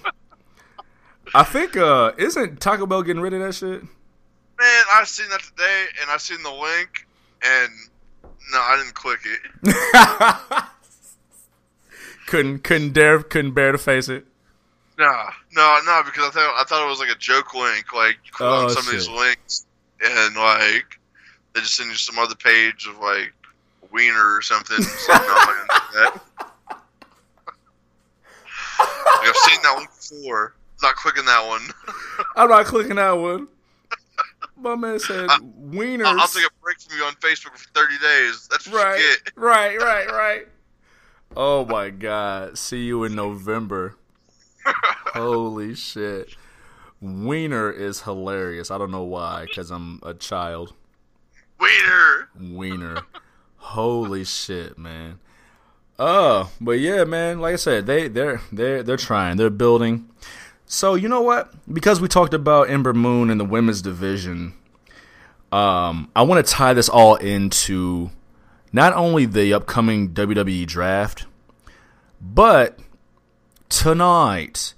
I 1.35 1.43
think 1.43 1.77
uh 1.77 2.11
isn't 2.17 2.59
Taco 2.59 2.87
Bell 2.87 3.03
getting 3.03 3.21
rid 3.21 3.33
of 3.33 3.41
that 3.41 3.53
shit? 3.53 3.83
Man, 4.59 4.83
I 4.91 5.03
seen 5.05 5.29
that 5.29 5.41
today, 5.41 5.85
and 6.01 6.09
I 6.09 6.17
seen 6.17 6.41
the 6.41 6.51
link, 6.51 7.05
and 7.45 7.71
no, 8.51 8.59
I 8.59 8.77
didn't 8.77 8.95
click 8.95 9.19
it. 9.25 10.55
couldn't 12.27 12.63
couldn't 12.63 12.93
dare 12.93 13.21
couldn't 13.21 13.51
bear 13.53 13.71
to 13.71 13.77
face 13.77 14.09
it. 14.09 14.25
Nah, 14.97 15.29
no, 15.53 15.79
no, 15.85 16.01
because 16.03 16.29
I 16.29 16.31
thought 16.31 16.55
I 16.59 16.63
thought 16.63 16.83
it 16.85 16.89
was 16.89 16.99
like 16.99 17.09
a 17.09 17.19
joke 17.19 17.53
link. 17.53 17.93
Like 17.93 18.17
you 18.25 18.31
click 18.31 18.49
Oh, 18.49 18.63
on 18.63 18.69
some 18.71 18.85
of 18.87 18.91
these 18.91 19.07
links, 19.07 19.67
and 20.03 20.35
like 20.35 20.99
they 21.53 21.59
just 21.61 21.75
send 21.75 21.89
you 21.89 21.95
some 21.95 22.17
other 22.17 22.35
page 22.35 22.87
of 22.87 22.97
like 22.99 23.33
wiener 23.91 24.35
or 24.35 24.41
something. 24.41 24.81
something 24.81 25.27
that. 25.93 26.19
like, 26.69 26.77
I've 29.21 29.35
seen 29.35 29.61
that 29.61 29.73
one 29.75 29.85
before. 29.85 30.55
Not 30.81 30.95
clicking 30.95 31.25
that 31.25 31.47
one. 31.47 31.61
I'm 32.35 32.49
not 32.49 32.65
clicking 32.65 32.95
that 32.95 33.11
one. 33.11 33.47
My 34.59 34.75
man 34.75 34.99
said 34.99 35.27
I- 35.29 35.39
wieners. 35.39 36.05
I'll, 36.05 36.19
I'll 36.21 36.27
take 36.27 36.45
a 36.45 36.49
break 36.61 36.79
from 36.81 36.97
you 36.97 37.03
on 37.03 37.13
Facebook 37.15 37.57
for 37.57 37.69
30 37.73 37.97
days. 37.99 38.47
That's 38.49 38.67
what 38.67 38.83
right, 38.83 38.99
you 38.99 39.15
get. 39.25 39.33
right, 39.35 39.77
right, 39.79 40.07
right. 40.11 40.47
Oh 41.35 41.65
my 41.65 41.89
god! 41.89 42.57
See 42.57 42.85
you 42.85 43.03
in 43.03 43.13
November. 43.15 43.95
Holy 45.13 45.75
shit! 45.75 46.35
Wiener 47.01 47.69
is 47.71 48.01
hilarious. 48.01 48.71
I 48.71 48.77
don't 48.77 48.91
know 48.91 49.03
why, 49.03 49.45
because 49.45 49.69
I'm 49.69 49.99
a 50.03 50.13
child. 50.13 50.73
Wiener. 51.59 52.29
Wiener. 52.39 52.97
Holy 53.57 54.23
shit, 54.23 54.77
man. 54.77 55.19
Oh, 55.99 56.51
but 56.61 56.79
yeah, 56.79 57.03
man. 57.03 57.39
Like 57.39 57.53
I 57.53 57.57
said, 57.57 57.85
they 57.85 58.07
they're 58.07 58.41
they're 58.51 58.83
they're 58.83 58.97
trying. 58.97 59.37
They're 59.37 59.49
building. 59.49 60.07
So 60.69 60.95
you 60.95 61.07
know 61.07 61.21
what? 61.21 61.53
Because 61.73 62.01
we 62.01 62.09
talked 62.09 62.33
about 62.33 62.69
Ember 62.69 62.93
Moon 62.93 63.29
and 63.29 63.39
the 63.39 63.45
women's 63.45 63.81
division, 63.81 64.53
um, 65.49 66.11
I 66.13 66.23
want 66.23 66.45
to 66.45 66.53
tie 66.53 66.73
this 66.73 66.89
all 66.89 67.15
into 67.15 68.11
not 68.73 68.91
only 68.93 69.25
the 69.25 69.53
upcoming 69.53 70.09
WWE 70.09 70.67
draft, 70.67 71.25
but 72.21 72.79
tonight, 73.69 74.73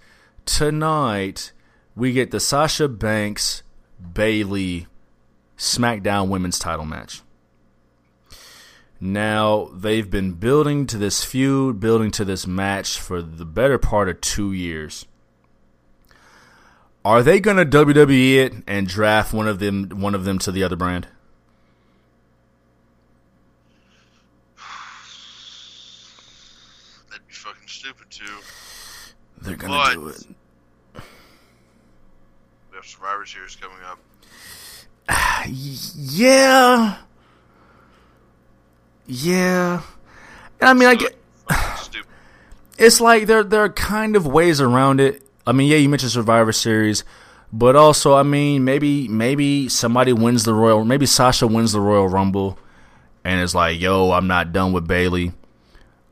tonight 0.46 1.54
we 1.96 2.14
get 2.14 2.30
the 2.30 2.40
Sasha 2.40 2.88
Banks 2.88 3.64
Bayley 4.14 4.86
SmackDown 5.58 6.30
Women's 6.30 6.60
Title 6.60 6.86
match. 6.86 7.24
Now, 9.02 9.72
they've 9.74 10.10
been 10.10 10.34
building 10.34 10.86
to 10.86 11.00
this 11.00 11.24
feud, 11.24 11.80
building 11.80 12.12
to 12.12 12.24
this 12.24 12.46
match 12.46 13.00
for 13.00 13.24
the 13.24 13.46
better 13.46 13.80
part 13.80 14.08
of 14.08 14.22
two 14.22 14.52
years. 14.52 15.08
Are 17.06 17.24
they 17.24 17.40
going 17.40 17.58
to 17.58 17.66
WWE 17.66 18.36
it 18.38 18.54
and 18.68 18.88
draft 18.88 19.34
one 19.34 19.48
of 19.48 19.60
them 19.60 19.90
one 19.90 20.14
of 20.16 20.26
them 20.26 20.38
to 20.40 20.52
the 20.52 20.64
other 20.64 20.76
brand? 20.76 21.08
That'd 27.10 27.28
be 27.28 27.34
fucking 27.34 27.68
stupid 27.68 28.10
too. 28.10 28.26
They're 29.42 29.56
going 29.56 29.72
What? 29.74 29.90
to 29.94 29.96
do 29.96 30.08
it. 30.10 30.24
We 32.72 32.76
have 32.76 32.86
Survivor 32.86 33.26
Series 33.26 33.56
coming 33.56 33.78
up. 33.86 34.00
Yeah. 35.48 36.98
Yeah. 39.08 39.82
I 40.62 40.74
mean, 40.74 40.88
I 40.90 40.96
get 40.96 41.16
it's 42.78 43.00
like 43.02 43.26
there 43.26 43.44
there 43.44 43.64
are 43.64 43.70
kind 43.70 44.16
of 44.16 44.28
ways 44.28 44.60
around 44.62 45.00
it. 45.00 45.24
I 45.50 45.52
mean, 45.52 45.68
yeah, 45.68 45.78
you 45.78 45.90
mentioned 45.90 46.12
Survivor 46.12 46.52
Series, 46.52 47.04
but 47.52 47.76
also, 47.76 48.14
I 48.14 48.22
mean, 48.22 48.64
maybe 48.64 49.08
maybe 49.08 49.68
somebody 49.68 50.14
wins 50.14 50.44
the 50.44 50.54
Royal, 50.54 50.86
maybe 50.86 51.08
Sasha 51.08 51.48
wins 51.48 51.72
the 51.72 51.82
Royal 51.82 52.08
Rumble, 52.08 52.60
and 53.24 53.42
it's 53.42 53.56
like, 53.56 53.80
yo, 53.80 54.12
I'm 54.12 54.28
not 54.28 54.54
done 54.54 54.74
with 54.74 54.88
Bayley, 54.88 55.32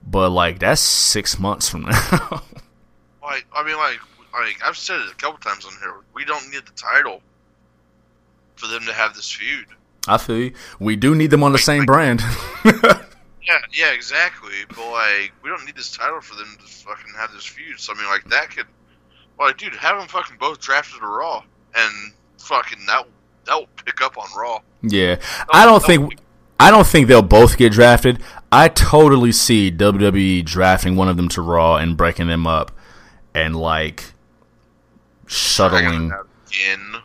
but 0.03 0.31
like 0.31 0.57
that's 0.57 0.81
six 0.81 1.38
months 1.38 1.69
from 1.69 1.81
now. 1.84 2.41
Like, 3.22 3.45
I 3.53 3.64
mean, 3.64 3.77
like, 3.77 3.99
like 4.34 4.57
I've 4.65 4.76
said 4.76 5.01
it 5.01 5.11
a 5.11 5.15
couple 5.15 5.38
times 5.38 5.65
on 5.65 5.73
here. 5.81 5.93
We 6.15 6.26
don't 6.26 6.49
need 6.49 6.65
the 6.65 6.72
title 6.72 7.22
for 8.55 8.65
them 8.65 8.85
to 8.88 8.93
have 8.93 9.14
this 9.14 9.31
feud. 9.31 9.68
I 10.07 10.18
feel 10.18 10.38
you. 10.38 10.53
We 10.80 10.95
do 10.95 11.14
need 11.14 11.30
them 11.30 11.43
on 11.43 11.51
the 11.51 11.59
same 11.59 11.85
brand. 11.85 12.22
Yeah, 13.47 13.59
yeah, 13.72 13.93
exactly. 13.93 14.65
But 14.68 14.91
like, 14.91 15.31
we 15.41 15.49
don't 15.49 15.65
need 15.65 15.76
this 15.77 15.91
title 15.91 16.19
for 16.19 16.35
them 16.35 16.57
to 16.59 16.65
fucking 16.65 17.14
have 17.15 17.31
this 17.31 17.45
feud. 17.45 17.80
So 17.80 17.93
I 17.93 17.97
mean, 17.97 18.07
like, 18.07 18.26
that 18.26 18.49
could, 18.49 18.65
like, 19.39 19.57
dude, 19.57 19.73
have 19.76 19.99
them 19.99 20.07
fucking 20.07 20.38
both 20.39 20.59
drafted 20.59 20.99
to 21.01 21.07
Raw, 21.07 21.43
and 21.76 22.14
fucking 22.39 22.80
that 22.88 23.05
that 23.45 23.55
will 23.55 23.68
pick 23.85 24.01
up 24.01 24.18
on 24.18 24.27
Raw. 24.38 24.59
yeah, 24.81 25.19
I 25.51 25.65
don't 25.65 25.84
think 25.84 26.19
I 26.59 26.72
don't 26.72 26.88
think 26.88 27.07
they'll 27.07 27.22
both 27.22 27.57
get 27.57 27.72
drafted. 27.72 28.22
I 28.51 28.68
totally 28.69 29.31
see 29.31 29.72
WWE 29.72 30.43
drafting 30.45 30.95
one 30.95 31.07
of 31.09 31.18
them 31.18 31.30
to 31.30 31.41
Raw 31.41 31.76
and 31.76 31.95
breaking 31.97 32.27
them 32.27 32.47
up 32.47 32.72
and 33.34 33.55
like 33.55 34.14
shuttling. 35.27 36.11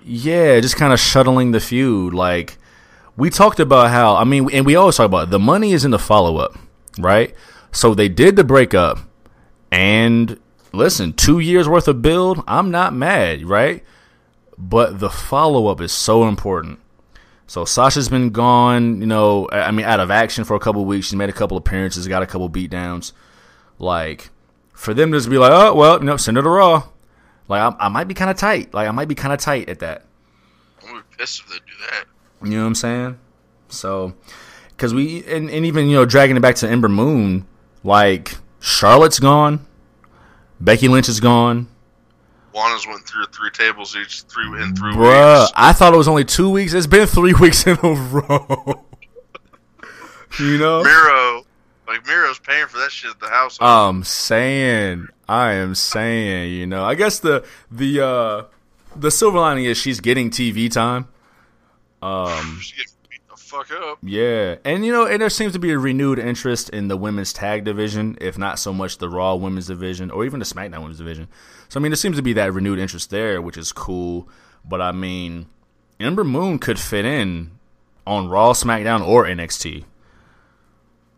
Yeah, 0.04 0.60
just 0.60 0.76
kind 0.76 0.92
of 0.92 1.00
shuttling 1.00 1.50
the 1.50 1.60
feud. 1.60 2.14
Like 2.14 2.58
we 3.16 3.28
talked 3.30 3.60
about 3.60 3.90
how 3.90 4.16
I 4.16 4.24
mean, 4.24 4.48
and 4.52 4.64
we 4.64 4.76
always 4.76 4.96
talk 4.96 5.06
about 5.06 5.24
it, 5.24 5.30
the 5.30 5.38
money 5.38 5.72
is 5.72 5.84
in 5.84 5.90
the 5.90 5.98
follow 5.98 6.38
up, 6.38 6.56
right? 6.98 7.34
So 7.72 7.94
they 7.94 8.08
did 8.08 8.36
the 8.36 8.44
breakup, 8.44 8.98
and 9.70 10.38
listen, 10.72 11.12
two 11.12 11.38
years 11.38 11.68
worth 11.68 11.88
of 11.88 12.02
build. 12.02 12.42
I'm 12.46 12.70
not 12.70 12.94
mad, 12.94 13.44
right? 13.44 13.84
But 14.58 15.00
the 15.00 15.10
follow 15.10 15.66
up 15.66 15.80
is 15.80 15.92
so 15.92 16.28
important. 16.28 16.78
So 17.46 17.64
Sasha's 17.64 18.08
been 18.08 18.30
gone, 18.30 19.00
you 19.00 19.06
know, 19.06 19.48
I 19.52 19.70
mean, 19.72 19.84
out 19.84 20.00
of 20.00 20.10
action 20.10 20.44
for 20.44 20.54
a 20.54 20.60
couple 20.60 20.84
weeks. 20.84 21.08
She 21.08 21.16
made 21.16 21.28
a 21.28 21.34
couple 21.34 21.56
appearances, 21.56 22.08
got 22.08 22.22
a 22.22 22.26
couple 22.26 22.48
beatdowns. 22.48 23.12
Like, 23.78 24.30
for 24.72 24.94
them 24.94 25.12
to 25.12 25.18
just 25.18 25.28
be 25.28 25.38
like, 25.38 25.52
oh, 25.52 25.74
well, 25.74 25.98
you 25.98 26.04
know, 26.04 26.16
send 26.16 26.36
her 26.36 26.42
to 26.42 26.48
Raw. 26.48 26.88
Like, 27.48 27.60
I, 27.60 27.86
I 27.86 27.88
might 27.88 28.08
be 28.08 28.14
kind 28.14 28.30
of 28.30 28.36
tight. 28.36 28.72
Like, 28.72 28.88
I 28.88 28.90
might 28.90 29.08
be 29.08 29.14
kind 29.14 29.34
of 29.34 29.40
tight 29.40 29.68
at 29.68 29.80
that. 29.80 30.06
I'm 30.88 30.96
be 30.96 31.02
pissed 31.18 31.40
if 31.40 31.48
they 31.48 31.56
do 31.56 31.72
that. 31.90 32.04
You 32.42 32.56
know 32.56 32.62
what 32.62 32.68
I'm 32.68 32.74
saying? 32.74 33.18
So, 33.68 34.14
because 34.70 34.94
we, 34.94 35.24
and, 35.24 35.50
and 35.50 35.66
even, 35.66 35.88
you 35.88 35.96
know, 35.96 36.04
dragging 36.04 36.36
it 36.36 36.40
back 36.40 36.56
to 36.56 36.68
Ember 36.68 36.88
Moon, 36.88 37.46
like, 37.84 38.36
Charlotte's 38.60 39.20
gone. 39.20 39.66
Becky 40.62 40.86
Lynch 40.86 41.08
is 41.08 41.18
gone. 41.18 41.66
Lana's 42.54 42.86
went 42.86 43.04
through 43.06 43.26
three 43.26 43.50
tables 43.50 43.96
each 43.96 44.22
three 44.22 44.46
in 44.62 44.76
three 44.76 44.92
Bruh, 44.92 45.40
weeks. 45.40 45.52
I 45.56 45.72
thought 45.72 45.92
it 45.92 45.96
was 45.96 46.06
only 46.06 46.24
two 46.24 46.50
weeks. 46.50 46.72
It's 46.72 46.86
been 46.86 47.06
three 47.06 47.34
weeks 47.40 47.66
in 47.66 47.76
a 47.82 47.92
row. 47.94 48.84
you 50.38 50.58
know? 50.58 50.82
Miro, 50.84 51.44
like 51.88 52.06
Miro's 52.06 52.38
paying 52.38 52.66
for 52.68 52.78
that 52.78 52.92
shit 52.92 53.10
at 53.10 53.18
the 53.20 53.28
house. 53.28 53.58
I'm 53.60 54.04
saying, 54.04 55.08
I 55.28 55.52
am 55.54 55.74
saying, 55.74 56.52
you 56.52 56.66
know, 56.66 56.84
I 56.84 56.94
guess 56.94 57.18
the 57.18 57.44
the 57.70 58.04
uh 58.04 58.44
the 58.94 59.10
silver 59.10 59.38
lining 59.40 59.64
is 59.64 59.78
she's 59.78 60.00
getting 60.00 60.30
TV 60.30 60.70
time. 60.70 61.08
Um, 62.02 62.58
She's 62.60 62.72
getting 62.72 62.91
fuck 63.52 63.70
up. 63.70 63.98
yeah, 64.02 64.56
and 64.64 64.84
you 64.84 64.92
know, 64.92 65.06
and 65.06 65.20
there 65.20 65.30
seems 65.30 65.52
to 65.52 65.58
be 65.58 65.70
a 65.70 65.78
renewed 65.78 66.18
interest 66.18 66.68
in 66.70 66.88
the 66.88 66.96
women's 66.96 67.32
tag 67.32 67.64
division, 67.64 68.16
if 68.20 68.38
not 68.38 68.58
so 68.58 68.72
much 68.72 68.98
the 68.98 69.08
Raw 69.08 69.34
women's 69.34 69.66
division 69.66 70.10
or 70.10 70.24
even 70.24 70.38
the 70.40 70.46
SmackDown 70.46 70.78
women's 70.80 70.98
division. 70.98 71.28
So 71.68 71.78
I 71.78 71.82
mean, 71.82 71.90
there 71.90 71.96
seems 71.96 72.16
to 72.16 72.22
be 72.22 72.32
that 72.34 72.52
renewed 72.52 72.78
interest 72.78 73.10
there, 73.10 73.40
which 73.42 73.56
is 73.56 73.72
cool. 73.72 74.28
But 74.64 74.80
I 74.80 74.92
mean, 74.92 75.46
Ember 76.00 76.24
Moon 76.24 76.58
could 76.58 76.78
fit 76.78 77.04
in 77.04 77.52
on 78.06 78.28
Raw, 78.28 78.52
SmackDown, 78.52 79.06
or 79.06 79.24
NXT. 79.24 79.84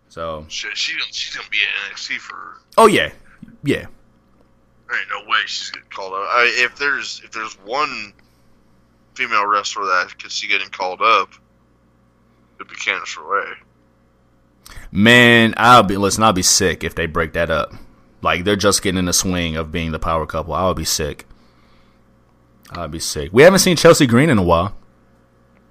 So, 0.09 0.45
She, 0.49 0.69
she 0.75 0.93
she's 1.11 1.35
gonna 1.35 1.49
be 1.51 1.59
at 1.59 1.93
NXT 1.97 2.19
for. 2.19 2.59
oh 2.77 2.87
yeah, 2.87 3.11
yeah, 3.65 3.87
There 4.89 4.99
ain't 4.99 5.09
no 5.11 5.29
way 5.29 5.39
she's 5.47 5.71
getting 5.71 5.89
called 5.91 6.13
up. 6.13 6.21
I, 6.31 6.53
if 6.65 6.77
there's 6.77 7.21
if 7.25 7.33
there's 7.33 7.55
one 7.65 8.13
female 9.15 9.47
wrestler 9.47 9.85
that 9.87 10.07
I 10.07 10.11
could 10.21 10.31
see 10.31 10.47
getting 10.47 10.69
called 10.69 11.01
up, 11.03 11.31
it'd 12.57 12.69
be 12.69 12.75
Candice 12.77 13.17
LeRae. 13.17 13.55
Man, 14.91 15.55
I'll 15.57 15.83
be 15.83 15.97
listen. 15.97 16.23
I'll 16.23 16.33
be 16.33 16.43
sick 16.43 16.85
if 16.85 16.95
they 16.95 17.07
break 17.07 17.33
that 17.35 17.51
up. 17.51 17.73
Like 18.23 18.45
they're 18.45 18.57
just 18.57 18.83
getting 18.83 18.99
in 18.99 19.05
the 19.05 19.13
swing 19.13 19.57
of 19.57 19.71
being 19.71 19.93
the 19.93 19.99
power 19.99 20.27
couple. 20.27 20.55
I'll 20.55 20.75
be 20.75 20.85
sick. 20.85 21.27
I'll 22.71 22.89
be 22.89 23.01
sick. 23.01 23.31
We 23.33 23.43
haven't 23.43 23.59
seen 23.59 23.77
Chelsea 23.77 24.07
Green 24.07 24.31
in 24.31 24.39
a 24.39 24.43
while. 24.43 24.75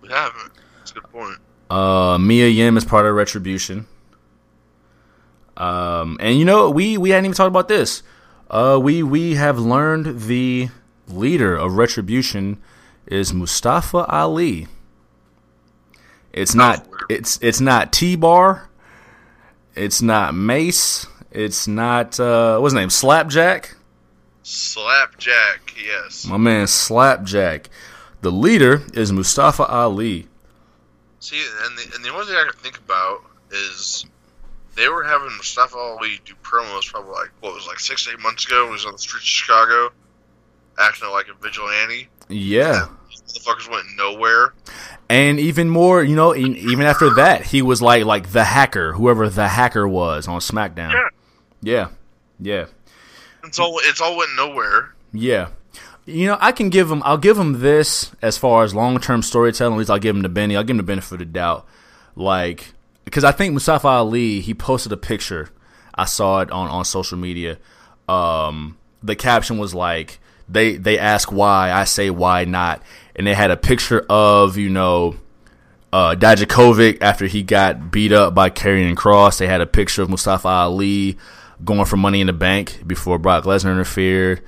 We 0.01 0.09
haven't. 0.09 0.51
That's 0.77 0.91
a 0.91 0.93
good 0.95 1.09
point. 1.11 1.39
Uh, 1.69 2.17
Mia 2.19 2.47
Yim 2.47 2.77
is 2.77 2.85
part 2.85 3.05
of 3.05 3.15
Retribution. 3.15 3.87
Um, 5.57 6.17
and 6.19 6.37
you 6.37 6.45
know 6.45 6.69
we 6.69 6.97
we 6.97 7.11
hadn't 7.11 7.25
even 7.25 7.35
talked 7.35 7.47
about 7.47 7.67
this. 7.67 8.03
Uh, 8.49 8.79
we 8.81 9.01
we 9.03 9.35
have 9.35 9.57
learned 9.57 10.21
the 10.21 10.69
leader 11.07 11.55
of 11.55 11.73
Retribution 11.73 12.61
is 13.07 13.33
Mustafa 13.33 14.05
Ali. 14.05 14.67
It's 16.33 16.55
not 16.55 16.87
it's 17.09 17.39
it's 17.41 17.61
not 17.61 17.93
T 17.93 18.15
Bar. 18.15 18.69
It's 19.75 20.01
not 20.01 20.33
Mace. 20.33 21.05
It's 21.31 21.67
not 21.67 22.19
uh 22.19 22.59
what's 22.59 22.73
his 22.73 22.79
name? 22.79 22.89
Slapjack. 22.89 23.75
Slapjack, 24.41 25.73
yes. 25.81 26.25
My 26.25 26.37
man 26.37 26.67
Slapjack. 26.67 27.69
The 28.21 28.31
leader 28.31 28.81
is 28.93 29.11
Mustafa 29.11 29.65
Ali. 29.65 30.27
See, 31.19 31.41
and 31.63 31.77
the, 31.77 31.95
and 31.95 32.03
the 32.03 32.09
only 32.09 32.25
thing 32.25 32.35
I 32.35 32.49
can 32.49 32.59
think 32.59 32.77
about 32.77 33.21
is 33.51 34.05
they 34.75 34.89
were 34.89 35.03
having 35.03 35.35
Mustafa 35.37 35.77
Ali 35.77 36.19
do 36.25 36.33
promos 36.41 36.91
probably 36.91 37.11
like 37.11 37.29
what 37.41 37.53
was 37.53 37.65
it, 37.65 37.69
like 37.69 37.79
six 37.79 38.07
eight 38.11 38.19
months 38.19 38.45
ago. 38.45 38.63
When 38.63 38.69
he 38.69 38.73
was 38.73 38.85
on 38.85 38.93
the 38.93 38.97
streets 38.97 39.25
of 39.25 39.29
Chicago, 39.29 39.91
acting 40.79 41.09
like 41.09 41.27
a 41.27 41.33
vigilante. 41.41 42.09
Yeah. 42.27 42.87
Motherfuckers 43.21 43.69
went 43.69 43.85
nowhere. 43.97 44.53
And 45.09 45.39
even 45.39 45.69
more, 45.69 46.03
you 46.03 46.15
know, 46.15 46.35
even 46.35 46.85
after 46.85 47.13
that, 47.15 47.43
he 47.43 47.61
was 47.61 47.81
like 47.81 48.05
like 48.05 48.31
the 48.31 48.43
hacker, 48.43 48.93
whoever 48.93 49.29
the 49.29 49.47
hacker 49.47 49.87
was 49.87 50.27
on 50.27 50.39
SmackDown. 50.39 50.93
Yeah. 50.93 51.09
Yeah. 51.61 51.87
Yeah. 52.39 52.65
It's 53.43 53.59
all 53.59 53.79
it's 53.83 54.01
all 54.01 54.17
went 54.17 54.31
nowhere. 54.35 54.93
Yeah. 55.11 55.49
You 56.05 56.27
know, 56.27 56.37
I 56.41 56.51
can 56.51 56.69
give 56.69 56.91
him. 56.91 57.01
I'll 57.05 57.17
give 57.17 57.37
him 57.37 57.61
this 57.61 58.11
as 58.21 58.37
far 58.37 58.63
as 58.63 58.75
long 58.75 58.99
term 58.99 59.21
storytelling. 59.21 59.73
At 59.73 59.77
least 59.79 59.89
I'll 59.89 59.99
give 59.99 60.15
him 60.15 60.23
to 60.23 60.29
Benny. 60.29 60.55
I'll 60.57 60.63
give 60.63 60.71
him 60.71 60.77
the 60.77 60.83
benefit 60.83 61.13
of 61.13 61.19
the 61.19 61.25
doubt. 61.25 61.65
Like, 62.15 62.73
because 63.05 63.23
I 63.23 63.31
think 63.31 63.53
Mustafa 63.53 63.87
Ali, 63.87 64.41
he 64.41 64.53
posted 64.53 64.91
a 64.91 64.97
picture. 64.97 65.49
I 65.95 66.05
saw 66.05 66.41
it 66.41 66.51
on 66.51 66.67
on 66.67 66.83
social 66.83 67.17
media. 67.17 67.57
Um, 68.09 68.77
the 69.01 69.15
caption 69.15 69.57
was 69.57 69.73
like, 69.73 70.19
"They 70.49 70.75
they 70.75 70.99
ask 70.99 71.31
why, 71.31 71.71
I 71.71 71.85
say 71.85 72.09
why 72.09 72.43
not," 72.43 72.81
and 73.15 73.27
they 73.27 73.33
had 73.33 73.51
a 73.51 73.57
picture 73.57 74.05
of 74.09 74.57
you 74.57 74.69
know. 74.69 75.15
Uh, 75.91 76.15
Dijakovic 76.15 77.03
after 77.03 77.27
he 77.27 77.43
got 77.43 77.91
beat 77.91 78.11
up 78.11 78.33
by 78.33 78.49
Karrion 78.49 78.95
Kross, 78.95 79.37
they 79.37 79.45
had 79.45 79.61
a 79.61 79.67
picture 79.67 80.01
of 80.01 80.09
Mustafa 80.09 80.47
Ali 80.47 81.19
going 81.63 81.85
for 81.85 81.97
Money 81.97 82.19
in 82.19 82.25
the 82.25 82.33
Bank 82.33 82.81
before 82.87 83.19
Brock 83.19 83.43
Lesnar 83.43 83.71
interfered 83.71 84.41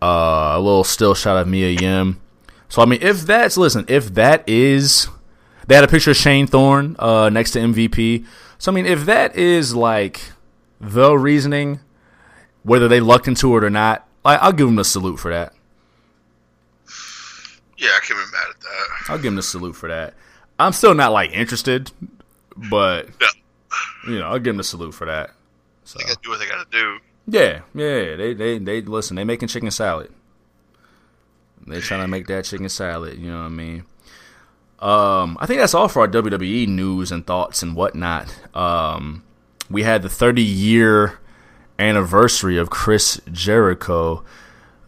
uh, 0.00 0.52
a 0.54 0.60
little 0.60 0.84
still 0.84 1.14
shot 1.14 1.36
of 1.36 1.48
Mia 1.48 1.70
Yim. 1.70 2.20
So 2.68 2.82
I 2.82 2.84
mean, 2.86 3.00
if 3.02 3.22
that's 3.22 3.56
listen, 3.56 3.84
if 3.88 4.14
that 4.14 4.48
is, 4.48 5.08
they 5.66 5.74
had 5.74 5.84
a 5.84 5.88
picture 5.88 6.10
of 6.10 6.16
Shane 6.16 6.46
Thorne 6.46 6.96
uh, 6.98 7.28
next 7.30 7.52
to 7.52 7.60
MVP. 7.60 8.26
So 8.58 8.70
I 8.70 8.74
mean, 8.74 8.86
if 8.86 9.06
that 9.06 9.36
is 9.36 9.74
like 9.74 10.20
the 10.80 11.16
reasoning, 11.16 11.80
whether 12.62 12.88
they 12.88 13.00
lucked 13.00 13.28
into 13.28 13.56
it 13.56 13.64
or 13.64 13.70
not, 13.70 14.06
I, 14.24 14.36
I'll 14.36 14.52
give 14.52 14.66
them 14.66 14.78
a 14.78 14.84
salute 14.84 15.18
for 15.18 15.30
that. 15.32 15.54
Yeah, 17.78 17.88
I 17.96 18.00
can't 18.04 18.18
be 18.18 18.32
mad 18.32 18.46
at 18.50 18.60
that. 18.60 18.86
I'll 19.10 19.18
give 19.18 19.32
him 19.32 19.38
a 19.38 19.42
salute 19.42 19.74
for 19.76 19.88
that. 19.88 20.14
I'm 20.58 20.72
still 20.72 20.94
not 20.94 21.12
like 21.12 21.32
interested, 21.32 21.90
but 22.56 23.08
Yeah, 23.20 23.28
you 24.08 24.18
know, 24.18 24.26
I'll 24.26 24.38
give 24.38 24.54
him 24.54 24.60
a 24.60 24.64
salute 24.64 24.92
for 24.94 25.06
that. 25.06 25.30
So 25.84 25.98
they 25.98 26.04
gotta 26.04 26.18
do 26.22 26.30
what 26.30 26.38
they 26.38 26.46
gotta 26.46 26.66
do. 26.70 26.98
yeah, 27.26 27.60
yeah, 27.74 28.16
they 28.16 28.34
they 28.34 28.58
they 28.58 28.80
listen. 28.82 29.16
They 29.16 29.24
making 29.24 29.48
chicken 29.48 29.70
salad. 29.70 30.10
They 31.66 31.80
trying 31.80 32.02
to 32.02 32.08
make 32.08 32.26
that 32.28 32.44
chicken 32.44 32.68
salad. 32.68 33.18
You 33.18 33.30
know 33.30 33.38
what 33.38 33.46
I 33.46 33.48
mean? 33.48 33.84
Um, 34.80 35.38
I 35.40 35.46
think 35.46 35.60
that's 35.60 35.72
all 35.74 35.88
for 35.88 36.00
our 36.00 36.08
WWE 36.08 36.68
news 36.68 37.10
and 37.10 37.26
thoughts 37.26 37.62
and 37.62 37.74
whatnot. 37.74 38.34
Um, 38.54 39.22
we 39.70 39.82
had 39.82 40.02
the 40.02 40.10
30 40.10 40.42
year 40.42 41.18
anniversary 41.78 42.58
of 42.58 42.68
Chris 42.70 43.18
Jericho, 43.32 44.24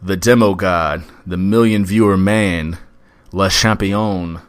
the 0.02 0.16
demo 0.16 0.54
god, 0.54 1.04
the 1.26 1.36
million 1.36 1.84
viewer 1.84 2.16
man, 2.16 2.78
Le 3.32 3.48
Champion, 3.50 4.40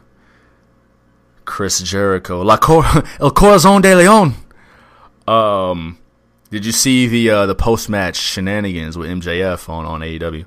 Chris 1.44 1.80
Jericho, 1.82 2.42
La 2.42 2.56
Cor- 2.56 2.84
El 3.20 3.30
Corazon 3.30 3.80
de 3.80 3.94
Leon. 3.94 4.34
Um, 5.26 5.98
did 6.50 6.64
you 6.64 6.72
see 6.72 7.06
the 7.06 7.30
uh, 7.30 7.46
the 7.46 7.54
post 7.54 7.88
match 7.88 8.16
shenanigans 8.16 8.96
with 8.96 9.10
MJF 9.10 9.68
on 9.68 9.84
on 9.84 10.00
AEW? 10.00 10.44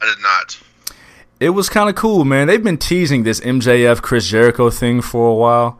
I 0.00 0.06
did 0.06 0.22
not. 0.22 0.60
It 1.40 1.50
was 1.50 1.68
kind 1.68 1.88
of 1.88 1.94
cool, 1.94 2.24
man. 2.24 2.48
They've 2.48 2.62
been 2.62 2.78
teasing 2.78 3.22
this 3.22 3.38
MJF 3.40 4.02
Chris 4.02 4.26
Jericho 4.28 4.70
thing 4.70 5.00
for 5.00 5.28
a 5.28 5.34
while. 5.34 5.78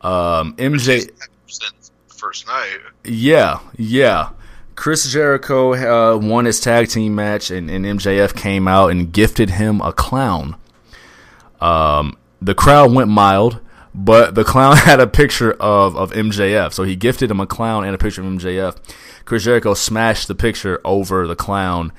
Um, 0.00 0.56
MJ, 0.56 1.08
Since 1.46 1.92
first 2.08 2.46
night. 2.48 2.78
yeah, 3.04 3.60
yeah. 3.76 4.30
Chris 4.80 5.06
Jericho 5.12 5.74
uh, 5.74 6.16
won 6.16 6.46
his 6.46 6.58
tag 6.58 6.88
team 6.88 7.14
match, 7.14 7.50
and, 7.50 7.68
and 7.68 7.84
MJF 7.84 8.34
came 8.34 8.66
out 8.66 8.90
and 8.90 9.12
gifted 9.12 9.50
him 9.50 9.82
a 9.82 9.92
clown. 9.92 10.56
Um, 11.60 12.16
the 12.40 12.54
crowd 12.54 12.90
went 12.90 13.10
mild, 13.10 13.60
but 13.94 14.34
the 14.34 14.42
clown 14.42 14.76
had 14.78 14.98
a 14.98 15.06
picture 15.06 15.52
of, 15.52 15.98
of 15.98 16.12
MJF, 16.12 16.72
so 16.72 16.84
he 16.84 16.96
gifted 16.96 17.30
him 17.30 17.40
a 17.40 17.46
clown 17.46 17.84
and 17.84 17.94
a 17.94 17.98
picture 17.98 18.22
of 18.22 18.28
MJF. 18.28 18.78
Chris 19.26 19.44
Jericho 19.44 19.74
smashed 19.74 20.28
the 20.28 20.34
picture 20.34 20.80
over 20.82 21.26
the 21.26 21.36
clown, 21.36 21.92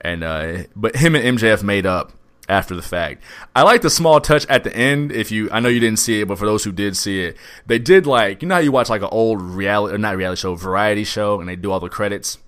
and 0.00 0.22
uh, 0.22 0.58
but 0.76 0.94
him 0.94 1.16
and 1.16 1.40
MJF 1.40 1.64
made 1.64 1.86
up 1.86 2.12
after 2.48 2.74
the 2.74 2.82
fact. 2.82 3.22
I 3.54 3.62
like 3.62 3.82
the 3.82 3.90
small 3.90 4.20
touch 4.20 4.46
at 4.46 4.64
the 4.64 4.74
end. 4.74 5.12
If 5.12 5.30
you, 5.30 5.48
I 5.50 5.60
know 5.60 5.68
you 5.68 5.80
didn't 5.80 5.98
see 5.98 6.20
it, 6.20 6.28
but 6.28 6.38
for 6.38 6.46
those 6.46 6.64
who 6.64 6.72
did 6.72 6.96
see 6.96 7.20
it, 7.20 7.36
they 7.66 7.78
did 7.78 8.06
like 8.06 8.42
you 8.42 8.48
know 8.48 8.56
how 8.56 8.60
you 8.60 8.72
watch 8.72 8.88
like 8.88 9.02
an 9.02 9.08
old 9.10 9.40
reality 9.40 9.94
or 9.94 9.98
not 9.98 10.16
reality 10.16 10.40
show, 10.40 10.54
variety 10.54 11.04
show, 11.04 11.40
and 11.40 11.48
they 11.48 11.56
do 11.56 11.70
all 11.70 11.80
the 11.80 11.88
credits. 11.88 12.38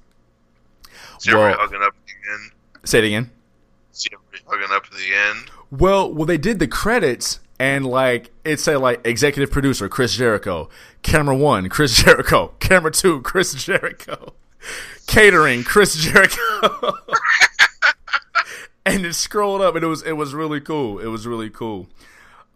See 1.19 1.31
everybody 1.33 1.57
hugging 1.59 1.83
up 1.83 1.95
end. 2.33 2.53
Say 2.85 2.99
it 2.99 3.05
again. 3.05 3.31
Hugging 4.47 4.69
up 4.71 4.85
at 4.85 4.93
the 4.93 5.15
end. 5.15 5.51
Well, 5.71 6.13
well, 6.13 6.27
they 6.27 6.39
did 6.39 6.59
the 6.59 6.67
credits, 6.67 7.39
and 7.59 7.87
like 7.87 8.31
it 8.45 8.59
said, 8.59 8.79
like 8.79 9.01
executive 9.07 9.53
producer 9.53 9.89
Chris 9.89 10.17
Jericho, 10.17 10.69
camera 11.03 11.37
one 11.37 11.69
Chris 11.69 11.95
Jericho, 12.03 12.55
camera 12.59 12.91
two 12.91 13.21
Chris 13.23 13.55
Jericho, 13.55 14.35
catering 15.07 15.63
Chris 15.63 15.95
Jericho. 15.95 16.39
and 18.86 19.05
it 19.05 19.15
scrolled 19.15 19.61
up 19.61 19.74
and 19.74 19.85
it 19.85 19.89
was 19.89 20.02
it 20.02 20.12
was 20.12 20.35
really 20.35 20.61
cool. 20.61 20.98
It 20.98 21.07
was 21.07 21.27
really 21.27 21.51
cool. 21.51 21.89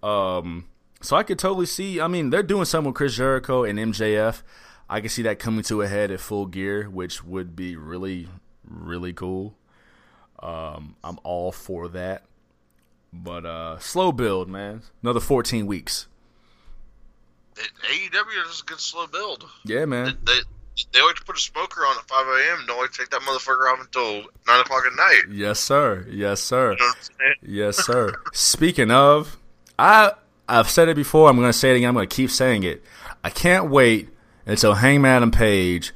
Um 0.02 0.66
so 1.00 1.16
I 1.16 1.22
could 1.22 1.38
totally 1.38 1.66
see 1.66 2.00
I 2.00 2.08
mean 2.08 2.30
they're 2.30 2.42
doing 2.42 2.64
something 2.64 2.90
with 2.90 2.96
Chris 2.96 3.16
Jericho 3.16 3.64
and 3.64 3.78
MJF. 3.78 4.42
I 4.88 5.00
can 5.00 5.08
see 5.08 5.22
that 5.22 5.38
coming 5.38 5.64
to 5.64 5.82
a 5.82 5.88
head 5.88 6.10
at 6.10 6.20
full 6.20 6.46
gear, 6.46 6.88
which 6.90 7.24
would 7.24 7.56
be 7.56 7.76
really, 7.76 8.28
really 8.68 9.12
cool. 9.12 9.54
Um 10.42 10.96
I'm 11.04 11.18
all 11.22 11.52
for 11.52 11.88
that. 11.88 12.24
But 13.12 13.46
uh 13.46 13.78
slow 13.78 14.12
build, 14.12 14.48
man. 14.48 14.82
Another 15.02 15.20
fourteen 15.20 15.66
weeks. 15.66 16.08
It, 17.56 17.70
AEW 17.84 18.50
is 18.50 18.62
a 18.62 18.64
good 18.64 18.80
slow 18.80 19.06
build. 19.06 19.44
Yeah, 19.64 19.84
man. 19.84 20.18
They, 20.24 20.32
they, 20.32 20.40
they 20.92 21.02
like 21.02 21.16
to 21.16 21.24
put 21.24 21.36
a 21.36 21.40
smoker 21.40 21.82
on 21.82 21.96
at 21.96 22.04
5 22.08 22.26
a.m. 22.26 22.64
Don't 22.66 22.80
like 22.80 22.92
to 22.92 22.98
take 22.98 23.10
that 23.10 23.20
motherfucker 23.20 23.72
off 23.72 23.80
until 23.80 24.24
9 24.46 24.60
o'clock 24.60 24.84
at 24.86 24.96
night. 24.96 25.22
Yes, 25.30 25.60
sir. 25.60 26.06
Yes, 26.10 26.40
sir. 26.40 26.72
You 26.72 26.78
know 26.78 26.84
what 26.86 26.96
I'm 26.96 27.02
saying? 27.02 27.34
Yes, 27.42 27.76
sir. 27.84 28.12
Speaking 28.32 28.90
of, 28.90 29.36
I 29.78 30.12
I've 30.48 30.68
said 30.68 30.88
it 30.88 30.96
before. 30.96 31.30
I'm 31.30 31.36
going 31.36 31.48
to 31.48 31.52
say 31.52 31.70
it 31.70 31.76
again. 31.76 31.88
I'm 31.88 31.94
going 31.94 32.08
to 32.08 32.14
keep 32.14 32.30
saying 32.30 32.64
it. 32.64 32.82
I 33.22 33.30
can't 33.30 33.70
wait 33.70 34.08
until 34.46 34.74
Hangman 34.74 35.10
Adam 35.10 35.30
Page 35.30 35.92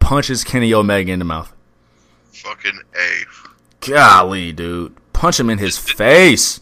punches 0.00 0.42
Kenny 0.42 0.74
Omega 0.74 1.12
in 1.12 1.20
the 1.20 1.24
mouth. 1.24 1.52
Fucking 2.32 2.80
A. 2.96 3.24
Golly, 3.80 4.52
dude, 4.52 4.94
punch 5.12 5.38
him 5.38 5.50
in 5.50 5.58
his 5.58 5.78
face. 5.78 6.60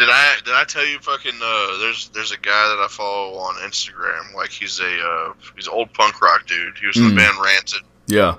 Did 0.00 0.08
I 0.10 0.36
did 0.44 0.54
I 0.54 0.64
tell 0.64 0.84
you 0.86 0.98
fucking 1.00 1.34
uh, 1.42 1.78
there's 1.78 2.08
there's 2.14 2.32
a 2.32 2.38
guy 2.38 2.50
that 2.50 2.82
I 2.82 2.88
follow 2.90 3.36
on 3.38 3.54
Instagram 3.56 4.34
like 4.34 4.50
he's 4.50 4.80
a 4.80 4.84
uh, 5.06 5.32
he's 5.54 5.66
an 5.66 5.74
old 5.74 5.92
punk 5.92 6.20
rock 6.22 6.46
dude. 6.46 6.76
He 6.78 6.86
was 6.86 6.96
in 6.96 7.04
Mm. 7.04 7.08
the 7.10 7.16
band 7.16 7.36
Rancid, 7.42 7.82
Yeah, 8.06 8.36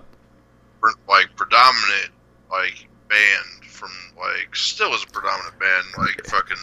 like 1.08 1.36
predominant 1.36 2.10
like 2.50 2.88
band 3.10 3.66
from 3.70 3.92
like 4.18 4.56
still 4.56 4.94
is 4.94 5.04
a 5.04 5.08
predominant 5.08 5.60
band 5.60 5.86
like 5.98 6.26
fucking 6.28 6.58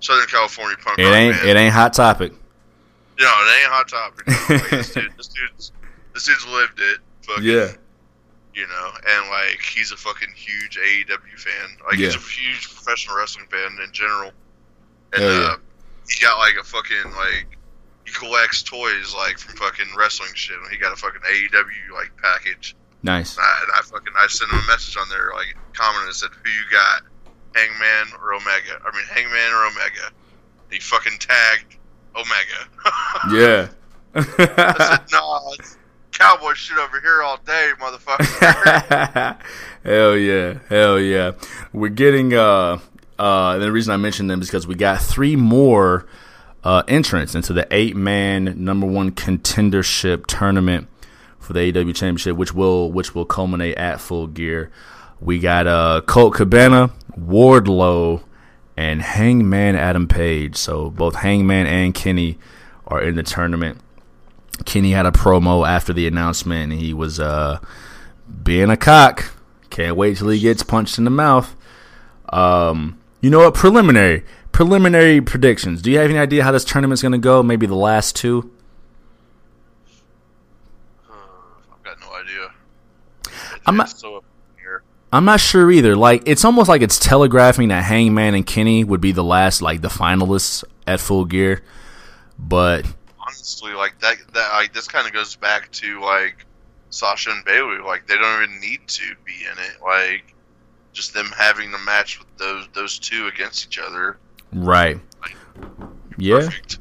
Southern 0.00 0.26
California 0.26 0.76
punk 0.82 0.98
it 0.98 1.04
rock 1.04 1.14
ain't 1.14 1.36
band. 1.36 1.48
it 1.48 1.56
ain't 1.56 1.74
hot 1.74 1.92
topic. 1.92 2.32
No, 3.18 3.26
it 3.26 3.62
ain't 3.62 3.72
hot 3.72 3.88
topic. 3.88 4.26
No. 4.28 4.34
Like, 4.56 4.70
this, 4.70 4.92
dude, 4.94 5.12
this 5.16 5.28
dude's 5.28 5.72
this 6.14 6.24
dude's 6.26 6.46
lived 6.46 6.78
it. 6.80 6.98
Fucking, 7.26 7.44
Yeah, 7.44 7.72
you 8.56 8.66
know, 8.66 8.90
and 9.06 9.28
like 9.28 9.60
he's 9.60 9.92
a 9.92 9.96
fucking 9.96 10.32
huge 10.34 10.78
AEW 10.78 11.38
fan. 11.38 11.76
Like 11.84 11.98
he's 11.98 12.14
a 12.14 12.18
huge 12.18 12.74
professional 12.74 13.16
wrestling 13.16 13.46
fan 13.50 13.76
in 13.84 13.92
general. 13.92 14.32
And 15.12 15.22
Hell 15.22 15.32
yeah. 15.32 15.48
uh, 15.52 15.56
he 16.08 16.24
got 16.24 16.38
like 16.38 16.54
a 16.58 16.64
fucking 16.64 17.12
like 17.14 17.58
he 18.06 18.12
collects 18.12 18.62
toys 18.62 19.14
like 19.14 19.38
from 19.38 19.56
fucking 19.56 19.88
wrestling 19.96 20.30
shit. 20.34 20.56
And 20.56 20.72
he 20.72 20.78
got 20.78 20.94
a 20.94 20.96
fucking 20.96 21.20
AEW 21.20 21.92
like 21.94 22.10
package. 22.16 22.74
nice. 23.02 23.36
And 23.36 23.44
I, 23.44 23.60
and 23.62 23.72
I 23.74 23.82
fucking 23.82 24.14
I 24.16 24.26
sent 24.26 24.50
him 24.50 24.58
a 24.58 24.66
message 24.66 24.96
on 24.96 25.06
there 25.10 25.32
like 25.34 25.54
commented 25.74 26.06
and 26.08 26.16
said 26.16 26.30
who 26.42 26.50
you 26.50 26.64
got, 26.72 27.02
Hangman 27.54 28.18
or 28.22 28.32
Omega? 28.32 28.80
I 28.86 28.96
mean 28.96 29.04
Hangman 29.04 29.52
or 29.52 29.66
Omega? 29.66 30.10
He 30.70 30.80
fucking 30.80 31.18
tagged 31.20 31.76
Omega. 32.16 32.70
Yeah. 33.30 33.68
I 34.14 34.22
said, 34.22 35.00
nah, 35.12 35.52
cowboy 36.16 36.54
shit 36.54 36.78
over 36.78 37.00
here 37.00 37.22
all 37.22 37.38
day, 37.38 37.72
motherfucker. 37.78 39.36
hell 39.84 40.16
yeah, 40.16 40.58
hell 40.68 40.98
yeah. 40.98 41.32
We're 41.72 41.88
getting 41.88 42.34
uh 42.34 42.78
uh 43.18 43.52
and 43.52 43.62
the 43.62 43.72
reason 43.72 43.92
I 43.92 43.96
mentioned 43.96 44.30
them 44.30 44.40
is 44.40 44.48
because 44.48 44.66
we 44.66 44.74
got 44.74 45.00
three 45.00 45.36
more 45.36 46.06
uh 46.64 46.82
entrants 46.88 47.34
into 47.34 47.52
the 47.52 47.66
eight 47.70 47.96
man 47.96 48.64
number 48.64 48.86
one 48.86 49.12
contendership 49.12 50.26
tournament 50.26 50.88
for 51.38 51.52
the 51.52 51.60
AEW 51.60 51.94
championship, 51.94 52.36
which 52.36 52.54
will 52.54 52.90
which 52.90 53.14
will 53.14 53.24
culminate 53.24 53.76
at 53.76 54.00
full 54.00 54.26
gear. 54.26 54.70
We 55.20 55.38
got 55.38 55.66
uh 55.66 56.00
Colt 56.06 56.34
Cabana, 56.34 56.90
Wardlow, 57.18 58.22
and 58.76 59.02
Hangman 59.02 59.76
Adam 59.76 60.08
Page. 60.08 60.56
So 60.56 60.90
both 60.90 61.16
Hangman 61.16 61.66
and 61.66 61.94
Kenny 61.94 62.38
are 62.86 63.02
in 63.02 63.16
the 63.16 63.22
tournament. 63.22 63.80
Kenny 64.64 64.92
had 64.92 65.06
a 65.06 65.10
promo 65.10 65.66
after 65.66 65.92
the 65.92 66.06
announcement, 66.06 66.72
and 66.72 66.80
he 66.80 66.92
was 66.94 67.20
uh, 67.20 67.58
being 68.42 68.70
a 68.70 68.76
cock. 68.76 69.32
Can't 69.70 69.96
wait 69.96 70.16
till 70.16 70.28
he 70.28 70.40
gets 70.40 70.62
punched 70.62 70.98
in 70.98 71.04
the 71.04 71.10
mouth. 71.10 71.54
Um, 72.30 72.98
you 73.20 73.30
know 73.30 73.40
what? 73.40 73.54
Preliminary, 73.54 74.24
preliminary 74.52 75.20
predictions. 75.20 75.82
Do 75.82 75.90
you 75.90 75.98
have 75.98 76.08
any 76.10 76.18
idea 76.18 76.42
how 76.44 76.52
this 76.52 76.64
tournament's 76.64 77.02
going 77.02 77.12
to 77.12 77.18
go? 77.18 77.42
Maybe 77.42 77.66
the 77.66 77.74
last 77.74 78.16
two. 78.16 78.50
I've 81.10 81.82
got 81.84 82.00
no 82.00 82.14
idea. 82.14 82.50
I'm 83.66 83.76
not- 83.76 83.90
so 83.90 84.16
up 84.16 84.24
in 84.56 84.62
here. 84.62 84.82
I'm 85.12 85.24
not 85.24 85.40
sure 85.40 85.70
either. 85.70 85.96
Like, 85.96 86.22
it's 86.26 86.44
almost 86.44 86.68
like 86.68 86.82
it's 86.82 86.98
telegraphing 86.98 87.68
that 87.68 87.84
Hangman 87.84 88.34
and 88.34 88.46
Kenny 88.46 88.84
would 88.84 89.00
be 89.00 89.12
the 89.12 89.24
last, 89.24 89.62
like 89.62 89.80
the 89.82 89.88
finalists 89.88 90.64
at 90.86 91.00
Full 91.00 91.24
Gear. 91.24 91.62
But 92.38 92.86
Honestly, 93.26 93.72
like 93.72 93.98
that, 94.00 94.16
that 94.34 94.52
like 94.52 94.72
this 94.72 94.86
kind 94.88 95.06
of 95.06 95.12
goes 95.12 95.36
back 95.36 95.70
to 95.72 96.00
like 96.00 96.46
Sasha 96.90 97.30
and 97.30 97.44
Bayley. 97.44 97.78
Like 97.78 98.06
they 98.06 98.16
don't 98.16 98.42
even 98.42 98.60
need 98.60 98.86
to 98.86 99.14
be 99.24 99.32
in 99.50 99.58
it. 99.58 99.82
Like 99.82 100.34
just 100.92 101.12
them 101.12 101.30
having 101.36 101.72
the 101.72 101.78
match 101.78 102.18
with 102.18 102.28
those 102.38 102.68
those 102.74 102.98
two 102.98 103.26
against 103.26 103.66
each 103.66 103.78
other. 103.78 104.18
right, 104.52 105.00
yeah. 106.18 106.40
Perfect. 106.40 106.78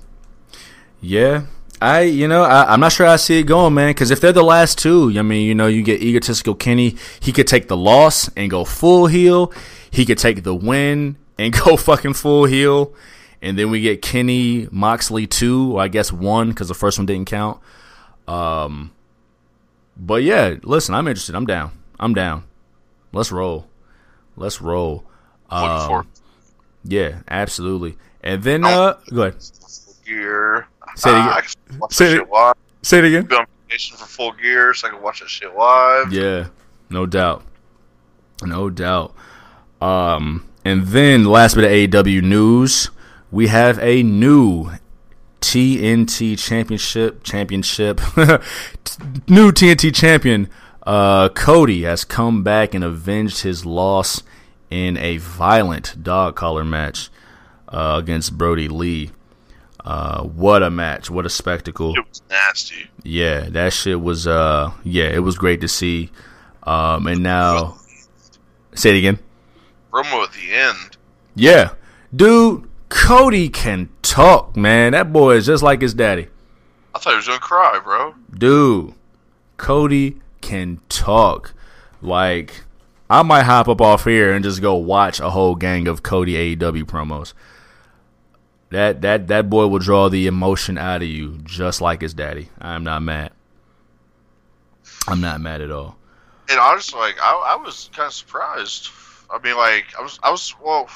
Yeah. 1.02 1.46
I, 1.82 2.02
you 2.02 2.28
know, 2.28 2.44
I, 2.44 2.74
I'm 2.74 2.80
not 2.80 2.94
sure 2.94 3.06
I 3.06 3.18
see 3.18 3.40
it 3.40 3.44
going, 3.44 3.74
man. 3.74 3.90
Because 3.90 4.10
if 4.10 4.22
they're 4.22 4.32
the 4.32 4.44
last 4.44 4.78
two, 4.78 5.14
I 5.18 5.22
mean, 5.22 5.46
you 5.46 5.54
know, 5.54 5.68
you 5.68 5.84
get 5.84 6.02
egotistical 6.02 6.56
Kenny. 6.56 6.96
He 7.20 7.32
could 7.32 7.48
take 7.48 7.68
the 7.68 7.78
loss 7.78 8.30
and 8.36 8.50
go 8.50 8.64
full 8.66 9.08
heel. 9.08 9.52
He 9.92 10.06
could 10.06 10.18
take 10.18 10.44
the 10.44 10.56
win 10.56 11.18
and 11.38 11.54
go 11.66 11.78
fucking 11.78 12.14
full 12.14 12.46
heel. 12.46 12.94
And 13.42 13.58
then 13.60 13.70
we 13.70 13.82
get 13.82 14.02
Kenny 14.02 14.68
Moxley 14.72 15.28
two, 15.28 15.74
or 15.74 15.82
I 15.82 15.88
guess 15.88 16.12
one, 16.12 16.50
because 16.50 16.68
the 16.68 16.74
first 16.74 16.98
one 16.98 17.06
didn't 17.06 17.28
count. 17.28 17.60
Um, 18.28 18.92
but 19.98 20.24
yeah, 20.24 20.56
listen, 20.64 20.96
I'm 20.96 21.08
interested. 21.08 21.36
I'm 21.36 21.46
down. 21.46 21.72
I'm 22.00 22.14
down. 22.14 22.44
Let's 23.12 23.32
roll. 23.32 23.68
Let's 24.36 24.62
roll. 24.62 25.06
Um, 25.50 26.08
yeah, 26.84 27.20
absolutely. 27.30 27.98
And 28.24 28.42
then, 28.44 28.66
uh, 28.66 28.96
go 29.14 29.22
ahead. 29.24 29.36
gear. 30.06 30.68
Say 30.96 31.10
it 31.12 31.14
again. 31.14 31.30
I 31.34 31.42
can 31.42 31.80
watch 31.80 31.94
Say 31.94 32.14
it- 32.16 32.30
live. 32.30 32.56
Say 32.82 32.98
it 33.00 33.06
again. 33.06 33.26
Be 33.26 33.36
on 33.36 33.46
vacation 33.68 33.98
for 33.98 34.06
full 34.06 34.32
gear, 34.34 34.74
so 34.74 34.88
I 34.88 34.92
can 34.92 35.02
watch 35.02 35.20
that 35.20 35.30
shit 35.30 35.56
live. 35.56 36.12
Yeah, 36.12 36.48
no 36.90 37.06
doubt. 37.06 37.44
No 38.44 38.70
doubt. 38.70 39.14
Um, 39.82 40.46
and 40.64 40.84
then 40.88 41.26
last 41.26 41.56
bit 41.56 41.64
of 41.64 41.72
AEW 41.72 42.22
news, 42.22 42.90
we 43.36 43.48
have 43.48 43.78
a 43.80 44.02
new 44.02 44.72
TNT 45.42 46.40
championship 46.40 47.22
championship 47.22 48.00
new 49.28 49.52
TNT 49.52 49.94
champion 49.94 50.50
uh 50.84 51.28
Cody 51.30 51.84
has 51.84 52.06
come 52.06 52.44
back 52.44 52.74
and 52.74 52.82
avenged 52.82 53.42
his 53.42 53.66
loss 53.66 54.24
in 54.70 54.96
a 54.98 55.18
violent 55.18 56.02
dog 56.02 56.38
collar 56.38 56.64
match 56.64 57.10
uh, 57.68 58.00
against 58.02 58.38
Brodie 58.38 58.70
Lee. 58.70 59.12
Uh, 59.84 60.24
what 60.24 60.64
a 60.64 60.70
match! 60.70 61.10
What 61.10 61.26
a 61.26 61.30
spectacle! 61.30 61.94
It 61.96 62.08
was 62.08 62.22
nasty. 62.30 62.90
Yeah, 63.04 63.42
that 63.50 63.74
shit 63.74 64.00
was 64.00 64.28
uh 64.28 64.72
yeah, 64.86 65.10
it 65.10 65.20
was 65.20 65.38
great 65.38 65.60
to 65.60 65.68
see. 65.68 66.10
Um 66.64 67.06
and 67.06 67.22
now 67.22 67.78
say 68.74 68.92
it 68.92 69.00
again. 69.00 69.20
Promo 69.92 70.24
at 70.24 70.32
the 70.32 70.54
end. 70.54 70.98
Yeah. 71.36 71.74
Dude, 72.16 72.70
Cody 72.90 73.50
can 73.50 73.90
talk, 74.02 74.56
man. 74.56 74.94
That 74.94 75.12
boy 75.12 75.36
is 75.36 75.46
just 75.46 75.64
like 75.64 75.82
his 75.82 75.94
daddy. 75.94 76.28
I 76.94 77.00
thought 77.00 77.12
he 77.12 77.18
was 77.18 77.28
gonna 77.28 77.40
cry, 77.40 77.80
bro. 77.84 78.16
Dude, 78.34 78.94
Cody 79.58 80.18
can 80.42 80.80
talk. 80.90 81.54
Like 82.02 82.64
I 83.10 83.22
might 83.24 83.44
hop 83.44 83.68
up 83.68 83.82
off 83.82 84.06
here 84.06 84.34
and 84.34 84.44
just 84.44 84.62
go 84.62 84.76
watch 84.76 85.20
a 85.20 85.30
whole 85.30 85.56
gang 85.56 85.88
of 85.88 86.04
Cody 86.04 86.56
AEW 86.56 86.84
promos. 86.84 87.34
That 88.70 89.02
that 89.02 89.28
that 89.28 89.50
boy 89.50 89.68
will 89.68 89.80
draw 89.80 90.10
the 90.10 90.28
emotion 90.28 90.78
out 90.78 91.02
of 91.02 91.08
you 91.08 91.40
just 91.44 91.82
like 91.82 92.02
his 92.02 92.14
daddy. 92.14 92.50
I'm 92.60 92.84
not 92.84 93.02
mad. 93.02 93.32
I'm 95.08 95.22
not 95.22 95.40
mad 95.42 95.62
at 95.62 95.72
all. 95.72 95.98
And 96.50 96.60
honestly, 96.60 97.00
like 97.00 97.16
I, 97.22 97.56
I 97.58 97.64
was 97.64 97.90
kind 97.94 98.08
of 98.08 98.14
surprised. 98.14 98.90
I 99.30 99.40
mean, 99.40 99.56
like 99.58 99.86
I 99.98 100.02
was, 100.02 100.20
I 100.24 100.32
was, 100.32 100.56
well, 100.64 100.88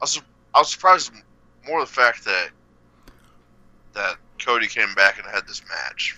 I 0.00 0.02
was, 0.02 0.22
I 0.54 0.58
was 0.58 0.70
surprised 0.70 1.12
more 1.66 1.80
the 1.80 1.86
fact 1.86 2.24
that 2.24 2.48
that 3.94 4.16
Cody 4.44 4.66
came 4.66 4.94
back 4.94 5.18
and 5.18 5.26
had 5.26 5.46
this 5.46 5.62
match. 5.68 6.16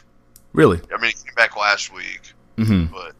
Really? 0.52 0.80
I 0.94 1.00
mean, 1.00 1.10
he 1.10 1.24
came 1.24 1.34
back 1.34 1.56
last 1.56 1.92
week, 1.92 2.32
Mm-hmm. 2.58 2.92
but 2.92 3.14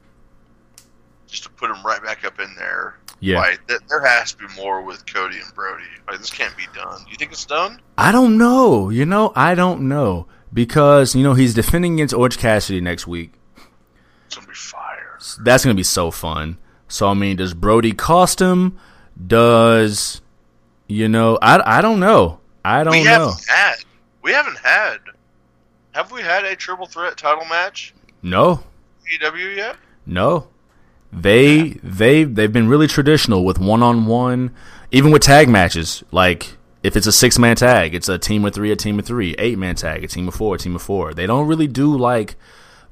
just 1.27 1.45
to 1.45 1.51
put 1.51 1.71
him 1.71 1.83
right 1.85 2.03
back 2.03 2.25
up 2.27 2.39
in 2.39 2.55
there, 2.57 2.99
Yeah. 3.21 3.39
like 3.39 3.67
th- 3.67 3.81
there 3.89 4.05
has 4.05 4.33
to 4.33 4.47
be 4.47 4.55
more 4.57 4.83
with 4.83 5.11
Cody 5.13 5.39
and 5.39 5.55
Brodie. 5.55 5.85
Like 6.09 6.19
this 6.19 6.31
can't 6.31 6.55
be 6.57 6.67
done. 6.75 7.01
You 7.11 7.17
think 7.17 7.33
it's 7.33 7.47
done? 7.47 7.81
I 7.97 8.13
don't 8.13 8.37
know. 8.37 8.91
You 8.91 9.07
know, 9.07 9.33
I 9.35 9.55
don't 9.55 9.89
know 9.89 10.27
because 10.53 11.15
you 11.15 11.23
know 11.23 11.33
he's 11.35 11.55
defending 11.55 11.95
against 11.95 12.13
Orange 12.15 12.37
Cassidy 12.39 12.81
next 12.83 13.07
week. 13.07 13.33
It's 14.27 14.37
gonna 14.37 14.47
be 14.49 14.53
fire. 14.55 15.19
That's 15.43 15.65
gonna 15.65 15.75
be 15.75 15.83
so 15.83 16.11
fun. 16.11 16.59
So 16.89 17.09
I 17.09 17.15
mean, 17.15 17.37
does 17.37 17.55
Brodie 17.55 17.93
cost 17.93 18.39
him? 18.39 18.79
Does 19.27 20.21
you 20.93 21.09
know? 21.09 21.39
I, 21.43 21.79
I 21.79 21.81
don't 21.81 22.01
know. 22.01 22.39
I 22.65 22.85
don't 22.85 22.93
we 22.93 23.05
know. 23.05 23.11
haven't 23.11 23.45
had. 23.49 23.75
We 24.23 24.33
haven't 24.33 24.59
had. 24.59 24.99
Have 25.93 26.13
we 26.13 26.23
had 26.23 26.45
a 26.45 26.57
triple 26.57 26.87
threat 26.87 27.17
title 27.17 27.45
match? 27.47 27.95
No, 28.23 28.63
EW 29.21 29.49
yet? 29.49 29.77
no. 30.07 30.49
They 31.13 31.71
they 31.83 32.25
they've 32.25 32.53
been 32.53 32.69
really 32.69 32.87
traditional 32.87 33.45
with 33.45 33.59
one 33.59 33.83
on 33.83 34.07
one, 34.07 34.55
even 34.91 35.11
with 35.11 35.21
tag 35.21 35.47
matches. 35.49 36.03
Like 36.11 36.57
if 36.83 36.97
it's 36.97 37.07
a 37.07 37.13
six 37.13 37.39
man 37.39 37.57
tag, 37.57 37.95
it's 37.95 38.09
a 38.09 38.19
team 38.19 38.47
of 38.47 38.55
three, 38.55 38.71
a 38.73 38.77
team 38.77 38.99
of 38.99 39.05
three, 39.05 39.35
eight 39.39 39.59
man 39.59 39.75
tag, 39.75 40.05
a 40.05 40.09
team 40.09 40.27
of 40.29 40.35
four, 40.35 40.55
a 40.55 40.59
team 40.59 40.75
of 40.75 40.81
four. 40.81 41.13
They 41.13 41.27
don't 41.27 41.47
really 41.47 41.67
do 41.67 41.95
like 41.95 42.37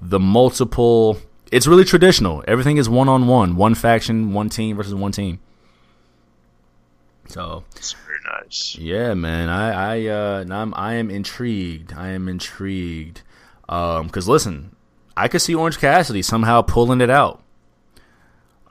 the 0.03 0.21
multiple. 0.21 1.17
It's 1.51 1.67
really 1.67 1.85
traditional. 1.85 2.45
Everything 2.47 2.77
is 2.77 2.91
one 2.91 3.09
on 3.09 3.27
one, 3.27 3.57
one 3.57 3.75
faction, 3.75 4.35
one 4.35 4.51
team 4.51 4.77
versus 4.77 4.95
one 4.95 5.13
team. 5.13 5.41
So 7.31 7.65
It's 7.77 7.93
very 7.93 8.19
nice. 8.25 8.77
yeah, 8.79 9.15
man, 9.15 9.49
I 9.49 9.95
I 9.97 10.07
uh, 10.07 10.45
I'm 10.51 10.75
I 10.75 10.95
am 10.95 11.11
intrigued. 11.11 11.93
I 11.93 12.09
am 12.09 12.29
intrigued. 12.29 13.23
Um, 13.69 14.09
cause 14.11 14.27
listen, 14.27 14.75
I 15.17 15.29
could 15.29 15.41
see 15.41 15.55
Orange 15.55 15.79
Cassidy 15.79 16.23
somehow 16.23 16.63
pulling 16.63 17.01
it 17.01 17.11
out. 17.11 17.41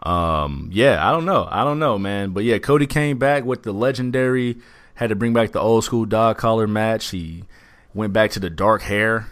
Um, 0.03 0.69
yeah, 0.73 1.05
I 1.07 1.11
don't 1.11 1.25
know, 1.25 1.47
I 1.49 1.63
don't 1.63 1.79
know, 1.79 1.97
man, 1.97 2.31
but 2.31 2.43
yeah, 2.43 2.57
Cody 2.57 2.85
came 2.87 3.17
back 3.17 3.43
with 3.43 3.63
the 3.63 3.71
legendary. 3.71 4.57
Had 4.95 5.09
to 5.09 5.15
bring 5.15 5.31
back 5.33 5.51
the 5.53 5.61
old 5.61 5.85
school 5.85 6.05
dog 6.05 6.37
collar 6.37 6.67
match. 6.67 7.09
He 7.11 7.45
went 7.93 8.11
back 8.11 8.31
to 8.31 8.39
the 8.41 8.49
dark 8.49 8.81
hair. 8.81 9.27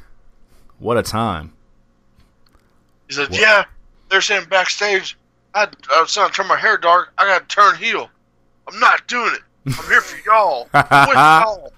What 0.80 0.98
a 0.98 1.04
time! 1.04 1.52
He 3.08 3.14
said, 3.16 3.30
What? 3.30 3.40
"Yeah, 3.42 3.66
they're 4.10 4.22
saying 4.22 4.46
backstage, 4.50 5.18
I, 5.54 5.68
I 5.94 6.02
was 6.02 6.14
trying 6.14 6.30
to 6.30 6.34
turn 6.34 6.48
my 6.48 6.56
hair 6.58 6.78
dark. 6.78 7.12
I 7.18 7.26
got 7.26 7.50
to 7.50 7.56
turn 7.56 7.76
heel. 7.76 8.10
I'm 8.68 8.80
not 8.80 9.08
doing 9.08 9.34
it. 9.34 9.42
I'm 9.68 9.74
here 9.88 10.02
for 10.02 10.18
y'all. 10.30 10.64
With 10.74 10.92
y'all. 11.16 11.72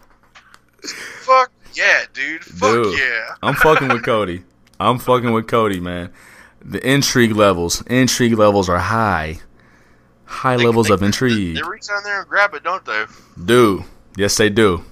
Fuck 0.83 1.51
yeah, 1.73 2.03
dude. 2.13 2.43
Fuck 2.43 2.71
Dude. 2.83 2.97
yeah. 2.99 3.35
I'm 3.43 3.53
fucking 3.55 3.89
with 3.89 4.03
Cody. 4.03 4.43
I'm 4.79 4.97
fucking 4.97 5.31
with 5.31 5.47
Cody, 5.47 5.79
man. 5.79 6.11
The 6.63 6.85
intrigue 6.87 7.33
levels, 7.35 7.81
intrigue 7.87 8.37
levels 8.37 8.69
are 8.69 8.79
high. 8.79 9.39
High 10.25 10.57
They- 10.57 10.65
levels 10.65 10.87
they- 10.87 10.93
of 10.93 11.03
intrigue. 11.03 11.55
They 11.55 11.61
reach 11.63 11.87
down 11.87 12.03
there 12.03 12.19
and 12.21 12.29
grab 12.29 12.53
it, 12.53 12.63
don't 12.63 12.83
they? 12.85 13.05
Do. 13.43 13.83
Yes, 14.17 14.35
they 14.37 14.49
do. 14.49 14.83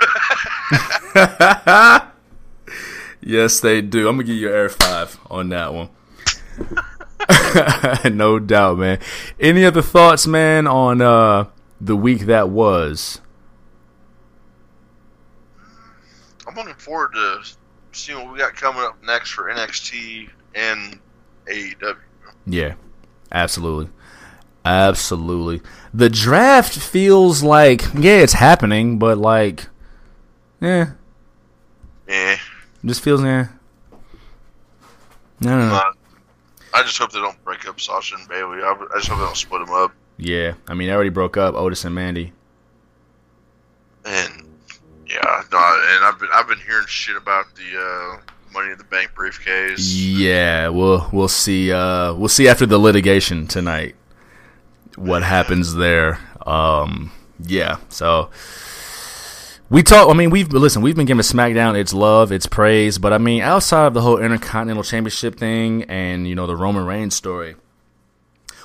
yes, 3.20 3.60
they 3.60 3.80
do. 3.82 4.08
I'm 4.08 4.16
going 4.16 4.26
to 4.26 4.32
give 4.32 4.36
you 4.36 4.48
an 4.48 4.54
air 4.54 4.68
five 4.68 5.18
on 5.30 5.48
that 5.50 5.72
one. 5.72 5.88
no 8.12 8.38
doubt, 8.38 8.78
man. 8.78 8.98
Any 9.40 9.64
other 9.64 9.82
thoughts, 9.82 10.26
man, 10.26 10.66
on 10.66 11.00
uh, 11.00 11.46
the 11.80 11.96
week 11.96 12.22
that 12.22 12.48
was? 12.48 13.20
I'm 16.46 16.54
looking 16.54 16.74
forward 16.74 17.12
to 17.14 17.40
seeing 17.92 18.18
what 18.24 18.32
we 18.32 18.38
got 18.38 18.54
coming 18.54 18.82
up 18.82 19.02
next 19.04 19.30
for 19.32 19.44
NXT 19.44 20.30
and 20.54 21.00
AEW. 21.46 21.96
Yeah, 22.46 22.74
absolutely. 23.32 23.90
Absolutely. 24.64 25.62
The 25.94 26.08
draft 26.10 26.76
feels 26.76 27.42
like, 27.42 27.82
yeah, 27.94 28.18
it's 28.18 28.32
happening, 28.34 28.98
but 28.98 29.16
like, 29.18 29.68
yeah, 30.60 30.90
Yeah. 32.08 32.36
just 32.84 33.00
feels, 33.00 33.22
yeah. 33.22 33.48
No, 35.40 35.58
no, 35.58 35.68
no. 35.68 35.82
I 36.76 36.82
just 36.82 36.98
hope 36.98 37.10
they 37.10 37.20
don't 37.20 37.42
break 37.42 37.66
up 37.66 37.80
Sasha 37.80 38.16
and 38.16 38.28
Bayley. 38.28 38.58
I, 38.62 38.70
I 38.70 38.98
just 38.98 39.08
hope 39.08 39.18
they 39.18 39.24
don't 39.24 39.36
split 39.36 39.64
them 39.64 39.74
up. 39.74 39.92
Yeah, 40.18 40.54
I 40.68 40.74
mean, 40.74 40.90
I 40.90 40.92
already 40.92 41.08
broke 41.08 41.38
up 41.38 41.54
Otis 41.54 41.86
and 41.86 41.94
Mandy. 41.94 42.34
And 44.04 44.44
yeah, 45.08 45.42
no, 45.50 45.58
and 45.58 46.04
I've 46.04 46.18
been 46.20 46.28
I've 46.34 46.46
been 46.46 46.58
hearing 46.58 46.86
shit 46.86 47.16
about 47.16 47.46
the 47.54 47.80
uh, 47.80 48.20
Money 48.52 48.72
in 48.72 48.78
the 48.78 48.84
Bank 48.84 49.14
briefcase. 49.14 49.90
Yeah, 49.94 50.68
we'll 50.68 51.08
we'll 51.12 51.28
see. 51.28 51.72
Uh, 51.72 52.12
we'll 52.12 52.28
see 52.28 52.46
after 52.46 52.66
the 52.66 52.78
litigation 52.78 53.46
tonight 53.46 53.96
what 54.96 55.22
happens 55.22 55.74
there. 55.76 56.18
Um, 56.46 57.10
yeah, 57.40 57.78
so 57.88 58.28
we 59.68 59.82
talk. 59.82 60.08
I 60.08 60.12
mean, 60.14 60.30
we've 60.30 60.52
listen. 60.52 60.82
We've 60.82 60.96
been 60.96 61.06
giving 61.06 61.22
SmackDown 61.22 61.78
its 61.78 61.92
love, 61.92 62.32
its 62.32 62.46
praise, 62.46 62.98
but 62.98 63.12
I 63.12 63.18
mean, 63.18 63.42
outside 63.42 63.86
of 63.86 63.94
the 63.94 64.02
whole 64.02 64.18
Intercontinental 64.18 64.82
Championship 64.82 65.36
thing 65.36 65.84
and 65.84 66.26
you 66.28 66.34
know 66.34 66.46
the 66.46 66.56
Roman 66.56 66.84
Reigns 66.86 67.14
story. 67.14 67.56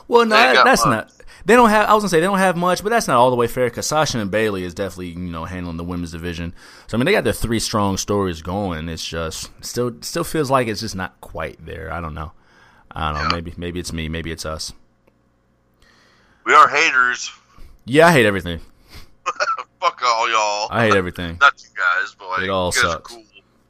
Well, 0.07 0.25
no, 0.25 0.35
that- 0.35 0.63
that's 0.65 0.85
much. 0.85 0.91
not. 0.95 1.11
They 1.43 1.55
don't 1.55 1.69
have. 1.71 1.89
I 1.89 1.95
was 1.95 2.03
gonna 2.03 2.09
say 2.09 2.19
they 2.19 2.27
don't 2.27 2.37
have 2.37 2.55
much, 2.55 2.83
but 2.83 2.89
that's 2.89 3.07
not 3.07 3.17
all 3.17 3.31
the 3.31 3.35
way 3.35 3.47
fair. 3.47 3.65
Because 3.65 3.87
Sasha 3.87 4.19
and 4.19 4.29
Bayley 4.29 4.63
is 4.63 4.75
definitely 4.75 5.07
you 5.09 5.31
know 5.31 5.45
handling 5.45 5.77
the 5.77 5.83
women's 5.83 6.11
division. 6.11 6.53
So 6.85 6.95
I 6.95 6.99
mean, 6.99 7.05
they 7.05 7.13
got 7.13 7.23
their 7.23 7.33
three 7.33 7.59
strong 7.59 7.97
stories 7.97 8.43
going. 8.43 8.87
It's 8.89 9.03
just 9.07 9.49
still 9.65 9.93
still 10.01 10.23
feels 10.23 10.51
like 10.51 10.67
it's 10.67 10.81
just 10.81 10.95
not 10.95 11.19
quite 11.19 11.65
there. 11.65 11.91
I 11.91 11.99
don't 11.99 12.13
know. 12.13 12.33
I 12.91 13.11
don't 13.11 13.15
know. 13.15 13.29
Yeah. 13.29 13.35
Maybe 13.35 13.53
maybe 13.57 13.79
it's 13.79 13.91
me. 13.91 14.07
Maybe 14.07 14.31
it's 14.31 14.45
us. 14.45 14.71
We 16.45 16.53
are 16.53 16.67
haters. 16.67 17.31
Yeah, 17.85 18.07
I 18.07 18.11
hate 18.11 18.27
everything. 18.27 18.59
Fuck 19.81 20.01
all 20.05 20.29
y'all. 20.29 20.67
I 20.71 20.85
hate 20.85 20.95
everything. 20.95 21.37
Not 21.41 21.61
you 21.61 21.69
guys, 21.75 22.15
but 22.17 22.29
like 22.29 22.43
It 22.43 22.49
all 22.49 22.67
you 22.73 22.81
guys 22.81 22.91
sucks. 22.91 23.11
are 23.11 23.15
cool. 23.15 23.23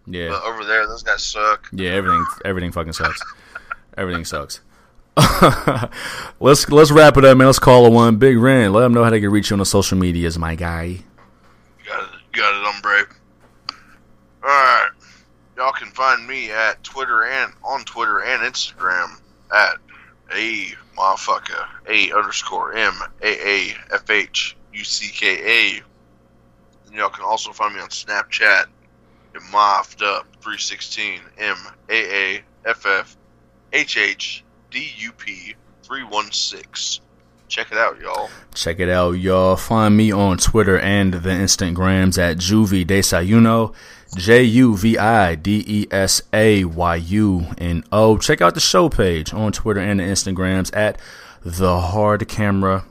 Yeah, 0.08 0.30
But 0.30 0.44
over 0.44 0.66
there, 0.66 0.86
those 0.88 1.04
guys 1.04 1.24
suck. 1.24 1.68
yeah. 1.72 1.92
Everything 1.92 2.26
everything 2.46 2.72
fucking 2.72 2.94
sucks. 2.94 3.20
Everything 3.98 4.26
sucks. 4.26 4.60
let's 6.40 6.70
let's 6.70 6.92
wrap 6.92 7.18
it 7.18 7.26
up, 7.26 7.38
man. 7.38 7.48
Let's 7.48 7.60
call 7.60 7.86
it 7.86 7.92
one. 7.92 8.16
Big 8.18 8.38
Ren. 8.38 8.74
Let 8.74 8.82
them 8.82 8.94
know 8.94 9.04
how 9.04 9.10
they 9.10 9.20
can 9.20 9.30
reach 9.30 9.50
you 9.50 9.56
on 9.56 9.60
the 9.60 9.66
social 9.66 9.98
medias, 9.98 10.38
my 10.38 10.56
guy. 10.56 10.84
You 10.84 11.00
got 11.86 12.04
it, 12.04 12.10
you 12.34 12.42
got 12.42 12.56
it, 12.56 12.66
hombre. 12.66 13.06
All 14.44 14.50
right, 14.50 14.90
y'all 15.58 15.72
can 15.74 15.90
find 15.92 16.26
me 16.26 16.50
at 16.52 16.84
Twitter 16.84 17.24
and 17.26 17.54
on 17.64 17.84
Twitter 17.84 18.20
and 18.24 18.42
Instagram 18.42 19.20
at 19.54 19.76
a 20.34 20.68
motherfucker 20.98 21.66
a 21.88 22.12
underscore 22.14 22.74
m 22.74 22.94
a 23.22 23.48
a 23.72 23.76
f 23.94 24.10
h 24.10 24.58
u 24.74 24.84
c 24.84 25.10
k 25.12 25.78
a. 25.78 25.82
Y'all 26.94 27.10
can 27.10 27.24
also 27.24 27.52
find 27.52 27.74
me 27.74 27.82
on 27.82 27.90
Snapchat 27.90 28.66
at 29.36 29.42
moffed 29.52 30.02
up 30.02 30.28
three 30.42 30.58
sixteen 30.58 31.22
m 31.38 31.58
a 31.90 32.36
a 32.36 32.44
f 32.66 32.86
f 32.86 33.18
h 33.72 33.98
h 33.98 34.44
d 34.70 34.92
u 34.98 35.12
p 35.14 35.56
three 35.84 36.04
one 36.04 36.32
six. 36.32 37.00
Check 37.48 37.72
it 37.72 37.78
out, 37.78 38.00
y'all. 38.00 38.30
Check 38.54 38.80
it 38.80 38.90
out, 38.90 39.12
y'all. 39.14 39.58
Find 39.58 39.98
me 39.98 40.12
on 40.12 40.38
Twitter 40.38 40.80
and 40.80 41.14
the 41.14 41.30
Instagrams 41.30 42.18
at 42.18 42.38
Juvie 42.38 42.86
Desayuno, 42.86 43.74
J 44.16 44.44
U 44.44 44.78
V 44.78 44.98
I 44.98 45.36
D 45.36 45.64
E 45.68 45.88
S 45.92 46.22
A 46.32 46.64
Y 46.64 46.96
U 46.96 47.48
N 47.58 47.84
O. 47.92 48.18
Check 48.18 48.42
out 48.42 48.54
the 48.54 48.62
show 48.62 48.88
page 48.88 49.34
on 49.34 49.52
Twitter 49.52 49.82
and 49.82 50.00
the 50.00 50.04
Instagrams 50.04 50.74
at 50.76 50.98
The 51.44 51.80
Hard 51.80 52.28
Camera. 52.30 52.86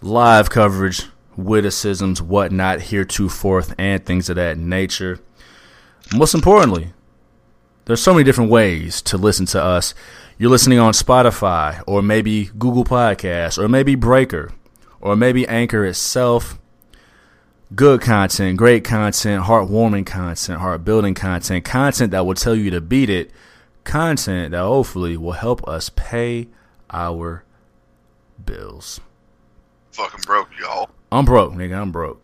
Live 0.00 0.50
coverage, 0.50 1.06
witticisms, 1.36 2.20
whatnot, 2.20 2.82
heretofore, 2.82 3.64
and 3.78 4.04
things 4.04 4.28
of 4.28 4.36
that 4.36 4.58
nature. 4.58 5.20
Most 6.14 6.34
importantly, 6.34 6.92
there's 7.86 8.02
so 8.02 8.12
many 8.12 8.24
different 8.24 8.50
ways 8.50 9.02
to 9.02 9.18
listen 9.18 9.46
to 9.46 9.62
us. 9.62 9.94
You're 10.38 10.50
listening 10.50 10.78
on 10.78 10.92
Spotify, 10.92 11.82
or 11.86 12.02
maybe 12.02 12.46
Google 12.58 12.84
Podcasts, 12.84 13.58
or 13.58 13.68
maybe 13.68 13.94
Breaker, 13.94 14.52
or 15.00 15.16
maybe 15.16 15.46
Anchor 15.46 15.84
itself. 15.84 16.58
Good 17.74 18.00
content, 18.00 18.56
great 18.56 18.84
content, 18.84 19.44
heartwarming 19.44 20.06
content, 20.06 20.60
heart 20.60 20.84
building 20.84 21.14
content, 21.14 21.64
content 21.64 22.10
that 22.12 22.24
will 22.24 22.34
tell 22.34 22.54
you 22.54 22.70
to 22.70 22.80
beat 22.80 23.10
it, 23.10 23.30
content 23.84 24.52
that 24.52 24.60
hopefully 24.60 25.16
will 25.16 25.32
help 25.32 25.66
us 25.66 25.90
pay 25.90 26.48
our 26.90 27.44
bills. 28.44 29.00
Fucking 29.92 30.20
broke, 30.26 30.48
y'all. 30.60 30.90
I'm 31.14 31.24
broke, 31.24 31.52
nigga. 31.54 31.80
I'm 31.80 31.92
broke. 31.92 32.22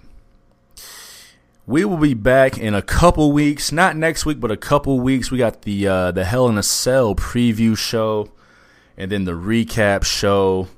We 1.66 1.84
will 1.84 1.98
be 1.98 2.14
back 2.14 2.58
in 2.58 2.74
a 2.74 2.82
couple 2.82 3.30
weeks. 3.32 3.70
Not 3.70 3.96
next 3.96 4.26
week, 4.26 4.40
but 4.40 4.50
a 4.50 4.56
couple 4.56 4.98
weeks. 4.98 5.30
We 5.30 5.38
got 5.38 5.62
the 5.62 5.86
uh, 5.86 6.10
the 6.10 6.24
Hell 6.24 6.48
in 6.48 6.58
a 6.58 6.62
Cell 6.62 7.14
preview 7.14 7.76
show, 7.78 8.30
and 8.96 9.10
then 9.12 9.24
the 9.24 9.32
recap 9.32 10.04
show. 10.04 10.68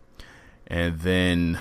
and 0.67 1.01
then 1.01 1.59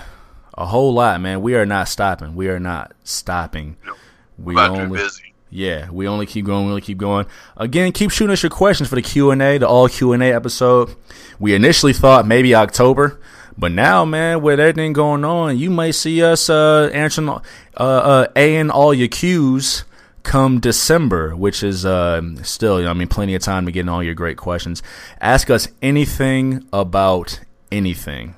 a 0.58 0.66
whole 0.66 0.92
lot, 0.92 1.20
man. 1.22 1.40
We 1.40 1.54
are 1.54 1.64
not 1.64 1.88
stopping. 1.88 2.34
We 2.34 2.48
are 2.48 2.60
not 2.60 2.92
stopping. 3.04 3.76
Nope. 3.86 3.96
We 4.38 4.52
About 4.54 4.68
to 4.68 4.72
be 4.74 4.80
only, 4.80 4.98
busy. 4.98 5.34
yeah, 5.48 5.88
we 5.90 6.06
only 6.08 6.26
keep 6.26 6.44
going. 6.44 6.64
We 6.66 6.70
only 6.70 6.80
keep 6.82 6.98
going. 6.98 7.26
Again, 7.56 7.92
keep 7.92 8.10
shooting 8.10 8.32
us 8.32 8.42
your 8.42 8.50
questions 8.50 8.90
for 8.90 8.96
the 8.96 9.02
Q 9.02 9.30
and 9.30 9.40
A, 9.40 9.56
the 9.56 9.68
all 9.68 9.88
Q 9.88 10.12
and 10.12 10.22
A 10.22 10.26
episode. 10.34 10.94
We 11.38 11.54
initially 11.54 11.94
thought 11.94 12.26
maybe 12.26 12.54
October, 12.54 13.18
but 13.56 13.72
now, 13.72 14.04
man, 14.04 14.42
with 14.42 14.60
everything 14.60 14.92
going 14.92 15.24
on, 15.24 15.58
you 15.58 15.70
might 15.70 15.92
see 15.92 16.22
us 16.22 16.48
uh, 16.48 16.90
answering 16.92 17.28
uh, 17.28 17.40
uh, 17.76 18.26
A 18.36 18.56
in 18.56 18.70
all 18.70 18.94
your 18.94 19.08
Qs 19.08 19.84
come 20.22 20.60
December, 20.60 21.34
which 21.36 21.62
is 21.62 21.84
uh, 21.84 22.22
still, 22.42 22.78
you 22.78 22.84
know, 22.84 22.90
I 22.90 22.94
mean, 22.94 23.08
plenty 23.08 23.34
of 23.34 23.42
time 23.42 23.66
to 23.66 23.72
get 23.72 23.80
in 23.80 23.88
all 23.88 24.02
your 24.02 24.14
great 24.14 24.36
questions. 24.36 24.82
Ask 25.20 25.50
us 25.50 25.68
anything 25.80 26.66
about 26.72 27.40
anything. 27.70 28.34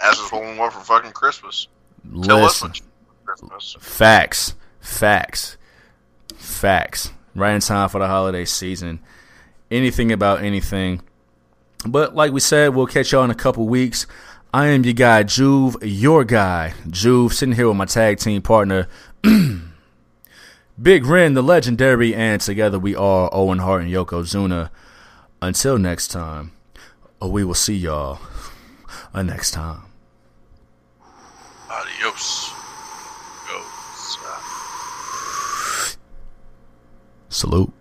Ask 0.00 0.22
us 0.22 0.32
what 0.32 0.42
we 0.42 0.56
want 0.56 0.72
for 0.72 0.80
fucking 0.80 1.12
Christmas. 1.12 1.68
Tell 2.22 2.44
us 2.44 2.62
Listen. 2.62 2.68
what 2.68 2.78
you 2.78 2.84
want 3.06 3.18
for 3.18 3.48
Christmas. 3.48 3.76
Facts. 3.80 4.54
Facts. 4.80 5.56
Facts. 6.36 7.12
Right 7.34 7.54
in 7.54 7.60
time 7.60 7.88
for 7.88 7.98
the 7.98 8.06
holiday 8.06 8.44
season. 8.44 9.00
Anything 9.70 10.10
about 10.10 10.42
anything. 10.42 11.02
But 11.86 12.14
like 12.14 12.32
we 12.32 12.40
said, 12.40 12.74
we'll 12.74 12.86
catch 12.86 13.12
y'all 13.12 13.24
in 13.24 13.30
a 13.30 13.34
couple 13.34 13.66
weeks. 13.66 14.06
I 14.52 14.66
am 14.68 14.82
your 14.82 14.94
guy, 14.94 15.22
Juve, 15.22 15.76
your 15.80 16.24
guy, 16.24 16.74
Juve, 16.88 17.32
sitting 17.32 17.54
here 17.54 17.68
with 17.68 17.76
my 17.76 17.84
tag 17.84 18.18
team 18.18 18.42
partner, 18.42 18.88
Big 20.82 21.06
Ren, 21.06 21.34
the 21.34 21.42
legendary, 21.42 22.12
and 22.16 22.40
together 22.40 22.76
we 22.76 22.96
are 22.96 23.30
Owen 23.32 23.60
Hart 23.60 23.82
and 23.82 23.92
Yokozuna. 23.92 24.70
Until 25.40 25.78
next 25.78 26.08
time, 26.08 26.50
we 27.22 27.44
will 27.44 27.54
see 27.54 27.76
y'all 27.76 28.18
uh, 29.14 29.22
next 29.22 29.52
time. 29.52 29.82
Adios. 31.70 32.52
Salute. 37.28 37.72